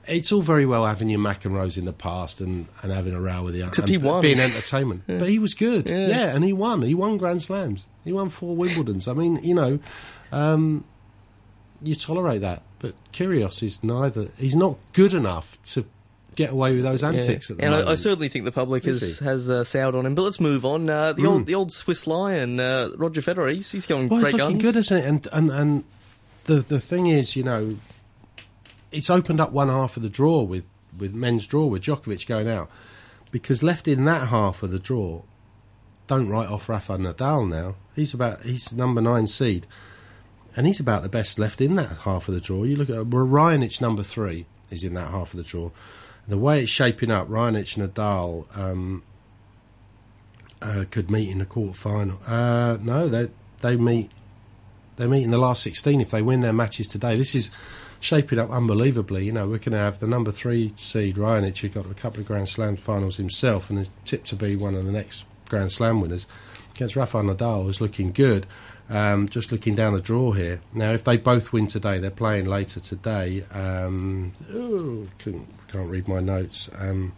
It's 0.08 0.32
all 0.32 0.44
very 0.44 0.68
well 0.68 0.86
having 0.86 1.10
your 1.10 1.20
McEnroes 1.20 1.80
in 1.80 1.86
the 1.86 1.94
past 1.94 2.40
and, 2.42 2.68
and 2.84 2.92
having 2.92 3.16
a 3.16 3.20
row 3.20 3.42
with 3.42 3.56
the 3.56 3.62
Except 3.66 3.80
and 3.80 3.90
he 3.90 3.98
won. 3.98 4.22
being 4.22 4.40
entertainment, 4.40 5.02
Yeah. 5.08 5.18
but 5.18 5.30
he 5.30 5.40
was 5.40 5.56
good. 5.56 5.90
Yeah. 5.90 6.06
Yeah. 6.08 6.36
and 6.36 6.44
he 6.44 6.54
won. 6.54 6.84
He 6.84 6.94
won 6.94 7.18
Grand 7.18 7.42
Slams. 7.42 7.88
He 8.04 8.14
won 8.14 8.30
four 8.30 8.56
Wimbledons. 8.56 9.08
I 9.08 9.14
mean, 9.14 9.40
you 9.44 9.56
know, 9.56 9.80
um, 10.32 10.86
you 11.82 11.96
tolerate 11.96 12.42
that, 12.42 12.62
but 12.80 12.94
Kyrgios 13.14 13.62
is 13.64 13.84
neither. 13.84 14.30
He's 14.38 14.56
not 14.56 14.78
good 14.94 15.14
enough 15.14 15.58
to 15.74 15.86
get 16.36 16.52
away 16.52 16.76
with 16.76 16.84
those 16.84 17.02
antics 17.04 17.50
Yeah. 17.50 17.54
at 17.54 17.58
the 17.58 17.64
and 17.64 17.72
moment. 17.72 17.90
I, 17.90 17.94
I 17.94 17.96
certainly 17.96 18.28
think 18.30 18.44
the 18.46 18.52
public 18.52 18.86
Is 18.86 19.20
has 19.20 19.20
has 19.20 19.50
uh, 19.50 19.64
soured 19.64 19.96
on 19.96 20.06
him. 20.06 20.16
But 20.16 20.24
let's 20.24 20.40
move 20.40 20.66
on. 20.66 20.90
Uh, 20.90 21.14
the 21.14 21.22
Mm. 21.24 21.28
old 21.30 21.46
the 21.46 21.56
old 21.56 21.72
Swiss 21.72 22.06
Lion, 22.08 22.60
uh, 22.60 22.90
Roger 22.98 23.22
Federer. 23.22 23.54
He's, 23.54 23.72
he's 23.72 23.86
going 23.88 24.10
Well, 24.10 24.22
great 24.22 24.36
guns. 24.38 24.62
good, 24.62 24.76
isn't 24.76 24.98
it? 24.98 25.06
And 25.06 25.28
and 25.32 25.50
and 25.52 25.84
the 26.46 26.56
the 26.62 26.80
thing 26.80 27.08
is, 27.08 27.36
you 27.36 27.44
know, 27.44 27.78
it's 28.92 29.10
opened 29.10 29.40
up 29.40 29.52
one 29.52 29.70
half 29.70 29.98
of 29.98 30.04
the 30.04 30.10
draw 30.10 30.42
with 30.44 30.66
with 30.98 31.14
men's 31.14 31.48
draw 31.48 31.66
with 31.66 31.84
Djokovic 31.84 32.26
going 32.28 32.50
out 32.50 32.70
because 33.32 33.62
left 33.64 33.88
in 33.88 34.06
that 34.06 34.30
half 34.30 34.64
of 34.64 34.72
the 34.72 34.80
draw, 34.80 35.22
don't 36.08 36.30
write 36.30 36.50
off 36.50 36.70
Rafa 36.70 36.94
Nadal 36.98 37.48
now. 37.50 37.76
He's 37.96 38.14
about 38.14 38.44
he's 38.44 38.72
number 38.74 39.02
nine 39.02 39.28
seed, 39.28 39.68
and 40.56 40.68
he's 40.68 40.80
about 40.80 41.04
the 41.04 41.10
best 41.10 41.38
left 41.40 41.62
in 41.62 41.76
that 41.76 42.00
half 42.00 42.28
of 42.28 42.34
the 42.34 42.42
draw. 42.42 42.64
You 42.64 42.76
look 42.76 42.90
at 42.90 43.08
well, 43.08 43.26
Raonic 43.26 43.82
number 43.82 44.04
three 44.04 44.46
is 44.70 44.84
in 44.84 44.94
that 44.94 45.12
half 45.12 45.34
of 45.34 45.38
the 45.38 45.44
draw. 45.44 45.72
The 46.28 46.38
way 46.38 46.64
it's 46.64 46.72
shaping 46.72 47.12
up, 47.12 47.28
Raonic 47.28 47.78
and 47.78 47.94
Nadal. 47.94 48.46
Um, 48.58 49.04
uh, 50.62 50.86
could 50.90 51.12
meet 51.12 51.30
in 51.30 51.40
the 51.40 51.46
quarter 51.46 51.74
final. 51.74 52.20
Uh, 52.26 52.78
no, 52.82 53.08
they 53.08 53.30
they 53.62 53.76
meet 53.76 54.12
they 54.96 55.08
meet 55.08 55.24
in 55.24 55.32
the 55.32 55.38
last 55.38 55.62
sixteen 55.62 56.02
if 56.02 56.10
they 56.10 56.22
win 56.22 56.42
their 56.42 56.54
matches 56.54 56.88
today. 56.88 57.16
This 57.16 57.36
is 57.36 57.52
shaping 58.00 58.40
up 58.40 58.50
unbelievably. 58.50 59.26
You 59.26 59.32
know, 59.32 59.48
we're 59.48 59.58
going 59.58 59.72
to 59.72 59.78
have 59.78 60.00
the 60.00 60.08
number 60.08 60.32
three 60.32 60.74
seed 60.76 61.16
Raonic, 61.16 61.58
who 61.60 61.70
got 61.70 61.86
a 61.90 61.94
couple 61.94 62.20
of 62.20 62.28
Grand 62.28 62.50
Slam 62.50 62.76
finals 62.76 63.18
himself 63.18 63.70
and 63.70 63.80
is 63.80 63.90
tipped 64.06 64.28
to 64.28 64.36
be 64.36 64.56
one 64.56 64.76
of 64.76 64.86
the 64.86 64.92
next 64.92 65.26
Grand 65.50 65.72
Slam 65.72 66.02
winners. 66.02 66.26
Against 66.76 66.96
Rafael 66.96 67.24
Nadal, 67.24 67.64
who's 67.64 67.80
looking 67.80 68.12
good. 68.12 68.46
Um, 68.88 69.28
just 69.28 69.52
looking 69.52 69.76
down 69.76 69.94
the 69.94 70.02
draw 70.02 70.34
here. 70.34 70.62
Now, 70.72 70.92
if 70.92 71.04
they 71.04 71.18
both 71.18 71.52
win 71.52 71.66
today, 71.66 71.98
they're 71.98 72.12
playing 72.12 72.46
later 72.46 72.80
today. 72.80 73.44
Um, 73.52 74.34
oh, 74.54 75.08
couldn't, 75.18 75.48
can't 75.68 75.90
read 75.90 76.08
my 76.08 76.20
notes. 76.20 76.70
Um, 76.78 77.14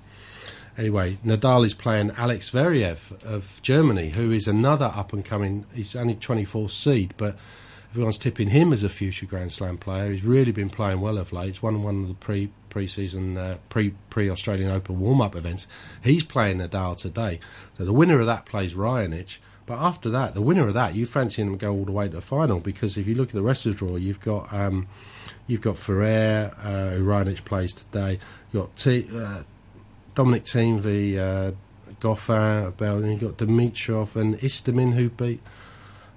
Anyway, 0.78 1.18
Nadal 1.26 1.66
is 1.66 1.74
playing 1.74 2.12
Alex 2.18 2.52
Zverev 2.52 3.24
of 3.26 3.60
Germany, 3.64 4.10
who 4.10 4.32
is 4.32 4.48
another 4.48 4.92
up 4.94 5.12
and 5.12 5.26
coming. 5.26 5.66
He's 5.74 5.96
only 5.96 6.14
24th 6.14 6.70
seed, 6.70 7.16
but 7.18 7.36
everyone's 7.90 8.20
tipping 8.20 8.50
him 8.50 8.72
as 8.72 8.84
a 8.84 8.90
future 8.90 9.26
Grand 9.26 9.52
Slam 9.52 9.80
player. 9.80 10.12
He's 10.12 10.24
really 10.24 10.52
been 10.52 10.70
playing 10.70 11.02
well 11.02 11.18
of 11.18 11.34
late. 11.34 11.48
He's 11.48 11.64
won 11.64 11.82
one 11.82 12.04
of 12.04 12.08
the 12.10 12.14
pre 12.14 12.52
pre-season 12.70 13.38
uh, 13.40 13.58
pre 13.70 13.96
pre 14.12 14.30
Australian 14.30 14.70
Open 14.70 15.00
warm 15.00 15.20
up 15.20 15.36
events. 15.36 15.66
He's 16.04 16.24
playing 16.24 16.60
Nadal 16.60 16.96
today. 16.96 17.40
So 17.80 17.86
the 17.86 17.94
winner 17.94 18.20
of 18.20 18.28
that 18.28 18.46
plays 18.46 18.76
Raonic. 18.76 19.40
But 19.68 19.80
after 19.80 20.10
that, 20.12 20.34
the 20.34 20.42
winner 20.42 20.66
of 20.66 20.74
that, 20.76 20.96
you 20.96 21.06
fancy 21.06 21.44
to 21.44 21.56
go 21.58 21.74
all 21.74 21.84
the 21.84 21.92
way 21.92 22.08
to 22.08 22.16
the 22.16 22.22
final 22.22 22.62
because 22.62 22.98
if 22.98 23.06
you 23.06 23.16
look 23.16 23.28
at 23.28 23.36
the 23.36 23.42
rest 23.42 23.66
of 23.66 23.74
the 23.74 23.86
draw, 23.86 23.98
you've 23.98 24.22
got 24.22 24.52
um, 24.54 24.88
you've 25.46 25.62
got 25.62 25.78
Ferrer, 25.78 26.56
uh, 26.64 26.92
who 26.92 27.36
plays 27.42 27.74
today. 27.74 28.18
You've 28.52 28.64
got 28.64 28.76
T, 28.78 29.10
uh, 29.14 29.44
Dominic 30.16 30.46
Thiem 30.46 30.80
v 30.80 31.20
uh, 31.20 31.52
Goffin 32.00 32.68
of 32.68 32.78
Belgium. 32.78 33.12
You've 33.12 33.20
got 33.20 33.46
Dimitrov 33.46 34.16
and 34.16 34.40
Istomin 34.40 34.94
who 34.94 35.10
beat. 35.10 35.42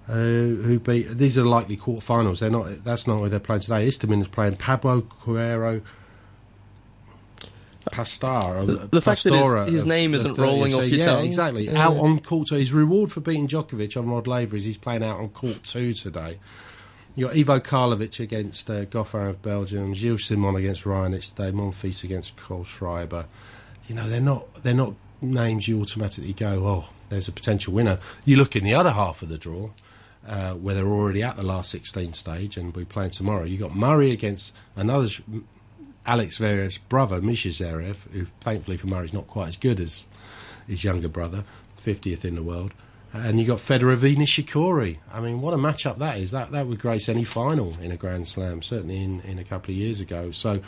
Uh, 0.09 0.15
who 0.15 0.79
beat? 0.79 1.09
These 1.19 1.37
are 1.37 1.43
the 1.43 1.49
likely 1.49 1.77
quarterfinals. 1.77 2.39
They're 2.39 2.51
not. 2.51 2.85
That's 2.85 3.09
not 3.09 3.21
where 3.21 3.29
they're 3.29 3.41
playing 3.41 3.63
today. 3.63 3.89
Istomin 3.89 4.23
is 4.23 4.29
playing 4.29 4.57
Pablo 4.57 5.01
Cuero 5.01 5.83
Pastar. 7.93 8.67
The- 8.67 8.89
the 8.91 9.01
fact 9.01 9.25
that 9.25 9.33
his- 9.33 9.75
his 9.75 9.87
name 9.87 10.15
isn't 10.15 10.35
30. 10.37 10.43
rolling 10.43 10.75
off 10.75 10.87
your 10.89 10.99
yeah, 10.99 11.05
tongue. 11.05 11.25
Exactly. 11.27 11.67
Yeah. 11.67 11.87
Out 11.87 11.97
on 11.97 12.19
court. 12.21 12.49
So 12.49 12.57
his 12.57 12.73
reward 12.73 13.13
for 13.13 13.21
beating 13.21 13.49
Djokovic 13.49 13.97
on 13.97 14.09
Rod 14.09 14.27
Laver 14.27 14.57
is 14.57 14.65
he's 14.65 14.77
playing 14.77 15.03
out 15.03 15.19
on 15.19 15.29
court 15.31 15.63
two 15.65 15.95
today. 15.95 16.39
You 17.17 17.27
got 17.27 17.37
Ivo 17.37 17.59
Karlovic 17.59 18.21
against 18.21 18.71
uh, 18.71 18.85
Goffin 18.85 19.31
of 19.31 19.43
Belgium, 19.43 19.95
Gilles 19.95 20.25
Simon 20.25 20.55
against 20.57 20.85
Raonic 20.85 21.35
today, 21.35 21.51
Monfils 21.51 22.05
against 22.05 22.37
Kohlschreiber. 22.37 23.27
You 23.89 23.95
know 23.97 24.09
they're 24.09 24.21
not 24.21 24.63
they're 24.63 24.75
not 24.75 24.95
names 25.21 25.69
you 25.69 25.79
automatically 25.81 26.33
go 26.33 26.67
oh 26.67 26.85
there's 27.09 27.29
a 27.29 27.33
potential 27.33 27.75
winner. 27.75 27.99
You 28.25 28.37
look 28.37 28.55
in 28.55 28.63
the 28.65 28.75
other 28.75 28.93
half 28.93 29.23
of 29.23 29.29
the 29.29 29.37
draw 29.39 29.71
uh, 30.27 30.53
where 30.53 30.75
they're 30.77 30.87
already 30.87 31.23
at 31.25 31.37
the 31.37 31.43
last 31.43 31.71
16 31.71 32.13
stage 32.13 32.57
and 32.57 32.75
we're 32.75 32.85
playing 32.85 33.11
tomorrow. 33.11 33.43
You've 33.45 33.61
got 33.61 33.75
Murray 33.75 34.13
against 34.13 34.55
another 34.77 35.09
Alex 36.07 36.39
Zverev's 36.39 36.79
brother 36.79 37.21
Misha 37.21 37.49
Zverev, 37.49 38.11
who 38.13 38.27
thankfully 38.41 38.77
for 38.77 38.87
Murray 38.87 39.07
is 39.07 39.13
not 39.13 39.27
quite 39.27 39.49
as 39.49 39.57
good 39.57 39.81
as 39.81 40.05
his 40.67 40.85
younger 40.85 41.09
brother, 41.09 41.45
50th 41.79 42.25
in 42.25 42.35
the 42.35 42.43
world. 42.43 42.73
And 43.13 43.41
you 43.41 43.47
got 43.47 43.59
Federer 43.59 43.97
v 43.97 44.15
Nishikori. 44.15 44.99
I 45.13 45.21
mean, 45.21 45.41
what 45.41 45.53
a 45.53 45.57
matchup 45.57 45.99
that 45.99 46.19
is. 46.19 46.31
That 46.31 46.53
that 46.53 46.69
would 46.69 46.79
grace 46.79 47.09
any 47.09 47.25
final 47.25 47.77
in 47.83 47.91
a 47.91 47.97
Grand 47.97 48.29
Slam, 48.29 48.63
certainly 48.63 49.03
in, 49.03 49.21
in 49.23 49.39
a 49.39 49.45
couple 49.45 49.73
of 49.73 49.77
years 49.77 49.99
ago. 49.99 50.31
So 50.31 50.61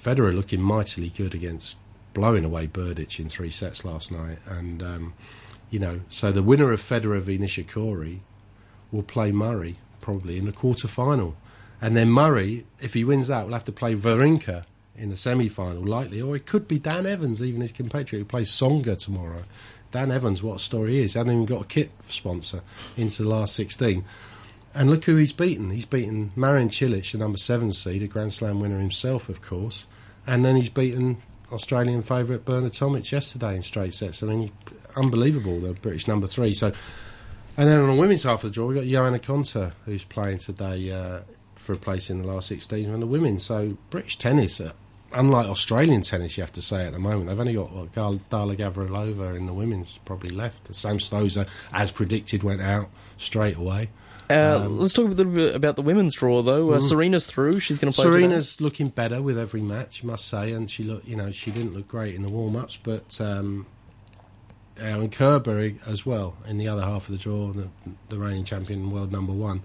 Federer 0.00 0.32
looking 0.32 0.62
mightily 0.62 1.08
good 1.08 1.34
against 1.34 1.76
blowing 2.14 2.44
away 2.44 2.68
Berdych 2.68 3.18
in 3.18 3.28
three 3.28 3.50
sets 3.50 3.84
last 3.84 4.12
night. 4.12 4.38
And, 4.46 4.82
um, 4.82 5.14
you 5.68 5.80
know, 5.80 6.00
so 6.08 6.30
the 6.30 6.42
winner 6.42 6.70
of 6.70 6.80
Federer 6.80 7.20
v 7.20 7.36
Nishikori 7.36 8.20
will 8.92 9.02
play 9.02 9.32
Murray 9.32 9.76
probably 10.00 10.38
in 10.38 10.44
the 10.44 10.52
quarter 10.52 10.86
final. 10.86 11.36
And 11.80 11.96
then 11.96 12.10
Murray, 12.10 12.66
if 12.80 12.94
he 12.94 13.04
wins 13.04 13.28
that, 13.28 13.46
will 13.46 13.52
have 13.52 13.64
to 13.64 13.72
play 13.72 13.94
Wawrinka 13.94 14.64
in 14.96 15.10
the 15.10 15.16
semi 15.16 15.48
final, 15.48 15.82
likely. 15.82 16.20
Or 16.22 16.36
it 16.36 16.46
could 16.46 16.66
be 16.66 16.78
Dan 16.78 17.06
Evans, 17.06 17.42
even 17.42 17.60
his 17.60 17.72
compatriot, 17.72 18.20
who 18.20 18.24
plays 18.24 18.50
Tsonga 18.50 18.98
tomorrow. 18.98 19.42
Dan 19.92 20.10
Evans, 20.10 20.42
what 20.42 20.56
a 20.56 20.58
story 20.58 20.92
he 20.92 21.02
is. 21.02 21.12
He 21.12 21.18
Hasn't 21.18 21.32
even 21.32 21.46
got 21.46 21.62
a 21.64 21.68
kit 21.68 21.90
sponsor 22.08 22.62
into 22.96 23.22
the 23.22 23.28
last 23.28 23.54
16. 23.54 24.04
And 24.74 24.90
look 24.90 25.04
who 25.04 25.16
he's 25.16 25.32
beaten. 25.32 25.70
He's 25.70 25.86
beaten 25.86 26.32
Marin 26.36 26.68
Cilic, 26.68 27.10
the 27.12 27.18
number 27.18 27.38
seven 27.38 27.72
seed, 27.72 28.02
a 28.02 28.06
Grand 28.06 28.32
Slam 28.32 28.60
winner 28.60 28.78
himself, 28.78 29.28
of 29.28 29.40
course. 29.40 29.86
And 30.26 30.44
then 30.44 30.56
he's 30.56 30.68
beaten 30.68 31.22
Australian 31.52 32.02
favourite 32.02 32.44
Bernard 32.44 32.72
Tomic 32.72 33.10
yesterday 33.10 33.56
in 33.56 33.62
straight 33.62 33.94
sets. 33.94 34.22
I 34.22 34.26
mean, 34.26 34.42
he- 34.42 34.52
unbelievable, 34.96 35.60
the 35.60 35.72
British 35.74 36.08
number 36.08 36.26
three. 36.26 36.52
So, 36.52 36.72
and 37.56 37.68
then 37.68 37.80
on 37.80 37.94
the 37.94 38.00
women's 38.00 38.24
half 38.24 38.44
of 38.44 38.50
the 38.50 38.54
draw, 38.54 38.66
we've 38.66 38.76
got 38.76 38.86
Johanna 38.86 39.18
Konta, 39.18 39.72
who's 39.86 40.04
playing 40.04 40.38
today 40.38 40.90
uh, 40.90 41.20
for 41.66 41.72
a 41.72 41.76
place 41.76 42.08
in 42.08 42.22
the 42.22 42.26
last 42.28 42.48
16 42.48 42.88
on 42.90 43.00
the 43.00 43.06
women. 43.06 43.38
So, 43.38 43.76
British 43.90 44.16
tennis, 44.16 44.60
uh, 44.60 44.72
unlike 45.12 45.48
Australian 45.48 46.02
tennis, 46.02 46.36
you 46.36 46.42
have 46.42 46.52
to 46.52 46.62
say 46.62 46.86
at 46.86 46.92
the 46.92 46.98
moment, 46.98 47.28
they've 47.28 47.38
only 47.40 47.54
got 47.54 47.72
what, 47.72 47.92
Daria 47.92 48.56
Gavrilova 48.56 49.36
in 49.36 49.46
the 49.46 49.52
women's 49.52 49.98
probably 50.04 50.30
left. 50.30 50.74
Sam 50.74 50.98
Stosur, 50.98 51.46
as 51.72 51.90
predicted, 51.90 52.42
went 52.42 52.62
out 52.62 52.88
straight 53.18 53.56
away. 53.56 53.90
Uh, 54.28 54.66
let's 54.68 54.92
talk 54.92 55.06
a 55.06 55.10
little 55.14 55.32
bit 55.32 55.54
about 55.54 55.76
the 55.76 55.82
women's 55.82 56.14
draw, 56.14 56.42
though. 56.42 56.72
Uh, 56.72 56.78
Mm. 56.78 56.82
Serena's 56.82 57.26
through. 57.26 57.60
She's 57.60 57.78
going 57.78 57.92
to 57.92 57.96
play. 57.96 58.04
Serena's 58.10 58.60
looking 58.60 58.88
better 58.88 59.22
with 59.22 59.38
every 59.38 59.60
match, 59.60 60.02
must 60.02 60.26
say, 60.26 60.50
and 60.52 60.68
she 60.70 60.82
look, 60.82 61.06
you 61.06 61.14
know, 61.14 61.30
she 61.30 61.50
didn't 61.52 61.74
look 61.74 61.86
great 61.86 62.14
in 62.16 62.22
the 62.22 62.28
warm-ups, 62.28 62.78
but 62.82 63.20
um, 63.20 63.66
and 64.78 65.10
Kerber 65.12 65.72
as 65.86 66.04
well 66.04 66.36
in 66.46 66.58
the 66.58 66.68
other 66.68 66.82
half 66.82 67.08
of 67.08 67.12
the 67.16 67.18
draw, 67.22 67.52
the, 67.52 67.68
the 68.08 68.18
reigning 68.18 68.44
champion, 68.44 68.90
world 68.90 69.12
number 69.12 69.32
one, 69.32 69.62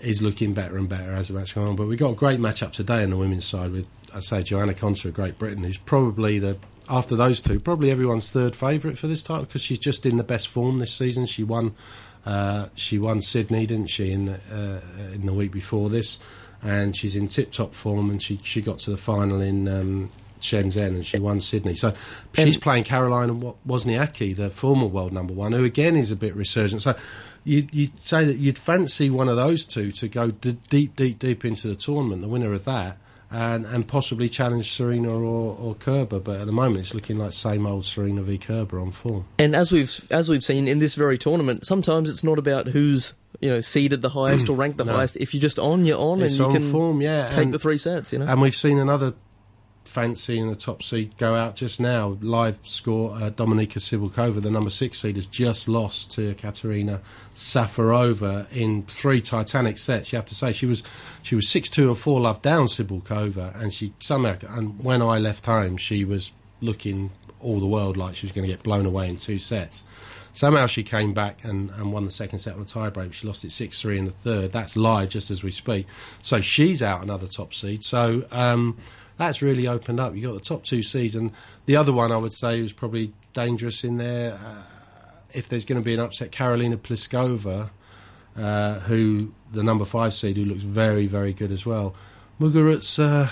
is 0.00 0.22
looking 0.22 0.54
better 0.54 0.76
and 0.76 0.88
better 0.88 1.12
as 1.12 1.28
the 1.28 1.34
match 1.34 1.54
goes 1.54 1.68
on. 1.68 1.76
But 1.76 1.86
we've 1.86 1.98
got 1.98 2.10
a 2.10 2.14
great 2.14 2.40
matchup 2.40 2.72
today 2.72 3.02
on 3.02 3.10
the 3.10 3.16
women's 3.16 3.46
side 3.46 3.72
with, 3.72 3.88
I 4.14 4.20
say, 4.20 4.42
Joanna 4.42 4.74
Konta 4.74 5.06
of 5.06 5.14
Great 5.14 5.38
Britain, 5.38 5.64
who's 5.64 5.78
probably 5.78 6.38
the 6.38 6.58
after 6.90 7.16
those 7.16 7.42
two, 7.42 7.60
probably 7.60 7.90
everyone's 7.90 8.30
third 8.30 8.56
favourite 8.56 8.96
for 8.96 9.06
this 9.06 9.22
title 9.22 9.44
because 9.44 9.60
she's 9.60 9.78
just 9.78 10.06
in 10.06 10.16
the 10.16 10.24
best 10.24 10.48
form 10.48 10.78
this 10.78 10.94
season. 10.94 11.26
She 11.26 11.44
won, 11.44 11.74
uh, 12.24 12.68
she 12.74 12.98
won 12.98 13.20
Sydney, 13.20 13.66
didn't 13.66 13.88
she, 13.88 14.10
in 14.10 14.26
the, 14.26 14.40
uh, 14.50 15.12
in 15.12 15.26
the 15.26 15.34
week 15.34 15.52
before 15.52 15.90
this, 15.90 16.18
and 16.62 16.96
she's 16.96 17.14
in 17.14 17.28
tip-top 17.28 17.74
form. 17.74 18.08
And 18.08 18.22
she 18.22 18.38
she 18.42 18.62
got 18.62 18.78
to 18.80 18.90
the 18.90 18.96
final 18.96 19.40
in 19.40 19.68
um, 19.68 20.10
Shenzhen 20.40 20.88
and 20.88 21.06
she 21.06 21.18
won 21.18 21.40
Sydney. 21.40 21.74
So 21.74 21.94
she's 22.34 22.56
playing 22.56 22.84
Caroline 22.84 23.40
Wo- 23.40 23.56
Wozniacki, 23.66 24.34
the 24.34 24.50
former 24.50 24.86
world 24.86 25.12
number 25.12 25.34
one, 25.34 25.52
who 25.52 25.64
again 25.64 25.96
is 25.96 26.10
a 26.12 26.16
bit 26.16 26.34
resurgent. 26.34 26.82
So 26.82 26.94
you'd, 27.44 27.72
you'd 27.74 28.02
say 28.04 28.24
that 28.24 28.36
you'd 28.36 28.58
fancy 28.58 29.10
one 29.10 29.28
of 29.28 29.36
those 29.36 29.64
two 29.66 29.90
to 29.92 30.08
go 30.08 30.30
d- 30.30 30.56
deep, 30.68 30.96
deep, 30.96 31.18
deep 31.18 31.44
into 31.44 31.68
the 31.68 31.76
tournament, 31.76 32.22
the 32.22 32.28
winner 32.28 32.52
of 32.52 32.64
that, 32.64 32.98
and, 33.30 33.66
and 33.66 33.86
possibly 33.86 34.28
challenge 34.28 34.70
Serena 34.72 35.10
or, 35.10 35.56
or 35.58 35.74
Kerber. 35.74 36.18
But 36.18 36.40
at 36.40 36.46
the 36.46 36.52
moment, 36.52 36.80
it's 36.80 36.94
looking 36.94 37.18
like 37.18 37.32
same 37.32 37.66
old 37.66 37.84
Serena 37.84 38.22
v 38.22 38.38
Kerber 38.38 38.80
on 38.80 38.90
form. 38.90 39.26
And 39.38 39.54
as 39.54 39.70
we've 39.70 40.06
as 40.10 40.28
we've 40.28 40.42
seen 40.44 40.66
in 40.68 40.78
this 40.78 40.94
very 40.94 41.18
tournament, 41.18 41.66
sometimes 41.66 42.08
it's 42.08 42.24
not 42.24 42.38
about 42.38 42.68
who's 42.68 43.14
you 43.40 43.50
know 43.50 43.60
seeded 43.60 44.00
the 44.02 44.08
highest 44.08 44.46
mm. 44.46 44.50
or 44.50 44.56
ranked 44.56 44.78
the 44.78 44.84
No. 44.86 44.94
highest. 44.94 45.16
If 45.16 45.34
you're 45.34 45.42
just 45.42 45.58
on, 45.58 45.84
you're 45.84 45.98
on, 45.98 46.22
It's 46.22 46.32
and 46.32 46.38
you 46.40 46.44
on 46.46 46.52
can 46.54 46.70
form, 46.72 47.00
yeah, 47.02 47.28
take 47.28 47.44
and- 47.44 47.54
the 47.54 47.58
three 47.58 47.76
sets. 47.78 48.12
You 48.14 48.20
know, 48.20 48.26
And 48.26 48.40
we've 48.40 48.56
seen 48.56 48.78
another 48.78 49.12
fancy 49.88 50.38
in 50.38 50.48
the 50.48 50.54
top 50.54 50.82
seed 50.82 51.16
go 51.16 51.34
out 51.34 51.56
just 51.56 51.80
now. 51.80 52.18
Live 52.20 52.58
score: 52.62 53.14
uh, 53.14 53.30
Dominika 53.30 53.78
Cibulkova, 53.78 54.40
the 54.40 54.50
number 54.50 54.70
six 54.70 55.00
seed, 55.00 55.16
has 55.16 55.26
just 55.26 55.68
lost 55.68 56.12
to 56.12 56.34
Katerina 56.34 57.00
Safarova 57.34 58.50
in 58.52 58.82
three 58.82 59.20
titanic 59.20 59.78
sets. 59.78 60.12
You 60.12 60.16
have 60.16 60.26
to 60.26 60.34
say 60.34 60.52
she 60.52 60.66
was 60.66 60.82
she 61.22 61.34
was 61.34 61.48
six 61.48 61.70
two 61.70 61.90
or 61.90 61.94
four 61.94 62.20
love 62.20 62.42
down 62.42 62.66
Cibulkova, 62.66 63.58
and 63.60 63.72
she 63.72 63.92
somehow. 63.98 64.36
And 64.48 64.82
when 64.82 65.02
I 65.02 65.18
left 65.18 65.46
home, 65.46 65.76
she 65.76 66.04
was 66.04 66.32
looking 66.60 67.10
all 67.40 67.60
the 67.60 67.66
world 67.66 67.96
like 67.96 68.16
she 68.16 68.26
was 68.26 68.32
going 68.32 68.46
to 68.46 68.52
get 68.52 68.62
blown 68.62 68.84
away 68.84 69.08
in 69.08 69.16
two 69.16 69.38
sets. 69.38 69.84
Somehow 70.38 70.66
she 70.66 70.84
came 70.84 71.14
back 71.14 71.42
and, 71.44 71.70
and 71.70 71.92
won 71.92 72.04
the 72.04 72.12
second 72.12 72.38
set 72.38 72.54
on 72.54 72.60
the 72.60 72.64
tiebreak. 72.64 73.12
She 73.12 73.26
lost 73.26 73.44
it 73.44 73.50
6 73.50 73.80
3 73.80 73.98
in 73.98 74.04
the 74.04 74.12
third. 74.12 74.52
That's 74.52 74.76
live 74.76 75.08
just 75.08 75.32
as 75.32 75.42
we 75.42 75.50
speak. 75.50 75.86
So 76.22 76.40
she's 76.40 76.80
out 76.80 77.02
another 77.02 77.26
top 77.26 77.52
seed. 77.52 77.82
So 77.82 78.24
um, 78.30 78.76
that's 79.18 79.42
really 79.42 79.66
opened 79.66 80.00
up. 80.00 80.14
You've 80.14 80.24
got 80.24 80.34
the 80.34 80.48
top 80.48 80.64
two 80.64 80.82
seeds. 80.82 81.14
And 81.14 81.32
the 81.66 81.76
other 81.76 81.92
one 81.92 82.10
I 82.12 82.16
would 82.16 82.32
say 82.32 82.62
was 82.62 82.72
probably 82.72 83.12
dangerous 83.34 83.84
in 83.84 83.98
there. 83.98 84.34
Uh, 84.34 84.62
if 85.32 85.48
there's 85.48 85.64
going 85.64 85.80
to 85.80 85.84
be 85.84 85.92
an 85.92 86.00
upset, 86.00 86.32
Karolina 86.32 86.76
Pliskova, 86.76 87.70
uh, 88.36 88.80
who, 88.80 89.34
the 89.52 89.62
number 89.62 89.84
five 89.84 90.14
seed, 90.14 90.36
who 90.36 90.44
looks 90.44 90.62
very, 90.62 91.06
very 91.06 91.32
good 91.34 91.50
as 91.50 91.66
well. 91.66 91.94
Muguruza, 92.40 93.30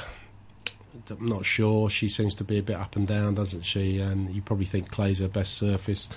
I'm 1.09 1.27
not 1.27 1.47
sure. 1.47 1.89
She 1.89 2.09
seems 2.09 2.35
to 2.35 2.45
be 2.45 2.59
a 2.59 2.63
bit 2.63 2.77
up 2.77 2.97
and 2.97 3.07
down, 3.07 3.35
doesn't 3.35 3.63
she? 3.63 3.99
And 4.01 4.35
you 4.35 4.43
probably 4.43 4.67
think 4.67 4.91
clay's 4.91 5.21
her 5.21 5.29
best 5.29 5.55
surface. 5.55 6.09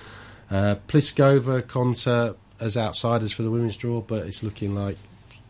Uh, 0.49 0.75
Pliskova, 0.87 1.61
Konta 1.61 2.35
as 2.59 2.75
outsiders 2.75 3.31
for 3.31 3.43
the 3.43 3.51
women's 3.51 3.77
draw, 3.77 4.01
but 4.01 4.25
it's 4.25 4.43
looking 4.43 4.75
like 4.75 4.97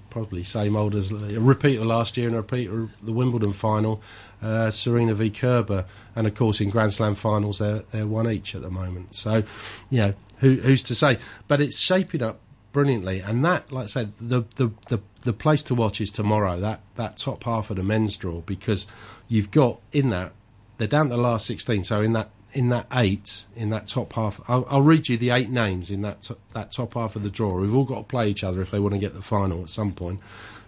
probably 0.09 0.43
same 0.43 0.75
old 0.75 0.95
as 0.95 1.11
a 1.11 1.39
repeat 1.39 1.79
of 1.79 1.85
last 1.85 2.17
year 2.17 2.27
and 2.27 2.35
a 2.35 2.41
repeat 2.41 2.69
of 2.69 2.91
the 3.05 3.13
Wimbledon 3.13 3.53
final. 3.53 4.01
Uh, 4.41 4.71
Serena 4.71 5.13
v 5.13 5.29
Kerber, 5.29 5.85
and 6.15 6.25
of 6.25 6.33
course 6.33 6.61
in 6.61 6.69
Grand 6.69 6.93
Slam 6.93 7.13
finals 7.13 7.59
they're 7.59 7.83
they're 7.91 8.07
one 8.07 8.29
each 8.29 8.55
at 8.55 8.61
the 8.61 8.71
moment. 8.71 9.13
So, 9.13 9.43
you 9.89 10.01
know, 10.01 10.13
who, 10.37 10.55
who's 10.55 10.81
to 10.83 10.95
say? 10.95 11.17
But 11.47 11.59
it's 11.59 11.77
shaping 11.77 12.23
up 12.23 12.39
brilliantly, 12.71 13.19
and 13.19 13.43
that, 13.43 13.71
like 13.71 13.85
I 13.85 13.87
said, 13.87 14.13
the 14.13 14.45
the 14.55 14.71
the, 14.87 14.99
the 15.21 15.33
place 15.33 15.63
to 15.63 15.75
watch 15.75 15.99
is 15.99 16.09
tomorrow. 16.09 16.59
That 16.59 16.79
that 16.95 17.17
top 17.17 17.43
half 17.43 17.69
of 17.69 17.77
the 17.77 17.83
men's 17.83 18.15
draw 18.15 18.39
because 18.41 18.87
you've 19.27 19.51
got 19.51 19.79
in 19.91 20.09
that 20.11 20.31
they're 20.77 20.87
down 20.87 21.09
to 21.09 21.15
the 21.15 21.21
last 21.21 21.45
sixteen. 21.45 21.83
So 21.83 22.01
in 22.01 22.13
that 22.13 22.29
in 22.53 22.69
that 22.69 22.87
eight 22.93 23.45
in 23.55 23.69
that 23.69 23.87
top 23.87 24.13
half, 24.13 24.41
I'll, 24.47 24.65
I'll 24.69 24.81
read 24.81 25.09
you 25.09 25.17
the 25.17 25.29
eight 25.29 25.49
names 25.49 25.89
in 25.89 26.01
that 26.01 26.21
to, 26.23 26.37
that 26.53 26.71
top 26.71 26.93
half 26.93 27.15
of 27.15 27.23
the 27.23 27.29
draw. 27.29 27.59
We've 27.59 27.73
all 27.73 27.85
got 27.85 27.97
to 27.97 28.03
play 28.03 28.29
each 28.29 28.43
other 28.43 28.61
if 28.61 28.71
they 28.71 28.79
want 28.79 28.93
to 28.93 28.99
get 28.99 29.13
the 29.13 29.21
final 29.21 29.61
at 29.61 29.69
some 29.69 29.91
point. 29.91 30.19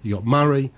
You've 0.04 0.20
got 0.20 0.26
Murray, 0.26 0.72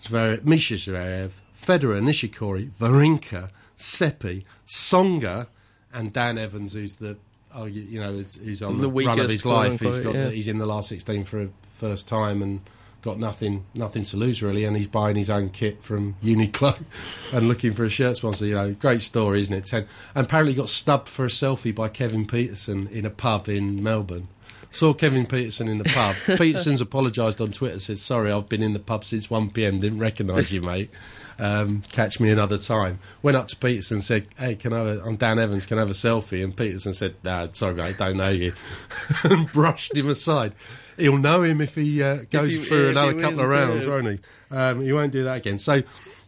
Zverev, 0.00 0.44
Misha 0.44 0.74
Zverev, 0.74 1.30
Federer, 1.56 2.02
Nishikori, 2.02 2.70
Wawrinka, 2.72 3.50
Seppi, 3.76 4.44
Tsonga, 4.66 5.48
and 5.92 6.12
Dan 6.12 6.38
Evans, 6.38 6.74
who's 6.74 6.96
the 6.96 7.16
oh, 7.54 7.64
you, 7.64 8.00
know 8.00 8.12
who's, 8.12 8.62
on 8.62 8.76
The 8.76 8.88
the, 8.88 9.06
run 9.06 9.20
of 9.20 9.30
his 9.30 9.46
life. 9.46 9.80
He's 9.80 9.98
got 9.98 10.14
yeah. 10.14 10.24
the, 10.24 10.30
he's 10.30 10.48
in 10.48 10.58
the 10.58 10.66
last 10.66 10.88
sixteen 10.88 11.24
for 11.24 11.42
a 11.42 11.48
first 11.62 12.08
time 12.08 12.42
and 12.42 12.60
got 13.02 13.18
nothing 13.18 13.64
nothing 13.74 14.04
to 14.04 14.16
lose 14.16 14.42
really, 14.42 14.64
and 14.64 14.76
he's 14.76 14.86
buying 14.86 15.16
his 15.16 15.30
own 15.30 15.48
kit 15.50 15.82
from 15.82 16.16
Uniqlo 16.22 16.78
and 17.32 17.48
looking 17.48 17.72
for 17.72 17.84
a 17.84 17.88
shirt 17.88 18.16
sponsor. 18.16 18.46
You 18.46 18.54
know, 18.54 18.72
great 18.72 19.02
story, 19.02 19.40
isn't 19.40 19.54
it? 19.54 19.66
Ten 19.66 19.86
and 20.14 20.26
apparently 20.26 20.54
got 20.54 20.68
snubbed 20.68 21.08
for 21.08 21.24
a 21.24 21.28
selfie 21.28 21.74
by 21.74 21.88
Kevin 21.88 22.26
Pietersen 22.26 22.90
in 22.90 23.06
a 23.06 23.10
pub 23.10 23.48
in 23.48 23.82
Melbourne. 23.82 24.28
Saw 24.70 24.92
Kevin 24.92 25.26
Pietersen 25.26 25.68
in 25.68 25.78
the 25.78 25.84
pub. 25.84 26.14
Pietersen's 26.38 26.80
apologised 26.80 27.40
on 27.40 27.52
Twitter. 27.52 27.80
Said 27.80 27.98
sorry, 27.98 28.30
I've 28.30 28.48
been 28.48 28.62
in 28.62 28.74
the 28.74 28.78
pub 28.78 29.04
since 29.04 29.30
one 29.30 29.50
pm. 29.50 29.78
Didn't 29.78 29.98
recognise 29.98 30.52
you, 30.52 30.60
mate. 30.60 30.90
Um, 31.38 31.82
catch 31.92 32.18
me 32.18 32.30
another 32.30 32.58
time. 32.58 32.98
Went 33.22 33.36
up 33.36 33.46
to 33.48 33.56
Pietersen, 33.56 33.92
and 33.92 34.04
said, 34.04 34.26
"Hey, 34.36 34.56
can 34.56 34.72
I? 34.72 34.78
Have 34.78 34.86
a, 34.86 35.04
I'm 35.04 35.16
Dan 35.16 35.38
Evans. 35.38 35.66
Can 35.66 35.78
I 35.78 35.82
have 35.82 35.90
a 35.90 35.94
selfie?" 35.94 36.42
And 36.42 36.56
Pietersen 36.56 36.94
said, 36.94 37.14
"Nah, 37.22 37.48
sorry, 37.52 37.74
mate, 37.74 37.98
don't 37.98 38.16
know 38.16 38.30
you," 38.30 38.54
and 39.24 39.50
brushed 39.52 39.96
him 39.96 40.08
aside. 40.08 40.52
He'll 40.96 41.16
know 41.16 41.42
him 41.42 41.60
if 41.60 41.76
he 41.76 42.02
uh, 42.02 42.24
goes 42.30 42.52
he- 42.52 42.58
through 42.58 42.86
if 42.90 42.96
another 42.96 43.12
he 43.12 43.20
couple 43.20 43.40
of 43.40 43.50
rounds, 43.50 43.86
yeah. 43.86 43.90
won't 43.90 44.08
he? 44.08 44.18
Um, 44.50 44.80
he 44.80 44.92
won't 44.92 45.12
do 45.12 45.24
that 45.24 45.36
again. 45.36 45.58
So, 45.60 45.82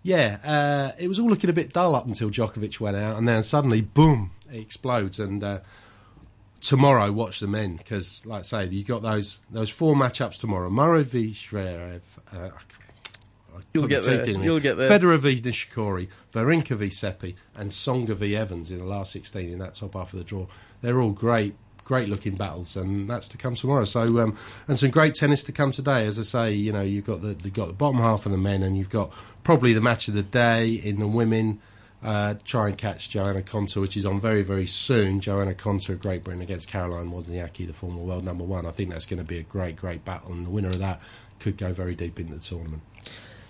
yeah, 0.05 0.39
uh, 0.45 0.97
it 0.97 1.09
was 1.09 1.19
all 1.19 1.29
looking 1.29 1.51
a 1.51 1.55
bit 1.55 1.73
dull 1.73 1.97
up 1.97 2.07
until 2.07 2.31
Djokovic 2.31 2.79
went 2.79 2.97
out, 2.97 3.17
and 3.17 3.27
then 3.27 3.43
suddenly, 3.43 3.81
boom, 3.81 4.31
it 4.53 4.59
explodes. 4.61 5.19
And 5.19 5.43
uh, 5.43 5.59
tomorrow, 6.61 7.11
watch 7.11 7.41
the 7.41 7.49
men 7.49 7.77
because, 7.77 8.25
like 8.27 8.41
I 8.41 8.43
say, 8.43 8.67
you 8.67 8.85
got 8.85 9.03
those 9.03 9.41
those 9.51 9.71
four 9.71 9.97
matchups 9.97 10.39
tomorrow: 10.39 10.71
Murray 10.71 11.03
v 11.03 11.33
Zverev. 11.33 12.03
Uh, 12.33 12.51
I 12.55 12.80
You'll 13.73 13.87
get 13.87 14.05
there. 14.05 14.29
You'll 14.29 14.61
get 14.61 14.77
there. 14.77 14.91
Federer 14.91 15.19
v 15.19 15.41
Nishikori, 15.41 16.09
Wawrinka 16.33 16.77
v 16.77 16.91
Seppi, 16.91 17.37
and 17.57 17.71
Tsonga 17.71 18.15
v 18.15 18.37
Evans 18.37 18.71
in 18.71 18.79
the 18.79 18.85
last 18.85 19.13
16 19.13 19.51
in 19.51 19.59
that 19.59 19.75
top 19.75 19.95
half 19.95 20.13
of 20.13 20.19
the 20.19 20.25
draw. 20.25 20.47
They're 20.83 21.01
all 21.01 21.11
great, 21.11 21.55
great 21.85 22.09
looking 22.09 22.37
battles, 22.37 22.77
and 22.77 23.09
that's 23.09 23.29
to 23.29 23.37
come 23.37 23.55
tomorrow. 23.55 23.85
So, 23.85 24.21
um, 24.21 24.37
and 24.67 24.79
some 24.79 24.91
great 24.91 25.15
tennis 25.15 25.45
to 25.45 25.53
come 25.53 25.73
today. 25.73 26.07
As 26.07 26.19
I 26.19 26.23
say, 26.23 26.53
you 26.53 26.73
know, 26.73 26.83
you've 26.83 27.07
got 27.07 27.23
the 27.23 27.37
you've 27.45 27.55
got 27.55 27.69
the 27.69 27.75
bottom 27.75 28.01
half 28.01 28.27
of 28.27 28.33
the 28.33 28.39
men, 28.39 28.63
and 28.63 28.77
you've 28.77 28.91
got 28.91 29.13
probably 29.45 29.73
the 29.73 29.81
match 29.81 30.09
of 30.09 30.15
the 30.15 30.23
day 30.23 30.69
in 30.69 31.01
the 31.01 31.09
women. 31.09 31.61
Uh, 32.03 32.35
try 32.45 32.69
and 32.69 32.79
catch 32.79 33.11
Joanna 33.11 33.43
Konta, 33.43 33.79
which 33.79 33.95
is 33.95 34.07
on 34.07 34.19
very, 34.19 34.43
very 34.43 34.67
soon. 34.67 35.21
Joanna 35.21 35.53
Konta 35.53 35.91
of 35.91 36.01
Great 36.01 36.25
Britain 36.25 36.41
against 36.41 36.67
Caroline 36.67 37.11
Wozniacki, 37.11 37.67
the 37.67 37.75
former 37.75 38.01
world 38.01 38.25
number 38.25 38.43
one. 38.43 38.65
I 38.65 38.71
think 38.71 38.89
that's 38.89 39.05
going 39.05 39.19
to 39.19 39.25
be 39.25 39.37
a 39.37 39.43
great, 39.43 39.77
great 39.77 40.03
battle, 40.03 40.33
and 40.33 40.47
the 40.47 40.51
winner 40.51 40.69
of 40.69 40.79
that 40.79 41.03
could 41.41 41.59
go 41.59 41.75
very 41.75 41.95
deep 41.95 42.19
into 42.19 42.33
the 42.35 42.41
tournament. 42.41 42.83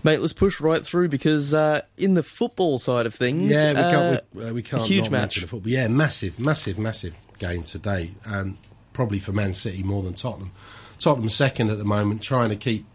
Mate, 0.02 0.20
let's 0.20 0.32
push 0.32 0.60
right 0.60 0.84
through 0.84 1.08
because 1.08 1.52
uh, 1.52 1.82
in 1.98 2.14
the 2.14 2.22
football 2.22 2.78
side 2.78 3.06
of 3.06 3.14
things, 3.14 3.50
Yeah, 3.50 3.72
we 3.72 3.78
uh, 3.78 3.90
can't. 3.90 4.24
We, 4.32 4.44
uh, 4.44 4.52
we 4.54 4.62
can't. 4.62 4.82
huge 4.82 5.10
match. 5.10 5.20
mention 5.20 5.42
the 5.42 5.48
football. 5.48 5.70
Yeah, 5.70 5.88
massive, 5.88 6.40
massive, 6.40 6.78
massive 6.78 7.16
game 7.38 7.62
today, 7.64 8.12
and 8.24 8.56
probably 8.92 9.18
for 9.18 9.32
Man 9.32 9.52
City 9.54 9.82
more 9.82 10.02
than 10.02 10.14
Tottenham. 10.14 10.52
Tottenham 10.98 11.28
second 11.28 11.70
at 11.70 11.78
the 11.78 11.84
moment, 11.84 12.22
trying 12.22 12.48
to 12.50 12.56
keep 12.56 12.86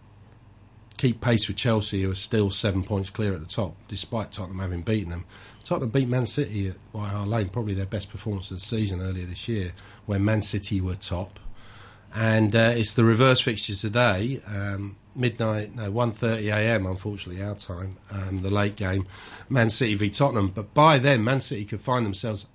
keep 0.97 1.19
pace 1.21 1.47
with 1.47 1.57
Chelsea, 1.57 2.03
who 2.03 2.11
are 2.11 2.15
still 2.15 2.49
seven 2.49 2.81
points 2.83 3.09
clear 3.09 3.33
at 3.33 3.39
the 3.39 3.45
top, 3.53 3.75
despite 3.87 4.31
Tottenham 4.31 4.59
having 4.59 4.81
beaten 4.81 5.09
them. 5.11 5.25
Tottenham 5.63 5.89
beat 5.89 6.07
Man 6.07 6.25
City 6.25 6.69
at 6.69 6.75
White 6.91 7.09
Hart 7.09 7.27
Lane, 7.27 7.49
probably 7.49 7.73
their 7.73 7.85
best 7.85 8.09
performance 8.09 8.49
of 8.51 8.57
the 8.57 8.65
season 8.65 9.01
earlier 9.01 9.25
this 9.25 9.47
year, 9.47 9.73
when 10.05 10.23
Man 10.23 10.41
City 10.41 10.79
were 10.79 10.95
top. 10.95 11.39
And 12.13 12.55
uh, 12.55 12.73
it's 12.75 12.93
the 12.93 13.03
reverse 13.03 13.41
fixtures 13.41 13.81
today. 13.81 14.39
Um, 14.47 14.95
midnight, 15.15 15.75
no, 15.75 15.91
1.30am, 15.91 16.89
unfortunately, 16.89 17.43
our 17.43 17.55
time, 17.55 17.97
um, 18.11 18.41
the 18.41 18.49
late 18.49 18.75
game, 18.75 19.05
Man 19.49 19.69
City 19.69 19.95
v 19.95 20.09
Tottenham. 20.09 20.49
But 20.49 20.73
by 20.73 20.97
then, 20.97 21.23
Man 21.23 21.39
City 21.39 21.65
could 21.65 21.81
find 21.81 22.05
themselves 22.05 22.47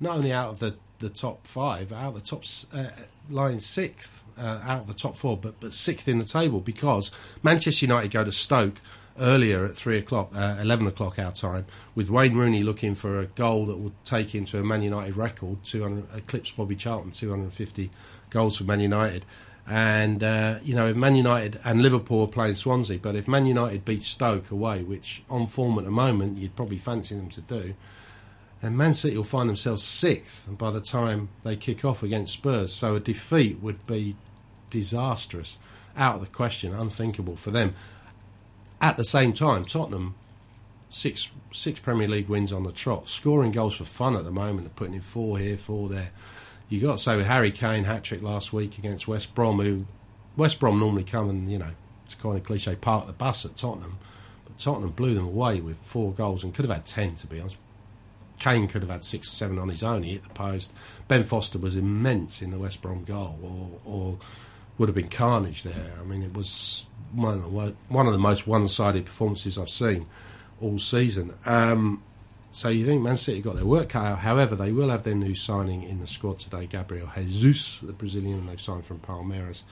not 0.00 0.16
only 0.16 0.32
out 0.32 0.50
of 0.50 0.58
the, 0.58 0.74
the 0.98 1.08
top 1.08 1.46
five, 1.46 1.92
out 1.92 2.14
of 2.14 2.14
the 2.14 2.20
top 2.20 2.44
uh, 2.74 2.90
line 3.30 3.60
sixth, 3.60 4.22
uh, 4.38 4.60
out 4.64 4.80
of 4.80 4.86
the 4.86 4.94
top 4.94 5.16
four, 5.16 5.36
but, 5.36 5.58
but 5.60 5.72
sixth 5.72 6.08
in 6.08 6.18
the 6.18 6.24
table 6.24 6.60
because 6.60 7.10
Manchester 7.42 7.86
United 7.86 8.10
go 8.10 8.24
to 8.24 8.32
Stoke 8.32 8.76
earlier 9.20 9.64
at 9.64 9.74
three 9.74 9.98
o'clock, 9.98 10.30
uh, 10.34 10.56
eleven 10.60 10.86
o'clock 10.86 11.18
our 11.18 11.32
time, 11.32 11.66
with 11.94 12.08
Wayne 12.08 12.34
Rooney 12.34 12.62
looking 12.62 12.94
for 12.94 13.20
a 13.20 13.26
goal 13.26 13.66
that 13.66 13.76
would 13.76 13.92
take 14.04 14.34
him 14.34 14.44
to 14.46 14.58
a 14.58 14.64
Man 14.64 14.82
United 14.82 15.16
record, 15.16 15.62
200, 15.64 16.04
eclipse 16.16 16.50
Bobby 16.50 16.76
Charlton, 16.76 17.12
250 17.12 17.90
goals 18.30 18.56
for 18.56 18.64
Man 18.64 18.80
United. 18.80 19.24
And 19.66 20.22
uh, 20.22 20.58
you 20.62 20.74
know, 20.74 20.88
if 20.88 20.96
Man 20.96 21.14
United 21.14 21.60
and 21.64 21.82
Liverpool 21.82 22.22
are 22.22 22.26
playing 22.26 22.56
Swansea, 22.56 22.98
but 22.98 23.14
if 23.14 23.28
Man 23.28 23.46
United 23.46 23.84
beat 23.84 24.02
Stoke 24.02 24.50
away, 24.50 24.82
which 24.82 25.22
on 25.30 25.46
form 25.46 25.78
at 25.78 25.84
the 25.84 25.90
moment 25.90 26.38
you'd 26.38 26.56
probably 26.56 26.78
fancy 26.78 27.14
them 27.14 27.28
to 27.30 27.40
do, 27.40 27.74
And 28.62 28.76
Man 28.78 28.94
City 28.94 29.16
will 29.16 29.24
find 29.24 29.48
themselves 29.48 29.82
sixth 29.82 30.46
by 30.56 30.70
the 30.70 30.80
time 30.80 31.30
they 31.42 31.56
kick 31.56 31.84
off 31.84 32.04
against 32.04 32.34
Spurs. 32.34 32.72
So 32.72 32.94
a 32.94 33.00
defeat 33.00 33.60
would 33.60 33.84
be 33.88 34.14
disastrous, 34.70 35.58
out 35.96 36.14
of 36.14 36.20
the 36.20 36.28
question, 36.28 36.72
unthinkable 36.72 37.34
for 37.34 37.50
them. 37.50 37.74
At 38.80 38.96
the 38.96 39.04
same 39.04 39.32
time, 39.32 39.64
Tottenham 39.64 40.14
six 40.88 41.28
six 41.52 41.80
Premier 41.80 42.06
League 42.06 42.28
wins 42.28 42.52
on 42.52 42.62
the 42.62 42.72
trot, 42.72 43.08
scoring 43.08 43.50
goals 43.50 43.76
for 43.76 43.84
fun 43.84 44.14
at 44.14 44.24
the 44.24 44.30
moment. 44.30 44.62
They're 44.62 44.70
putting 44.70 44.94
in 44.94 45.00
four 45.00 45.38
here, 45.38 45.56
four 45.56 45.88
there. 45.88 46.12
You 46.72 46.80
got 46.80 47.06
with 47.06 47.26
Harry 47.26 47.50
Kane 47.50 47.84
hat 47.84 48.02
trick 48.02 48.22
last 48.22 48.50
week 48.50 48.78
against 48.78 49.06
West 49.06 49.34
Brom, 49.34 49.58
who 49.58 49.84
West 50.38 50.58
Brom 50.58 50.78
normally 50.78 51.04
come 51.04 51.28
and 51.28 51.52
you 51.52 51.58
know 51.58 51.68
it's 52.06 52.14
kind 52.14 52.34
of 52.34 52.44
cliche 52.44 52.76
park 52.76 53.06
the 53.06 53.12
bus 53.12 53.44
at 53.44 53.56
Tottenham, 53.56 53.98
but 54.46 54.56
Tottenham 54.56 54.92
blew 54.92 55.12
them 55.12 55.26
away 55.26 55.60
with 55.60 55.76
four 55.76 56.14
goals 56.14 56.42
and 56.42 56.54
could 56.54 56.64
have 56.64 56.74
had 56.74 56.86
ten 56.86 57.14
to 57.16 57.26
be 57.26 57.40
honest. 57.40 57.58
Kane 58.40 58.68
could 58.68 58.80
have 58.80 58.90
had 58.90 59.04
six 59.04 59.28
or 59.28 59.32
seven 59.32 59.58
on 59.58 59.68
his 59.68 59.82
own. 59.82 60.02
He 60.02 60.12
hit 60.12 60.22
the 60.22 60.30
post. 60.30 60.72
Ben 61.08 61.24
Foster 61.24 61.58
was 61.58 61.76
immense 61.76 62.40
in 62.40 62.52
the 62.52 62.58
West 62.58 62.80
Brom 62.80 63.04
goal, 63.04 63.38
or, 63.84 63.92
or 63.92 64.18
would 64.78 64.88
have 64.88 64.96
been 64.96 65.08
carnage 65.08 65.64
there. 65.64 65.92
I 66.00 66.04
mean, 66.04 66.22
it 66.22 66.32
was 66.32 66.86
one 67.12 67.34
of 67.34 67.42
the, 67.42 67.74
one 67.90 68.06
of 68.06 68.14
the 68.14 68.18
most 68.18 68.46
one-sided 68.46 69.04
performances 69.04 69.58
I've 69.58 69.68
seen 69.68 70.06
all 70.58 70.78
season. 70.78 71.34
Um, 71.44 72.02
so 72.52 72.68
you 72.68 72.86
think 72.86 73.02
Man 73.02 73.16
City 73.16 73.40
got 73.40 73.56
their 73.56 73.66
work 73.66 73.88
cut 73.88 74.04
out. 74.04 74.18
However, 74.20 74.54
they 74.54 74.70
will 74.70 74.90
have 74.90 75.02
their 75.02 75.14
new 75.14 75.34
signing 75.34 75.82
in 75.82 76.00
the 76.00 76.06
squad 76.06 76.38
today, 76.38 76.66
Gabriel 76.66 77.10
Jesus, 77.16 77.80
the 77.80 77.92
Brazilian 77.92 78.46
they've 78.46 78.60
signed 78.60 78.84
from 78.84 79.00
Palmeiras. 79.00 79.64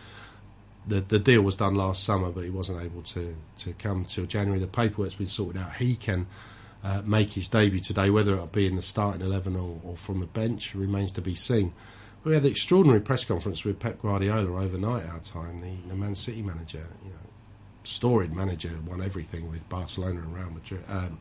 The 0.89 1.01
the 1.01 1.19
deal 1.19 1.43
was 1.43 1.57
done 1.57 1.74
last 1.74 2.02
summer, 2.02 2.31
but 2.31 2.43
he 2.44 2.51
wasn't 2.51 2.82
able 2.82 3.02
to, 3.02 3.36
to 3.59 3.73
come 3.74 4.05
till 4.05 4.27
January. 4.27 4.59
The 4.59 4.66
paperwork's 4.66 5.15
been 5.15 5.28
sorted 5.28 5.61
out. 5.61 5.74
He 5.77 5.94
can 5.94 6.27
uh, 6.82 7.02
make 7.05 7.35
his 7.35 7.48
debut 7.48 7.81
today, 7.81 8.09
whether 8.09 8.32
it'll 8.32 8.47
be 8.47 8.66
in 8.66 8.77
the 8.77 8.82
starting 8.82 9.20
eleven 9.20 9.57
or, 9.57 9.81
or 9.85 9.97
from 9.97 10.20
the 10.20 10.27
bench 10.27 10.74
remains 10.74 11.12
to 11.12 11.20
be 11.20 11.35
seen. 11.35 11.73
We 12.24 12.35
had 12.35 12.43
the 12.43 12.51
extraordinary 12.51 13.01
press 13.01 13.24
conference 13.24 13.65
with 13.65 13.78
Pep 13.78 14.02
Guardiola 14.02 14.62
overnight 14.62 15.07
our 15.07 15.20
time, 15.20 15.61
the, 15.62 15.89
the 15.89 15.94
Man 15.94 16.15
City 16.15 16.43
manager, 16.43 16.86
you 17.02 17.11
know, 17.11 17.16
storied 17.85 18.35
manager, 18.35 18.73
won 18.86 19.02
everything 19.02 19.51
with 19.51 19.66
Barcelona 19.70 20.20
and 20.20 20.35
Real 20.35 20.51
Madrid, 20.51 20.85
um, 20.89 21.19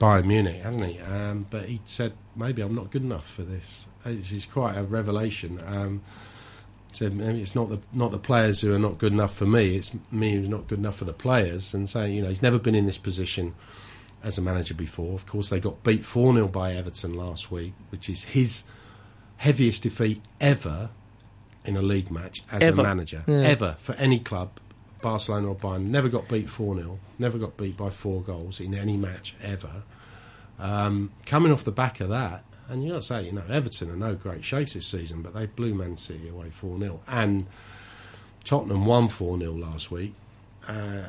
Bayern 0.00 0.26
Munich, 0.26 0.62
hasn't 0.62 0.84
he? 0.84 1.00
Um, 1.00 1.46
but 1.50 1.64
he 1.66 1.80
said 1.84 2.12
maybe 2.36 2.62
I'm 2.62 2.74
not 2.74 2.90
good 2.90 3.02
enough 3.02 3.28
for 3.28 3.42
this. 3.42 3.88
It's, 4.04 4.30
it's 4.32 4.46
quite 4.46 4.76
a 4.76 4.82
revelation. 4.84 5.60
Um, 5.66 6.02
said 6.92 7.14
maybe 7.14 7.40
it's 7.40 7.54
not 7.54 7.68
the 7.68 7.80
not 7.92 8.10
the 8.12 8.18
players 8.18 8.60
who 8.60 8.72
are 8.74 8.78
not 8.78 8.98
good 8.98 9.12
enough 9.12 9.34
for 9.34 9.46
me. 9.46 9.76
It's 9.76 9.92
me 10.10 10.34
who's 10.36 10.48
not 10.48 10.66
good 10.68 10.78
enough 10.78 10.96
for 10.96 11.04
the 11.04 11.12
players. 11.12 11.74
And 11.74 11.88
saying 11.88 12.14
you 12.14 12.22
know 12.22 12.28
he's 12.28 12.42
never 12.42 12.58
been 12.58 12.74
in 12.74 12.86
this 12.86 12.98
position 12.98 13.54
as 14.22 14.38
a 14.38 14.42
manager 14.42 14.74
before. 14.74 15.14
Of 15.14 15.26
course, 15.26 15.50
they 15.50 15.60
got 15.60 15.82
beat 15.84 16.04
four 16.04 16.32
0 16.32 16.48
by 16.48 16.74
Everton 16.74 17.14
last 17.14 17.50
week, 17.50 17.72
which 17.90 18.08
is 18.08 18.24
his 18.24 18.62
heaviest 19.38 19.82
defeat 19.84 20.22
ever 20.40 20.90
in 21.64 21.76
a 21.76 21.82
league 21.82 22.10
match 22.10 22.40
as 22.50 22.62
Ever. 22.62 22.80
a 22.80 22.84
manager 22.84 23.24
Yeah. 23.26 23.40
ever 23.40 23.76
for 23.80 23.94
any 23.96 24.18
club. 24.18 24.50
Barcelona 25.00 25.48
or 25.48 25.56
Bayern 25.56 25.86
never 25.86 26.08
got 26.08 26.28
beat 26.28 26.48
4 26.48 26.76
0, 26.76 26.98
never 27.18 27.38
got 27.38 27.56
beat 27.56 27.76
by 27.76 27.90
four 27.90 28.22
goals 28.22 28.60
in 28.60 28.74
any 28.74 28.96
match 28.96 29.34
ever. 29.42 29.82
Um, 30.58 31.12
coming 31.24 31.52
off 31.52 31.64
the 31.64 31.72
back 31.72 32.00
of 32.00 32.08
that, 32.08 32.44
and 32.68 32.82
you 32.82 32.90
got 32.90 32.96
to 32.96 33.02
say, 33.02 33.22
you 33.22 33.32
know, 33.32 33.44
Everton 33.48 33.90
are 33.90 33.96
no 33.96 34.14
great 34.14 34.44
shakes 34.44 34.74
this 34.74 34.86
season, 34.86 35.22
but 35.22 35.34
they 35.34 35.46
blew 35.46 35.74
Man 35.74 35.96
City 35.96 36.28
away 36.28 36.50
4 36.50 36.78
0. 36.78 37.00
And 37.06 37.46
Tottenham 38.44 38.84
won 38.86 39.08
4 39.08 39.38
0 39.38 39.52
last 39.52 39.90
week. 39.90 40.14
Uh, 40.66 41.04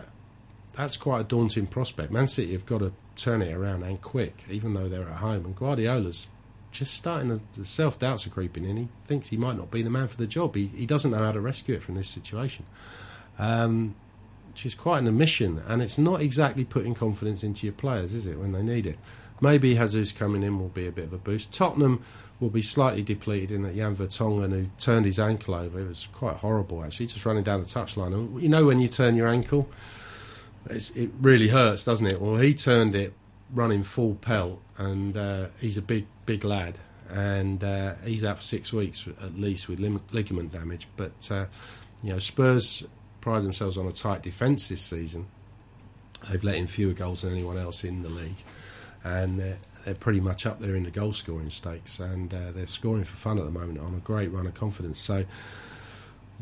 that's 0.76 0.96
quite 0.96 1.22
a 1.22 1.24
daunting 1.24 1.68
prospect. 1.68 2.12
Man 2.12 2.28
City 2.28 2.54
have 2.54 2.66
got 2.66 2.80
to 2.80 2.94
turn 3.16 3.42
it 3.42 3.54
around 3.54 3.84
and 3.84 4.02
quick, 4.02 4.44
even 4.50 4.74
though 4.74 4.88
they're 4.88 5.10
at 5.10 5.18
home. 5.18 5.46
And 5.46 5.56
Guardiola's 5.56 6.28
just 6.72 6.94
starting 6.94 7.30
to, 7.30 7.42
the 7.60 7.66
self 7.66 8.00
doubts 8.00 8.26
are 8.26 8.30
creeping 8.30 8.64
in. 8.64 8.78
He 8.78 8.88
thinks 9.02 9.30
he 9.30 9.38
might 9.38 9.58
not 9.58 9.72
be 9.72 9.82
the 9.82 9.90
man 9.90 10.08
for 10.08 10.18
the 10.18 10.28
job. 10.28 10.56
He, 10.56 10.68
he 10.68 10.86
doesn't 10.86 11.12
know 11.12 11.18
how 11.18 11.32
to 11.32 11.42
rescue 11.42 11.76
it 11.76 11.84
from 11.84 11.96
this 11.96 12.08
situation. 12.08 12.66
Um, 13.40 13.96
which 14.52 14.66
is 14.66 14.76
quite 14.76 15.00
an 15.00 15.08
admission, 15.08 15.64
and 15.68 15.82
it's 15.82 15.98
not 15.98 16.20
exactly 16.20 16.66
putting 16.66 16.94
confidence 16.94 17.44
into 17.44 17.66
your 17.66 17.74
players, 17.74 18.14
is 18.14 18.28
it, 18.28 18.38
when 18.38 18.52
they 18.52 18.62
need 18.62 18.86
it? 18.86 19.00
Maybe 19.40 19.76
Jesus 19.76 20.12
coming 20.12 20.44
in 20.44 20.60
will 20.60 20.68
be 20.68 20.86
a 20.86 20.92
bit 20.92 21.06
of 21.06 21.14
a 21.14 21.18
boost. 21.18 21.54
Tottenham 21.54 22.04
will 22.40 22.50
be 22.50 22.62
slightly 22.62 23.02
depleted 23.02 23.52
in 23.52 23.64
that 23.64 23.76
Jan 23.76 23.96
Vertonghen, 23.96 24.52
who 24.52 24.66
turned 24.78 25.06
his 25.06 25.20
ankle 25.20 25.56
over, 25.56 25.80
it 25.80 25.88
was 25.88 26.08
quite 26.12 26.38
horrible 26.38 26.84
actually, 26.84 27.08
just 27.08 27.26
running 27.26 27.44
down 27.44 27.62
the 27.62 27.66
touchline. 27.66 28.14
And 28.14 28.42
you 28.42 28.50
know 28.50 28.66
when 28.66 28.82
you 28.82 28.88
turn 28.88 29.16
your 29.16 29.28
ankle, 29.28 29.70
it 30.70 31.12
really 31.22 31.48
hurts, 31.50 31.84
doesn't 31.84 32.08
it? 32.08 32.22
Well, 32.22 32.36
he 32.38 32.54
turned 32.54 32.96
it 32.96 33.14
running 33.54 33.84
full 33.84 34.16
pelt, 34.16 34.62
and 34.78 35.18
uh, 35.18 35.48
he's 35.60 35.78
a 35.78 35.82
big, 35.82 36.06
big 36.26 36.44
lad, 36.44 36.80
and 37.10 37.64
uh, 37.64 37.96
he's 38.06 38.24
out 38.24 38.38
for 38.38 38.44
six 38.44 38.72
weeks 38.72 39.06
at 39.22 39.40
least 39.40 39.68
with 39.68 39.80
lim- 39.80 40.02
ligament 40.12 40.52
damage. 40.52 40.88
But 40.98 41.32
uh, 41.32 41.46
you 42.04 42.12
know, 42.14 42.20
Spurs 42.20 42.84
pride 43.22 43.44
themselves 43.44 43.78
on 43.78 43.88
a 43.88 43.92
tight 43.92 44.24
defence 44.24 44.68
this 44.68 44.82
season. 44.82 45.28
They've 46.30 46.44
let 46.44 46.56
in 46.56 46.68
fewer 46.68 46.94
goals 46.94 47.22
than 47.22 47.32
anyone 47.32 47.58
else 47.58 47.84
in 47.84 48.04
the 48.04 48.10
league, 48.10 48.44
and 49.04 49.40
they're, 49.40 49.58
they're 49.86 49.96
pretty 49.96 50.20
much 50.20 50.46
up 50.46 50.60
there 50.60 50.76
in 50.76 50.84
the 50.84 50.92
goal 50.92 51.14
scoring 51.14 51.50
stakes, 51.50 52.00
and 52.00 52.34
uh, 52.34 52.52
they're 52.52 52.68
scoring 52.68 53.04
for 53.04 53.16
fun 53.16 53.38
at 53.38 53.46
the 53.46 53.52
moment 53.52 53.80
on 53.80 53.96
a 53.96 54.00
great 54.00 54.32
run 54.32 54.48
of 54.48 54.54
confidence. 54.54 55.02
So. 55.02 55.26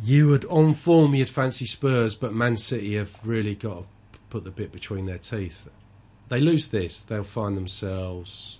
You 0.03 0.27
would, 0.27 0.45
on 0.45 0.75
form, 0.75 1.15
you'd 1.15 1.27
fancy 1.27 1.65
Spurs, 1.65 2.13
but 2.13 2.31
Man 2.31 2.55
City 2.55 2.93
have 2.97 3.17
really 3.25 3.55
got 3.55 3.79
to 3.79 4.19
put 4.29 4.43
the 4.43 4.51
bit 4.51 4.71
between 4.71 5.07
their 5.07 5.17
teeth. 5.17 5.67
They 6.29 6.39
lose 6.39 6.69
this, 6.69 7.01
they'll 7.01 7.23
find 7.23 7.57
themselves, 7.57 8.59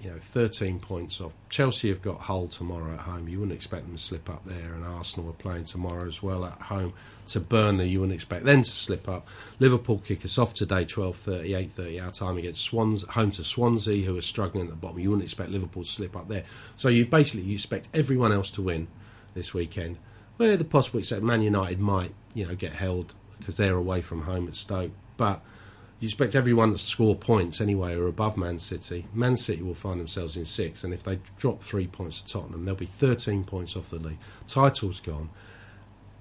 you 0.00 0.10
know, 0.10 0.18
13 0.18 0.80
points 0.80 1.20
off. 1.20 1.32
Chelsea 1.50 1.88
have 1.88 2.00
got 2.00 2.20
Hull 2.20 2.48
tomorrow 2.48 2.94
at 2.94 3.00
home. 3.00 3.28
You 3.28 3.40
wouldn't 3.40 3.56
expect 3.56 3.86
them 3.86 3.96
to 3.96 4.02
slip 4.02 4.30
up 4.30 4.44
there, 4.46 4.72
and 4.72 4.84
Arsenal 4.84 5.30
are 5.30 5.34
playing 5.34 5.64
tomorrow 5.64 6.06
as 6.06 6.22
well 6.22 6.44
at 6.44 6.60
home 6.60 6.94
to 7.28 7.40
Burnley. 7.40 7.88
You 7.88 8.00
wouldn't 8.00 8.14
expect 8.14 8.44
them 8.44 8.62
to 8.62 8.70
slip 8.70 9.08
up. 9.08 9.28
Liverpool 9.58 9.98
kick 9.98 10.24
us 10.24 10.38
off 10.38 10.54
today, 10.54 10.86
12:30, 10.86 11.54
8:30 11.54 12.00
our 12.00 12.10
time 12.10 12.38
against 12.38 12.62
Swans, 12.62 13.02
home 13.02 13.30
to 13.32 13.44
Swansea, 13.44 14.06
who 14.06 14.16
are 14.16 14.22
struggling 14.22 14.64
at 14.64 14.70
the 14.70 14.76
bottom. 14.76 14.98
You 15.00 15.10
wouldn't 15.10 15.24
expect 15.24 15.50
Liverpool 15.50 15.84
to 15.84 15.90
slip 15.90 16.16
up 16.16 16.28
there. 16.28 16.44
So 16.76 16.88
you 16.88 17.04
basically 17.04 17.46
you 17.46 17.54
expect 17.54 17.88
everyone 17.92 18.32
else 18.32 18.50
to 18.52 18.62
win 18.62 18.88
this 19.34 19.52
weekend. 19.52 19.98
Where 20.38 20.56
the 20.56 20.64
possible 20.64 21.00
except 21.00 21.22
Man 21.22 21.42
United 21.42 21.78
might, 21.78 22.14
you 22.32 22.46
know, 22.46 22.54
get 22.54 22.72
held 22.72 23.12
because 23.38 23.58
they're 23.58 23.76
away 23.76 24.00
from 24.00 24.22
home 24.22 24.48
at 24.48 24.56
Stoke, 24.56 24.92
but 25.18 25.42
you 26.00 26.06
expect 26.08 26.34
everyone 26.34 26.72
to 26.72 26.78
score 26.78 27.14
points 27.14 27.60
anyway 27.60 27.94
or 27.94 28.06
above 28.08 28.36
Man 28.38 28.58
City. 28.58 29.06
Man 29.12 29.36
City 29.36 29.62
will 29.62 29.74
find 29.74 30.00
themselves 30.00 30.34
in 30.36 30.46
six, 30.46 30.82
and 30.82 30.94
if 30.94 31.02
they 31.02 31.20
drop 31.38 31.62
three 31.62 31.86
points 31.86 32.22
to 32.22 32.32
Tottenham, 32.32 32.64
they'll 32.64 32.74
be 32.74 32.86
13 32.86 33.44
points 33.44 33.76
off 33.76 33.90
the 33.90 33.98
league. 33.98 34.18
Title's 34.46 34.98
gone, 34.98 35.28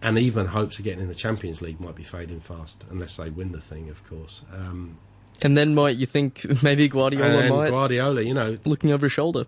and 0.01 0.17
even 0.17 0.47
hopes 0.47 0.77
of 0.79 0.83
getting 0.83 1.01
in 1.01 1.07
the 1.07 1.15
Champions 1.15 1.61
League 1.61 1.79
might 1.79 1.95
be 1.95 2.03
fading 2.03 2.41
fast, 2.41 2.83
unless 2.89 3.15
they 3.15 3.29
win 3.29 3.53
the 3.53 3.61
thing, 3.61 3.89
of 3.89 4.07
course. 4.07 4.41
Um, 4.53 4.97
And 5.41 5.57
then 5.57 5.73
might 5.73 5.95
you 5.95 6.05
think 6.05 6.45
maybe 6.63 6.89
Guardiola 6.89 7.39
and 7.39 7.55
might 7.55 7.69
Guardiola, 7.69 8.21
you 8.21 8.33
know, 8.33 8.57
looking 8.65 8.91
over 8.91 9.05
his 9.05 9.13
shoulder. 9.13 9.45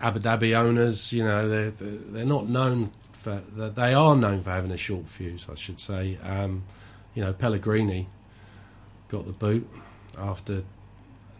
Abu 0.00 0.20
Dhabi 0.20 0.54
owners, 0.54 1.12
you 1.12 1.22
know, 1.22 1.48
they're 1.48 1.70
they're 1.70 1.98
they're 1.98 2.24
not 2.24 2.48
known 2.48 2.92
for 3.12 3.42
they 3.54 3.94
are 3.94 4.16
known 4.16 4.42
for 4.42 4.50
having 4.50 4.70
a 4.70 4.76
short 4.76 5.06
fuse, 5.08 5.46
I 5.50 5.54
should 5.54 5.78
say. 5.78 6.18
Um, 6.22 6.64
you 7.14 7.22
know, 7.22 7.32
Pellegrini 7.32 8.08
got 9.08 9.26
the 9.26 9.32
boot 9.32 9.68
after 10.18 10.62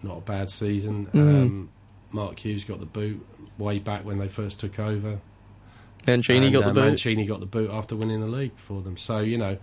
not 0.02 0.18
a 0.18 0.20
bad 0.20 0.50
season. 0.50 1.06
Mm. 1.06 1.20
Um, 1.20 1.70
Mark 2.12 2.38
Hughes 2.38 2.64
got 2.64 2.80
the 2.80 2.86
boot 2.86 3.24
way 3.58 3.78
back 3.78 4.04
when 4.04 4.18
they 4.18 4.28
first 4.28 4.60
took 4.60 4.78
over. 4.78 5.20
Mancini 6.06 6.46
And, 6.46 6.52
got 6.52 6.64
the 6.64 6.70
uh, 6.70 6.74
boot. 6.74 6.84
Mancini 6.84 7.26
got 7.26 7.40
the 7.40 7.46
boot 7.46 7.70
after 7.70 7.96
winning 7.96 8.20
the 8.20 8.26
league 8.26 8.56
for 8.56 8.82
them. 8.82 8.96
So 8.96 9.20
you 9.20 9.38
know, 9.38 9.58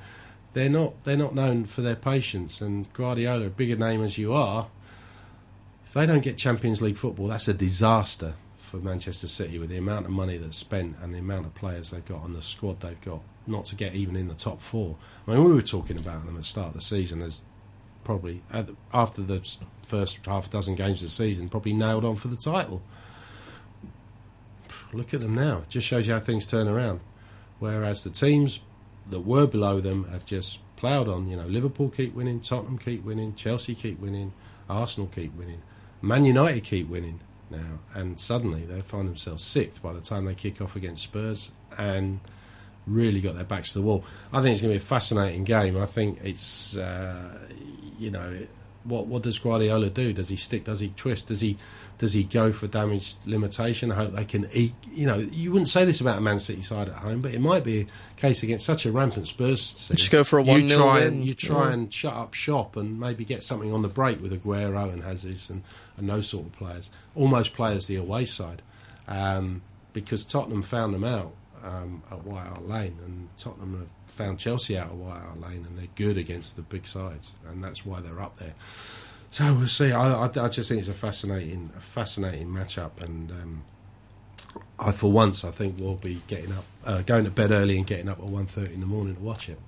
they're 0.54 0.70
not 0.70 1.04
they're 1.04 1.18
not 1.18 1.36
known 1.36 1.66
for 1.66 1.82
their 1.82 1.96
patience. 1.96 2.62
And 2.62 2.92
Guardiola, 2.94 3.46
a 3.46 3.50
bigger 3.50 3.76
name 3.76 4.02
as 4.02 4.18
you 4.18 4.34
are, 4.34 4.68
if 5.86 5.94
they 5.94 6.06
don't 6.06 6.22
get 6.22 6.38
Champions 6.38 6.82
League 6.82 6.98
football, 6.98 7.28
that's 7.28 7.48
a 7.48 7.54
disaster 7.54 8.36
for 8.56 8.78
Manchester 8.78 9.28
City 9.28 9.60
with 9.60 9.70
the 9.70 9.78
amount 9.78 10.06
of 10.06 10.12
money 10.12 10.38
that's 10.38 10.58
spent 10.58 10.96
and 11.02 11.14
the 11.14 11.20
amount 11.20 11.46
of 11.46 11.54
players 11.54 11.92
they've 11.92 12.06
got 12.06 12.24
and 12.26 12.36
the 12.36 12.42
squad 12.42 12.80
they've 12.80 13.02
got. 13.02 13.22
Not 13.48 13.66
to 13.66 13.76
get 13.76 13.96
even 13.96 14.16
in 14.16 14.28
the 14.28 14.36
top 14.36 14.62
four. 14.62 14.96
I 15.28 15.32
mean, 15.32 15.44
we 15.44 15.54
were 15.54 15.62
talking 15.62 16.00
about 16.00 16.26
them 16.26 16.36
at 16.36 16.42
the 16.42 16.48
start 16.48 16.68
of 16.68 16.74
the 16.74 16.82
season 16.82 17.22
as 17.22 17.42
probably 18.04 18.42
after 18.94 19.22
the 19.22 19.48
first 19.84 20.26
half 20.26 20.48
a 20.48 20.50
dozen 20.50 20.76
games 20.76 21.02
of 21.02 21.08
the 21.08 21.12
season, 21.12 21.50
probably 21.50 21.74
nailed 21.74 22.06
on 22.06 22.16
for 22.16 22.28
the 22.28 22.38
title. 22.38 22.82
Look 24.94 25.14
at 25.14 25.22
them 25.22 25.36
now. 25.36 25.60
It 25.60 25.70
just 25.70 25.88
shows 25.88 26.08
you 26.08 26.14
how 26.14 26.20
things 26.20 26.46
turn 26.46 26.68
around. 26.68 27.00
Whereas 27.60 28.04
the 28.04 28.10
teams 28.10 28.62
that 29.10 29.22
were 29.22 29.48
below 29.48 29.80
them 29.80 30.06
have 30.10 30.26
just 30.26 30.60
ploughed 30.76 31.08
on. 31.08 31.30
You 31.30 31.38
know, 31.38 31.46
Liverpool 31.46 31.90
keep 31.90 32.14
winning, 32.14 32.42
Tottenham 32.42 32.78
keep 32.78 33.04
winning, 33.04 33.36
Chelsea 33.36 33.76
keep 33.76 34.00
winning, 34.00 34.34
Arsenal 34.70 35.10
keep 35.14 35.36
winning, 35.36 35.62
Man 36.02 36.26
United 36.26 36.64
keep 36.64 36.90
winning 36.90 37.20
now, 37.50 37.80
and 37.94 38.20
suddenly 38.20 38.66
they 38.66 38.80
find 38.80 39.08
themselves 39.08 39.44
sixth 39.44 39.82
by 39.82 39.94
the 39.94 40.02
time 40.02 40.26
they 40.26 40.34
kick 40.34 40.62
off 40.62 40.76
against 40.76 41.04
Spurs 41.04 41.52
and 41.78 42.20
really 42.88 43.22
got 43.22 43.36
their 43.36 43.44
backs 43.44 43.74
to 43.74 43.80
the 43.80 43.84
wall. 43.84 44.04
I 44.34 44.42
think 44.42 44.54
it's 44.54 44.62
going 44.62 44.74
to 44.74 44.80
be 44.80 44.84
a 44.84 44.88
fascinating 44.88 45.44
game. 45.44 45.78
I 45.78 45.86
think 45.86 46.20
it's 46.24 46.76
uh, 46.76 47.38
you 48.02 48.12
know 48.12 48.48
what 48.84 49.06
what 49.06 49.22
does 49.22 49.38
Guardiola 49.38 49.90
do? 49.92 50.12
Does 50.12 50.30
he 50.30 50.36
stick? 50.36 50.64
Does 50.64 50.80
he 50.80 50.90
twist? 50.98 51.28
Does 51.28 51.42
he 51.42 51.58
does 52.00 52.14
he 52.14 52.24
go 52.24 52.52
for 52.52 52.66
damage 52.66 53.14
limitation? 53.28 53.92
I 53.92 53.96
hope 53.96 54.14
they 54.16 54.26
can 54.26 54.50
eat. 54.54 54.74
You 54.92 55.06
know, 55.06 55.18
you 55.20 55.52
wouldn't 55.52 55.70
say 55.70 55.86
this 55.86 56.02
about 56.02 56.18
a 56.18 56.22
Man 56.22 56.40
City 56.40 56.64
side 56.64 56.90
at 56.90 56.96
home, 56.96 57.22
but 57.22 57.32
it 57.32 57.42
might 57.42 57.64
be 57.64 57.82
a 57.82 58.20
case 58.20 58.42
against 58.42 58.66
such 58.66 58.88
a 58.88 58.92
rampant 58.92 59.28
Spurs. 59.28 59.88
team. 59.88 59.98
Just 59.98 60.10
go 60.10 60.24
for 60.24 60.40
a 60.40 60.44
You 60.44 60.64
1-0 60.64 60.76
try 60.78 60.94
win. 61.02 61.08
and 61.14 61.26
you 61.26 61.36
try 61.36 61.68
Yeah. 61.68 61.74
and 61.74 61.94
shut 61.94 62.14
up 62.16 62.34
shop 62.34 62.76
and 62.76 63.00
maybe 63.00 63.24
get 63.24 63.44
something 63.44 63.72
on 63.72 63.84
the 63.84 63.88
break 63.88 64.20
with 64.20 64.32
Aguero 64.32 64.92
and 64.92 65.04
Jesus 65.04 65.52
and, 65.52 65.62
and 65.96 66.10
those 66.10 66.28
sort 66.30 66.48
of 66.48 66.54
players. 66.54 66.90
Almost 67.14 67.54
play 67.54 67.76
as 67.76 67.86
the 67.86 67.98
away 67.98 68.26
side, 68.26 68.64
um, 69.08 69.62
because 69.94 70.26
Tottenham 70.26 70.64
found 70.64 70.96
them 70.96 71.04
out 71.04 71.34
um, 71.64 72.04
at 72.12 72.24
White 72.24 72.48
Hart 72.48 72.68
Lane, 72.68 72.98
and 73.06 73.30
Tottenham 73.38 73.80
have 73.80 74.14
found 74.14 74.40
Chelsea 74.40 74.78
out 74.78 74.88
at 74.88 74.96
White 74.96 75.22
Hart 75.22 75.40
Lane, 75.40 75.66
and 75.68 75.78
they're 75.78 75.88
good 75.96 76.18
against 76.18 76.56
the 76.56 76.62
big 76.62 76.88
sides, 76.88 77.36
and 77.48 77.64
that's 77.64 77.86
why 77.86 78.02
they're 78.02 78.22
up 78.22 78.38
there. 78.38 78.54
So 79.32 79.54
we'll 79.54 79.68
see. 79.68 79.92
I, 79.92 80.26
I, 80.26 80.26
I 80.26 80.50
just 80.50 80.70
think 80.70 80.80
it's 80.80 80.90
a 80.90 80.94
fascinating, 80.94 81.72
a 81.78 81.80
fascinating 81.80 82.48
matchup, 82.48 83.02
and 83.02 83.32
um, 83.32 83.64
I, 84.80 84.92
for 84.92 85.12
once, 85.12 85.44
I 85.46 85.52
think 85.52 85.76
we'll 85.80 85.96
be 85.96 86.22
getting 86.28 86.52
up, 86.52 86.66
uh, 86.86 87.02
going 87.02 87.24
to 87.26 87.32
bed 87.32 87.52
early 87.52 87.78
and 87.78 87.88
getting 87.88 88.10
up 88.10 88.20
at 88.20 88.26
1.30 88.26 88.74
in 88.74 88.82
the 88.82 88.88
morning 88.88 89.16
to 89.16 89.22
watch 89.22 89.48
it. 89.48 89.60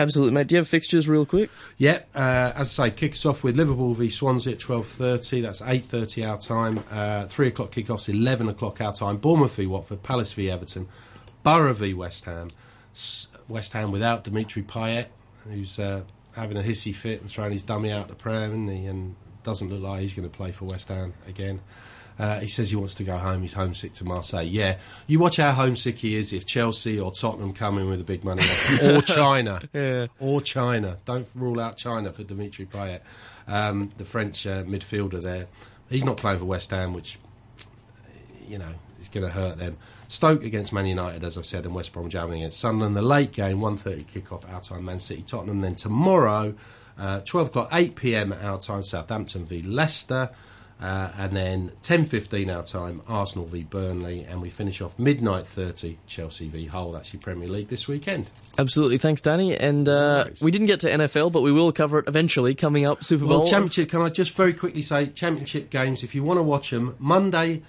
Absolutely, 0.00 0.32
mate. 0.32 0.46
Do 0.46 0.54
you 0.54 0.60
have 0.60 0.68
fixtures 0.68 1.06
real 1.06 1.26
quick? 1.26 1.50
Yep. 1.76 2.08
Uh, 2.14 2.52
as 2.54 2.78
I 2.78 2.88
say, 2.88 2.90
kick 2.92 3.12
us 3.12 3.26
off 3.26 3.44
with 3.44 3.58
Liverpool 3.58 3.92
v 3.92 4.08
Swansea 4.08 4.54
at 4.54 4.58
twelve 4.58 4.86
thirty. 4.86 5.42
That's 5.42 5.60
eight 5.60 5.84
thirty 5.84 6.24
our 6.24 6.38
time. 6.38 6.82
Uh, 6.90 7.26
Three 7.26 7.48
o'clock 7.48 7.70
kickoffs, 7.70 8.08
eleven 8.08 8.48
o'clock 8.48 8.80
our 8.80 8.94
time. 8.94 9.18
Bournemouth 9.18 9.54
v 9.56 9.66
Watford, 9.66 10.02
Palace 10.02 10.32
v 10.32 10.50
Everton, 10.50 10.88
Borough 11.42 11.74
v 11.74 11.94
West 11.94 12.24
Ham. 12.24 12.50
West 13.48 13.72
Ham 13.72 13.90
without 13.92 14.24
Dimitri 14.24 14.62
Payet, 14.62 15.06
who's 15.48 15.78
uh, 15.78 16.02
having 16.34 16.56
a 16.56 16.60
hissy 16.62 16.94
fit 16.94 17.20
and 17.20 17.30
throwing 17.30 17.52
his 17.52 17.62
dummy 17.62 17.90
out 17.90 18.08
the 18.08 18.14
he? 18.68 18.86
and 18.86 19.16
doesn't 19.42 19.70
look 19.70 19.80
like 19.80 20.00
he's 20.00 20.14
going 20.14 20.28
to 20.28 20.36
play 20.36 20.52
for 20.52 20.66
West 20.66 20.88
Ham 20.88 21.14
again. 21.26 21.60
Uh, 22.18 22.40
he 22.40 22.48
says 22.48 22.68
he 22.68 22.76
wants 22.76 22.94
to 22.96 23.04
go 23.04 23.16
home. 23.16 23.40
He's 23.40 23.54
homesick 23.54 23.94
to 23.94 24.04
Marseille. 24.04 24.42
Yeah, 24.42 24.76
you 25.06 25.18
watch 25.18 25.36
how 25.38 25.52
homesick 25.52 25.98
he 26.00 26.16
is 26.16 26.34
if 26.34 26.44
Chelsea 26.44 27.00
or 27.00 27.10
Tottenham 27.12 27.54
come 27.54 27.78
in 27.78 27.88
with 27.88 28.00
a 28.02 28.04
big 28.04 28.24
money 28.24 28.42
offer, 28.42 28.92
or 28.98 29.02
China, 29.02 29.62
Yeah. 29.72 30.08
or 30.18 30.42
China. 30.42 30.98
Don't 31.06 31.26
rule 31.34 31.58
out 31.58 31.78
China 31.78 32.12
for 32.12 32.22
Dimitri 32.22 32.66
Payet, 32.66 33.00
um, 33.48 33.88
the 33.96 34.04
French 34.04 34.46
uh, 34.46 34.64
midfielder 34.64 35.22
there. 35.22 35.46
He's 35.88 36.04
not 36.04 36.18
playing 36.18 36.40
for 36.40 36.44
West 36.44 36.70
Ham, 36.72 36.92
which 36.92 37.16
you 38.46 38.58
know 38.58 38.74
is 39.00 39.08
going 39.08 39.24
to 39.26 39.32
hurt 39.32 39.56
them. 39.56 39.78
Stoke 40.10 40.42
against 40.42 40.72
Man 40.72 40.86
United, 40.86 41.22
as 41.22 41.38
I've 41.38 41.46
said, 41.46 41.64
and 41.64 41.72
West 41.72 41.92
Brom 41.92 42.10
jamming 42.10 42.42
against 42.42 42.58
Sunderland. 42.58 42.96
The 42.96 43.02
late 43.02 43.30
game, 43.30 43.60
1.30 43.60 44.06
kickoff, 44.06 44.52
our 44.52 44.60
time, 44.60 44.84
Man 44.84 44.98
City, 44.98 45.22
Tottenham. 45.22 45.60
Then 45.60 45.76
tomorrow, 45.76 46.52
uh, 46.98 47.20
12 47.20 47.46
o'clock, 47.46 47.68
8 47.72 47.94
p.m. 47.94 48.32
our 48.32 48.58
time, 48.58 48.82
Southampton 48.82 49.44
v 49.44 49.62
Leicester. 49.62 50.30
Uh, 50.82 51.12
and 51.16 51.36
then 51.36 51.70
10.15 51.82 52.52
our 52.52 52.64
time, 52.64 53.02
Arsenal 53.06 53.46
v 53.46 53.62
Burnley. 53.62 54.24
And 54.24 54.42
we 54.42 54.50
finish 54.50 54.80
off 54.80 54.98
midnight 54.98 55.46
30, 55.46 55.98
Chelsea 56.08 56.48
v 56.48 56.66
Hull. 56.66 56.96
actually 56.96 57.20
Premier 57.20 57.46
League 57.46 57.68
this 57.68 57.86
weekend. 57.86 58.30
Absolutely. 58.58 58.98
Thanks, 58.98 59.20
Danny. 59.20 59.56
And 59.56 59.88
uh, 59.88 60.24
we 60.40 60.50
didn't 60.50 60.66
get 60.66 60.80
to 60.80 60.90
NFL, 60.90 61.30
but 61.30 61.42
we 61.42 61.52
will 61.52 61.70
cover 61.70 62.00
it 62.00 62.08
eventually 62.08 62.56
coming 62.56 62.84
up. 62.84 63.04
Super 63.04 63.26
Bowl. 63.26 63.42
Well, 63.42 63.48
Championship, 63.48 63.90
can 63.90 64.02
I 64.02 64.08
just 64.08 64.32
very 64.32 64.54
quickly 64.54 64.82
say, 64.82 65.06
Championship 65.06 65.70
games, 65.70 66.02
if 66.02 66.16
you 66.16 66.24
want 66.24 66.38
to 66.38 66.42
watch 66.42 66.70
them, 66.70 66.96
Monday, 66.98 67.62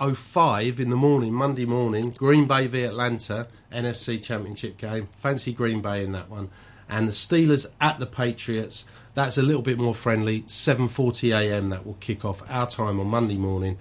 4.05 0.00 0.80
in 0.80 0.88
the 0.88 0.96
morning, 0.96 1.34
Monday 1.34 1.66
morning, 1.66 2.08
Green 2.08 2.46
Bay 2.46 2.66
v 2.66 2.84
Atlanta, 2.84 3.48
NFC 3.70 4.22
Championship 4.22 4.78
game. 4.78 5.08
Fancy 5.18 5.52
Green 5.52 5.82
Bay 5.82 6.02
in 6.02 6.12
that 6.12 6.30
one. 6.30 6.48
And 6.88 7.06
the 7.06 7.12
Steelers 7.12 7.66
at 7.82 7.98
the 7.98 8.06
Patriots. 8.06 8.86
That's 9.14 9.36
a 9.36 9.42
little 9.42 9.60
bit 9.60 9.78
more 9.78 9.94
friendly. 9.94 10.42
7.40am, 10.42 11.68
that 11.68 11.84
will 11.84 11.98
kick 12.00 12.24
off 12.24 12.42
our 12.50 12.66
time 12.66 12.98
on 12.98 13.08
Monday 13.08 13.36
morning. 13.36 13.76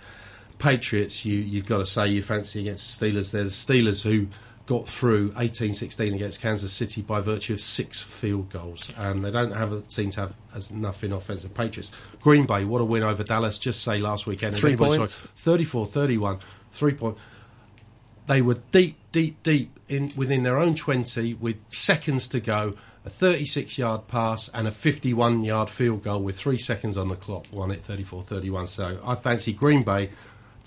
Patriots, 0.57 1.23
you, 1.23 1.37
you've 1.37 1.67
got 1.67 1.77
to 1.77 1.85
say 1.85 2.09
you 2.09 2.21
fancy 2.21 2.59
against 2.59 2.99
the 2.99 3.07
Steelers. 3.07 3.31
They're 3.31 3.45
the 3.45 3.49
Steelers 3.49 4.03
who 4.03 4.27
got 4.69 4.87
through 4.87 5.31
18-16 5.31 6.13
against 6.13 6.41
Kansas 6.41 6.71
City 6.71 7.01
by 7.01 7.21
virtue 7.21 7.53
of 7.53 7.59
six 7.59 8.03
field 8.03 8.51
goals. 8.51 8.93
And 8.95 9.25
they 9.25 9.31
don't 9.31 9.51
have 9.51 9.83
seem 9.91 10.11
to 10.11 10.19
have 10.21 10.35
as 10.53 10.69
enough 10.69 11.03
in 11.03 11.11
offensive 11.11 11.55
Patriots. 11.55 11.91
Green 12.21 12.45
Bay, 12.45 12.65
what 12.65 12.79
a 12.79 12.85
win 12.85 13.01
over 13.01 13.23
Dallas. 13.23 13.57
Just 13.57 13.81
say 13.81 13.97
last 13.97 14.27
weekend. 14.27 14.55
Three 14.55 14.77
points. 14.77 15.23
it, 15.23 15.27
34-31. 15.37 16.39
Three 16.71 16.93
point. 16.93 17.17
They 18.27 18.43
were 18.43 18.59
deep, 18.71 18.97
deep, 19.11 19.41
deep 19.41 19.71
in 19.87 20.13
within 20.15 20.43
their 20.43 20.59
own 20.59 20.75
20 20.75 21.33
with 21.33 21.57
seconds 21.73 22.27
to 22.27 22.39
go. 22.39 22.75
A 23.05 23.09
36 23.09 23.79
yard 23.79 24.07
pass 24.07 24.49
and 24.49 24.67
a 24.67 24.71
51 24.71 25.43
yard 25.43 25.71
field 25.71 26.03
goal 26.03 26.21
with 26.21 26.37
three 26.37 26.59
seconds 26.59 26.95
on 26.95 27.07
the 27.07 27.15
clock 27.15 27.47
won 27.51 27.71
it 27.71 27.81
34 27.81 28.21
31. 28.21 28.67
So 28.67 28.99
I 29.03 29.15
fancy 29.15 29.51
Green 29.51 29.81
Bay 29.81 30.11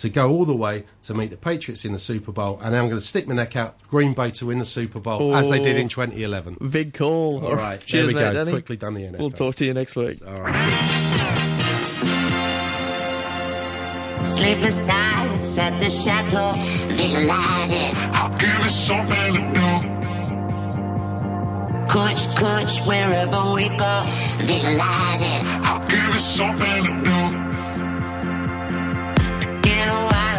to 0.03 0.09
go 0.09 0.29
all 0.33 0.45
the 0.45 0.55
way 0.55 0.83
to 1.03 1.15
meet 1.15 1.31
the 1.31 1.37
Patriots 1.37 1.85
in 1.85 1.93
the 1.93 1.99
Super 1.99 2.33
Bowl. 2.33 2.59
And 2.61 2.75
I'm 2.75 2.89
going 2.89 3.01
to 3.01 3.07
stick 3.07 3.29
my 3.29 3.37
neck 3.37 3.55
out 3.55 3.81
Green 3.87 4.15
Bay 4.15 4.33
to 4.33 4.47
win 4.47 4.59
the 4.59 4.65
Super 4.65 4.99
Bowl 4.99 5.37
as 5.37 5.49
they 5.49 5.63
did 5.63 5.77
in 5.77 5.89
2011. 5.89 6.57
Big 6.71 6.93
call. 6.93 7.47
All 7.47 7.55
right, 7.55 7.79
Cheers, 7.79 8.07
there 8.07 8.07
we 8.09 8.15
mate, 8.15 8.21
go. 8.21 8.33
Danny. 8.33 8.51
Quickly 8.51 8.77
done 8.77 8.95
the 8.95 9.03
NFL. 9.03 9.19
We'll 9.21 9.31
talk 9.31 9.55
to 9.57 9.65
you 9.65 9.73
next 9.75 9.95
week. 9.95 10.21
All 10.27 10.35
right. 10.43 11.39
Sleepless 14.25 14.81
nights 14.89 15.59
at 15.59 15.79
the 15.79 15.89
chateau. 15.89 16.51
Visualize 16.89 17.71
it. 17.73 17.95
I'll 18.13 18.37
give 18.39 18.67
it 18.67 18.71
something 18.71 19.35
to 19.35 19.41
do. 19.55 19.71
Coach, 21.93 22.27
coach, 22.37 22.81
wherever 22.89 23.53
we 23.55 23.69
go. 23.69 24.03
Visualize 24.39 25.23
it. 25.23 25.43
I'll 25.63 25.87
give 25.89 26.17
it 26.17 26.21
something 26.21 26.85
to 26.87 27.03
do 27.05 27.32
and 29.83 30.07
why. 30.07 30.32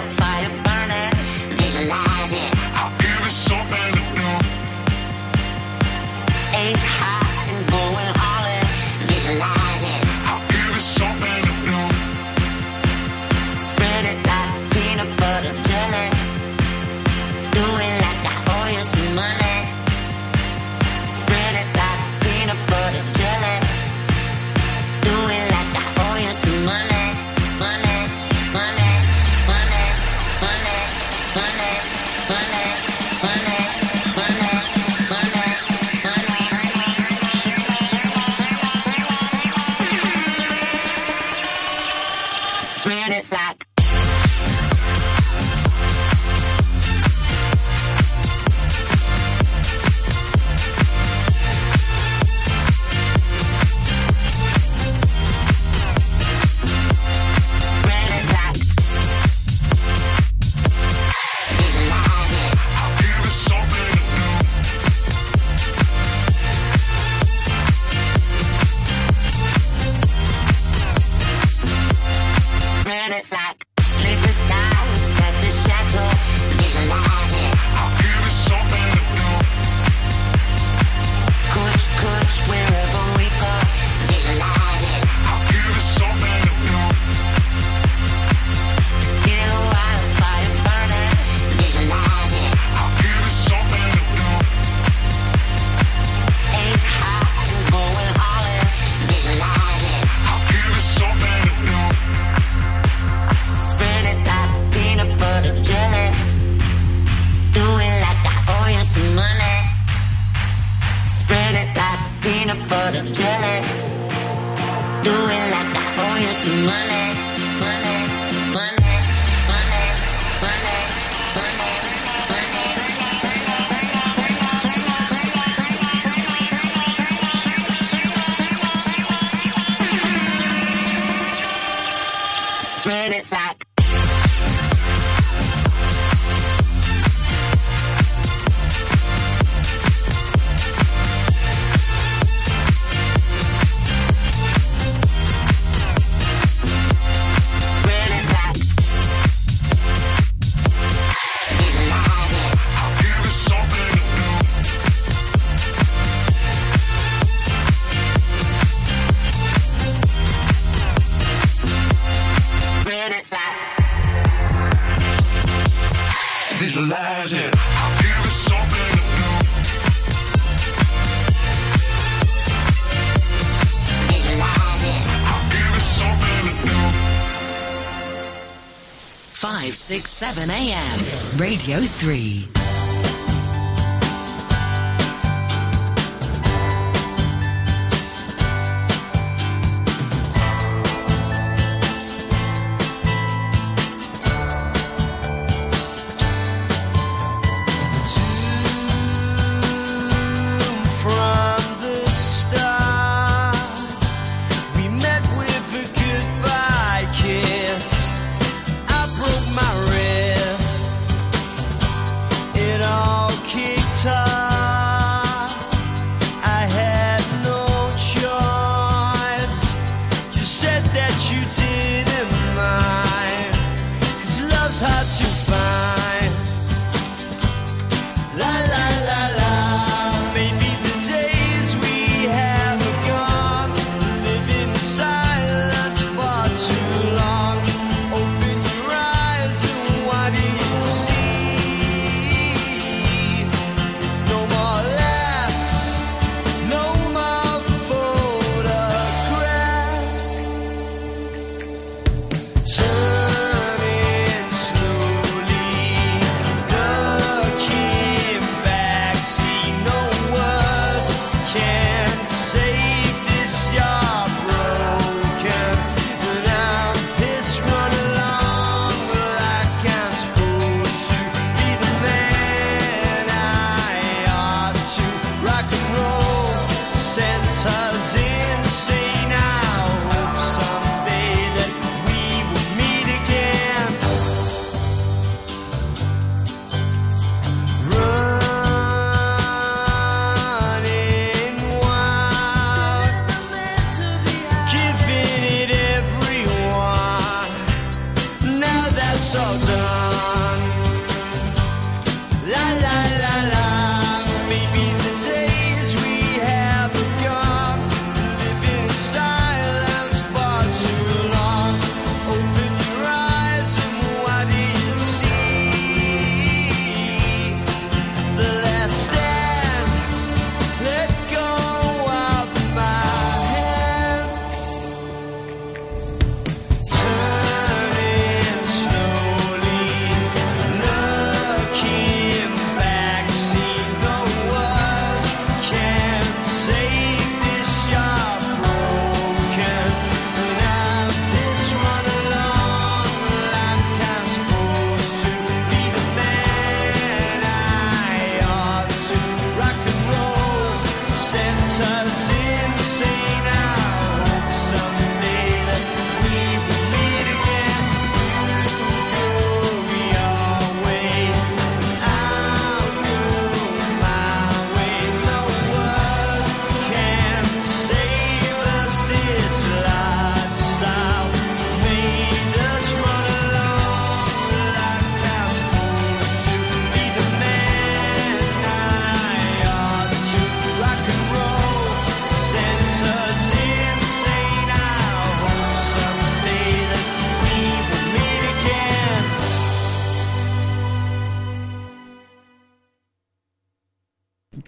7 180.24 180.50
a.m. 180.50 181.38
Radio 181.38 181.86
3. 181.86 182.53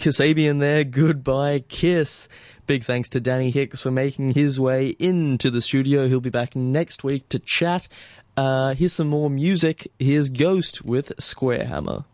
Kasabian 0.06 0.60
there, 0.60 0.84
goodbye, 0.84 1.64
kiss. 1.68 2.30
Big 2.68 2.84
thanks 2.84 3.10
to 3.10 3.20
Danny 3.20 3.50
Hicks 3.50 3.82
for 3.82 3.90
making 3.90 4.36
his 4.36 4.60
way 4.60 4.90
into 5.00 5.50
the 5.50 5.64
studio. 5.64 6.08
He'll 6.08 6.20
be 6.20 6.30
back 6.30 6.56
next 6.56 7.04
week 7.04 7.28
to 7.30 7.40
chat. 7.40 7.88
Uh, 8.38 8.76
here's 8.76 8.94
some 8.94 9.08
more 9.08 9.32
music. 9.32 9.92
Here's 9.98 10.30
Ghost 10.30 10.86
with 10.86 11.12
Square 11.20 11.66
Hammer. 11.66 12.06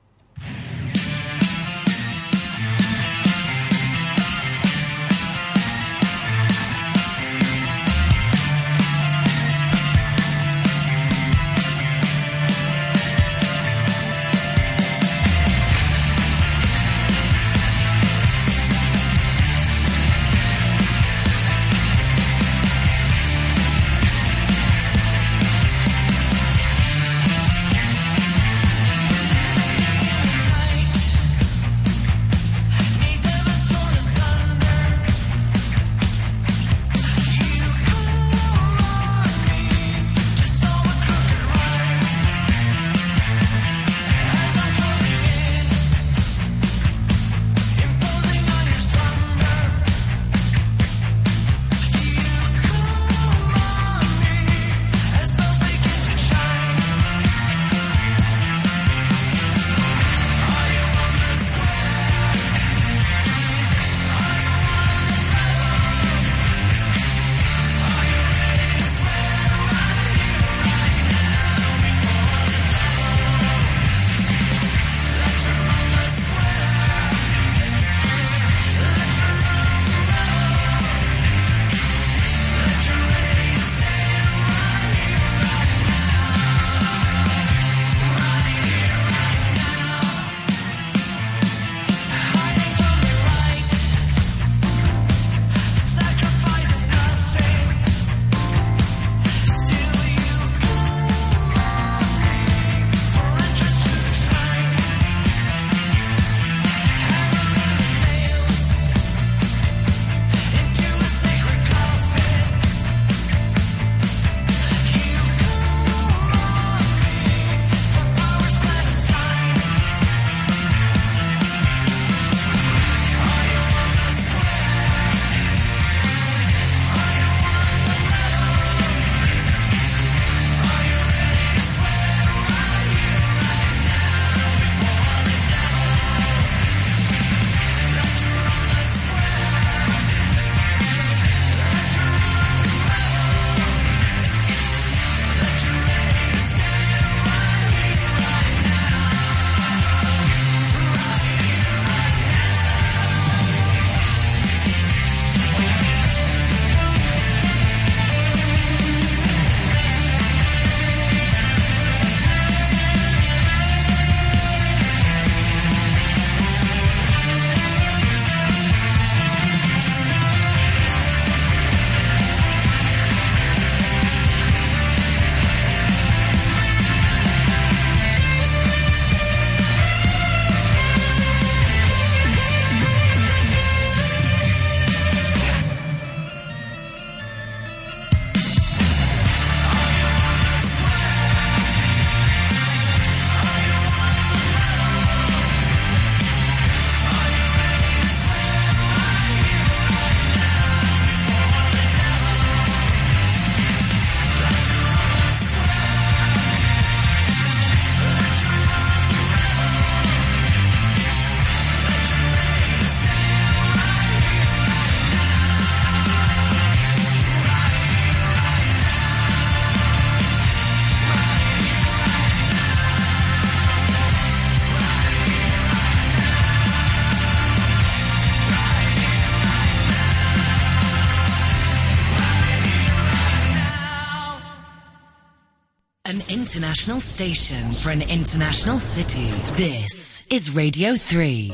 international 236.72 237.02
station 237.02 237.74
for 237.74 237.90
an 237.90 238.02
international 238.02 238.78
city. 238.78 239.28
This 239.58 240.26
is 240.28 240.56
Radio 240.56 240.96
3. 240.96 241.52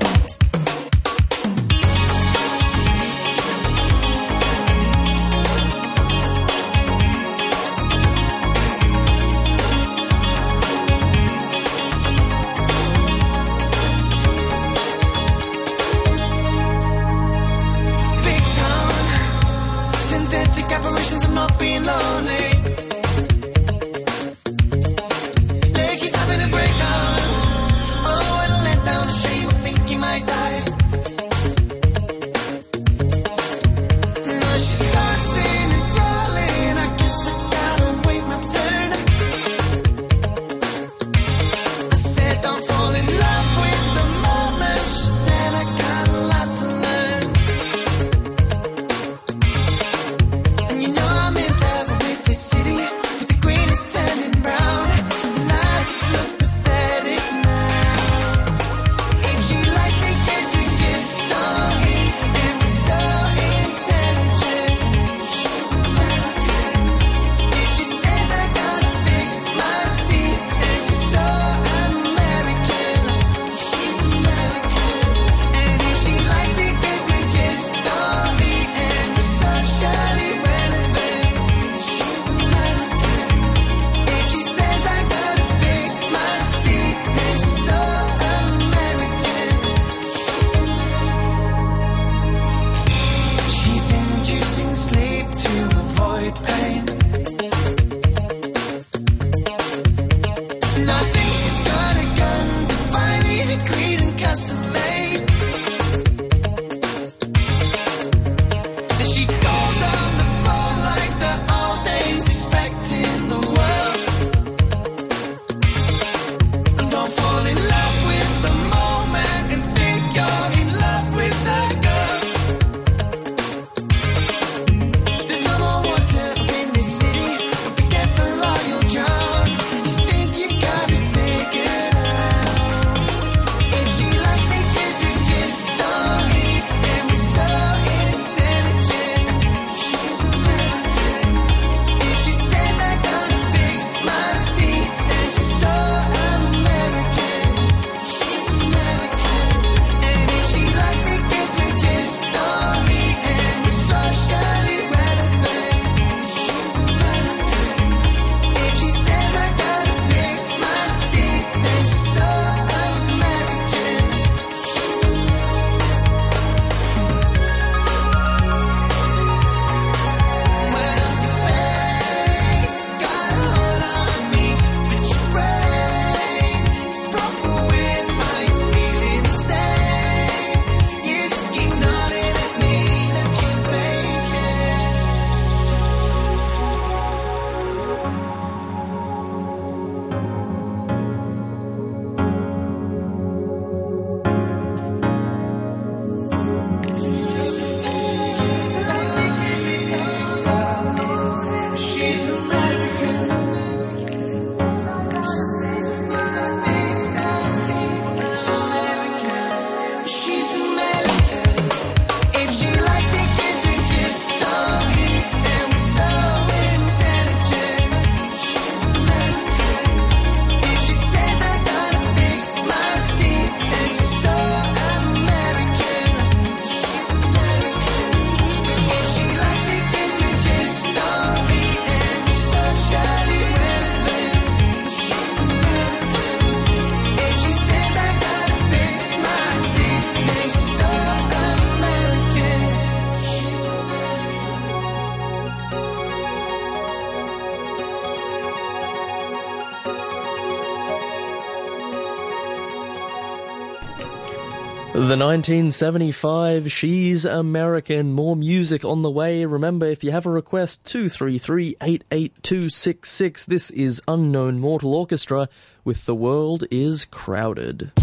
The 255.07 255.15
1975 255.15 256.69
She's 256.69 257.23
American. 257.23 258.11
More 258.11 258.35
music 258.35 258.83
on 258.83 259.03
the 259.03 259.09
way. 259.09 259.45
Remember, 259.45 259.85
if 259.85 260.03
you 260.03 260.11
have 260.11 260.25
a 260.25 260.29
request, 260.29 260.83
233 260.83 261.77
88266. 261.81 263.45
This 263.45 263.69
is 263.69 264.01
Unknown 264.05 264.59
Mortal 264.59 264.93
Orchestra 264.93 265.47
with 265.85 266.05
The 266.05 266.13
World 266.13 266.65
is 266.69 267.05
Crowded. 267.05 267.93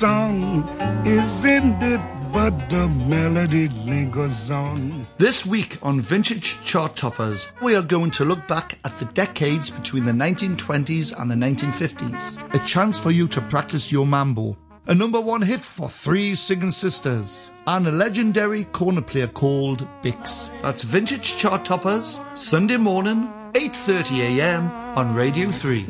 Song 0.00 0.66
is 1.06 1.44
ended, 1.44 2.00
but 2.32 2.70
the 2.70 2.88
melody 2.88 3.68
lingers 3.68 4.50
on. 4.50 5.06
This 5.18 5.44
week 5.44 5.76
on 5.82 6.00
Vintage 6.00 6.56
Chart 6.64 6.96
Toppers, 6.96 7.52
we 7.60 7.76
are 7.76 7.82
going 7.82 8.10
to 8.12 8.24
look 8.24 8.48
back 8.48 8.78
at 8.86 8.98
the 8.98 9.04
decades 9.04 9.68
between 9.68 10.06
the 10.06 10.12
1920s 10.12 11.20
and 11.20 11.30
the 11.30 11.34
1950s. 11.34 12.54
A 12.54 12.64
chance 12.64 12.98
for 12.98 13.10
you 13.10 13.28
to 13.28 13.42
practice 13.42 13.92
your 13.92 14.06
mambo. 14.06 14.56
A 14.86 14.94
number 14.94 15.20
one 15.20 15.42
hit 15.42 15.60
for 15.60 15.86
three 15.86 16.34
singing 16.34 16.70
sisters. 16.70 17.50
And 17.66 17.86
a 17.86 17.92
legendary 17.92 18.64
cornet 18.64 19.06
player 19.06 19.26
called 19.26 19.86
Bix. 20.00 20.48
That's 20.62 20.82
Vintage 20.82 21.36
Chart 21.36 21.62
Toppers, 21.62 22.22
Sunday 22.32 22.78
morning, 22.78 23.30
8.30am 23.52 24.96
on 24.96 25.14
Radio 25.14 25.50
3. 25.50 25.84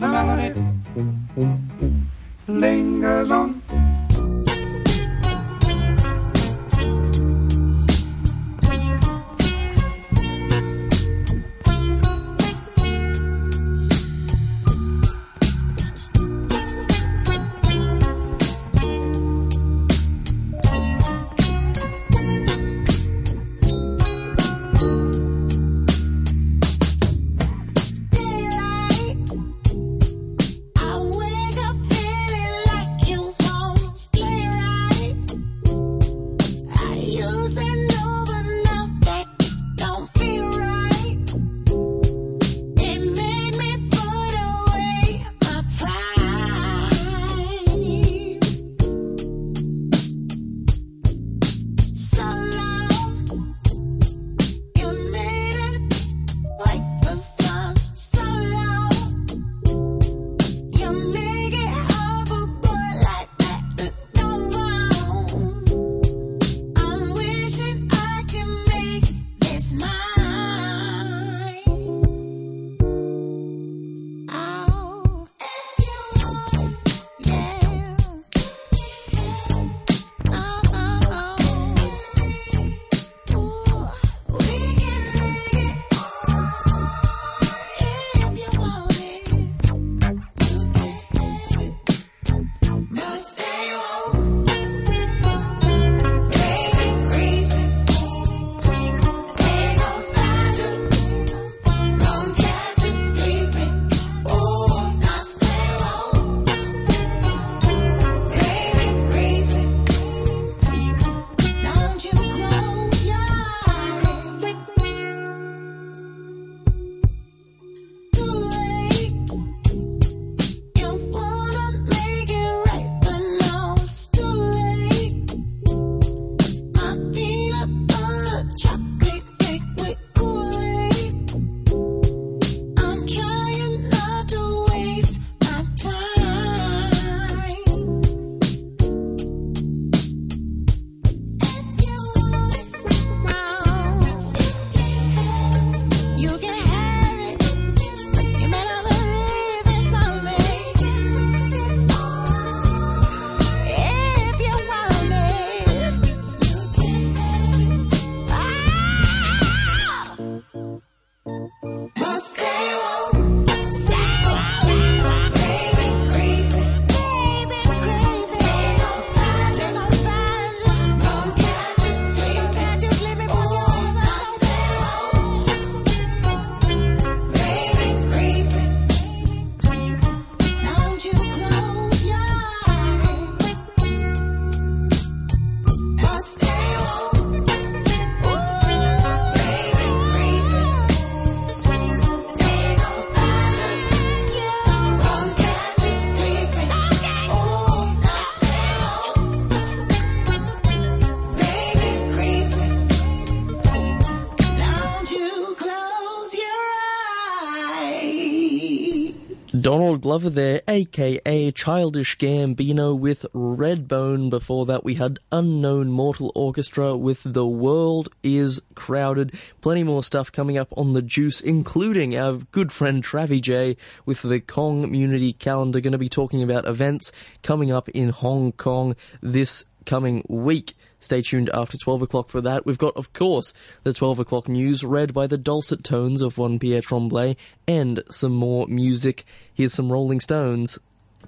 Glover 210.10 210.30
there, 210.30 210.60
aka 210.66 211.52
Childish 211.52 212.18
Gambino 212.18 212.98
with 212.98 213.26
Redbone. 213.32 214.28
Before 214.28 214.66
that, 214.66 214.82
we 214.82 214.96
had 214.96 215.20
Unknown 215.30 215.90
Mortal 215.90 216.32
Orchestra 216.34 216.96
with 216.96 217.22
The 217.22 217.46
World 217.46 218.08
is 218.24 218.60
Crowded. 218.74 219.32
Plenty 219.60 219.84
more 219.84 220.02
stuff 220.02 220.32
coming 220.32 220.58
up 220.58 220.76
on 220.76 220.94
the 220.94 221.00
juice, 221.00 221.40
including 221.40 222.16
our 222.16 222.38
good 222.50 222.72
friend 222.72 223.04
Travie 223.04 223.40
J 223.40 223.76
with 224.04 224.22
the 224.22 224.40
Kong 224.40 224.82
Community 224.82 225.32
Calendar. 225.32 225.80
Going 225.80 225.92
to 225.92 225.96
be 225.96 226.08
talking 226.08 226.42
about 226.42 226.66
events 226.66 227.12
coming 227.44 227.70
up 227.70 227.88
in 227.90 228.08
Hong 228.08 228.50
Kong 228.50 228.96
this 229.20 229.64
coming 229.86 230.24
week. 230.28 230.74
Stay 231.00 231.22
tuned 231.22 231.50
after 231.52 231.76
12 231.76 232.02
o'clock 232.02 232.28
for 232.28 232.40
that. 232.42 232.66
We've 232.66 232.78
got, 232.78 232.96
of 232.96 233.12
course, 233.12 233.52
the 233.82 233.94
12 233.94 234.20
o'clock 234.20 234.48
news 234.48 234.84
read 234.84 235.12
by 235.14 235.26
the 235.26 235.38
dulcet 235.38 235.82
tones 235.82 236.20
of 236.22 236.38
one 236.38 236.58
Pierre 236.58 236.82
Tremblay 236.82 237.36
and 237.66 238.02
some 238.10 238.32
more 238.32 238.66
music. 238.68 239.24
Here's 239.52 239.72
some 239.72 239.90
Rolling 239.90 240.20
Stones. 240.20 240.78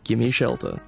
Gimme 0.05 0.31
Shelter. 0.31 0.81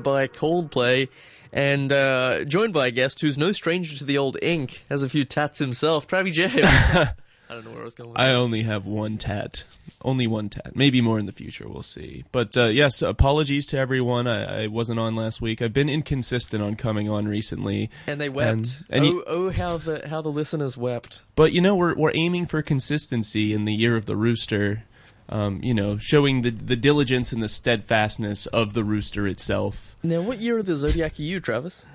There 0.04 0.12
by 0.12 0.26
Coldplay, 0.28 1.08
and 1.52 1.92
uh, 1.92 2.44
joined 2.44 2.72
by 2.72 2.88
a 2.88 2.90
guest 2.90 3.20
who's 3.20 3.38
no 3.38 3.52
stranger 3.52 3.96
to 3.96 4.04
the 4.04 4.18
old 4.18 4.36
ink, 4.42 4.84
has 4.88 5.02
a 5.02 5.08
few 5.08 5.24
tats 5.24 5.58
himself, 5.58 6.06
Travie 6.06 6.32
J. 6.32 6.50
I 7.48 7.54
don't 7.54 7.64
know 7.64 7.72
where 7.72 7.82
I 7.82 7.84
was 7.84 7.94
going. 7.94 8.10
With 8.10 8.20
I 8.20 8.30
only 8.32 8.62
have 8.62 8.86
one 8.86 9.18
tat. 9.18 9.64
Only 10.02 10.28
one 10.28 10.48
tat. 10.50 10.76
Maybe 10.76 11.00
more 11.00 11.18
in 11.18 11.26
the 11.26 11.32
future. 11.32 11.68
We'll 11.68 11.82
see. 11.82 12.24
But 12.30 12.56
uh, 12.56 12.66
yes, 12.66 13.02
apologies 13.02 13.66
to 13.66 13.78
everyone. 13.78 14.28
I, 14.28 14.62
I 14.62 14.66
wasn't 14.68 15.00
on 15.00 15.16
last 15.16 15.40
week. 15.42 15.60
I've 15.60 15.72
been 15.72 15.88
inconsistent 15.88 16.62
on 16.62 16.76
coming 16.76 17.10
on 17.10 17.26
recently. 17.26 17.90
And 18.06 18.20
they 18.20 18.28
wept. 18.28 18.48
And- 18.52 18.84
and 18.88 19.04
oh, 19.04 19.08
you- 19.08 19.24
oh, 19.26 19.50
how 19.50 19.78
the 19.78 20.06
how 20.08 20.22
the 20.22 20.28
listeners 20.30 20.76
wept. 20.76 21.24
But 21.34 21.50
you 21.52 21.60
know, 21.60 21.74
we're 21.74 21.96
we're 21.96 22.12
aiming 22.14 22.46
for 22.46 22.62
consistency 22.62 23.52
in 23.52 23.64
the 23.64 23.74
year 23.74 23.96
of 23.96 24.06
the 24.06 24.16
rooster. 24.16 24.84
Um, 25.32 25.60
you 25.62 25.72
know, 25.74 25.96
showing 25.96 26.42
the 26.42 26.50
the 26.50 26.74
diligence 26.74 27.32
and 27.32 27.40
the 27.40 27.48
steadfastness 27.48 28.46
of 28.46 28.74
the 28.74 28.82
rooster 28.82 29.28
itself. 29.28 29.94
Now, 30.02 30.20
what 30.22 30.38
year 30.38 30.58
of 30.58 30.66
the 30.66 30.76
zodiac 30.76 31.18
are 31.20 31.22
you, 31.22 31.38
Travis? 31.38 31.86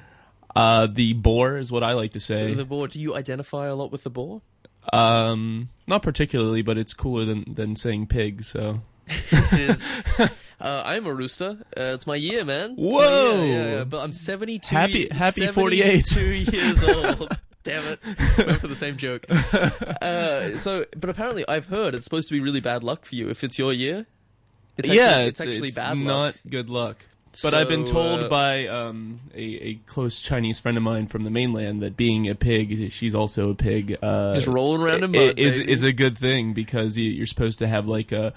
Uh, 0.55 0.87
the 0.87 1.11
boar 1.13 1.57
is 1.57 1.69
what 1.69 1.83
I 1.83 1.91
like 1.93 2.13
to 2.13 2.19
say. 2.21 2.53
The 2.53 2.63
boar. 2.63 2.87
Do 2.87 2.97
you 2.97 3.13
identify 3.13 3.67
a 3.67 3.75
lot 3.75 3.91
with 3.91 4.03
the 4.03 4.09
boar? 4.09 4.41
Um, 4.93 5.67
not 5.85 6.01
particularly, 6.01 6.61
but 6.61 6.77
it's 6.77 6.93
cooler 6.93 7.25
than 7.25 7.53
than 7.53 7.75
saying 7.75 8.07
pig. 8.07 8.43
So. 8.43 8.81
It 9.31 9.59
is. 9.69 10.01
Uh, 10.57 10.83
I'm 10.85 11.05
a 11.05 11.13
rooster. 11.13 11.57
Uh, 11.77 11.93
it's 11.95 12.07
my 12.07 12.15
year, 12.15 12.45
man. 12.45 12.75
It's 12.77 12.95
Whoa! 12.95 13.43
year, 13.43 13.45
yeah, 13.45 13.75
yeah, 13.79 13.83
But 13.83 14.01
I'm 14.03 14.13
72. 14.13 14.73
Happy- 14.73 15.09
happy 15.09 15.47
48. 15.47 16.05
72 16.05 16.55
years 16.57 16.83
old. 16.83 17.37
Damn 17.65 17.83
it. 17.93 17.99
Went 18.47 18.61
for 18.61 18.67
the 18.67 18.75
same 18.75 18.95
joke. 18.95 19.25
Uh, 20.01 20.55
so, 20.57 20.85
but 20.95 21.09
apparently 21.09 21.43
I've 21.47 21.65
heard 21.65 21.95
it's 21.95 22.03
supposed 22.03 22.27
to 22.27 22.33
be 22.33 22.39
really 22.39 22.59
bad 22.59 22.83
luck 22.83 23.05
for 23.05 23.15
you 23.15 23.29
if 23.29 23.43
it's 23.43 23.57
your 23.57 23.73
year. 23.73 24.05
It's 24.77 24.89
actually, 24.89 24.97
yeah, 24.97 25.19
it's, 25.21 25.41
actually 25.41 25.71
bad 25.71 25.97
luck. 25.97 26.05
not 26.05 26.35
good 26.47 26.69
luck. 26.69 26.97
But 27.41 27.53
I've 27.53 27.67
been 27.67 27.85
told 27.85 28.21
uh, 28.21 28.29
by 28.29 28.67
um, 28.67 29.17
a, 29.33 29.41
a 29.41 29.73
close 29.87 30.21
Chinese 30.21 30.59
friend 30.59 30.77
of 30.77 30.83
mine 30.83 31.07
from 31.07 31.23
the 31.23 31.29
mainland 31.31 31.81
that 31.81 31.97
being 31.97 32.29
a 32.29 32.35
pig, 32.35 32.91
she's 32.91 33.15
also 33.15 33.49
a 33.49 33.55
pig. 33.55 33.97
Uh, 34.01 34.31
Just 34.33 34.47
rolling 34.47 34.81
around 34.81 35.03
in 35.03 35.11
mud, 35.11 35.39
is 35.39 35.57
is 35.57 35.81
a 35.81 35.91
good 35.91 36.17
thing 36.17 36.53
because 36.53 36.97
you, 36.97 37.09
you're 37.09 37.25
supposed 37.25 37.59
to 37.59 37.67
have 37.67 37.87
like 37.87 38.11
a 38.11 38.33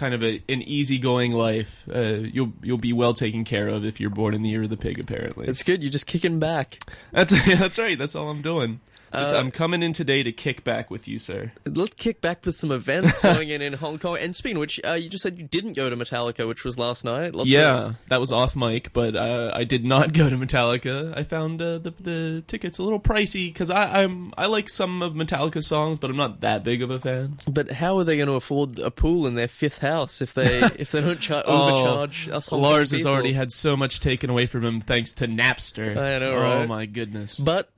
kind 0.00 0.14
of 0.14 0.24
a, 0.24 0.42
an 0.48 0.62
easygoing 0.62 1.32
life. 1.32 1.84
Uh, 1.94 2.00
you'll 2.32 2.52
you'll 2.62 2.78
be 2.78 2.92
well 2.92 3.12
taken 3.14 3.44
care 3.44 3.68
of 3.68 3.84
if 3.84 4.00
you're 4.00 4.10
born 4.10 4.34
in 4.34 4.42
the 4.42 4.48
year 4.48 4.62
of 4.62 4.70
the 4.70 4.76
pig. 4.76 4.98
Apparently, 4.98 5.46
It's 5.46 5.62
good. 5.62 5.82
You're 5.82 5.92
just 5.92 6.06
kicking 6.06 6.38
back. 6.40 6.78
that's 7.12 7.30
that's 7.58 7.78
right. 7.78 7.96
That's 7.98 8.14
all 8.16 8.28
I'm 8.30 8.42
doing. 8.42 8.80
Just, 9.12 9.34
Uh, 9.34 9.38
I'm 9.38 9.50
coming 9.50 9.82
in 9.82 9.92
today 9.92 10.22
to 10.22 10.30
kick 10.32 10.62
back 10.62 10.90
with 10.90 11.08
you, 11.08 11.18
sir. 11.18 11.52
Let's 11.64 11.94
kick 11.96 12.20
back 12.20 12.46
with 12.46 12.54
some 12.54 12.70
events 12.70 13.22
going 13.22 13.48
in 13.50 13.60
in 13.60 13.72
Hong 13.72 13.98
Kong. 13.98 14.16
And 14.20 14.36
speaking 14.36 14.58
which, 14.58 14.80
uh, 14.86 14.92
you 14.92 15.08
just 15.08 15.22
said 15.22 15.38
you 15.38 15.46
didn't 15.46 15.72
go 15.74 15.90
to 15.90 15.96
Metallica, 15.96 16.46
which 16.46 16.64
was 16.64 16.78
last 16.78 17.04
night. 17.04 17.34
Lots 17.34 17.48
yeah, 17.50 17.78
of- 17.86 17.96
that 18.08 18.20
was 18.20 18.30
off 18.30 18.54
mic, 18.54 18.92
but 18.92 19.16
uh, 19.16 19.50
I 19.54 19.64
did 19.64 19.84
not 19.84 20.12
go 20.14 20.30
to 20.30 20.36
Metallica. 20.36 21.16
I 21.16 21.22
found 21.24 21.60
uh, 21.60 21.78
the 21.78 21.92
the 21.98 22.44
tickets 22.46 22.78
a 22.78 22.82
little 22.82 23.00
pricey 23.00 23.46
because 23.52 23.70
I 23.70 24.02
I'm 24.02 24.32
I 24.38 24.46
like 24.46 24.68
some 24.70 25.02
of 25.02 25.14
Metallica's 25.14 25.66
songs, 25.66 25.98
but 25.98 26.10
I'm 26.10 26.16
not 26.16 26.40
that 26.42 26.62
big 26.62 26.82
of 26.82 26.90
a 26.90 27.00
fan. 27.00 27.36
But 27.50 27.70
how 27.72 27.98
are 27.98 28.04
they 28.04 28.16
going 28.16 28.28
to 28.28 28.34
afford 28.34 28.78
a 28.78 28.90
pool 28.90 29.26
in 29.26 29.34
their 29.34 29.48
fifth 29.48 29.78
house 29.78 30.22
if 30.22 30.34
they 30.34 30.58
if 30.78 30.92
they 30.92 31.00
don't 31.00 31.20
char- 31.20 31.42
Oh, 31.46 31.70
overcharge 31.70 32.28
us? 32.28 32.48
Hong 32.48 32.62
Lars 32.62 32.90
has 32.92 33.06
already 33.06 33.32
had 33.32 33.50
so 33.52 33.76
much 33.76 34.00
taken 34.00 34.30
away 34.30 34.46
from 34.46 34.64
him 34.64 34.80
thanks 34.80 35.12
to 35.14 35.26
Napster. 35.26 35.96
I 35.96 36.18
know, 36.18 36.32
Oh 36.34 36.42
right? 36.60 36.68
my 36.68 36.86
goodness! 36.86 37.38
But 37.38 37.68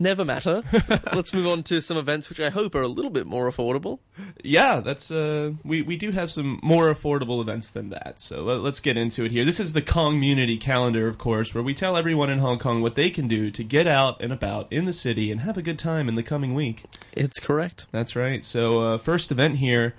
never 0.00 0.24
matter. 0.24 0.62
Let's 1.14 1.32
move 1.32 1.46
on 1.46 1.62
to 1.64 1.80
some 1.80 1.96
events 1.96 2.28
which 2.28 2.40
I 2.40 2.50
hope 2.50 2.74
are 2.74 2.82
a 2.82 2.88
little 2.88 3.10
bit 3.10 3.26
more 3.26 3.48
affordable. 3.50 4.00
Yeah, 4.42 4.80
that's 4.80 5.10
uh, 5.10 5.52
we 5.64 5.82
we 5.82 5.96
do 5.96 6.10
have 6.10 6.30
some 6.30 6.58
more 6.62 6.92
affordable 6.92 7.40
events 7.40 7.70
than 7.70 7.90
that. 7.90 8.18
So 8.18 8.42
let, 8.42 8.60
let's 8.60 8.80
get 8.80 8.96
into 8.96 9.24
it 9.24 9.32
here. 9.32 9.44
This 9.44 9.60
is 9.60 9.74
the 9.74 9.82
Community 9.82 10.56
Calendar, 10.56 11.06
of 11.06 11.18
course, 11.18 11.54
where 11.54 11.62
we 11.62 11.74
tell 11.74 11.96
everyone 11.96 12.30
in 12.30 12.38
Hong 12.38 12.58
Kong 12.58 12.82
what 12.82 12.94
they 12.94 13.10
can 13.10 13.28
do 13.28 13.50
to 13.50 13.62
get 13.62 13.86
out 13.86 14.20
and 14.20 14.32
about 14.32 14.72
in 14.72 14.86
the 14.86 14.92
city 14.92 15.30
and 15.30 15.42
have 15.42 15.56
a 15.56 15.62
good 15.62 15.78
time 15.78 16.08
in 16.08 16.14
the 16.14 16.22
coming 16.22 16.54
week. 16.54 16.84
It's 17.12 17.38
correct. 17.38 17.86
That's 17.92 18.16
right. 18.16 18.44
So 18.44 18.80
uh, 18.80 18.98
first 18.98 19.30
event 19.30 19.56
here. 19.56 19.94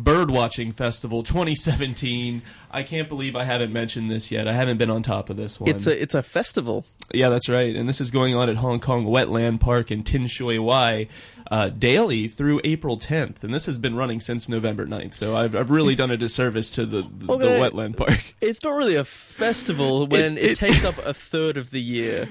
Birdwatching 0.00 0.74
Festival 0.74 1.22
2017. 1.22 2.42
I 2.70 2.82
can't 2.82 3.08
believe 3.08 3.36
I 3.36 3.44
haven't 3.44 3.72
mentioned 3.72 4.10
this 4.10 4.30
yet. 4.30 4.48
I 4.48 4.54
haven't 4.54 4.78
been 4.78 4.90
on 4.90 5.02
top 5.02 5.28
of 5.30 5.36
this 5.36 5.60
one. 5.60 5.68
It's 5.70 5.86
a 5.86 6.00
it's 6.00 6.14
a 6.14 6.22
festival. 6.22 6.86
Yeah, 7.12 7.28
that's 7.28 7.48
right. 7.48 7.76
And 7.76 7.86
this 7.88 8.00
is 8.00 8.10
going 8.10 8.34
on 8.34 8.48
at 8.48 8.56
Hong 8.56 8.80
Kong 8.80 9.04
Wetland 9.04 9.60
Park 9.60 9.90
in 9.90 10.02
Tin 10.02 10.26
Shui 10.28 10.58
Wai 10.58 11.08
uh, 11.50 11.68
daily 11.68 12.26
through 12.26 12.62
April 12.64 12.98
10th. 12.98 13.44
And 13.44 13.52
this 13.52 13.66
has 13.66 13.76
been 13.76 13.94
running 13.96 14.18
since 14.18 14.48
November 14.48 14.86
9th. 14.86 15.12
So 15.12 15.36
I've, 15.36 15.54
I've 15.54 15.68
really 15.70 15.94
done 15.94 16.10
a 16.10 16.16
disservice 16.16 16.70
to 16.70 16.86
the, 16.86 17.02
the, 17.02 17.26
Well, 17.26 17.36
the 17.36 17.48
Wetland 17.48 17.98
Park. 17.98 18.34
It's 18.40 18.62
not 18.62 18.70
really 18.70 18.94
a 18.94 19.04
festival 19.04 20.06
when 20.08 20.38
it, 20.38 20.52
it- 20.52 20.56
takes 20.56 20.86
up 20.86 20.96
a 21.04 21.12
third 21.12 21.58
of 21.58 21.70
the 21.70 21.82
year. 21.82 22.26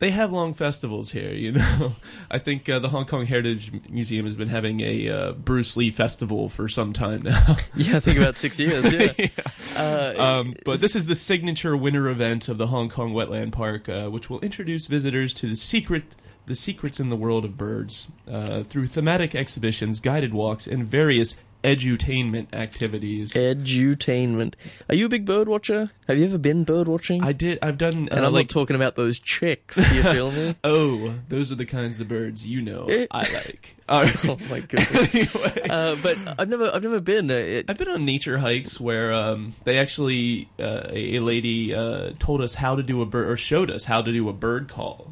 They 0.00 0.10
have 0.10 0.32
long 0.32 0.54
festivals 0.54 1.12
here, 1.12 1.32
you 1.32 1.52
know. 1.52 1.94
I 2.30 2.38
think 2.38 2.68
uh, 2.68 2.78
the 2.80 2.88
Hong 2.88 3.06
Kong 3.06 3.26
Heritage 3.26 3.70
Museum 3.88 4.26
has 4.26 4.36
been 4.36 4.48
having 4.48 4.80
a 4.80 5.08
uh, 5.08 5.32
Bruce 5.32 5.76
Lee 5.76 5.90
festival 5.90 6.48
for 6.48 6.68
some 6.68 6.92
time 6.92 7.22
now. 7.22 7.56
Yeah, 7.76 7.96
I 7.96 8.00
think 8.00 8.18
about 8.18 8.36
six 8.36 8.58
years. 8.58 8.92
Yeah. 8.92 9.28
Uh, 9.76 10.14
Um, 10.18 10.54
but 10.64 10.80
this 10.80 10.96
is 10.96 11.06
the 11.06 11.14
signature 11.14 11.76
winter 11.76 12.08
event 12.08 12.48
of 12.48 12.58
the 12.58 12.66
Hong 12.66 12.88
Kong 12.88 13.12
Wetland 13.14 13.52
Park, 13.52 13.88
uh, 13.88 14.08
which 14.08 14.28
will 14.28 14.40
introduce 14.40 14.86
visitors 14.86 15.32
to 15.34 15.46
the 15.48 15.56
secret, 15.56 16.14
the 16.46 16.54
secrets 16.56 16.98
in 17.00 17.08
the 17.08 17.16
world 17.16 17.44
of 17.44 17.56
birds, 17.56 18.08
uh, 18.30 18.62
through 18.64 18.88
thematic 18.88 19.34
exhibitions, 19.34 20.00
guided 20.00 20.34
walks, 20.34 20.66
and 20.66 20.84
various 20.86 21.36
edutainment 21.64 22.52
activities. 22.52 23.32
Edutainment. 23.32 24.54
Are 24.88 24.94
you 24.94 25.06
a 25.06 25.08
big 25.08 25.24
bird 25.24 25.48
watcher? 25.48 25.90
Have 26.06 26.18
you 26.18 26.26
ever 26.26 26.38
been 26.38 26.64
bird 26.64 26.86
watching? 26.86 27.24
I 27.24 27.32
did. 27.32 27.58
I've 27.62 27.78
done. 27.78 28.08
and 28.10 28.24
uh, 28.24 28.26
I'm 28.26 28.32
like 28.32 28.46
not 28.46 28.50
talking 28.50 28.76
about 28.76 28.94
those 28.96 29.18
chicks. 29.18 29.78
You 29.92 30.02
feel 30.14 30.30
me? 30.30 30.54
Oh, 30.62 31.14
those 31.28 31.50
are 31.50 31.54
the 31.54 31.64
kinds 31.66 32.00
of 32.00 32.08
birds 32.08 32.46
you 32.46 32.60
know 32.60 32.86
Eh. 32.88 33.06
I 33.10 33.32
like. 33.32 33.76
Right. 33.88 34.24
oh 34.28 34.38
my 34.50 34.60
goodness. 34.60 35.34
uh, 35.70 35.96
but 36.02 36.18
I've 36.38 36.48
never, 36.48 36.70
I've 36.72 36.82
never 36.82 37.00
been. 37.00 37.30
Uh, 37.30 37.34
it, 37.34 37.70
I've 37.70 37.78
been 37.78 37.88
on 37.88 38.04
nature 38.04 38.38
hikes 38.38 38.78
where 38.78 39.12
um, 39.12 39.54
they 39.64 39.78
actually 39.78 40.48
uh, 40.58 40.82
a, 40.90 41.16
a 41.16 41.20
lady 41.20 41.74
uh, 41.74 42.12
told 42.18 42.40
us 42.42 42.54
how 42.54 42.76
to 42.76 42.82
do 42.82 43.00
a 43.02 43.06
bird 43.06 43.28
or 43.28 43.36
showed 43.36 43.70
us 43.70 43.84
how 43.84 44.02
to 44.02 44.12
do 44.12 44.28
a 44.28 44.32
bird 44.32 44.68
call. 44.68 45.10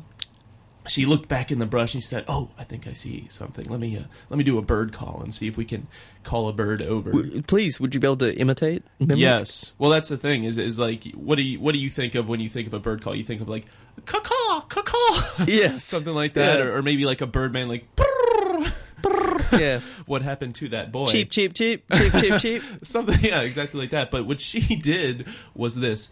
She 0.89 1.07
looked 1.07 1.29
back 1.29 1.53
in 1.53 1.61
the 1.61 1.67
brush 1.67 1.95
and 1.95 2.03
she 2.03 2.09
said, 2.09 2.25
"Oh, 2.27 2.51
I 2.59 2.65
think 2.65 2.89
I 2.89 2.93
see 2.93 3.27
something. 3.29 3.67
Let 3.67 3.79
me 3.79 3.97
uh, 3.97 4.03
let 4.31 4.37
me 4.37 4.43
do 4.43 4.59
a 4.59 4.63
bird 4.63 4.93
call 4.93 5.21
and 5.23 5.33
see 5.33 5.47
if 5.47 5.57
we 5.57 5.65
can 5.65 5.87
call 6.25 6.49
a 6.49 6.53
bird 6.53 6.83
over." 6.83 7.13
w- 7.13 7.41
please, 7.43 7.81
would 7.81 7.95
you 7.95 8.01
be 8.01 8.07
able 8.09 8.17
to 8.17 8.37
imitate? 8.37 8.83
Mimic? 8.99 9.19
Yes. 9.19 9.75
Well, 9.79 9.91
that's 9.91 10.09
the 10.09 10.17
thing. 10.17 10.43
Is 10.43 10.59
is 10.59 10.81
like 10.81 11.05
what 11.13 11.39
do 11.39 11.45
you 11.45 11.61
what 11.61 11.73
do 11.73 11.79
you 11.79 11.89
think 11.89 12.17
of 12.17 12.29
when 12.29 12.41
you 12.41 12.49
think 12.49 12.67
of 12.67 12.75
a 12.75 12.81
bird 12.81 13.01
call? 13.01 13.15
You 13.15 13.23
think 13.23 13.41
of 13.41 13.49
like 13.49 13.67
caw 14.07 14.19
caw 14.21 14.61
caw 14.63 15.45
Yes. 15.47 15.85
something 15.85 16.15
like 16.15 16.33
that, 16.35 16.59
Yeah. 16.59 16.65
or, 16.65 16.77
or 16.79 16.83
maybe 16.83 17.05
like 17.05 17.21
a 17.21 17.27
birdman 17.27 17.69
like. 17.69 17.87
Yeah. 19.53 19.81
What 20.07 20.23
happened 20.23 20.57
to 20.57 20.69
that 20.71 20.91
boy? 20.91 21.07
Cheap, 21.07 21.31
cheap, 21.31 21.55
cheap, 21.55 21.85
cheap, 21.93 22.13
cheap, 22.13 22.41
cheap. 22.41 22.63
Something, 22.83 23.21
yeah, 23.23 23.41
exactly 23.43 23.81
like 23.81 23.91
that. 23.91 24.11
But 24.11 24.27
what 24.27 24.41
she 24.41 24.75
did 24.77 25.27
was 25.55 25.77
this. 25.77 26.11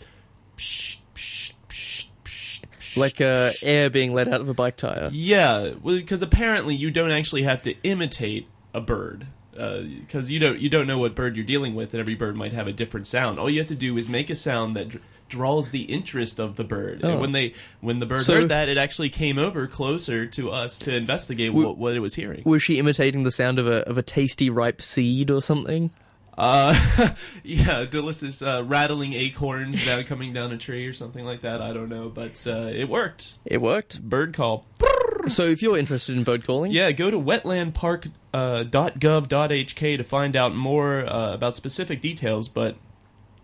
Like 2.97 3.21
uh, 3.21 3.51
air 3.63 3.91
being 3.91 4.13
let 4.13 4.29
out 4.29 4.41
of 4.41 4.49
a 4.49 4.55
bike 4.55 4.77
tire. 4.77 5.11
Yeah, 5.13 5.71
because 5.83 6.23
apparently 6.23 6.75
you 6.75 6.91
don't 6.91 7.11
actually 7.11 7.43
have 7.45 7.63
to 7.63 7.75
imitate 7.83 8.47
a 8.75 8.81
bird. 8.81 9.27
Because 9.53 10.31
you 10.31 10.39
don't 10.39 10.59
you 10.59 10.69
don't 10.71 10.87
know 10.87 10.97
what 10.99 11.15
bird 11.15 11.37
you're 11.37 11.45
dealing 11.45 11.75
with, 11.75 11.93
and 11.93 12.01
every 12.01 12.15
bird 12.15 12.37
might 12.37 12.53
have 12.53 12.67
a 12.67 12.73
different 12.73 13.07
sound. 13.07 13.39
All 13.39 13.51
you 13.51 13.59
have 13.59 13.69
to 13.69 13.75
do 13.75 13.97
is 13.99 14.09
make 14.09 14.31
a 14.31 14.35
sound 14.35 14.75
that 14.77 14.89
dr- 14.91 15.05
draws 15.29 15.71
the 15.71 15.83
interest 15.83 16.39
of 16.39 16.57
the 16.57 16.65
bird. 16.65 17.01
Oh. 17.03 17.11
And 17.11 17.21
when 17.21 17.33
they 17.33 17.55
when 17.81 17.99
the 17.99 18.07
bird 18.07 18.23
So- 18.23 18.37
heard 18.41 18.49
that, 18.49 18.69
it 18.69 18.79
actually 18.79 19.11
came 19.11 19.39
over 19.39 19.67
closer 19.67 20.25
to 20.27 20.51
us 20.51 20.79
to 20.81 20.95
investigate 20.95 21.53
what, 21.53 21.77
what 21.77 21.95
it 21.95 22.01
was 22.01 22.15
hearing. 22.15 22.43
Was 22.47 22.63
she 22.63 22.79
imitating 22.79 23.25
the 23.25 23.31
sound 23.33 23.59
of 23.59 23.67
a 23.67 23.87
of 23.89 23.99
a 23.99 24.03
tasty 24.03 24.49
ripe 24.51 24.81
seed 24.81 25.31
or 25.31 25.43
something? 25.43 25.91
Uh, 26.39 27.15
yeah, 27.45 27.85
delicious 27.85 28.41
uh, 28.43 28.63
rattling 28.67 29.13
acorns 29.13 29.85
down 29.85 30.05
coming 30.05 30.33
down 30.33 30.53
a 30.53 30.59
tree 30.59 30.87
or 30.87 30.95
something 30.95 31.25
like 31.25 31.43
that. 31.43 31.61
I 31.61 31.73
don't 31.73 31.89
know, 31.89 32.09
but 32.09 32.45
uh, 32.47 32.71
it 32.73 32.89
worked. 32.89 33.35
It 33.45 33.61
worked. 33.61 34.01
Bird 34.03 34.35
call. 34.35 34.67
So 35.27 35.45
if 35.45 35.61
you're 35.61 35.77
interested 35.77 36.17
in 36.17 36.25
bird 36.25 36.47
calling, 36.47 36.73
Yeah, 36.73 36.93
go 36.93 37.11
to 37.11 37.19
wetlandpark.gov.hk 37.19 39.97
to 39.99 40.05
find 40.05 40.35
out 40.37 40.55
more 40.55 41.05
uh, 41.07 41.35
about 41.35 41.57
specific 41.57 42.01
details, 42.01 42.49
but 42.49 42.77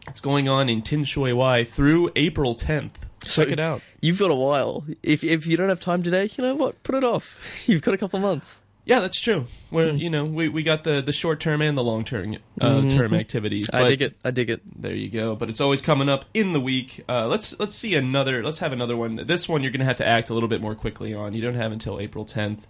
it's 0.08 0.20
going 0.20 0.48
on 0.48 0.70
in 0.70 0.80
Tin 0.80 1.04
Shui 1.04 1.34
Wai 1.34 1.64
through 1.64 2.12
April 2.16 2.54
10th. 2.54 2.92
Check 3.24 3.50
it 3.50 3.60
out. 3.60 3.82
You've 4.00 4.18
got 4.18 4.30
a 4.30 4.34
while. 4.34 4.86
If 5.02 5.22
if 5.24 5.46
you 5.46 5.56
don't 5.58 5.68
have 5.68 5.80
time 5.80 6.02
today, 6.02 6.30
you 6.36 6.44
know 6.44 6.54
what? 6.54 6.82
Put 6.82 6.94
it 6.94 7.04
off. 7.04 7.64
You've 7.68 7.82
got 7.82 7.92
a 7.92 7.98
couple 7.98 8.20
months. 8.20 8.62
Yeah, 8.86 9.00
that's 9.00 9.20
true. 9.20 9.46
We're, 9.72 9.90
you 9.90 10.08
know, 10.08 10.24
we, 10.24 10.48
we 10.48 10.62
got 10.62 10.84
the, 10.84 11.02
the 11.02 11.12
short 11.12 11.40
term 11.40 11.60
and 11.60 11.76
the 11.76 11.82
long 11.82 12.04
term 12.04 12.36
uh, 12.60 12.66
Mhm. 12.82 12.92
term 12.92 13.14
activities. 13.14 13.68
I 13.72 13.82
dig 13.88 14.00
it. 14.00 14.16
I 14.24 14.30
dig 14.30 14.48
it. 14.48 14.62
There 14.80 14.94
you 14.94 15.08
go. 15.10 15.34
But 15.34 15.50
it's 15.50 15.60
always 15.60 15.82
coming 15.82 16.08
up 16.08 16.24
in 16.32 16.52
the 16.52 16.60
week. 16.60 17.02
Uh, 17.08 17.26
let's 17.26 17.58
let's 17.58 17.74
see 17.74 17.96
another. 17.96 18.44
Let's 18.44 18.60
have 18.60 18.72
another 18.72 18.96
one. 18.96 19.16
This 19.26 19.48
one 19.48 19.62
you're 19.62 19.72
going 19.72 19.80
to 19.80 19.86
have 19.86 19.96
to 19.96 20.06
act 20.06 20.30
a 20.30 20.34
little 20.34 20.48
bit 20.48 20.60
more 20.62 20.76
quickly 20.76 21.12
on. 21.12 21.32
You 21.34 21.42
don't 21.42 21.56
have 21.56 21.72
until 21.72 21.98
April 22.00 22.24
10th. 22.24 22.60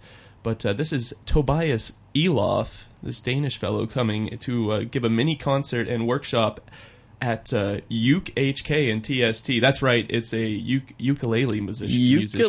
But 0.41 0.65
uh, 0.65 0.73
this 0.73 0.91
is 0.91 1.13
Tobias 1.27 1.93
Elof, 2.15 2.85
this 3.03 3.21
Danish 3.21 3.57
fellow, 3.57 3.85
coming 3.85 4.37
to 4.39 4.71
uh, 4.71 4.79
give 4.89 5.03
a 5.05 5.09
mini 5.09 5.35
concert 5.35 5.87
and 5.87 6.07
workshop 6.07 6.71
at 7.21 7.53
uh, 7.53 7.81
Uke 7.89 8.33
HK 8.35 8.91
and 8.91 9.03
TST. 9.03 9.61
That's 9.61 9.81
right. 9.83 10.05
It's 10.09 10.33
a 10.33 10.47
ukulele 10.47 11.61
musician. 11.61 11.95
musician. 11.95 12.39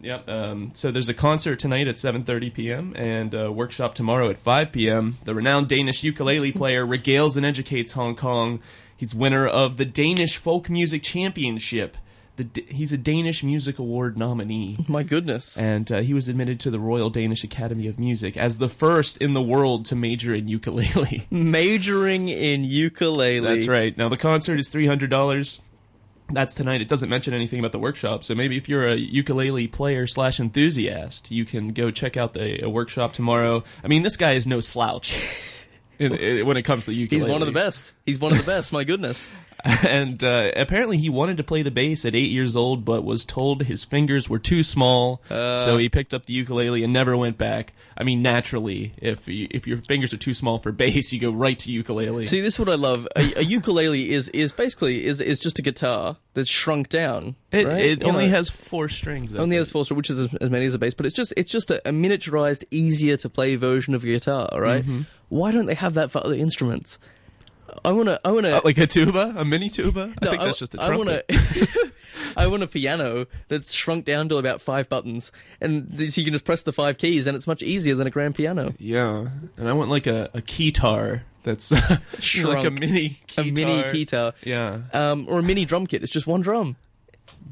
Yep. 0.00 0.28
Um, 0.28 0.70
so 0.74 0.90
there's 0.90 1.08
a 1.08 1.14
concert 1.14 1.58
tonight 1.58 1.88
at 1.88 1.96
7:30 1.96 2.54
p.m. 2.54 2.92
and 2.96 3.34
a 3.34 3.50
workshop 3.50 3.94
tomorrow 3.94 4.30
at 4.30 4.38
5 4.38 4.72
p.m. 4.72 5.16
The 5.24 5.34
renowned 5.34 5.68
Danish 5.68 6.04
ukulele 6.04 6.52
player 6.52 6.86
regales 6.86 7.36
and 7.36 7.44
educates 7.44 7.92
Hong 7.92 8.14
Kong. 8.14 8.60
He's 8.96 9.14
winner 9.14 9.46
of 9.46 9.76
the 9.76 9.84
Danish 9.84 10.36
Folk 10.36 10.68
Music 10.70 11.02
Championship. 11.02 11.96
The, 12.36 12.44
D- 12.44 12.66
he's 12.68 12.92
a 12.92 12.96
Danish 12.96 13.42
Music 13.42 13.80
Award 13.80 14.16
nominee. 14.16 14.76
My 14.88 15.02
goodness. 15.02 15.58
And 15.58 15.90
uh, 15.90 16.02
he 16.02 16.14
was 16.14 16.28
admitted 16.28 16.60
to 16.60 16.70
the 16.70 16.78
Royal 16.78 17.10
Danish 17.10 17.42
Academy 17.42 17.88
of 17.88 17.98
Music 17.98 18.36
as 18.36 18.58
the 18.58 18.68
first 18.68 19.16
in 19.18 19.34
the 19.34 19.42
world 19.42 19.86
to 19.86 19.96
major 19.96 20.32
in 20.32 20.46
ukulele. 20.46 21.26
Majoring 21.32 22.28
in 22.28 22.62
ukulele. 22.62 23.40
That's 23.40 23.66
right. 23.66 23.96
Now 23.98 24.08
the 24.08 24.16
concert 24.16 24.60
is 24.60 24.68
three 24.68 24.86
hundred 24.86 25.10
dollars. 25.10 25.60
That's 26.30 26.54
tonight. 26.54 26.82
It 26.82 26.88
doesn't 26.88 27.08
mention 27.08 27.32
anything 27.32 27.58
about 27.58 27.72
the 27.72 27.78
workshop, 27.78 28.22
so 28.22 28.34
maybe 28.34 28.56
if 28.58 28.68
you're 28.68 28.86
a 28.86 28.96
ukulele 28.96 29.66
player 29.66 30.06
slash 30.06 30.38
enthusiast, 30.38 31.30
you 31.30 31.44
can 31.46 31.72
go 31.72 31.90
check 31.90 32.16
out 32.18 32.34
the 32.34 32.62
a 32.64 32.68
workshop 32.68 33.14
tomorrow. 33.14 33.64
I 33.82 33.88
mean, 33.88 34.02
this 34.02 34.16
guy 34.18 34.32
is 34.32 34.46
no 34.46 34.60
slouch 34.60 35.16
in- 35.98 36.14
in- 36.14 36.46
when 36.46 36.56
it 36.58 36.62
comes 36.62 36.84
to 36.84 36.92
ukulele. 36.92 37.24
He's 37.24 37.32
one 37.32 37.40
of 37.42 37.46
the 37.46 37.52
best. 37.52 37.92
He's 38.04 38.18
one 38.18 38.32
of 38.32 38.38
the 38.38 38.44
best. 38.44 38.72
My 38.72 38.84
goodness. 38.84 39.28
and 39.88 40.22
uh, 40.22 40.50
apparently 40.56 40.98
he 40.98 41.08
wanted 41.08 41.36
to 41.38 41.44
play 41.44 41.62
the 41.62 41.70
bass 41.70 42.04
at 42.04 42.14
eight 42.14 42.30
years 42.30 42.54
old, 42.56 42.84
but 42.84 43.04
was 43.04 43.24
told 43.24 43.62
his 43.64 43.82
fingers 43.84 44.28
were 44.28 44.38
too 44.38 44.62
small, 44.62 45.20
Uh. 45.30 45.56
so 45.64 45.76
he 45.78 45.88
picked 45.88 46.14
up 46.14 46.26
the 46.26 46.32
ukulele 46.32 46.84
and 46.84 46.92
never 46.92 47.16
went 47.16 47.38
back. 47.38 47.72
I 47.96 48.04
mean, 48.04 48.22
naturally, 48.22 48.92
if 48.98 49.26
you, 49.26 49.48
if 49.50 49.66
your 49.66 49.78
fingers 49.78 50.14
are 50.14 50.18
too 50.18 50.32
small 50.34 50.60
for 50.60 50.70
bass, 50.70 51.12
you 51.12 51.18
go 51.18 51.30
right 51.32 51.58
to 51.58 51.72
ukulele. 51.72 52.26
See, 52.26 52.40
this 52.40 52.54
is 52.54 52.60
what 52.60 52.68
I 52.68 52.76
love. 52.76 53.08
A, 53.16 53.40
a 53.40 53.42
ukulele 53.42 54.10
is 54.10 54.28
is 54.28 54.52
basically 54.52 55.04
is 55.04 55.20
is 55.20 55.40
just 55.40 55.58
a 55.58 55.62
guitar 55.62 56.16
that's 56.34 56.48
shrunk 56.48 56.88
down. 56.88 57.34
It- 57.50 57.66
right? 57.66 57.80
it 57.80 58.04
only 58.04 58.26
know. 58.28 58.36
has 58.36 58.50
four 58.50 58.88
strings, 58.88 59.34
I 59.34 59.38
Only 59.38 59.56
has 59.56 59.72
four 59.72 59.84
strings, 59.84 59.96
which 59.96 60.10
is 60.10 60.32
as, 60.40 60.50
many 60.50 60.66
as 60.66 60.74
a 60.74 60.78
bass. 60.78 60.94
But 60.94 61.06
it's 61.06 61.14
just 61.16 61.34
it's 61.36 61.50
just 61.50 61.72
a, 61.72 61.78
a 61.88 61.90
miniaturized, 61.90 62.62
easier 62.70 63.16
to 63.16 63.28
play 63.28 63.56
version 63.56 63.94
of 63.96 64.04
a 64.04 64.06
guitar. 64.06 64.48
Right? 64.56 64.84
Mhm. 64.84 65.06
Why 65.28 65.50
don't 65.50 65.66
they 65.66 65.74
have 65.74 65.94
that 65.94 66.12
for 66.12 66.18
other 66.24 66.34
instruments? 66.36 67.00
I 67.84 67.92
want 67.92 68.08
to. 68.08 68.20
I 68.24 68.32
want 68.32 68.46
to. 68.46 68.56
Uh, 68.56 68.60
like 68.64 68.78
a 68.78 68.86
tuba, 68.86 69.34
a 69.36 69.44
mini 69.44 69.68
tuba. 69.70 70.12
I 70.20 70.24
No, 70.24 70.30
think 70.30 70.42
that's 70.42 70.58
just 70.58 70.74
a 70.74 70.80
I 70.82 70.96
want 70.96 71.08
trumpet. 71.08 71.24
a, 71.30 71.92
I 72.36 72.46
want 72.48 72.62
a 72.62 72.66
piano 72.66 73.26
that's 73.48 73.72
shrunk 73.72 74.04
down 74.04 74.28
to 74.30 74.36
about 74.38 74.60
five 74.60 74.88
buttons, 74.88 75.32
and 75.60 75.92
so 75.98 76.20
you 76.20 76.24
can 76.24 76.32
just 76.32 76.44
press 76.44 76.62
the 76.62 76.72
five 76.72 76.98
keys, 76.98 77.26
and 77.26 77.36
it's 77.36 77.46
much 77.46 77.62
easier 77.62 77.94
than 77.94 78.06
a 78.06 78.10
grand 78.10 78.34
piano. 78.34 78.74
Yeah, 78.78 79.28
and 79.56 79.68
I 79.68 79.72
want 79.72 79.90
like 79.90 80.06
a, 80.06 80.30
a 80.34 80.42
keytar 80.42 81.22
that's 81.42 81.68
shrunk, 82.20 82.48
like 82.48 82.58
a 82.58 82.62
Shrunk. 82.62 82.80
mini 82.80 83.18
a 83.36 83.42
mini 83.44 83.82
keytar. 83.84 83.92
guitar, 83.92 84.34
Yeah, 84.44 84.80
um, 84.92 85.26
or 85.28 85.38
a 85.40 85.42
mini 85.42 85.64
drum 85.64 85.86
kit. 85.86 86.02
It's 86.02 86.12
just 86.12 86.26
one 86.26 86.40
drum. 86.40 86.76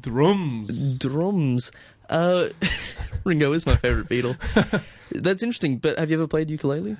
drums. 0.01 0.95
Drums. 0.95 1.71
Uh, 2.09 2.47
Ringo 3.23 3.51
is 3.53 3.65
my 3.65 3.75
favorite 3.75 4.07
Beatle. 4.09 4.37
That's 5.11 5.43
interesting. 5.43 5.77
But 5.77 5.99
have 5.99 6.09
you 6.09 6.17
ever 6.17 6.27
played 6.27 6.49
ukulele? 6.49 6.97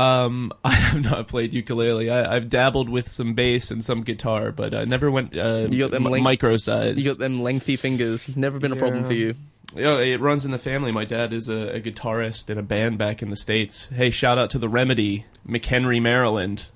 Um, 0.00 0.52
I 0.64 0.72
have 0.72 1.02
not 1.04 1.28
played 1.28 1.52
ukulele. 1.52 2.10
I, 2.10 2.36
I've 2.36 2.48
dabbled 2.48 2.88
with 2.88 3.10
some 3.10 3.34
bass 3.34 3.70
and 3.70 3.84
some 3.84 4.02
guitar, 4.02 4.52
but 4.52 4.74
I 4.74 4.84
never 4.84 5.10
went 5.10 5.36
uh, 5.36 5.66
You 5.70 5.78
got 5.80 5.90
them 5.90 6.04
mi- 6.04 6.10
length- 6.10 6.24
micro 6.24 6.56
sized. 6.56 6.98
You 6.98 7.04
got 7.04 7.18
them 7.18 7.42
lengthy 7.42 7.76
fingers. 7.76 8.36
Never 8.36 8.58
been 8.58 8.72
a 8.72 8.76
problem 8.76 9.04
for 9.04 9.12
you. 9.12 9.34
Yeah, 9.74 9.98
it 9.98 10.20
runs 10.20 10.44
in 10.44 10.50
the 10.50 10.58
family. 10.58 10.90
My 10.90 11.04
dad 11.04 11.32
is 11.32 11.48
a, 11.48 11.76
a 11.76 11.80
guitarist 11.80 12.50
in 12.50 12.58
a 12.58 12.62
band 12.62 12.98
back 12.98 13.22
in 13.22 13.30
the 13.30 13.36
states. 13.36 13.88
Hey, 13.88 14.10
shout 14.10 14.36
out 14.36 14.50
to 14.50 14.58
the 14.58 14.68
Remedy, 14.68 15.26
McHenry, 15.48 16.02
Maryland. 16.02 16.68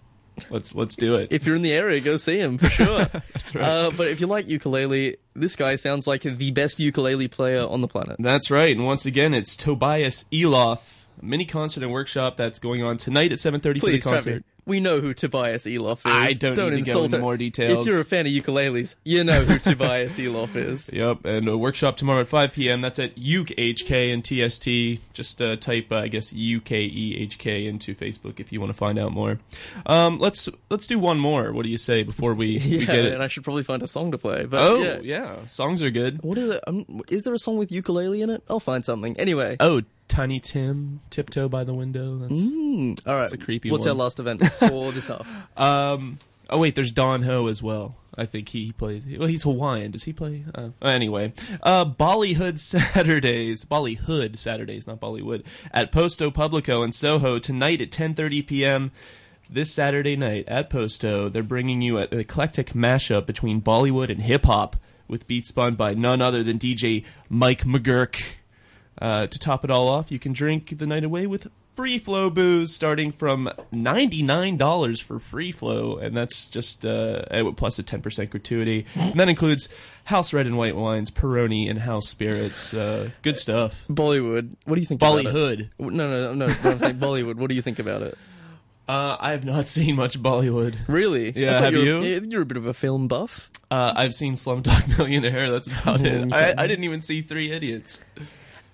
Let's 0.50 0.74
let's 0.74 0.94
do 0.96 1.14
it. 1.14 1.28
If 1.30 1.46
you're 1.46 1.56
in 1.56 1.62
the 1.62 1.72
area, 1.72 2.00
go 2.00 2.16
see 2.16 2.38
him 2.38 2.58
for 2.58 2.68
sure. 2.68 3.04
That's 3.32 3.54
right. 3.54 3.64
Uh, 3.64 3.90
but 3.96 4.08
if 4.08 4.20
you 4.20 4.26
like 4.26 4.48
ukulele, 4.48 5.16
this 5.34 5.54
guy 5.56 5.76
sounds 5.76 6.06
like 6.06 6.22
the 6.22 6.50
best 6.50 6.80
ukulele 6.80 7.28
player 7.28 7.60
on 7.66 7.80
the 7.80 7.88
planet. 7.88 8.16
That's 8.18 8.50
right. 8.50 8.76
And 8.76 8.84
once 8.84 9.06
again, 9.06 9.32
it's 9.34 9.56
Tobias 9.56 10.24
Elof, 10.32 10.78
a 10.78 10.80
mini 11.20 11.44
concert 11.44 11.82
and 11.82 11.92
workshop 11.92 12.36
that's 12.36 12.58
going 12.58 12.82
on 12.82 12.96
tonight 12.96 13.32
at 13.32 13.38
7.30 13.38 13.80
for 13.80 13.86
the 13.86 14.00
concert. 14.00 14.22
Trevor, 14.22 14.44
we 14.66 14.80
know 14.80 15.00
who 15.00 15.12
Tobias 15.12 15.64
Elof 15.64 15.98
is. 15.98 16.02
I 16.06 16.32
don't 16.32 16.54
need 16.54 16.54
to 16.54 16.56
go 16.56 16.68
insult 16.68 17.04
into 17.06 17.18
more 17.18 17.36
details. 17.36 17.86
If 17.86 17.92
you're 17.92 18.00
a 18.00 18.04
fan 18.04 18.26
of 18.26 18.32
ukuleles, 18.32 18.94
you 19.04 19.22
know 19.22 19.42
who 19.42 19.58
Tobias 19.58 20.18
Elof 20.18 20.56
is. 20.56 20.90
Yep, 20.94 21.24
and 21.24 21.48
a 21.48 21.58
workshop 21.58 21.96
tomorrow 21.96 22.20
at 22.20 22.28
5 22.28 22.52
p.m. 22.52 22.80
That's 22.80 22.98
at 22.98 23.18
Uke 23.18 23.48
HK 23.48 24.12
and 24.12 24.24
TST. 24.24 25.12
Just 25.12 25.42
uh, 25.42 25.56
type, 25.56 25.90
uh, 25.90 25.96
I 25.96 26.08
guess, 26.08 26.32
UKEHK 26.32 27.66
into 27.66 27.94
Facebook 27.94 28.38
if 28.38 28.52
you 28.52 28.60
want 28.60 28.70
to 28.70 28.76
find 28.76 28.98
out 28.98 29.12
more. 29.12 29.38
Um, 29.86 30.18
let's 30.18 30.48
let's 30.70 30.86
do 30.86 30.98
one 30.98 31.18
more. 31.18 31.52
What 31.52 31.64
do 31.64 31.70
you 31.70 31.78
say 31.78 32.04
before 32.04 32.32
we, 32.34 32.58
we 32.58 32.86
get 32.86 33.04
it? 33.06 33.12
and 33.12 33.22
I 33.22 33.26
should 33.26 33.44
probably 33.44 33.64
find 33.64 33.82
a 33.82 33.86
song 33.86 34.12
to 34.12 34.18
play. 34.18 34.46
But 34.46 34.62
oh, 34.62 34.82
yeah. 34.82 34.98
yeah. 35.02 35.46
songs 35.46 35.82
are 35.82 35.90
good. 35.90 36.22
What 36.22 36.38
is 36.38 36.50
it? 36.50 36.60
Um, 36.66 37.02
is 37.08 37.24
there 37.24 37.34
a 37.34 37.38
song 37.38 37.56
with 37.56 37.72
ukulele 37.72 38.22
in 38.22 38.30
it? 38.30 38.42
I'll 38.48 38.60
find 38.60 38.84
something. 38.84 39.18
Anyway. 39.18 39.56
Oh, 39.58 39.82
Tiny 40.14 40.38
Tim, 40.40 41.00
Tiptoe 41.10 41.48
by 41.48 41.64
the 41.64 41.74
Window. 41.74 42.16
That's, 42.16 42.40
Mm, 42.40 43.00
all 43.06 43.14
right. 43.14 43.20
that's 43.22 43.32
a 43.32 43.38
creepy 43.38 43.70
What's 43.70 43.84
one. 43.84 43.90
our 43.90 43.96
last 43.96 44.20
event 44.20 44.44
for 44.46 44.92
this 44.92 45.08
half? 45.08 45.28
Um. 45.56 46.18
Oh 46.50 46.58
wait, 46.58 46.74
there's 46.74 46.92
Don 46.92 47.22
Ho 47.22 47.46
as 47.48 47.62
well. 47.62 47.96
I 48.16 48.26
think 48.26 48.50
he 48.50 48.70
plays. 48.70 49.02
Well, 49.18 49.26
he's 49.28 49.42
Hawaiian. 49.42 49.90
Does 49.90 50.04
he 50.04 50.12
play? 50.12 50.44
Uh, 50.54 50.68
anyway, 50.82 51.32
uh, 51.62 51.84
Bollywood 51.86 52.58
Saturdays, 53.04 53.64
Bollywood 53.64 54.38
Saturdays, 54.38 54.86
not 54.86 55.00
Bollywood, 55.00 55.44
at 55.72 55.90
Posto 55.90 56.30
Pubblico 56.30 56.84
in 56.84 56.92
Soho 56.92 57.38
tonight 57.40 57.80
at 57.80 57.90
10:30 57.90 58.46
p.m. 58.46 58.92
This 59.50 59.72
Saturday 59.72 60.16
night 60.16 60.44
at 60.46 60.70
Posto, 60.70 61.28
they're 61.28 61.42
bringing 61.42 61.82
you 61.82 61.98
an 61.98 62.08
eclectic 62.12 62.68
mashup 62.68 63.26
between 63.26 63.60
Bollywood 63.60 64.10
and 64.10 64.22
hip 64.22 64.44
hop, 64.44 64.76
with 65.08 65.26
beats 65.26 65.48
spun 65.48 65.74
by 65.74 65.94
none 65.94 66.22
other 66.22 66.42
than 66.44 66.58
DJ 66.58 67.04
Mike 67.28 67.64
McGurk. 67.64 68.22
Uh, 69.00 69.26
to 69.26 69.39
top 69.39 69.64
it 69.64 69.70
all 69.70 69.89
off, 69.89 70.10
you 70.12 70.18
can 70.18 70.32
drink 70.32 70.78
the 70.78 70.86
night 70.86 71.05
away 71.05 71.26
with 71.26 71.48
free 71.74 71.98
flow 71.98 72.31
booze 72.31 72.73
starting 72.73 73.10
from 73.10 73.50
$99 73.73 75.02
for 75.02 75.18
free 75.18 75.50
flow, 75.50 75.97
and 75.97 76.16
that's 76.16 76.47
just 76.47 76.86
uh, 76.86 77.52
plus 77.56 77.78
a 77.78 77.82
10% 77.82 78.31
gratuity. 78.31 78.86
And 78.94 79.18
that 79.18 79.28
includes 79.28 79.68
house 80.05 80.32
red 80.32 80.47
and 80.47 80.56
white 80.56 80.76
wines, 80.76 81.10
Peroni, 81.10 81.68
and 81.68 81.81
house 81.81 82.08
spirits. 82.08 82.73
Uh, 82.73 83.10
good 83.23 83.36
stuff. 83.36 83.84
Bollywood. 83.89 84.50
What 84.64 84.76
do 84.76 84.81
you 84.81 84.86
think? 84.86 85.00
Bollywood. 85.00 85.31
About 85.31 85.60
it? 85.60 85.68
No, 85.78 86.10
no, 86.10 86.34
no. 86.34 86.47
no 86.47 86.47
I'm 86.47 86.78
saying 86.78 86.97
Bollywood. 86.97 87.36
What 87.36 87.48
do 87.48 87.56
you 87.56 87.62
think 87.62 87.78
about 87.78 88.02
it? 88.02 88.16
Uh, 88.86 89.16
I 89.18 89.32
have 89.32 89.44
not 89.44 89.66
seen 89.76 89.97
much 89.97 90.23
Bollywood. 90.23 90.76
Really? 90.86 91.32
Yeah, 91.34 91.60
have 91.60 91.73
you? 91.73 91.78
were- 91.81 92.05
you? 92.05 92.20
You're 92.28 92.42
a 92.42 92.47
bit 92.47 92.56
of 92.56 92.66
a 92.66 92.74
film 92.74 93.08
buff. 93.08 93.50
Uh, 93.70 93.92
I've 93.97 94.14
seen 94.14 94.34
Slumdog 94.34 94.98
Millionaire. 94.98 95.50
That's 95.50 95.66
about 95.66 96.00
it. 96.02 96.32
I, 96.32 96.55
I 96.56 96.66
didn't 96.66 96.84
even 96.84 97.00
see 97.00 97.23
Three 97.23 97.50
Idiots. 97.50 98.05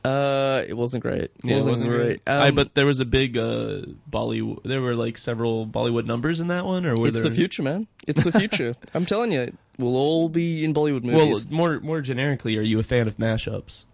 Uh, 0.05 0.65
it 0.67 0.75
wasn't 0.75 1.03
great. 1.03 1.31
Yeah, 1.43 1.57
it 1.57 1.65
wasn't, 1.65 1.91
great. 1.91 2.23
Um, 2.27 2.43
I, 2.43 2.51
but 2.51 2.75
there 2.75 2.87
was 2.87 3.01
a 3.01 3.05
big 3.05 3.37
uh, 3.37 3.83
Bollywood. 4.11 4.63
There 4.65 4.81
were 4.81 4.95
like 4.95 5.19
several 5.19 5.67
Bollywood 5.67 6.07
numbers 6.07 6.41
in 6.41 6.49
that 6.49 6.65
one, 6.65 6.87
or 6.87 6.95
were 6.95 7.09
it's 7.09 7.21
there? 7.21 7.29
the 7.29 7.35
future, 7.35 7.63
man. 7.63 7.87
It's 8.07 8.25
the 8.25 8.33
future. 8.33 8.75
I'm 8.95 9.05
telling 9.05 9.31
you, 9.31 9.55
we'll 9.79 9.97
all 9.97 10.29
be 10.31 10.65
in 10.65 10.73
Bollywood 10.73 11.05
movies. 11.05 11.47
Well, 11.49 11.57
more 11.57 11.81
more 11.81 12.01
generically, 12.01 12.57
are 12.57 12.63
you 12.63 12.79
a 12.79 12.83
fan 12.83 13.09
of 13.09 13.19
mashups? 13.19 13.85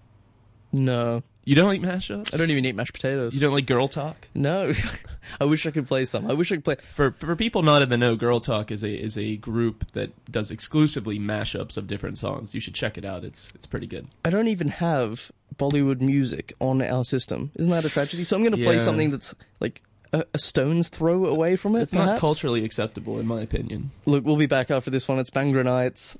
no, 0.72 1.22
You 1.44 1.54
don't 1.54 1.68
like 1.68 1.80
mashups? 1.80 2.34
I 2.34 2.36
don't 2.36 2.50
even 2.50 2.64
eat 2.64 2.74
mashed 2.74 2.92
potatoes. 2.92 3.34
You 3.34 3.40
don't 3.40 3.54
like 3.54 3.66
girl 3.66 3.88
talk? 3.88 4.28
No, 4.34 4.72
I 5.40 5.44
wish 5.44 5.64
I 5.66 5.70
could 5.70 5.86
play 5.86 6.04
some. 6.04 6.30
I 6.30 6.34
wish 6.34 6.52
I 6.52 6.56
could 6.56 6.64
play. 6.64 6.76
For 6.76 7.12
for 7.12 7.34
people 7.34 7.62
not 7.62 7.82
in 7.82 7.88
the 7.88 7.96
know, 7.96 8.14
Girl 8.14 8.40
Talk 8.40 8.70
is 8.70 8.82
a 8.84 8.90
is 8.94 9.16
a 9.18 9.36
group 9.36 9.90
that 9.92 10.10
does 10.30 10.50
exclusively 10.50 11.18
mashups 11.18 11.76
of 11.76 11.86
different 11.86 12.18
songs. 12.18 12.54
You 12.54 12.60
should 12.60 12.74
check 12.74 12.96
it 12.98 13.04
out. 13.04 13.24
It's 13.24 13.50
it's 13.54 13.66
pretty 13.66 13.86
good. 13.86 14.06
I 14.24 14.30
don't 14.30 14.48
even 14.48 14.68
have 14.68 15.32
Bollywood 15.58 16.00
music 16.00 16.52
on 16.60 16.82
our 16.82 17.04
system. 17.04 17.50
Isn't 17.54 17.70
that 17.70 17.84
a 17.84 17.88
tragedy? 17.90 18.24
So 18.24 18.36
I'm 18.36 18.42
going 18.42 18.56
to 18.56 18.62
play 18.62 18.74
Yeah. 18.74 18.80
something 18.80 19.10
that's 19.10 19.34
like 19.60 19.82
a, 20.12 20.24
a 20.34 20.38
stone's 20.38 20.88
throw 20.88 21.26
away 21.26 21.56
from 21.56 21.76
it. 21.76 21.82
It's 21.82 21.92
not 21.92 22.04
perhaps? 22.04 22.20
culturally 22.20 22.64
acceptable, 22.64 23.18
in 23.18 23.26
my 23.26 23.40
opinion. 23.42 23.90
Look, 24.04 24.24
we'll 24.24 24.36
be 24.36 24.46
back 24.46 24.70
after 24.70 24.90
this 24.90 25.08
one. 25.08 25.18
It's 25.18 25.30
Bhangra 25.30 25.64
Knights. 25.64 26.16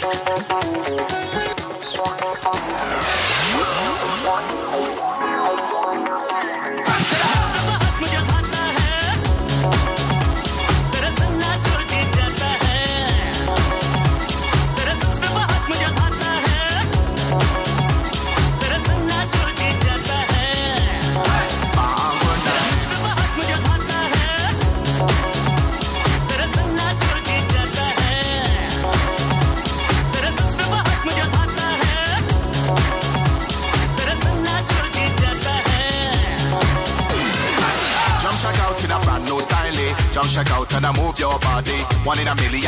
Terus 0.00 0.89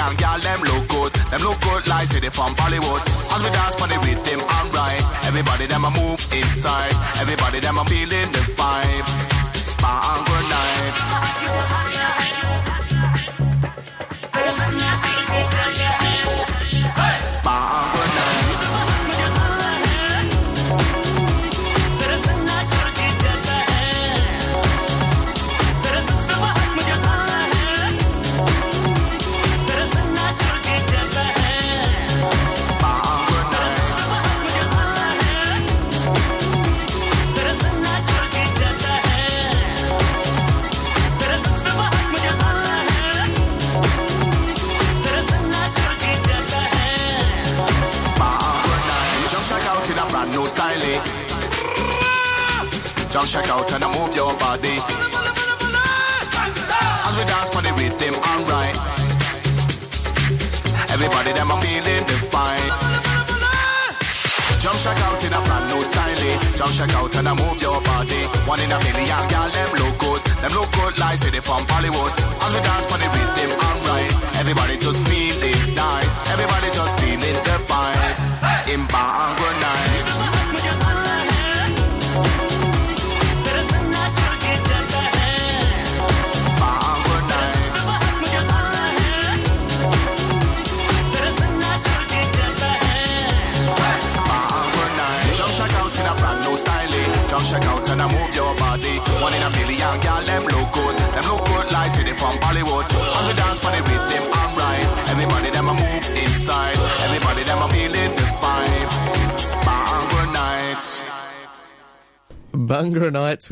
in 0.02 0.08
a 0.08 0.14
million, 0.14 0.16
girl, 0.16 0.39
them 0.40 0.60
look 0.62 0.89
good. 0.89 1.12
Them 1.31 1.40
look 1.42 1.60
good 1.60 1.86
like 1.86 2.06
city 2.06 2.28
from 2.28 2.55
Bollywood. 2.55 3.11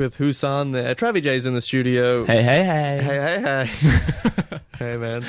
With 0.01 0.17
Husan 0.17 0.73
there. 0.73 0.95
Travie 0.95 1.23
J's 1.23 1.45
in 1.45 1.53
the 1.53 1.61
studio. 1.61 2.25
Hey, 2.25 2.43
hey, 2.43 2.65
hey. 2.65 3.03
Hey, 3.03 3.19
hey, 3.21 3.67
hey. 4.49 4.59
hey, 4.79 4.97
man. 4.97 5.23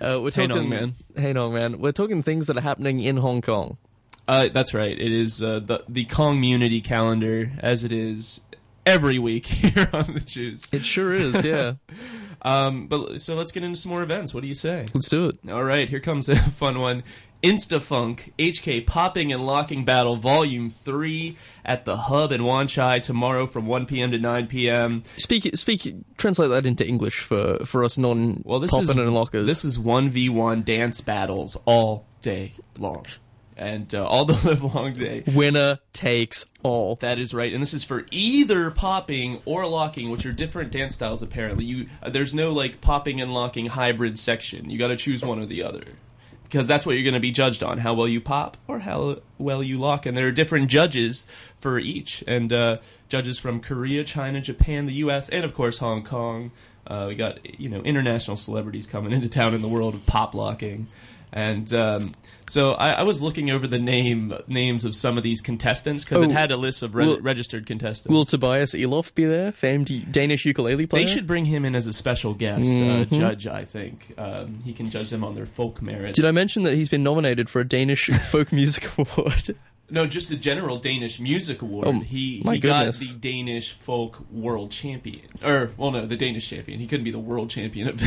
Uh, 0.00 0.18
we're 0.20 0.32
Hey, 0.32 0.48
talking, 0.48 0.48
Nong 0.48 0.68
Man. 0.68 0.94
Hey, 1.14 1.32
Nong 1.32 1.54
Man. 1.54 1.78
We're 1.78 1.92
talking 1.92 2.20
things 2.24 2.48
that 2.48 2.56
are 2.56 2.60
happening 2.60 2.98
in 2.98 3.18
Hong 3.18 3.40
Kong. 3.40 3.76
Uh, 4.26 4.48
that's 4.48 4.74
right. 4.74 4.98
It 4.98 5.12
is 5.12 5.44
uh, 5.44 5.60
the 5.60 5.84
the 5.88 6.06
Community 6.06 6.80
calendar, 6.80 7.52
as 7.60 7.84
it 7.84 7.92
is 7.92 8.40
every 8.84 9.20
week 9.20 9.46
here 9.46 9.88
on 9.92 10.12
the 10.12 10.20
Juice. 10.20 10.68
It 10.72 10.84
sure 10.84 11.14
is, 11.14 11.44
yeah. 11.44 11.74
um, 12.42 12.88
but 12.88 13.20
so 13.20 13.36
let's 13.36 13.52
get 13.52 13.62
into 13.62 13.76
some 13.76 13.90
more 13.92 14.02
events. 14.02 14.34
What 14.34 14.40
do 14.40 14.48
you 14.48 14.54
say? 14.54 14.86
Let's 14.92 15.08
do 15.08 15.28
it. 15.28 15.38
All 15.48 15.62
right, 15.62 15.88
here 15.88 16.00
comes 16.00 16.28
a 16.28 16.34
fun 16.34 16.80
one. 16.80 17.04
InstaFunk 17.42 18.32
HK 18.38 18.86
Popping 18.86 19.32
and 19.32 19.46
Locking 19.46 19.84
Battle 19.84 20.16
Volume 20.16 20.70
Three 20.70 21.36
at 21.64 21.84
the 21.84 21.96
Hub 21.96 22.32
in 22.32 22.44
Wan 22.44 22.68
Chai 22.68 22.98
tomorrow 22.98 23.46
from 23.46 23.66
1 23.66 23.86
p.m. 23.86 24.10
to 24.10 24.18
9 24.18 24.46
p.m. 24.46 25.02
Speak, 25.16 25.50
speak, 25.56 25.94
translate 26.18 26.50
that 26.50 26.66
into 26.66 26.86
English 26.86 27.20
for, 27.20 27.64
for 27.64 27.82
us 27.82 27.96
non 27.96 28.42
Well, 28.44 28.60
this 28.60 28.72
is 28.74 28.90
and 28.90 29.14
lockers. 29.14 29.46
This 29.46 29.64
is 29.64 29.78
one 29.78 30.10
v 30.10 30.28
one 30.28 30.62
dance 30.62 31.00
battles 31.00 31.56
all 31.64 32.06
day 32.20 32.52
long, 32.78 33.06
and 33.56 33.94
uh, 33.94 34.04
all 34.06 34.26
the 34.26 34.34
live 34.46 34.62
long 34.62 34.92
day. 34.92 35.22
Winner 35.26 35.78
takes 35.94 36.44
all. 36.62 36.96
That 36.96 37.18
is 37.18 37.32
right, 37.32 37.52
and 37.52 37.62
this 37.62 37.72
is 37.72 37.84
for 37.84 38.04
either 38.10 38.70
popping 38.70 39.40
or 39.46 39.66
locking, 39.66 40.10
which 40.10 40.26
are 40.26 40.32
different 40.32 40.72
dance 40.72 40.94
styles. 40.94 41.22
Apparently, 41.22 41.64
you 41.64 41.86
uh, 42.02 42.10
there's 42.10 42.34
no 42.34 42.50
like 42.50 42.82
popping 42.82 43.20
and 43.20 43.32
locking 43.32 43.66
hybrid 43.66 44.18
section. 44.18 44.68
You 44.68 44.78
got 44.78 44.88
to 44.88 44.96
choose 44.96 45.24
one 45.24 45.38
or 45.38 45.46
the 45.46 45.62
other. 45.62 45.84
Because 46.50 46.66
that's 46.66 46.84
what 46.84 46.96
you're 46.96 47.04
going 47.04 47.14
to 47.14 47.20
be 47.20 47.30
judged 47.30 47.62
on: 47.62 47.78
how 47.78 47.94
well 47.94 48.08
you 48.08 48.20
pop 48.20 48.56
or 48.66 48.80
how 48.80 49.18
well 49.38 49.62
you 49.62 49.78
lock. 49.78 50.04
And 50.04 50.16
there 50.16 50.26
are 50.26 50.32
different 50.32 50.68
judges 50.68 51.24
for 51.58 51.78
each, 51.78 52.24
and 52.26 52.52
uh, 52.52 52.78
judges 53.08 53.38
from 53.38 53.60
Korea, 53.60 54.02
China, 54.02 54.40
Japan, 54.40 54.86
the 54.86 54.94
U.S., 54.94 55.28
and 55.28 55.44
of 55.44 55.54
course 55.54 55.78
Hong 55.78 56.02
Kong. 56.02 56.50
Uh, 56.86 57.06
we 57.08 57.14
got 57.14 57.60
you 57.60 57.68
know 57.68 57.80
international 57.82 58.36
celebrities 58.36 58.86
coming 58.86 59.12
into 59.12 59.28
town 59.28 59.54
in 59.54 59.62
the 59.62 59.68
world 59.68 59.94
of 59.94 60.04
pop 60.06 60.34
locking, 60.34 60.88
and 61.32 61.72
um, 61.72 62.12
so 62.50 62.72
I, 62.72 62.90
I 62.92 63.02
was 63.04 63.22
looking 63.22 63.50
over 63.50 63.66
the 63.66 63.78
name 63.78 64.34
names 64.48 64.84
of 64.84 64.94
some 64.94 65.16
of 65.16 65.22
these 65.22 65.40
contestants 65.40 66.04
because 66.04 66.20
Oh, 66.20 66.24
it 66.24 66.30
had 66.32 66.50
a 66.50 66.56
list 66.56 66.82
of 66.82 66.94
re- 66.94 67.06
will- 67.06 67.20
registered 67.20 67.66
contestants. 67.66 68.12
Will 68.12 68.24
Tobias 68.24 68.74
Elof 68.74 69.14
be 69.14 69.24
there? 69.24 69.52
Famed 69.52 70.10
Danish 70.12 70.44
ukulele 70.44 70.86
player? 70.86 71.04
they 71.06 71.10
should 71.12 71.26
bring 71.26 71.44
him 71.44 71.64
in 71.64 71.74
as 71.74 71.86
a 71.86 71.92
special 71.92 72.34
guest 72.34 72.68
uh, 72.68 73.04
Mhm. 73.06 73.18
judge. 73.18 73.46
I 73.46 73.64
think 73.64 74.12
um, 74.18 74.58
he 74.64 74.72
can 74.72 74.90
judge 74.90 75.10
them 75.10 75.24
on 75.24 75.34
their 75.34 75.46
folk 75.46 75.80
merits. 75.80 76.16
Did 76.16 76.26
I 76.26 76.32
mention 76.32 76.64
that 76.64 76.74
he's 76.74 76.88
been 76.88 77.02
nominated 77.02 77.48
for 77.48 77.60
a 77.60 77.64
Danish 77.68 78.06
folk 78.30 78.52
music 78.52 78.86
award? 78.98 79.54
No, 79.90 80.06
just 80.06 80.28
the 80.28 80.36
general 80.36 80.78
Danish 80.78 81.18
Music 81.20 81.62
Award. 81.62 81.88
Oh, 81.88 82.00
he 82.00 82.42
my 82.44 82.54
he 82.54 82.60
goodness. 82.60 83.00
got 83.00 83.12
the 83.12 83.18
Danish 83.18 83.72
Folk 83.72 84.20
World 84.30 84.70
Champion, 84.70 85.26
or 85.44 85.72
well, 85.76 85.90
no, 85.90 86.06
the 86.06 86.16
Danish 86.16 86.48
champion. 86.48 86.78
He 86.80 86.86
couldn't 86.86 87.04
be 87.04 87.10
the 87.10 87.18
world 87.18 87.50
champion 87.50 87.88
of 87.88 88.02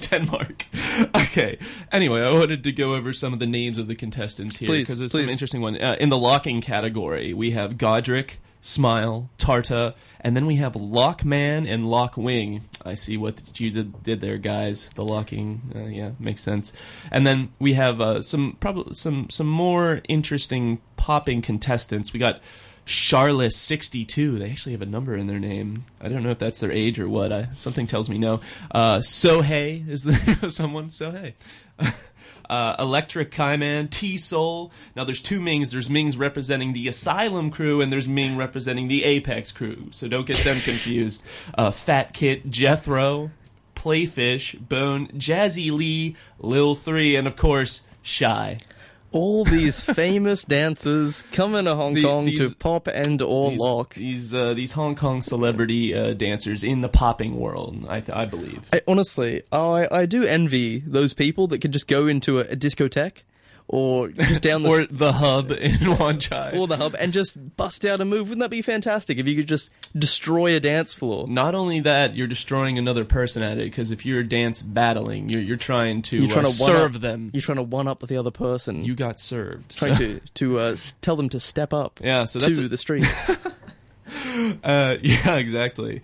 Denmark. 0.10 0.66
Okay. 1.14 1.58
Anyway, 1.92 2.20
I 2.20 2.32
wanted 2.32 2.62
to 2.64 2.72
go 2.72 2.94
over 2.94 3.12
some 3.12 3.32
of 3.32 3.38
the 3.38 3.46
names 3.46 3.78
of 3.78 3.88
the 3.88 3.94
contestants 3.94 4.56
here 4.58 4.68
because 4.68 4.98
there's 4.98 5.12
please. 5.12 5.24
some 5.24 5.30
interesting 5.30 5.60
one. 5.60 5.80
Uh, 5.80 5.96
in 5.98 6.08
the 6.08 6.18
locking 6.18 6.60
category, 6.60 7.32
we 7.34 7.50
have 7.52 7.78
Godric, 7.78 8.40
Smile, 8.60 9.30
Tarta, 9.38 9.94
and 10.24 10.34
then 10.34 10.46
we 10.46 10.56
have 10.56 10.72
Lockman 10.72 11.66
and 11.66 11.84
Lockwing. 11.84 12.62
I 12.82 12.94
see 12.94 13.18
what 13.18 13.42
you 13.60 13.70
did, 13.70 14.02
did 14.02 14.20
there, 14.22 14.38
guys. 14.38 14.88
The 14.88 15.04
locking, 15.04 15.60
uh, 15.76 15.80
yeah, 15.80 16.12
makes 16.18 16.40
sense. 16.40 16.72
And 17.10 17.26
then 17.26 17.50
we 17.58 17.74
have 17.74 18.00
uh, 18.00 18.22
some 18.22 18.56
probably 18.58 18.94
some 18.94 19.28
some 19.28 19.46
more 19.46 20.00
interesting 20.08 20.80
popping 20.96 21.42
contestants. 21.42 22.14
We 22.14 22.20
got 22.20 22.40
Charlotte 22.86 23.52
sixty 23.52 24.06
two. 24.06 24.38
They 24.38 24.50
actually 24.50 24.72
have 24.72 24.82
a 24.82 24.86
number 24.86 25.14
in 25.14 25.26
their 25.26 25.38
name. 25.38 25.82
I 26.00 26.08
don't 26.08 26.22
know 26.22 26.30
if 26.30 26.38
that's 26.38 26.58
their 26.58 26.72
age 26.72 26.98
or 26.98 27.08
what. 27.08 27.30
I, 27.30 27.48
something 27.54 27.86
tells 27.86 28.08
me 28.08 28.16
no. 28.16 28.40
Uh, 28.70 28.98
Sohei 29.00 29.86
is 29.86 30.04
the 30.04 30.12
name 30.12 30.38
of 30.42 30.52
someone. 30.54 30.88
Sohei. 30.88 31.34
Uh, 32.48 32.76
Electric 32.78 33.30
Kaiman, 33.30 33.88
T 33.90 34.18
Soul. 34.18 34.72
Now 34.94 35.04
there's 35.04 35.22
two 35.22 35.40
Mings. 35.40 35.72
There's 35.72 35.88
Mings 35.88 36.16
representing 36.16 36.72
the 36.72 36.88
Asylum 36.88 37.50
crew, 37.50 37.80
and 37.80 37.92
there's 37.92 38.08
Ming 38.08 38.36
representing 38.36 38.88
the 38.88 39.04
Apex 39.04 39.52
crew. 39.52 39.88
So 39.92 40.08
don't 40.08 40.26
get 40.26 40.38
them 40.38 40.60
confused. 40.60 41.24
Uh, 41.56 41.70
Fat 41.70 42.12
Kit, 42.12 42.50
Jethro, 42.50 43.30
Playfish, 43.74 44.58
Bone, 44.68 45.08
Jazzy 45.08 45.70
Lee, 45.70 46.16
Lil 46.38 46.74
Three, 46.74 47.16
and 47.16 47.26
of 47.26 47.36
course 47.36 47.82
Shy. 48.02 48.58
All 49.14 49.44
these 49.44 49.84
famous 49.84 50.44
dancers 50.44 51.22
coming 51.32 51.64
to 51.66 51.74
Hong 51.76 51.94
The- 51.94 52.02
Kong 52.02 52.24
these- 52.26 52.50
to 52.50 52.56
pop 52.56 52.88
and 52.88 53.22
or 53.22 53.50
these, 53.50 53.60
lock. 53.60 53.94
These 53.94 54.34
uh, 54.34 54.54
these 54.54 54.72
Hong 54.72 54.94
Kong 54.96 55.22
celebrity 55.22 55.94
uh, 55.94 56.12
dancers 56.14 56.64
in 56.64 56.80
the 56.80 56.88
popping 56.88 57.38
world, 57.38 57.86
I, 57.88 58.00
th- 58.00 58.10
I 58.16 58.26
believe. 58.26 58.68
I, 58.72 58.82
honestly, 58.88 59.42
I 59.52 59.86
I 59.90 60.06
do 60.06 60.24
envy 60.24 60.78
those 60.80 61.14
people 61.14 61.46
that 61.48 61.60
can 61.60 61.70
just 61.72 61.86
go 61.86 62.06
into 62.08 62.40
a, 62.40 62.42
a 62.42 62.56
discotheque 62.56 63.22
or 63.66 64.08
just 64.08 64.42
down 64.42 64.62
the 64.62 64.68
or 64.68 64.86
the 64.86 65.12
hub 65.14 65.50
in 65.50 65.96
Wan 65.98 66.20
Chai. 66.20 66.50
or 66.56 66.66
the 66.66 66.76
hub 66.76 66.94
and 66.98 67.12
just 67.12 67.56
bust 67.56 67.84
out 67.84 68.00
a 68.00 68.04
move. 68.04 68.28
Wouldn't 68.28 68.40
that 68.40 68.50
be 68.50 68.60
fantastic 68.62 69.16
if 69.18 69.26
you 69.26 69.34
could 69.36 69.48
just 69.48 69.70
destroy 69.98 70.54
a 70.54 70.60
dance 70.60 70.94
floor? 70.94 71.26
Not 71.26 71.54
only 71.54 71.80
that, 71.80 72.14
you're 72.14 72.26
destroying 72.26 72.76
another 72.78 73.04
person 73.06 73.42
at 73.42 73.56
it 73.58 73.64
because 73.64 73.90
if 73.90 74.04
you're 74.04 74.22
dance 74.22 74.60
battling, 74.60 75.28
you're 75.30 75.40
you're 75.42 75.56
trying 75.56 76.02
to, 76.02 76.18
You're 76.18 76.28
trying 76.30 76.44
uh, 76.44 76.48
to 76.48 76.54
serve 76.54 76.94
up, 76.96 77.00
them. 77.00 77.30
You're 77.32 77.40
trying 77.42 77.56
to 77.56 77.62
one 77.62 77.88
up 77.88 78.00
the 78.00 78.16
other 78.18 78.30
person. 78.30 78.84
You 78.84 78.94
got 78.94 79.18
served. 79.18 79.76
trying 79.76 79.96
to 79.98 80.20
to 80.34 80.58
uh, 80.58 80.76
tell 81.00 81.16
them 81.16 81.28
to 81.30 81.40
step 81.40 81.72
up. 81.72 82.00
Yeah, 82.02 82.24
so 82.26 82.38
to 82.40 82.46
that's 82.46 82.58
a- 82.58 82.68
the 82.68 82.76
streets. 82.78 83.30
Uh, 84.64 84.96
yeah, 85.02 85.36
exactly. 85.36 86.02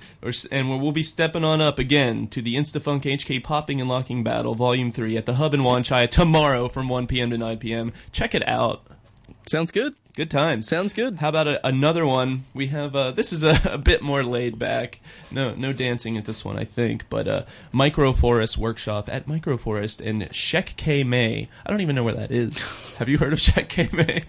And 0.50 0.68
we'll 0.68 0.78
we'll 0.78 0.92
be 0.92 1.02
stepping 1.02 1.44
on 1.44 1.60
up 1.60 1.78
again 1.78 2.28
to 2.28 2.42
the 2.42 2.56
Instafunk 2.56 3.02
HK 3.02 3.42
Popping 3.42 3.80
and 3.80 3.88
Locking 3.88 4.22
Battle, 4.22 4.54
Volume 4.54 4.92
3, 4.92 5.16
at 5.16 5.26
the 5.26 5.34
Hub 5.34 5.54
in 5.54 5.62
Wanchai 5.62 6.08
tomorrow 6.10 6.68
from 6.68 6.88
1 6.88 7.06
p.m. 7.06 7.30
to 7.30 7.38
9 7.38 7.58
p.m. 7.58 7.92
Check 8.12 8.34
it 8.34 8.46
out. 8.46 8.82
Sounds 9.46 9.70
good. 9.70 9.94
Good 10.16 10.30
time. 10.30 10.60
Sounds 10.60 10.92
good. 10.92 11.16
How 11.16 11.28
about 11.28 11.48
a, 11.48 11.66
another 11.66 12.04
one? 12.04 12.42
We 12.52 12.66
have 12.68 12.94
uh, 12.94 13.12
this 13.12 13.32
is 13.32 13.42
a, 13.42 13.58
a 13.72 13.78
bit 13.78 14.02
more 14.02 14.22
laid 14.22 14.58
back. 14.58 15.00
No, 15.30 15.54
no 15.54 15.72
dancing 15.72 16.16
at 16.18 16.24
this 16.24 16.44
one, 16.44 16.58
I 16.58 16.64
think. 16.64 17.08
But 17.08 17.28
uh, 17.28 17.44
Microforest 17.72 18.58
workshop 18.58 19.08
at 19.08 19.26
Microforest 19.26 20.00
in 20.00 20.28
Shek 20.30 20.74
K 20.76 21.04
May. 21.04 21.48
I 21.64 21.70
don't 21.70 21.80
even 21.80 21.96
know 21.96 22.04
where 22.04 22.14
that 22.14 22.30
is. 22.30 22.96
have 22.98 23.08
you 23.08 23.18
heard 23.18 23.32
of 23.32 23.40
Shek 23.40 23.68
K 23.68 23.88
May? 23.92 24.22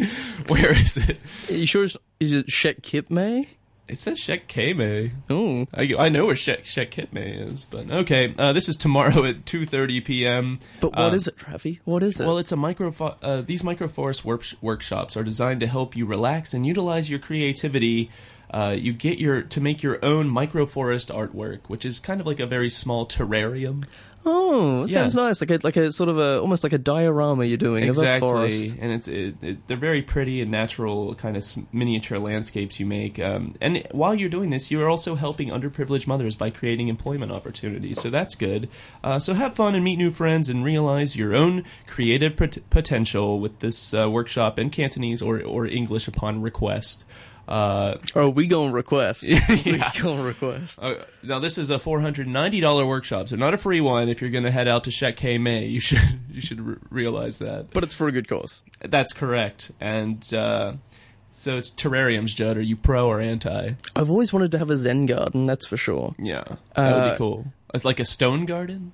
Where 0.48 0.78
is 0.78 0.98
it? 0.98 1.18
Are 1.50 1.54
you 1.54 1.66
sure 1.66 1.84
is 1.84 2.32
it 2.32 2.50
Shek 2.50 2.82
Kip 2.82 3.10
Mei? 3.10 3.50
It 3.92 4.00
says 4.00 4.18
Shek 4.20 4.48
K 4.48 4.74
May. 4.74 5.12
Oh, 5.30 5.68
I, 5.74 5.94
I 6.00 6.08
know 6.10 6.26
where 6.28 6.36
Shek 6.36 6.64
Shek 6.66 6.92
Kip 6.92 7.12
Mei 7.12 7.32
is, 7.34 7.66
but 7.66 7.92
okay. 7.92 8.34
Uh, 8.38 8.54
this 8.54 8.70
is 8.70 8.78
tomorrow 8.78 9.24
at 9.32 9.46
two 9.46 9.66
thirty 9.66 10.00
p.m. 10.00 10.60
But 10.80 10.92
what 10.96 11.12
Uh, 11.12 11.16
is 11.16 11.28
it, 11.28 11.36
Travie? 11.38 11.80
What 11.84 12.02
is 12.02 12.20
it? 12.20 12.26
Well, 12.26 12.38
it's 12.38 12.54
a 12.54 12.56
micro. 12.56 12.94
Uh, 13.22 13.42
these 13.42 13.64
microforest 13.64 14.24
work- 14.24 14.46
workshops 14.62 15.18
are 15.18 15.24
designed 15.24 15.60
to 15.60 15.68
help 15.68 15.96
you 15.98 16.06
relax 16.06 16.54
and 16.54 16.66
utilize 16.66 17.10
your 17.10 17.20
creativity. 17.20 18.10
Uh, 18.50 18.76
you 18.78 18.92
get 18.94 19.18
your 19.20 19.42
to 19.42 19.60
make 19.62 19.84
your 19.84 20.04
own 20.04 20.30
microforest 20.30 21.14
artwork, 21.14 21.60
which 21.68 21.84
is 21.86 22.00
kind 22.00 22.20
of 22.22 22.28
like 22.28 22.40
a 22.40 22.46
very 22.46 22.70
small 22.70 23.06
terrarium. 23.06 23.84
Oh, 24.24 24.84
it 24.84 24.90
sounds 24.92 25.16
nice. 25.16 25.42
Like 25.42 25.50
a 25.52 25.60
like 25.64 25.78
a 25.78 25.92
sort 25.92 26.10
of 26.10 26.20
a 26.20 26.40
almost 26.40 26.64
like 26.64 26.74
a 26.74 26.78
diorama 26.78 27.46
you're 27.46 27.58
doing 27.58 27.84
of 27.90 27.98
a 27.98 28.00
exactly, 28.02 28.30
forest. 28.30 28.76
and 28.80 28.92
it's 28.92 29.08
it, 29.08 29.36
it, 29.42 29.68
they're 29.68 29.78
very 29.78 30.02
pretty 30.04 30.42
and 30.42 30.52
natural 30.52 31.16
kind 31.16 31.36
of 31.36 31.42
s- 31.42 31.58
miniature 31.72 32.20
landscapes 32.20 32.80
you 32.80 32.86
make. 32.86 33.20
Um, 33.20 33.56
and 33.60 33.84
while 33.92 34.14
you're 34.14 34.30
doing 34.30 34.52
this, 34.52 34.70
you 34.70 34.80
are 34.82 34.90
also 34.90 35.16
helping 35.16 35.50
underprivileged 35.50 36.06
mothers 36.06 36.36
by 36.36 36.52
creating 36.52 36.88
employment 36.88 37.32
opportunities. 37.32 38.00
So 38.00 38.10
that's 38.12 38.36
good. 38.36 38.70
Uh, 39.04 39.18
so 39.18 39.34
have 39.34 39.56
fun 39.56 39.74
and 39.74 39.84
meet 39.84 39.96
new 39.98 40.12
friends 40.12 40.50
and 40.50 40.64
realize 40.64 41.16
your 41.16 41.34
own 41.34 41.64
creative 41.88 42.36
pot- 42.38 42.60
potential 42.70 43.40
with 43.40 43.60
this 43.60 43.94
uh, 43.94 44.10
workshop 44.10 44.60
in 44.60 44.70
Cantonese 44.70 45.22
or 45.24 45.42
or 45.42 45.66
English 45.66 46.08
upon 46.08 46.42
request. 46.42 47.06
Uh, 47.48 47.98
oh, 48.16 48.30
we 48.30 48.48
gonna 48.48 48.72
request. 48.72 49.24
We 49.50 49.72
yeah. 49.78 49.92
going 50.02 50.22
request. 50.24 50.80
Uh, 50.82 50.96
now 51.24 51.40
this 51.40 51.58
is 51.58 51.70
a 51.70 51.78
four 51.80 52.00
hundred 52.02 52.28
ninety 52.28 52.62
dollar 52.62 52.86
workshop, 52.86 53.30
so 53.30 53.36
not 53.36 53.54
a 53.54 53.58
free 53.58 53.82
one. 53.82 54.08
If 54.10 54.22
you're 54.22 54.30
going 54.30 54.44
to 54.46 54.52
head 54.52 54.68
out 54.68 54.84
to 54.86 54.92
Shek 54.92 55.18
K 55.18 55.38
May, 55.38 55.66
you 55.66 55.80
should 55.80 56.00
you 56.32 56.40
should 56.42 56.62
re- 56.62 56.78
realize 56.90 57.40
that. 57.40 57.72
But 57.74 57.84
it's 57.84 57.94
for 57.94 58.08
a 58.08 58.12
good 58.12 58.28
cause. 58.28 58.64
That's 58.82 59.12
correct, 59.12 59.72
and 59.82 60.22
uh, 60.34 60.74
so 61.32 61.58
it's 61.58 61.70
terrariums, 61.72 62.36
Judd. 62.36 62.58
Are 62.58 62.62
you 62.62 62.78
pro 62.78 63.08
or 63.08 63.20
anti? 63.20 63.72
I've 63.96 64.10
always 64.10 64.32
wanted 64.32 64.52
to 64.52 64.58
have 64.58 64.70
a 64.70 64.78
Zen 64.78 65.06
garden. 65.06 65.46
That's 65.46 65.66
for 65.68 65.78
sure. 65.78 66.16
Yeah, 66.20 66.44
that 66.76 66.96
would 66.96 67.04
Uh, 67.04 67.12
be 67.12 67.18
cool. 67.18 67.54
It's 67.74 67.86
like 67.86 68.00
a 68.00 68.06
stone 68.06 68.46
garden. 68.46 68.94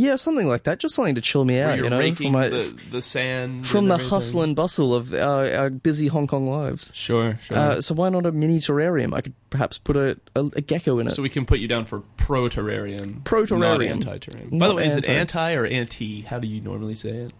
Yeah, 0.00 0.16
something 0.16 0.46
like 0.46 0.62
that. 0.64 0.78
Just 0.78 0.94
something 0.94 1.14
to 1.16 1.20
chill 1.20 1.44
me 1.44 1.60
out. 1.60 1.78
you 1.78 1.88
know, 1.90 2.14
from, 2.14 2.32
my- 2.32 2.48
the, 2.48 2.78
the 2.90 3.02
sand 3.02 3.66
from 3.66 3.88
the 3.88 3.94
everything. 3.94 4.10
hustle 4.10 4.42
and 4.42 4.54
bustle 4.54 4.94
of 4.94 5.12
our, 5.14 5.52
our 5.52 5.70
busy 5.70 6.06
Hong 6.06 6.26
Kong 6.26 6.46
lives. 6.46 6.92
Sure, 6.94 7.38
sure. 7.42 7.58
Uh, 7.58 7.80
so 7.80 7.94
why 7.94 8.08
not 8.08 8.24
a 8.26 8.32
mini 8.32 8.58
terrarium? 8.58 9.12
I 9.14 9.20
could 9.22 9.34
perhaps 9.50 9.78
put 9.78 9.96
a, 9.96 10.18
a, 10.36 10.40
a 10.56 10.60
gecko 10.60 10.98
in 11.00 11.08
it. 11.08 11.12
so 11.14 11.22
we 11.22 11.28
can 11.28 11.44
put 11.46 11.58
you 11.58 11.66
down 11.68 11.84
for 11.84 12.00
pro 12.16 12.48
terrarium, 12.48 13.24
Pro 13.24 13.42
terrarium. 13.42 13.90
anti 13.90 14.18
terrarium. 14.18 14.58
By 14.58 14.68
the 14.68 14.74
way, 14.74 14.86
is 14.86 14.96
it 14.96 15.08
anti. 15.08 15.54
or 15.54 15.66
anti? 15.66 16.22
How 16.22 16.38
do 16.38 16.46
you 16.46 16.60
normally 16.60 16.94
say 16.94 17.10
it? 17.10 17.32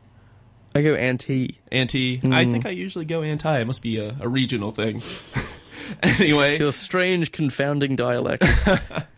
I 0.75 0.83
go 0.83 0.95
anti. 0.95 1.59
Anti. 1.73 2.17
I 2.17 2.45
Mm. 2.45 2.53
think 2.53 2.67
I 2.67 2.70
usually 2.70 3.05
go 3.05 3.23
anti. 3.23 3.59
It 3.61 3.67
must 3.67 3.83
be 3.83 3.99
a, 3.99 4.17
a 4.20 4.28
regional 4.28 4.70
thing. 4.73 5.01
anyway, 6.03 6.59
Your 6.59 6.73
strange, 6.73 7.33
confounding 7.33 7.97
dialect. 7.97 8.45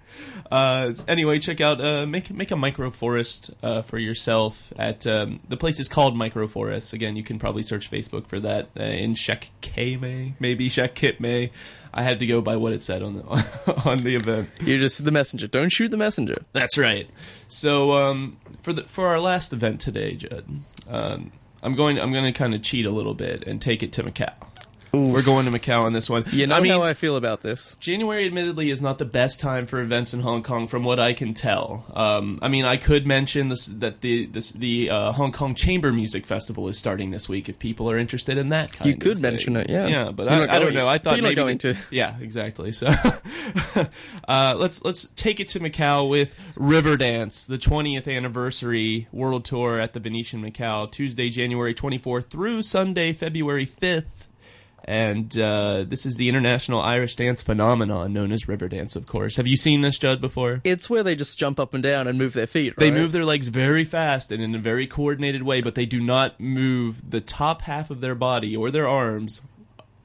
Uh, 0.51 0.93
anyway, 1.07 1.39
check 1.39 1.61
out 1.61 1.81
uh, 1.81 2.07
make 2.07 2.31
make 2.31 2.51
a 2.51 2.55
microforest 2.55 3.55
uh, 3.63 3.83
for 3.83 3.99
yourself 3.99 4.73
at 4.77 5.07
um, 5.07 5.41
the 5.49 5.57
place 5.57 5.79
is 5.79 5.89
called 5.89 6.15
Microforest. 6.15 6.93
Again, 6.93 7.15
you 7.15 7.23
can 7.23 7.39
probably 7.39 7.63
search 7.63 7.91
Facebook 7.91 8.27
for 8.27 8.41
that 8.41 8.71
uh, 8.79 8.83
in 8.83 9.15
Shek 9.15 9.51
May, 9.77 10.35
maybe 10.41 10.69
Shek 10.69 10.95
Kip 10.95 11.21
Mei. 11.21 11.53
I 11.93 12.03
had 12.03 12.21
to 12.21 12.27
go 12.27 12.41
by 12.41 12.57
what 12.57 12.73
it 12.73 12.83
said 12.83 13.03
on 13.03 13.15
the 13.17 13.83
on 13.85 13.99
the 13.99 14.17
event. 14.17 14.51
You're 14.61 14.79
just 14.79 15.05
the 15.05 15.13
messenger. 15.13 15.47
Don't 15.47 15.71
shoot 15.71 15.91
the 15.91 15.97
messenger. 15.97 16.35
That's 16.53 16.77
right. 16.77 17.09
So 17.47 17.93
um, 17.93 18.39
for 18.63 18.73
the 18.73 18.83
for 18.83 19.07
our 19.07 19.21
last 19.21 19.53
event 19.53 19.81
today, 19.81 20.15
Judd, 20.15 20.45
um, 20.89 21.33
I'm 21.63 21.75
going 21.75 22.01
I'm 22.01 22.13
going 22.13 22.25
to 22.25 22.37
kind 22.37 22.55
of 22.55 22.63
cheat 22.63 22.87
a 22.87 22.91
little 22.91 23.15
bit 23.15 23.45
and 23.47 23.63
take 23.63 23.83
it 23.83 23.93
to 23.95 24.03
Macau. 24.03 24.33
We're 24.93 25.23
going 25.23 25.45
to 25.47 25.53
Macau 25.53 25.85
on 25.85 25.93
this 25.93 26.11
one. 26.11 26.25
You 26.33 26.47
know 26.47 26.57
I 26.57 26.61
mean, 26.61 26.73
how 26.73 26.83
I 26.83 26.95
feel 26.95 27.17
about 27.17 27.41
this. 27.43 27.77
January, 27.81 28.27
admittedly, 28.27 28.71
is 28.71 28.83
not 28.83 28.99
the 28.99 29.05
best 29.05 29.39
time 29.41 29.67
for 29.67 29.81
events 29.81 30.13
in 30.15 30.21
Hong 30.21 30.43
Kong, 30.43 30.67
from 30.67 30.83
what 30.85 30.99
I 30.99 31.13
can 31.13 31.33
tell. 31.35 31.85
Um, 31.95 32.39
I 32.43 32.49
mean, 32.49 32.65
I 32.65 32.77
could 32.77 33.07
mention 33.07 33.49
this, 33.49 33.67
that 33.67 34.01
the 34.01 34.27
this, 34.27 34.51
the 34.51 34.91
uh, 34.91 35.13
Hong 35.13 35.33
Kong 35.33 35.55
Chamber 35.55 35.93
Music 35.93 36.27
Festival 36.27 36.69
is 36.69 36.79
starting 36.79 37.11
this 37.11 37.29
week. 37.29 37.49
If 37.49 37.59
people 37.59 37.91
are 37.91 37.99
interested 37.99 38.37
in 38.37 38.49
that, 38.49 38.73
kind 38.73 38.91
You 38.91 38.97
could 38.97 39.19
thing. 39.19 39.23
mention 39.23 39.57
it, 39.57 39.71
yeah. 39.71 39.87
yeah. 39.87 40.11
But 40.11 40.33
I, 40.33 40.39
not 40.41 40.51
I 40.51 40.59
don't 40.59 40.75
know. 40.75 40.89
I 40.89 40.99
thought 40.99 41.15
you're 41.17 41.23
not 41.23 41.29
maybe 41.29 41.35
going 41.37 41.59
to. 41.59 41.77
Yeah, 41.91 42.17
exactly. 42.21 42.73
So 42.73 42.89
uh, 44.29 44.55
let's 44.59 44.85
let's 44.85 45.07
take 45.17 45.41
it 45.41 45.49
to 45.49 45.61
Macau 45.61 46.09
with 46.09 46.35
Riverdance, 46.57 47.47
the 47.47 47.59
20th 47.59 48.15
anniversary 48.15 49.09
world 49.13 49.45
tour 49.45 49.79
at 49.79 49.93
the 49.93 50.01
Venetian 50.01 50.43
Macau, 50.43 50.91
Tuesday, 50.91 51.31
January 51.31 51.75
24th 51.75 52.29
through 52.29 52.63
Sunday, 52.63 53.13
February 53.13 53.67
5th. 53.67 54.20
And 54.85 55.37
uh, 55.39 55.85
this 55.87 56.07
is 56.07 56.17
the 56.17 56.29
international 56.29 56.81
Irish 56.81 57.17
dance 57.17 57.43
phenomenon 57.43 58.13
known 58.13 58.33
as 58.33 58.45
Riverdance, 58.45 58.97
of 58.97 59.07
course. 59.07 59.37
Have 59.37 59.47
you 59.47 59.57
seen 59.57 59.81
this, 59.83 59.99
Judd, 59.99 60.21
before? 60.21 60.61
It's 60.65 60.89
where 60.89 61.03
they 61.03 61.15
just 61.15 61.39
jump 61.39 61.61
up 61.61 61.75
and 61.75 61.83
down 61.83 62.07
and 62.07 62.19
move 62.19 62.33
their 62.33 62.47
feet. 62.47 62.75
They 62.77 62.91
right? 62.91 63.01
move 63.01 63.13
their 63.13 63.25
legs 63.25 63.49
very 63.49 63.85
fast 63.85 64.33
and 64.33 64.43
in 64.43 64.55
a 64.55 64.59
very 64.59 64.87
coordinated 64.87 65.43
way, 65.43 65.61
but 65.61 65.75
they 65.75 65.87
do 65.87 66.01
not 66.01 66.41
move 66.41 67.11
the 67.11 67.21
top 67.21 67.63
half 67.63 67.91
of 67.91 68.01
their 68.01 68.15
body 68.15 68.57
or 68.57 68.71
their 68.71 68.89
arms 68.89 69.41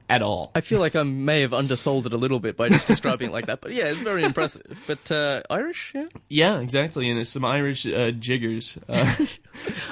at 0.08 0.22
all. 0.22 0.52
I 0.54 0.60
feel 0.60 0.78
like 0.78 0.94
I 0.94 1.02
may 1.02 1.40
have 1.40 1.52
undersold 1.52 2.06
it 2.06 2.12
a 2.12 2.16
little 2.16 2.38
bit 2.38 2.56
by 2.56 2.68
just 2.68 2.86
describing 2.86 3.30
it 3.30 3.32
like 3.32 3.46
that, 3.46 3.60
but 3.60 3.72
yeah, 3.72 3.86
it's 3.86 3.98
very 3.98 4.22
impressive. 4.22 4.82
But 4.86 5.10
uh, 5.10 5.42
Irish, 5.50 5.92
yeah. 5.94 6.06
Yeah, 6.28 6.60
exactly, 6.60 7.10
and 7.10 7.18
it's 7.18 7.30
some 7.30 7.44
Irish 7.44 7.86
uh, 7.86 8.12
jiggers. 8.12 8.78
Uh, 8.88 9.14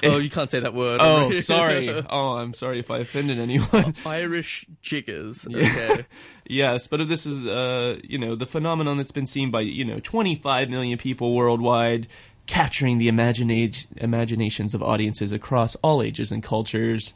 Oh, 0.02 0.18
you 0.18 0.28
can't 0.28 0.50
say 0.50 0.60
that 0.60 0.74
word. 0.74 1.00
oh, 1.02 1.30
sorry. 1.40 1.88
Oh, 1.88 2.34
I'm 2.36 2.52
sorry 2.52 2.78
if 2.78 2.90
I 2.90 2.98
offended 2.98 3.38
anyone. 3.38 3.94
Irish 4.06 4.66
jiggers. 4.82 5.46
Yeah. 5.48 5.60
Okay. 5.90 6.06
yes, 6.46 6.86
but 6.86 7.08
this 7.08 7.24
is 7.24 7.46
uh, 7.46 7.98
you 8.04 8.18
know 8.18 8.34
the 8.34 8.44
phenomenon 8.46 8.98
that's 8.98 9.10
been 9.10 9.26
seen 9.26 9.50
by 9.50 9.62
you 9.62 9.84
know 9.84 10.00
25 10.00 10.68
million 10.68 10.98
people 10.98 11.34
worldwide, 11.34 12.06
capturing 12.46 12.98
the 12.98 13.08
imaginage 13.08 13.86
imaginations 13.96 14.74
of 14.74 14.82
audiences 14.82 15.32
across 15.32 15.76
all 15.76 16.02
ages 16.02 16.30
and 16.30 16.42
cultures. 16.42 17.14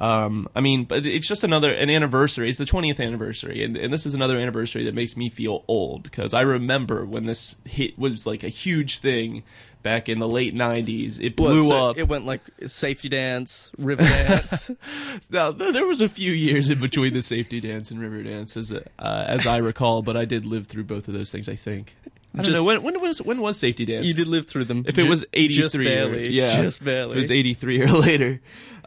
Um, 0.00 0.48
I 0.56 0.60
mean, 0.60 0.84
but 0.84 1.06
it's 1.06 1.28
just 1.28 1.44
another 1.44 1.70
an 1.70 1.88
anniversary. 1.90 2.48
It's 2.48 2.58
the 2.58 2.64
20th 2.64 3.00
anniversary, 3.00 3.62
and, 3.64 3.76
and 3.76 3.92
this 3.92 4.06
is 4.06 4.14
another 4.14 4.38
anniversary 4.38 4.84
that 4.84 4.94
makes 4.94 5.16
me 5.16 5.28
feel 5.30 5.64
old 5.68 6.02
because 6.02 6.34
I 6.34 6.40
remember 6.40 7.04
when 7.04 7.26
this 7.26 7.56
hit 7.64 7.98
was 7.98 8.26
like 8.26 8.42
a 8.42 8.48
huge 8.48 8.98
thing 8.98 9.44
back 9.84 10.08
in 10.08 10.18
the 10.18 10.26
late 10.26 10.54
90s. 10.54 11.20
It 11.20 11.36
blew 11.36 11.68
so 11.68 11.90
up. 11.90 11.98
It 11.98 12.08
went 12.08 12.24
like 12.26 12.40
safety 12.66 13.08
dance, 13.08 13.70
river 13.78 14.02
dance. 14.02 14.70
now 15.30 15.52
th- 15.52 15.72
there 15.74 15.86
was 15.86 16.00
a 16.00 16.08
few 16.08 16.32
years 16.32 16.70
in 16.70 16.80
between 16.80 17.12
the 17.12 17.22
safety 17.22 17.60
dance 17.60 17.90
and 17.90 18.00
river 18.00 18.22
dance, 18.22 18.56
as 18.56 18.72
uh, 18.72 18.80
as 18.98 19.46
I 19.46 19.58
recall, 19.58 20.02
but 20.02 20.16
I 20.16 20.24
did 20.24 20.44
live 20.44 20.66
through 20.66 20.84
both 20.84 21.06
of 21.06 21.14
those 21.14 21.30
things. 21.30 21.48
I 21.48 21.54
think. 21.56 21.94
I 22.34 22.38
don't 22.38 22.46
Just- 22.46 22.56
know 22.56 22.64
when 22.64 22.82
when 22.82 23.00
was 23.00 23.22
when 23.22 23.40
was 23.40 23.58
safety 23.58 23.84
dance? 23.84 24.06
you 24.06 24.14
did 24.14 24.26
live 24.26 24.46
through 24.46 24.64
them. 24.64 24.84
If 24.88 24.98
it 24.98 25.02
Ju- 25.04 25.08
was 25.08 25.24
eighty 25.32 25.54
just 25.54 25.76
three, 25.76 26.30
yeah, 26.30 26.60
just 26.62 26.84
barely. 26.84 27.12
If 27.12 27.16
it 27.16 27.20
was 27.20 27.30
eighty 27.30 27.54
three 27.54 27.80
or 27.80 27.86
later, 27.92 28.40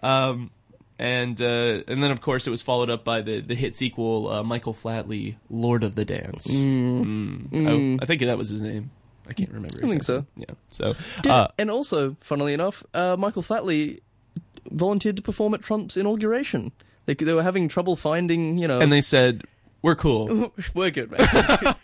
um, 0.04 0.52
and 1.00 1.40
uh, 1.42 1.84
and 1.88 2.02
then 2.04 2.12
of 2.12 2.22
course 2.22 2.48
it 2.48 2.50
was 2.50 2.62
followed 2.62 2.90
up 2.90 3.04
by 3.04 3.22
the 3.22 3.42
the 3.42 3.56
hit 3.56 3.76
sequel, 3.76 4.30
uh, 4.30 4.44
Michael 4.44 4.74
Flatley, 4.74 5.36
Lord 5.50 5.84
of 5.84 5.96
the 5.96 6.06
Dance. 6.06 6.48
Mm. 6.48 7.04
Mm. 7.06 7.50
Mm. 7.50 8.00
I, 8.00 8.04
I 8.04 8.06
think 8.06 8.22
that 8.22 8.38
was 8.38 8.50
his 8.50 8.62
name. 8.62 8.92
I 9.30 9.34
can't 9.34 9.52
remember. 9.52 9.78
I 9.80 9.82
think 9.82 9.96
exactly. 9.96 10.26
Yeah. 10.38 10.56
So 10.70 10.94
Did- 11.22 11.32
uh, 11.32 11.50
and 11.58 11.70
also, 11.70 12.16
funnily 12.22 12.54
enough, 12.54 12.84
uh, 12.94 13.16
Michael 13.20 13.42
Flatley 13.44 14.00
volunteered 14.72 15.18
to 15.18 15.22
perform 15.22 15.54
at 15.54 15.62
Trump's 15.62 15.98
inauguration. 15.98 16.72
They, 17.06 17.14
they 17.14 17.34
were 17.34 17.44
having 17.44 17.68
trouble 17.68 17.96
finding, 17.96 18.58
you 18.58 18.68
know. 18.68 18.80
and 18.80 18.92
they 18.92 19.02
said 19.02 19.44
we're 19.82 19.96
cool. 19.96 20.52
we're 20.74 20.92
good, 20.92 21.12
man. 21.12 21.20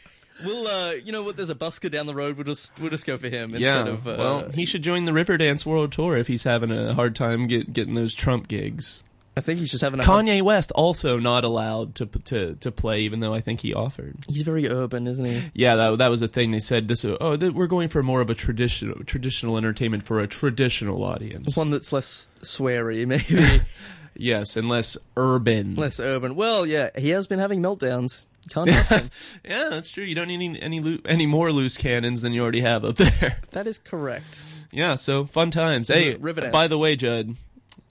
we'll, 0.44 0.68
uh, 0.68 0.92
you 0.92 1.12
know 1.12 1.24
what? 1.24 1.36
There's 1.36 1.50
a 1.50 1.56
busker 1.56 1.92
down 1.92 2.06
the 2.06 2.16
road. 2.16 2.38
We'll 2.38 2.46
just 2.46 2.78
we'll 2.80 2.90
just 2.90 3.06
go 3.06 3.18
for 3.18 3.30
him 3.30 3.56
Yeah, 3.56 3.80
instead 3.80 3.94
of. 3.94 4.08
Uh, 4.08 4.16
well, 4.18 4.50
he 4.52 4.66
should 4.66 4.82
join 4.82 5.06
the 5.06 5.12
Riverdance 5.12 5.66
World 5.66 5.92
Tour 5.92 6.18
if 6.18 6.28
he's 6.28 6.44
having 6.44 6.72
a 6.72 6.94
hard 6.94 7.16
time 7.16 7.48
get, 7.48 7.74
getting 7.74 7.94
those 7.96 8.14
Trump 8.14 8.48
gigs. 8.48 9.03
I 9.36 9.42
think 9.42 9.60
he's 9.60 9.72
just 9.72 9.82
having 9.84 10.00
a 10.00 10.06
hard- 10.06 10.26
Kanye 10.26 10.42
West 10.44 10.72
also 10.74 11.18
not 11.18 11.44
allowed 11.44 11.96
to 11.96 12.06
to 12.06 12.56
to 12.56 12.72
play, 12.72 13.02
even 13.02 13.20
though 13.20 13.34
I 13.34 13.42
think 13.42 13.62
he 13.62 13.74
offered. 13.74 14.16
He's 14.30 14.44
very 14.44 14.68
urban, 14.70 15.08
isn't 15.08 15.26
he? 15.26 15.44
Yeah, 15.56 15.76
that 15.76 15.98
that 15.98 16.10
was 16.10 16.20
the 16.20 16.28
thing. 16.28 16.52
They 16.52 16.60
said 16.60 16.88
this. 16.88 17.04
Oh, 17.04 17.36
th- 17.36 17.54
we're 17.54 17.68
going 17.68 17.90
for 17.90 18.04
more 18.04 18.22
of 18.22 18.30
a 18.30 18.36
traditional 18.36 19.04
traditional 19.06 19.58
entertainment 19.58 20.04
for 20.04 20.20
a 20.20 20.28
traditional 20.28 21.04
audience. 21.04 21.58
One 21.58 21.72
that's 21.72 21.92
less 21.92 22.28
sweary, 22.44 23.08
maybe 23.08 23.62
yes, 24.16 24.56
and 24.56 24.70
less 24.70 24.98
urban. 25.18 25.76
less 25.76 26.00
urban. 26.00 26.36
Well, 26.36 26.66
yeah, 26.68 26.90
he 26.96 27.10
has 27.10 27.26
been 27.28 27.40
having 27.40 27.62
meltdowns. 27.62 28.24
Yeah, 28.56 29.70
that's 29.70 29.90
true. 29.90 30.04
You 30.04 30.16
don't 30.16 30.28
need 30.28 30.36
any 30.36 30.62
any, 30.62 30.80
loo- 30.82 31.02
any 31.06 31.26
more 31.26 31.52
loose 31.52 31.78
cannons 31.78 32.22
than 32.22 32.34
you 32.34 32.42
already 32.42 32.62
have 32.62 32.84
up 32.86 32.98
there. 32.98 33.38
That 33.52 33.68
is 33.68 33.78
correct. 33.78 34.42
Yeah, 34.72 34.96
so 34.96 35.26
fun 35.26 35.50
times. 35.52 35.88
Hey, 35.88 36.16
by 36.16 36.68
the 36.68 36.78
way, 36.78 36.96
Judd, 36.96 37.36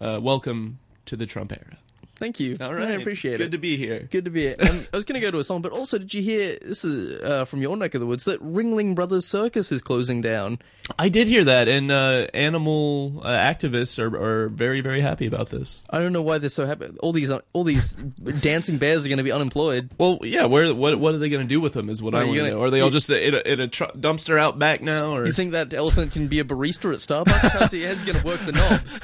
uh, 0.00 0.18
welcome 0.22 0.78
to 1.06 1.16
the 1.16 1.26
Trump 1.26 1.52
era. 1.52 1.78
Thank 2.22 2.39
you. 2.39 2.56
All 2.60 2.72
right, 2.72 2.86
I 2.86 2.92
appreciate 2.92 3.34
it. 3.34 3.39
Good 3.39 3.50
to 3.50 3.58
be 3.58 3.76
here. 3.76 4.06
Good 4.08 4.26
to 4.26 4.31
be 4.31 4.42
here. 4.42 4.56
Um, 4.60 4.86
I 4.92 4.97
was 4.97 5.05
going 5.05 5.20
to 5.20 5.26
go 5.26 5.32
to 5.32 5.40
a 5.40 5.44
song, 5.44 5.60
but 5.60 5.72
also, 5.72 5.98
did 5.98 6.14
you 6.14 6.22
hear 6.22 6.56
this 6.62 6.84
is 6.84 7.20
uh, 7.20 7.44
from 7.47 7.62
your 7.62 7.76
neck 7.76 7.94
of 7.94 8.00
the 8.00 8.06
woods 8.06 8.26
that 8.26 8.40
Ringling 8.40 8.94
Brothers 8.94 9.26
Circus 9.26 9.72
is 9.72 9.82
closing 9.82 10.20
down? 10.20 10.60
I 10.97 11.08
did 11.08 11.26
hear 11.26 11.42
that, 11.42 11.66
and 11.66 11.90
uh, 11.90 12.28
animal 12.32 13.22
uh, 13.24 13.28
activists 13.28 13.98
are, 13.98 14.16
are 14.16 14.48
very 14.50 14.82
very 14.82 15.00
happy 15.00 15.26
about 15.26 15.50
this. 15.50 15.82
I 15.90 15.98
don't 15.98 16.12
know 16.12 16.22
why 16.22 16.39
they're 16.39 16.48
so 16.48 16.64
happy. 16.64 16.90
All 17.00 17.12
these 17.12 17.32
all 17.52 17.64
these 17.64 17.92
dancing 18.40 18.78
bears 18.78 19.05
are 19.05 19.08
going 19.08 19.18
to 19.18 19.24
be 19.24 19.32
unemployed. 19.32 19.90
Well, 19.98 20.20
yeah, 20.22 20.44
where 20.44 20.72
what 20.72 20.97
what 21.00 21.14
are 21.16 21.18
they 21.18 21.28
going 21.28 21.42
to 21.42 21.52
do 21.52 21.60
with 21.60 21.72
them? 21.72 21.89
Is 21.89 22.00
what 22.00 22.14
Are 22.14 22.22
I 22.22 22.24
want 22.24 22.39
to 22.39 22.50
know. 22.50 22.62
Are 22.62 22.70
they 22.70 22.82
all 22.82 22.90
just 22.90 23.10
in 23.10 23.34
a, 23.34 23.39
in 23.39 23.58
a 23.58 23.66
tr- 23.66 23.97
dumpster 23.97 24.39
out 24.39 24.60
back 24.60 24.81
now? 24.81 25.16
Or 25.16 25.26
You 25.26 25.32
think 25.32 25.52
that 25.52 25.74
elephant 25.74 26.12
can 26.12 26.28
be 26.28 26.39
a 26.39 26.44
barista 26.44 26.92
at 26.92 27.00
Starbucks? 27.00 27.58
How's 27.58 27.72
he, 27.72 27.82
how's 27.82 28.02
he 28.02 28.12
going 28.12 28.20
to 28.20 28.24
work 28.24 28.40
the 28.47 28.52
knobs? 28.52 29.00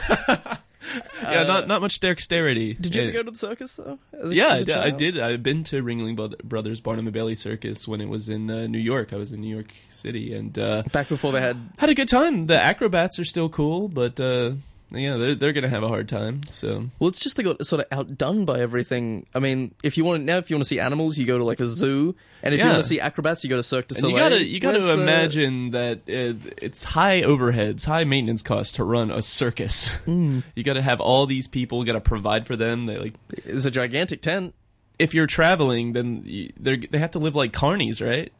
yeah, 1.23 1.45
not 1.45 1.69
not 1.69 1.81
much 1.81 2.01
dexterity. 2.01 2.75
Did 2.75 2.95
you 2.95 3.03
ever 3.03 3.13
go 3.13 3.23
to 3.25 3.31
the 3.31 3.39
circus 3.39 3.75
though? 3.75 3.99
As 4.13 4.31
a- 4.31 4.35
yeah, 4.35 4.55
as 4.55 4.61
I 4.61 4.63
a 4.63 4.65
did, 4.65 4.77
I 4.77 4.91
did. 4.91 5.19
I've 5.19 5.43
been 5.43 5.65
to 5.65 5.83
Ringling 5.83 6.17
Brothers 6.43 6.81
Barnum 6.81 7.07
and 7.07 7.15
Bailey 7.15 7.35
Circus 7.35 7.87
when 7.87 8.01
it 8.01 8.09
was 8.09 8.29
in 8.29 8.51
uh, 8.51 8.67
New 8.67 8.79
York. 8.79 9.13
I 9.13 9.17
was 9.17 9.33
in 9.33 9.41
New 9.41 9.55
York 9.55 9.73
City, 9.89 10.35
and 10.35 10.59
uh, 10.59 10.83
back 10.93 11.09
before 11.09 11.33
they 11.33 11.41
had 11.41 11.59
had 11.79 11.91
a 11.91 11.95
good 11.95 12.09
time. 12.09 12.47
The 12.47 12.61
acrobats 12.61 13.19
are 13.19 13.25
still 13.25 13.49
cool, 13.49 13.89
but 13.89 14.21
uh, 14.21 14.53
yeah, 14.91 15.17
they're 15.17 15.35
they're 15.35 15.53
gonna 15.53 15.69
have 15.69 15.83
a 15.83 15.89
hard 15.89 16.09
time. 16.09 16.41
So 16.51 16.87
Well, 16.99 17.09
it's 17.09 17.19
just 17.21 17.37
they 17.37 17.43
got 17.43 17.65
sort 17.67 17.83
of 17.83 17.87
outdone 17.93 18.45
by 18.45 18.61
everything. 18.61 19.27
I 19.35 19.39
mean, 19.39 19.75
if 19.83 19.97
you 19.97 20.05
want 20.05 20.25
now, 20.25 20.39
if 20.39 20.51
you 20.51 20.57
want 20.57 20.63
to 20.65 20.69
see 20.69 20.81
animals, 20.81 21.19
you 21.19 21.27
go 21.27 21.39
to 21.39 21.45
like 21.45 21.61
a 21.61 21.67
zoo, 21.67 22.15
and 22.43 22.55
if 22.55 22.61
you 22.61 22.67
want 22.67 22.79
to 22.79 22.83
see 22.89 22.99
acrobats, 23.01 23.45
you 23.45 23.51
go 23.51 23.57
to 23.57 23.63
Cirque 23.63 23.89
du 23.89 23.95
and 23.97 24.11
you 24.11 24.17
gotta 24.17 24.43
you 24.45 24.61
gotta 24.61 24.75
Where's 24.79 24.87
the- 24.87 24.93
imagine 25.03 25.71
that 25.71 25.99
uh, 26.09 26.39
it's 26.63 26.85
high 26.85 27.23
overheads, 27.23 27.85
high 27.87 28.05
maintenance 28.05 28.43
costs 28.43 28.75
to 28.75 28.85
run 28.85 29.11
a 29.11 29.23
circus. 29.23 29.97
Mm. 30.07 30.43
You 30.55 30.65
got 30.65 30.75
to 30.75 30.83
have 30.83 31.01
all 31.01 31.27
these 31.27 31.47
people, 31.47 31.85
got 31.85 31.93
to 31.93 32.01
provide 32.01 32.47
for 32.47 32.57
them. 32.57 32.87
They 32.87 32.97
like 32.97 33.15
it's 33.45 33.65
a 33.65 33.71
gigantic 33.71 34.23
tent. 34.23 34.55
If 34.99 35.15
you're 35.15 35.27
traveling, 35.29 35.93
then 35.93 36.23
they 36.59 36.77
they 36.79 36.99
have 36.99 37.13
to 37.13 37.19
live 37.21 37.37
like 37.37 37.53
carnies, 37.53 38.05
right? 38.05 38.33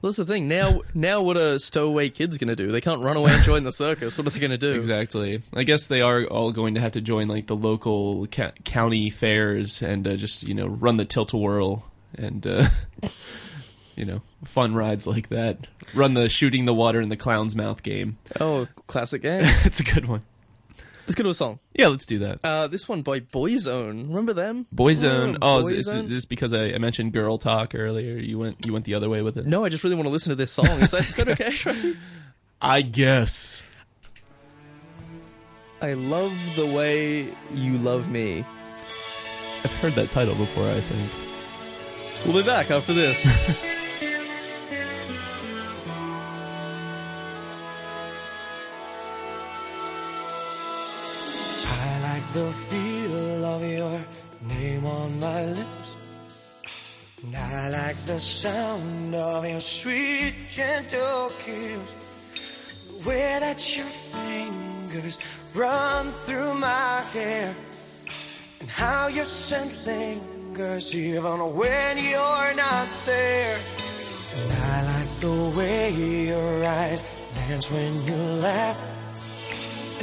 Well, 0.00 0.10
that's 0.10 0.18
the 0.18 0.24
thing. 0.24 0.48
Now, 0.48 0.82
now, 0.94 1.22
what 1.22 1.36
are 1.36 1.58
stowaway 1.58 2.10
kids 2.10 2.38
going 2.38 2.48
to 2.48 2.56
do? 2.56 2.70
They 2.70 2.80
can't 2.80 3.00
run 3.00 3.16
away 3.16 3.32
and 3.32 3.42
join 3.42 3.64
the 3.64 3.72
circus. 3.72 4.18
What 4.18 4.26
are 4.26 4.30
they 4.30 4.40
going 4.40 4.50
to 4.50 4.58
do? 4.58 4.72
Exactly. 4.72 5.42
I 5.52 5.62
guess 5.64 5.86
they 5.86 6.00
are 6.00 6.24
all 6.24 6.52
going 6.52 6.74
to 6.74 6.80
have 6.80 6.92
to 6.92 7.00
join 7.00 7.28
like 7.28 7.46
the 7.46 7.56
local 7.56 8.26
ca- 8.26 8.52
county 8.64 9.10
fairs 9.10 9.82
and 9.82 10.06
uh, 10.06 10.16
just 10.16 10.42
you 10.42 10.54
know 10.54 10.66
run 10.66 10.96
the 10.96 11.04
tilt 11.04 11.32
a 11.32 11.36
whirl 11.36 11.90
and 12.16 12.46
uh, 12.46 12.68
you 13.96 14.04
know 14.04 14.22
fun 14.44 14.74
rides 14.74 15.06
like 15.06 15.28
that. 15.28 15.66
Run 15.94 16.14
the 16.14 16.28
shooting 16.28 16.64
the 16.64 16.74
water 16.74 17.00
in 17.00 17.08
the 17.08 17.16
clown's 17.16 17.56
mouth 17.56 17.82
game. 17.82 18.18
Oh, 18.40 18.68
classic 18.86 19.22
game. 19.22 19.42
it's 19.64 19.80
a 19.80 19.84
good 19.84 20.06
one. 20.06 20.22
Let's 21.06 21.16
go 21.16 21.24
to 21.24 21.28
a 21.28 21.34
song. 21.34 21.58
Yeah, 21.74 21.88
let's 21.88 22.06
do 22.06 22.20
that. 22.20 22.40
Uh, 22.42 22.66
this 22.66 22.88
one 22.88 23.02
by 23.02 23.20
Boyzone. 23.20 24.08
Remember 24.08 24.32
them? 24.32 24.66
Boyzone. 24.74 25.36
Oh, 25.42 25.58
is, 25.60 25.68
is, 25.68 25.92
is 25.92 26.08
this 26.10 26.24
because 26.24 26.54
I, 26.54 26.72
I 26.72 26.78
mentioned 26.78 27.12
girl 27.12 27.36
talk 27.36 27.74
earlier? 27.74 28.16
You 28.16 28.38
went 28.38 28.64
you 28.64 28.72
went 28.72 28.86
the 28.86 28.94
other 28.94 29.10
way 29.10 29.20
with 29.20 29.36
it. 29.36 29.46
No, 29.46 29.64
I 29.64 29.68
just 29.68 29.84
really 29.84 29.96
want 29.96 30.06
to 30.06 30.10
listen 30.10 30.30
to 30.30 30.36
this 30.36 30.50
song. 30.50 30.66
Is 30.80 30.92
that, 30.92 31.06
is 31.06 31.16
that 31.16 31.28
okay? 31.28 31.94
I 32.62 32.80
guess. 32.80 33.62
I 35.82 35.92
love 35.92 36.34
the 36.56 36.66
way 36.66 37.28
you 37.52 37.76
love 37.76 38.10
me. 38.10 38.44
I've 39.62 39.72
heard 39.80 39.92
that 39.94 40.10
title 40.10 40.34
before. 40.34 40.66
I 40.66 40.80
think. 40.80 42.24
We'll 42.24 42.42
be 42.42 42.46
back 42.46 42.70
after 42.70 42.94
this. 42.94 43.26
the 52.34 52.50
feel 52.50 53.44
of 53.44 53.62
your 53.62 54.04
name 54.42 54.84
on 54.84 55.20
my 55.20 55.44
lips. 55.44 55.96
And 57.22 57.36
I 57.36 57.68
like 57.68 57.96
the 58.10 58.18
sound 58.18 59.14
of 59.14 59.48
your 59.48 59.60
sweet, 59.60 60.34
gentle 60.50 61.30
kiss. 61.44 61.94
The 62.88 63.08
way 63.08 63.38
that 63.38 63.76
your 63.76 63.86
fingers 63.86 65.20
run 65.54 66.10
through 66.26 66.54
my 66.54 67.02
hair. 67.12 67.54
And 68.60 68.68
how 68.68 69.06
your 69.06 69.26
scent 69.26 69.86
lingers 69.86 70.92
even 70.92 71.38
when 71.54 71.98
you're 71.98 72.54
not 72.56 72.88
there. 73.06 73.60
And 74.38 74.52
I 74.72 74.76
like 74.92 75.12
the 75.20 75.52
way 75.56 75.90
your 76.26 76.66
eyes 76.66 77.04
dance 77.46 77.70
when 77.70 77.92
you 78.08 78.16
laugh 78.42 79.03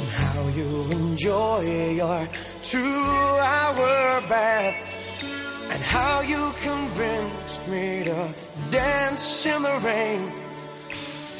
how 0.08 0.48
you 0.48 0.90
enjoy 0.92 1.60
your 1.96 2.28
two-hour 2.62 4.20
bath, 4.28 4.76
and 5.70 5.82
how 5.82 6.20
you 6.20 6.52
convinced 6.62 7.68
me 7.68 8.04
to 8.04 8.34
dance 8.70 9.46
in 9.46 9.62
the 9.62 9.80
rain 9.84 10.32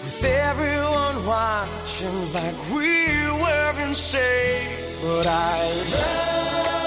with 0.04 0.24
everyone 0.24 1.26
watching 1.26 2.32
like 2.32 2.70
we 2.70 3.06
were 3.42 3.74
insane. 3.86 4.78
But 5.02 5.26
I 5.26 5.58
love 5.92 6.81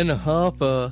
Ben 0.00 0.16
Harper, 0.16 0.90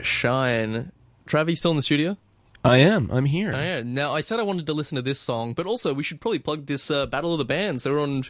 Shine. 0.00 0.92
Travie's 1.26 1.58
still 1.58 1.72
in 1.72 1.76
the 1.76 1.82
studio? 1.82 2.16
I 2.62 2.76
am. 2.76 3.10
I'm 3.10 3.24
here. 3.24 3.52
Oh, 3.52 3.60
yeah. 3.60 3.82
Now, 3.82 4.12
I 4.14 4.20
said 4.20 4.38
I 4.38 4.44
wanted 4.44 4.66
to 4.66 4.72
listen 4.72 4.94
to 4.94 5.02
this 5.02 5.18
song, 5.18 5.54
but 5.54 5.66
also 5.66 5.92
we 5.92 6.04
should 6.04 6.20
probably 6.20 6.38
plug 6.38 6.66
this 6.66 6.88
uh, 6.88 7.06
Battle 7.06 7.32
of 7.32 7.38
the 7.38 7.44
Bands. 7.44 7.82
They 7.82 7.90
were 7.90 7.98
on 7.98 8.22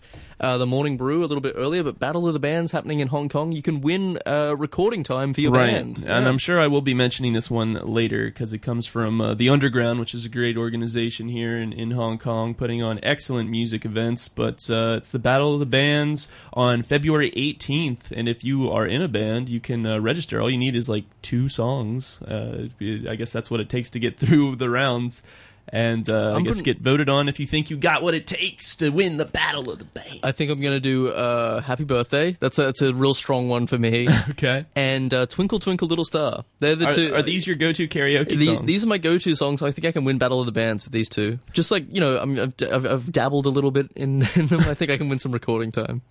uh, 0.44 0.58
the 0.58 0.66
Morning 0.66 0.96
Brew 0.98 1.20
a 1.20 1.26
little 1.26 1.40
bit 1.40 1.54
earlier, 1.56 1.82
but 1.82 1.98
Battle 1.98 2.26
of 2.28 2.34
the 2.34 2.38
Bands 2.38 2.70
happening 2.70 3.00
in 3.00 3.08
Hong 3.08 3.30
Kong. 3.30 3.52
You 3.52 3.62
can 3.62 3.80
win 3.80 4.18
uh, 4.26 4.54
recording 4.58 5.02
time 5.02 5.32
for 5.32 5.40
your 5.40 5.52
right. 5.52 5.72
band. 5.72 5.98
And 5.98 6.06
Yeah. 6.06 6.28
I'm 6.28 6.36
sure 6.36 6.58
I 6.58 6.66
will 6.66 6.82
be 6.82 6.92
mentioning 6.92 7.32
this 7.32 7.50
one 7.50 7.72
later 7.72 8.26
because 8.26 8.52
it 8.52 8.58
comes 8.58 8.86
from 8.86 9.20
uh, 9.20 9.34
the 9.34 9.48
Underground, 9.48 10.00
which 10.00 10.14
is 10.14 10.26
a 10.26 10.28
great 10.28 10.56
organization 10.58 11.28
here 11.28 11.56
in, 11.56 11.72
in 11.72 11.92
Hong 11.92 12.18
Kong, 12.18 12.54
putting 12.54 12.82
on 12.82 13.00
excellent 13.02 13.48
music 13.48 13.86
events. 13.86 14.28
But 14.28 14.68
uh, 14.70 14.96
it's 14.98 15.10
the 15.10 15.18
Battle 15.18 15.54
of 15.54 15.60
the 15.60 15.66
Bands 15.66 16.28
on 16.52 16.82
February 16.82 17.30
18th, 17.30 18.12
and 18.12 18.28
if 18.28 18.44
you 18.44 18.70
are 18.70 18.86
in 18.86 19.00
a 19.00 19.08
band, 19.08 19.48
you 19.48 19.60
can 19.60 19.86
uh, 19.86 19.98
register. 19.98 20.40
All 20.42 20.50
you 20.50 20.58
need 20.58 20.76
is 20.76 20.88
like 20.88 21.04
two 21.22 21.48
songs. 21.48 22.20
Uh, 22.20 22.68
I 22.80 23.14
guess 23.16 23.32
that's 23.32 23.50
what 23.50 23.60
it 23.60 23.70
takes 23.70 23.88
to 23.90 23.98
get 23.98 24.18
through 24.24 24.56
the 24.56 24.68
rounds. 24.68 25.22
And 25.68 26.08
uh, 26.08 26.36
I 26.36 26.42
guess 26.42 26.60
get 26.60 26.78
voted 26.80 27.08
on 27.08 27.28
if 27.28 27.40
you 27.40 27.46
think 27.46 27.70
you 27.70 27.76
got 27.76 28.02
what 28.02 28.14
it 28.14 28.26
takes 28.26 28.76
to 28.76 28.90
win 28.90 29.16
the 29.16 29.24
Battle 29.24 29.70
of 29.70 29.78
the 29.78 29.84
Bands. 29.86 30.20
I 30.22 30.32
think 30.32 30.50
I'm 30.50 30.60
going 30.60 30.74
to 30.74 30.80
do 30.80 31.08
uh, 31.08 31.60
Happy 31.62 31.84
Birthday. 31.84 32.32
That's 32.38 32.58
a, 32.58 32.64
that's 32.64 32.82
a 32.82 32.92
real 32.94 33.14
strong 33.14 33.48
one 33.48 33.66
for 33.66 33.78
me. 33.78 34.08
okay. 34.30 34.66
And 34.76 35.12
uh, 35.12 35.26
Twinkle 35.26 35.58
Twinkle 35.58 35.88
Little 35.88 36.04
Star. 36.04 36.44
They're 36.58 36.76
the 36.76 36.86
Are- 36.88 36.92
two. 36.92 37.14
are 37.14 37.22
these 37.22 37.46
your 37.46 37.56
go-to 37.56 37.88
karaoke 37.88 38.36
The- 38.38 38.46
songs? 38.46 38.66
These 38.66 38.84
are 38.84 38.88
my 38.88 38.98
go-to 38.98 39.34
songs. 39.34 39.62
I 39.62 39.70
think 39.70 39.86
I 39.86 39.92
can 39.92 40.04
win 40.04 40.18
Battle 40.18 40.40
of 40.40 40.46
the 40.46 40.52
Bands 40.52 40.84
with 40.84 40.92
these 40.92 41.08
two. 41.08 41.38
Just 41.52 41.70
like 41.70 41.86
you 41.92 42.00
know, 42.00 42.18
I 42.18 42.24
mean, 42.24 42.38
I've, 42.40 42.54
I've, 42.72 42.86
I've 42.86 43.12
dabbled 43.12 43.46
a 43.46 43.50
little 43.50 43.70
bit 43.70 43.90
in, 43.96 44.22
in 44.36 44.46
them. 44.46 44.60
I 44.60 44.74
think 44.74 44.90
I 44.90 44.96
can 44.96 45.08
win 45.08 45.18
some 45.18 45.32
recording 45.32 45.72
time. 45.72 46.02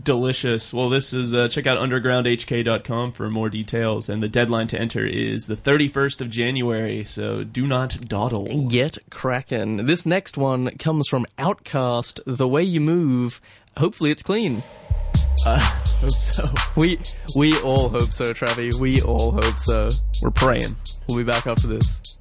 Delicious. 0.00 0.72
Well, 0.72 0.88
this 0.88 1.12
is 1.12 1.34
uh, 1.34 1.48
check 1.48 1.66
out 1.66 1.78
undergroundhk.com 1.78 3.12
for 3.12 3.28
more 3.30 3.50
details, 3.50 4.08
and 4.08 4.22
the 4.22 4.28
deadline 4.28 4.66
to 4.68 4.80
enter 4.80 5.04
is 5.04 5.46
the 5.46 5.54
31st 5.56 6.20
of 6.20 6.30
January. 6.30 7.04
So 7.04 7.44
do 7.44 7.66
not 7.66 8.08
dawdle. 8.08 8.68
Get 8.68 8.98
cracking. 9.10 9.86
This 9.86 10.06
next 10.06 10.38
one 10.38 10.70
comes 10.78 11.08
from 11.08 11.26
OutKast. 11.38 12.20
The 12.26 12.48
way 12.48 12.62
you 12.62 12.80
move. 12.80 13.40
Hopefully, 13.76 14.10
it's 14.10 14.22
clean. 14.22 14.62
Uh, 15.46 15.58
hope 16.00 16.10
so. 16.10 16.50
We 16.76 16.98
we 17.36 17.58
all 17.60 17.88
hope 17.88 18.02
so, 18.02 18.32
Travie. 18.32 18.78
We 18.80 19.02
all 19.02 19.32
hope 19.32 19.58
so. 19.58 19.88
We're 20.22 20.30
praying. 20.30 20.76
We'll 21.08 21.18
be 21.18 21.24
back 21.24 21.46
after 21.46 21.66
this. 21.66 22.11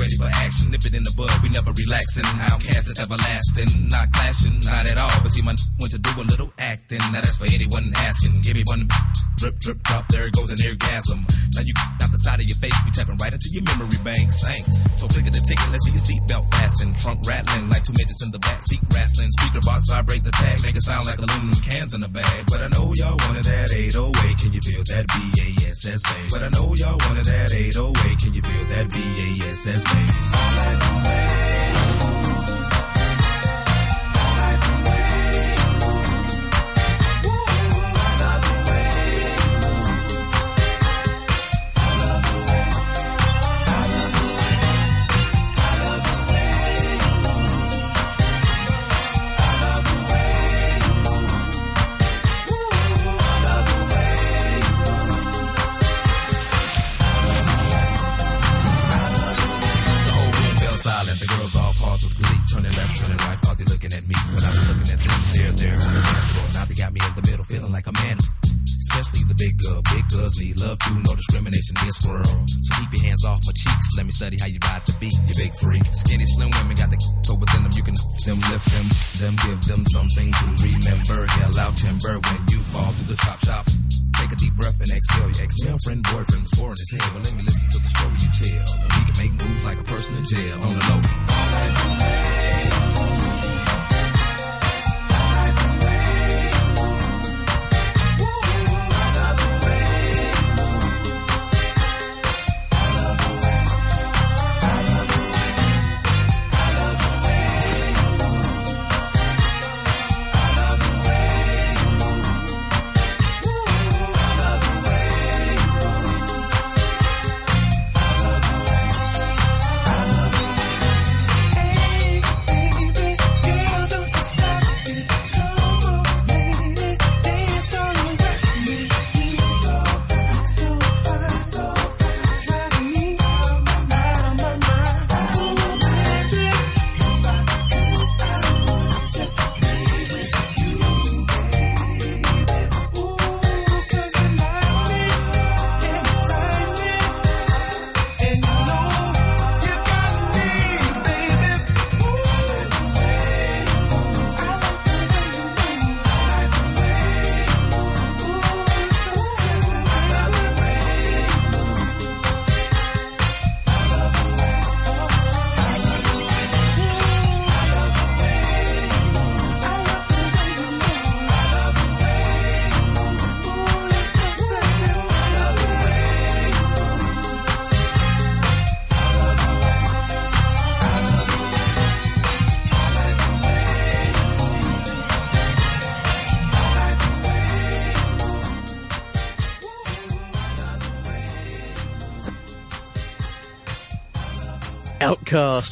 Ready 0.00 0.16
for 0.16 0.32
action, 0.32 0.72
nip 0.72 0.80
it 0.80 0.96
in 0.96 1.04
the 1.04 1.12
bud. 1.12 1.28
We 1.44 1.52
never 1.52 1.76
relaxing. 1.76 2.24
OutKast 2.24 2.88
is 2.88 2.96
everlasting, 3.04 3.92
not 3.92 4.08
clashing, 4.16 4.56
not 4.64 4.88
at 4.88 4.96
all. 4.96 5.12
But 5.20 5.28
see, 5.28 5.44
my 5.44 5.52
want 5.52 5.92
to 5.92 6.00
do 6.00 6.08
a 6.16 6.24
little 6.24 6.48
acting. 6.56 7.04
Now 7.12 7.20
that's 7.20 7.36
for 7.36 7.44
anyone 7.44 7.92
asking. 7.92 8.40
Give 8.40 8.56
me 8.56 8.64
one 8.64 8.88
drip, 9.36 9.60
drip, 9.60 9.76
drop. 9.84 10.08
There 10.08 10.24
it 10.24 10.32
goes 10.32 10.48
an 10.48 10.56
orgasm. 10.64 11.28
Now 11.52 11.68
you 11.68 11.76
side 12.20 12.40
of 12.40 12.46
your 12.46 12.60
face, 12.60 12.76
we 12.84 12.90
tapping 12.92 13.16
right 13.16 13.32
into 13.32 13.48
your 13.52 13.64
memory 13.64 14.00
bank. 14.04 14.28
Thanks. 14.44 14.74
So 15.00 15.08
click 15.08 15.26
at 15.26 15.32
the 15.32 15.42
ticket, 15.42 15.68
let's 15.72 15.84
see 15.88 15.96
your 15.96 16.04
seatbelt 16.04 16.46
fasten. 16.52 16.94
Trunk 17.00 17.24
rattling 17.26 17.70
like 17.70 17.84
two 17.84 17.96
midgets 17.96 18.22
in 18.24 18.30
the 18.30 18.38
back 18.38 18.60
seat 18.68 18.80
wrestling. 18.92 19.30
Speaker 19.40 19.62
box 19.64 19.90
vibrate 19.90 20.24
the 20.24 20.32
tag, 20.32 20.60
make 20.62 20.76
it 20.76 20.84
sound 20.84 21.06
like 21.06 21.18
aluminum 21.18 21.56
cans 21.64 21.94
in 21.94 22.00
the 22.00 22.08
bag. 22.12 22.46
But 22.46 22.60
I 22.60 22.68
know 22.68 22.92
y'all 22.94 23.16
wanted 23.26 23.44
that 23.48 23.72
808. 23.72 24.38
Can 24.38 24.52
you 24.52 24.60
feel 24.60 24.84
that 24.84 25.04
BASS 25.08 26.02
bass? 26.04 26.30
But 26.32 26.42
I 26.44 26.50
know 26.52 26.74
y'all 26.76 26.98
wanted 27.08 27.26
that 27.26 27.48
808. 27.54 28.18
Can 28.20 28.34
you 28.34 28.42
feel 28.42 28.64
that 28.76 28.86
BASS 28.92 29.64
bass? 29.64 30.18
The 30.70 32.19
them, 79.20 79.36
give 79.44 79.60
them 79.66 79.84
something 79.92 80.39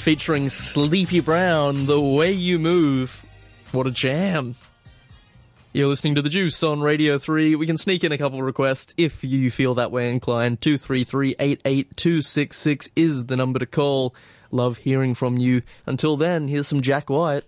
Featuring 0.00 0.48
Sleepy 0.48 1.20
Brown, 1.20 1.86
The 1.86 2.00
Way 2.00 2.32
You 2.32 2.58
Move. 2.58 3.22
What 3.72 3.86
a 3.86 3.90
jam. 3.90 4.54
You're 5.74 5.88
listening 5.88 6.14
to 6.14 6.22
The 6.22 6.30
Juice 6.30 6.62
on 6.62 6.80
Radio 6.80 7.18
3. 7.18 7.54
We 7.56 7.66
can 7.66 7.76
sneak 7.76 8.04
in 8.04 8.12
a 8.12 8.18
couple 8.18 8.42
requests 8.42 8.94
if 8.96 9.22
you 9.22 9.50
feel 9.50 9.74
that 9.74 9.92
way 9.92 10.10
inclined. 10.10 10.62
233-88266 10.62 12.88
is 12.96 13.26
the 13.26 13.36
number 13.36 13.58
to 13.58 13.66
call. 13.66 14.14
Love 14.50 14.78
hearing 14.78 15.14
from 15.14 15.36
you. 15.36 15.60
Until 15.84 16.16
then, 16.16 16.48
here's 16.48 16.68
some 16.68 16.80
Jack 16.80 17.10
White. 17.10 17.44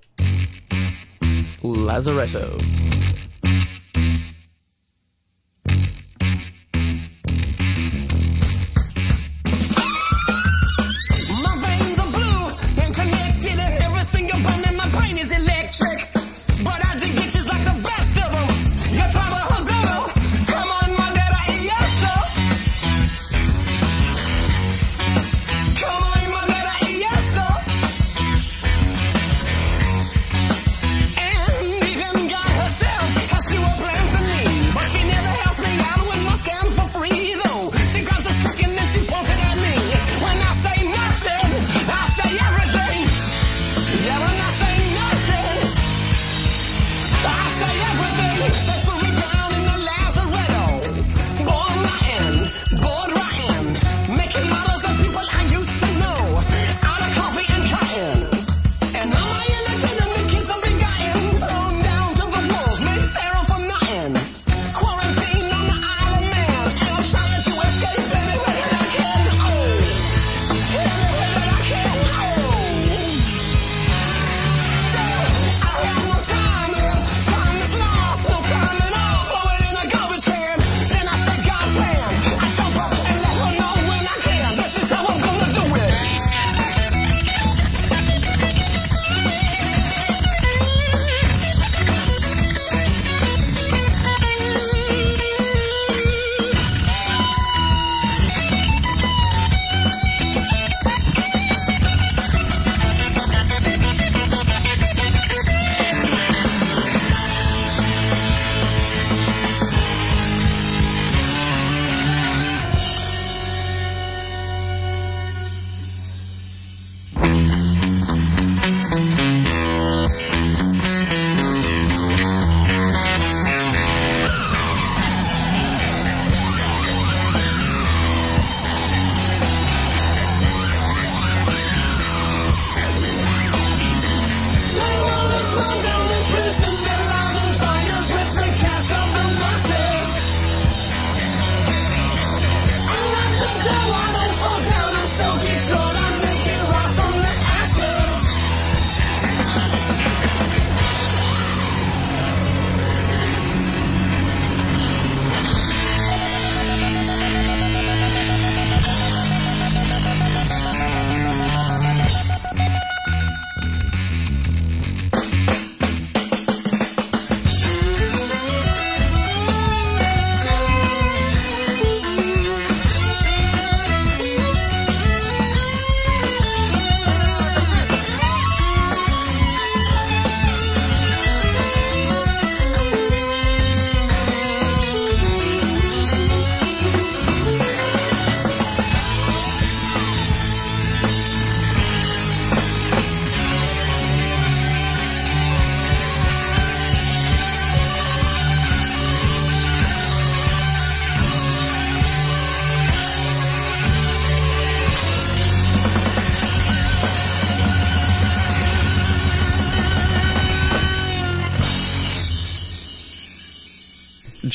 Lazaretto. 1.63 2.90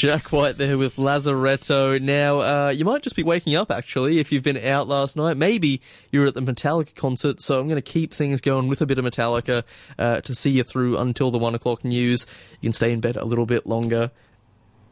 Jack 0.05 0.31
White 0.31 0.57
there 0.57 0.77
with 0.77 0.97
Lazaretto. 0.97 1.99
Now, 1.99 2.41
uh, 2.41 2.69
you 2.69 2.85
might 2.85 3.01
just 3.01 3.15
be 3.15 3.23
waking 3.23 3.55
up 3.55 3.71
actually 3.71 4.19
if 4.19 4.31
you've 4.31 4.43
been 4.43 4.55
out 4.55 4.87
last 4.87 5.17
night. 5.17 5.35
Maybe 5.35 5.81
you 6.11 6.19
were 6.19 6.27
at 6.27 6.35
the 6.35 6.41
Metallica 6.41 6.93
concert, 6.93 7.41
so 7.41 7.59
I'm 7.59 7.67
going 7.67 7.81
to 7.81 7.91
keep 7.91 8.13
things 8.13 8.39
going 8.39 8.67
with 8.67 8.81
a 8.81 8.85
bit 8.85 8.99
of 8.99 9.05
Metallica 9.05 9.63
uh, 9.97 10.21
to 10.21 10.35
see 10.35 10.51
you 10.51 10.63
through 10.63 10.99
until 10.99 11.31
the 11.31 11.39
one 11.39 11.55
o'clock 11.55 11.83
news. 11.83 12.27
You 12.61 12.67
can 12.67 12.73
stay 12.73 12.91
in 12.91 12.99
bed 12.99 13.15
a 13.15 13.25
little 13.25 13.47
bit 13.47 13.65
longer. 13.65 14.11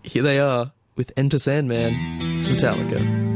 Here 0.02 0.24
they 0.24 0.40
are 0.40 0.72
with 0.96 1.12
Enter 1.16 1.38
Sandman. 1.38 1.94
It's 2.20 2.48
Metallica. 2.48 3.33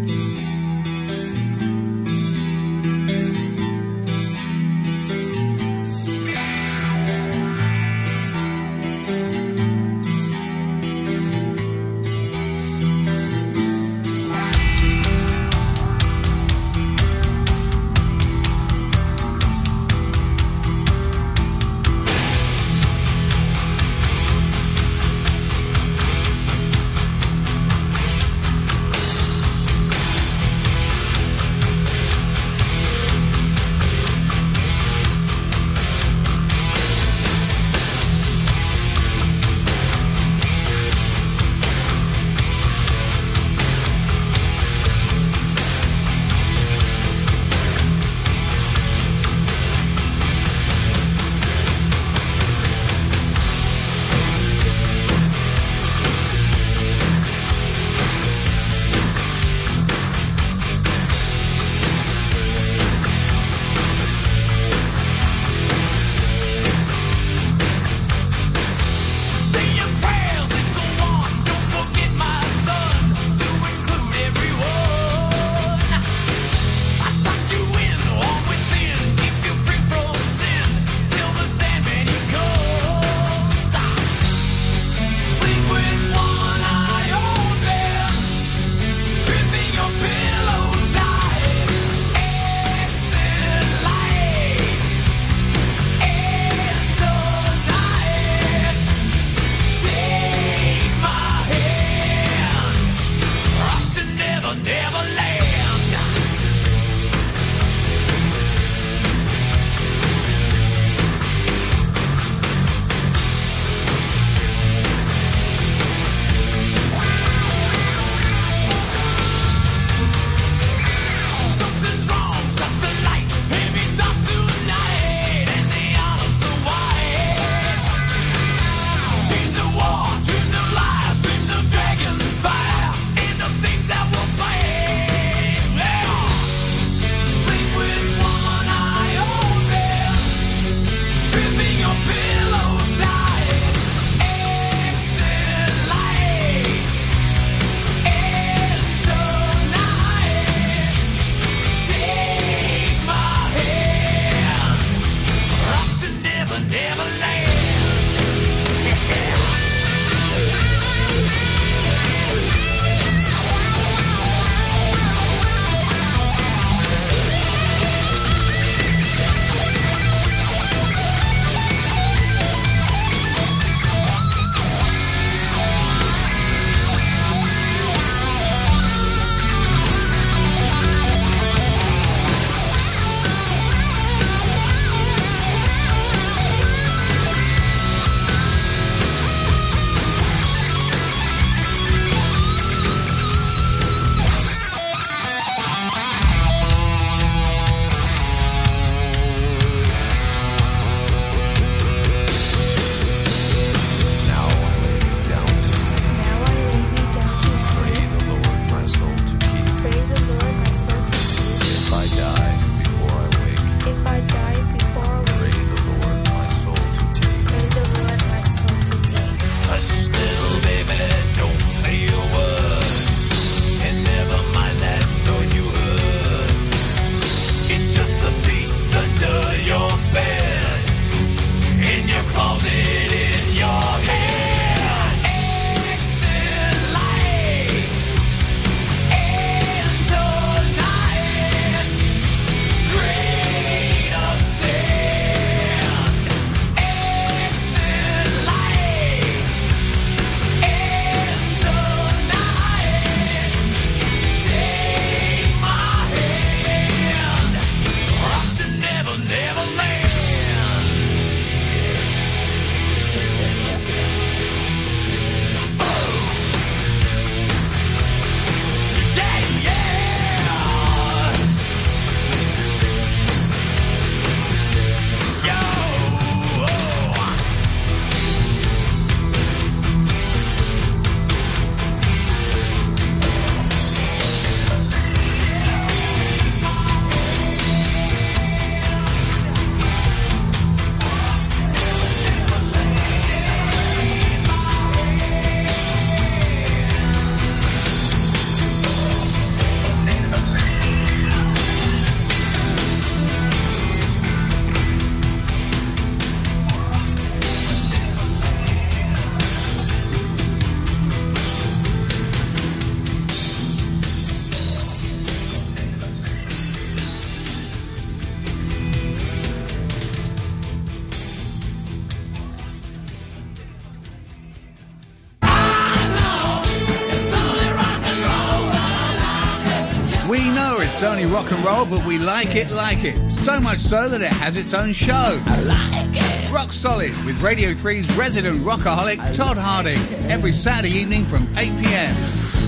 Rock 331.28 331.52
and 331.52 331.66
roll, 331.66 331.86
but 331.86 332.06
we 332.06 332.18
like 332.18 332.56
it, 332.56 332.72
like 332.72 333.04
it. 333.04 333.32
So 333.32 333.60
much 333.60 333.80
so 333.80 334.08
that 334.10 334.22
it 334.22 334.32
has 334.32 334.56
its 334.56 334.74
own 334.74 334.94
show. 334.94 335.14
I 335.14 335.62
like 335.62 336.16
it. 336.16 336.52
Rock 336.52 336.72
Solid 336.72 337.12
with 337.26 337.42
Radio 337.42 337.70
3's 337.70 338.12
resident 338.18 338.58
rockaholic, 338.62 339.36
Todd 339.36 339.58
Harding, 339.58 340.00
every 340.30 340.54
Saturday 340.54 340.94
evening 340.96 341.26
from 341.26 341.48
8 341.58 341.84
p.m. 341.84 342.67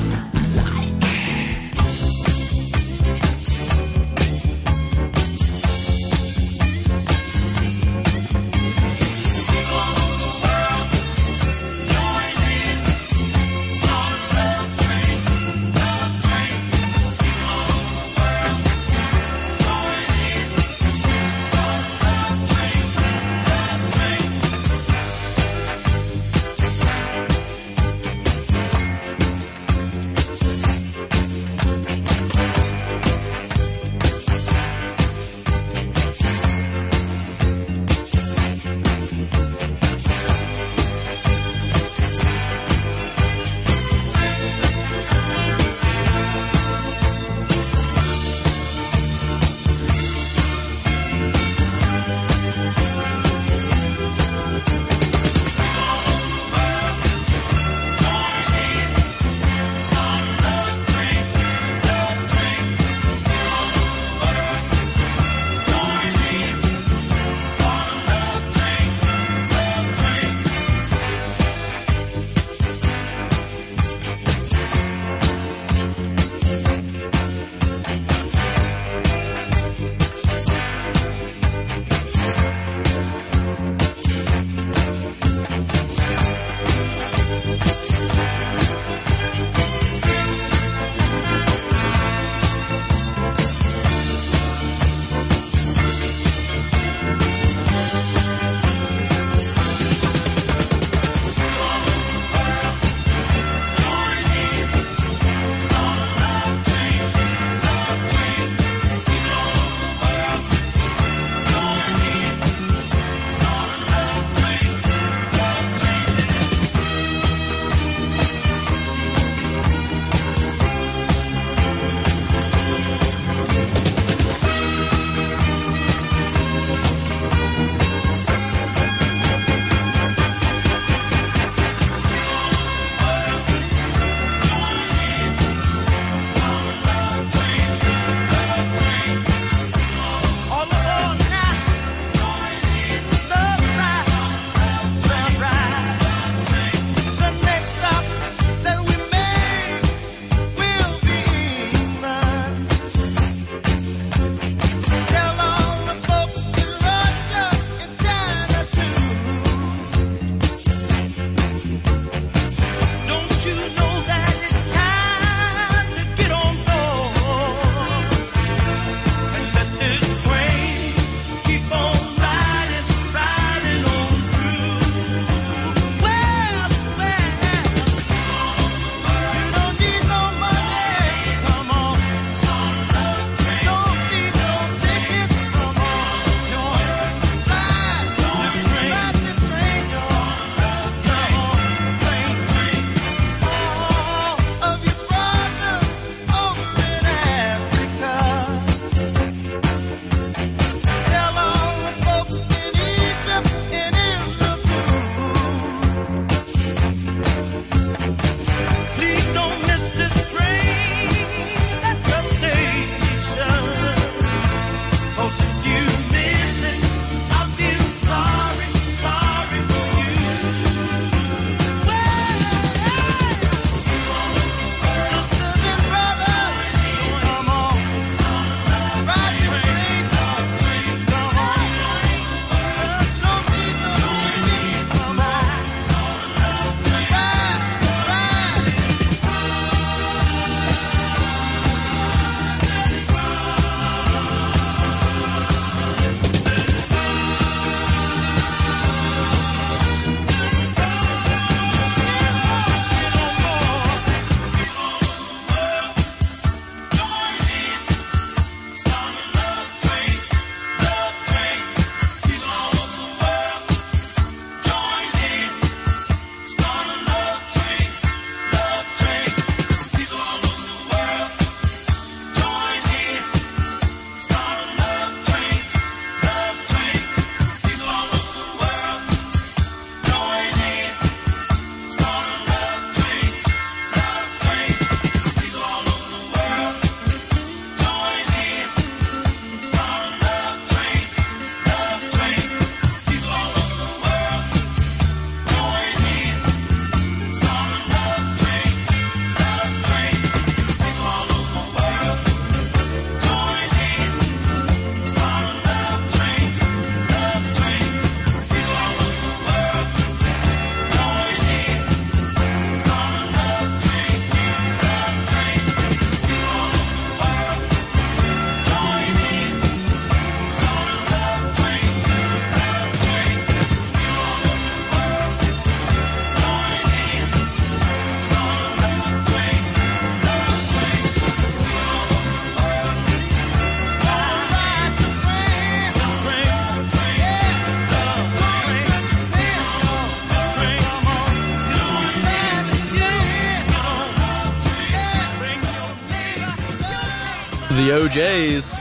The 347.90 347.96
O'Jays. 347.96 348.78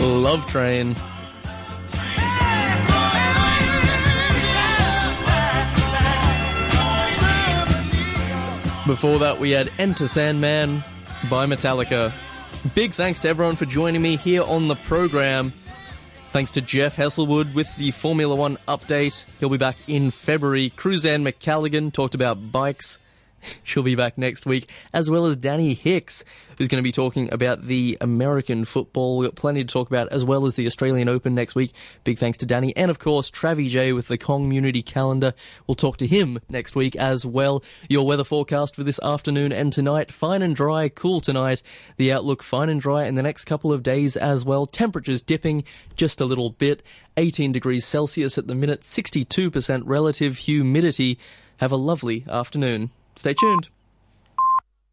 Love 0.00 0.44
Train. 0.48 0.94
Before 8.88 9.20
that, 9.20 9.36
we 9.38 9.52
had 9.52 9.70
Enter 9.78 10.08
Sandman 10.08 10.82
by 11.30 11.46
Metallica. 11.46 12.12
Big 12.74 12.90
thanks 12.90 13.20
to 13.20 13.28
everyone 13.28 13.54
for 13.54 13.66
joining 13.66 14.02
me 14.02 14.16
here 14.16 14.42
on 14.42 14.66
the 14.66 14.74
program. 14.74 15.52
Thanks 16.30 16.50
to 16.50 16.60
Jeff 16.60 16.96
Hesselwood 16.96 17.54
with 17.54 17.76
the 17.76 17.92
Formula 17.92 18.34
One 18.34 18.58
update. 18.66 19.24
He'll 19.38 19.50
be 19.50 19.56
back 19.56 19.76
in 19.86 20.10
February. 20.10 20.70
Cruzanne 20.70 21.22
McCalligan 21.22 21.92
talked 21.92 22.16
about 22.16 22.50
bikes. 22.50 22.98
She'll 23.76 23.82
be 23.82 23.94
back 23.94 24.16
next 24.16 24.46
week, 24.46 24.70
as 24.94 25.10
well 25.10 25.26
as 25.26 25.36
Danny 25.36 25.74
Hicks, 25.74 26.24
who's 26.56 26.68
going 26.68 26.82
to 26.82 26.82
be 26.82 26.92
talking 26.92 27.30
about 27.30 27.60
the 27.60 27.98
American 28.00 28.64
football. 28.64 29.18
We've 29.18 29.28
got 29.28 29.34
plenty 29.34 29.62
to 29.64 29.70
talk 29.70 29.90
about, 29.90 30.08
as 30.08 30.24
well 30.24 30.46
as 30.46 30.56
the 30.56 30.66
Australian 30.66 31.10
Open 31.10 31.34
next 31.34 31.54
week. 31.54 31.74
Big 32.02 32.16
thanks 32.16 32.38
to 32.38 32.46
Danny. 32.46 32.74
And 32.74 32.90
of 32.90 32.98
course, 32.98 33.30
Travie 33.30 33.68
J 33.68 33.92
with 33.92 34.08
the 34.08 34.16
Kong 34.16 34.44
community 34.44 34.80
calendar. 34.80 35.34
We'll 35.66 35.74
talk 35.74 35.98
to 35.98 36.06
him 36.06 36.38
next 36.48 36.74
week 36.74 36.96
as 36.96 37.26
well. 37.26 37.62
Your 37.86 38.06
weather 38.06 38.24
forecast 38.24 38.74
for 38.74 38.82
this 38.82 38.98
afternoon 39.02 39.52
and 39.52 39.74
tonight 39.74 40.10
fine 40.10 40.40
and 40.40 40.56
dry, 40.56 40.88
cool 40.88 41.20
tonight. 41.20 41.62
The 41.98 42.14
outlook 42.14 42.42
fine 42.42 42.70
and 42.70 42.80
dry 42.80 43.04
in 43.04 43.14
the 43.14 43.22
next 43.22 43.44
couple 43.44 43.74
of 43.74 43.82
days 43.82 44.16
as 44.16 44.42
well. 44.42 44.64
Temperatures 44.64 45.20
dipping 45.20 45.64
just 45.96 46.22
a 46.22 46.24
little 46.24 46.48
bit. 46.48 46.82
18 47.18 47.52
degrees 47.52 47.84
Celsius 47.84 48.38
at 48.38 48.46
the 48.46 48.54
minute, 48.54 48.80
62% 48.80 49.82
relative 49.84 50.38
humidity. 50.38 51.18
Have 51.58 51.72
a 51.72 51.76
lovely 51.76 52.24
afternoon. 52.26 52.90
Stay 53.16 53.34
tuned. 53.34 53.70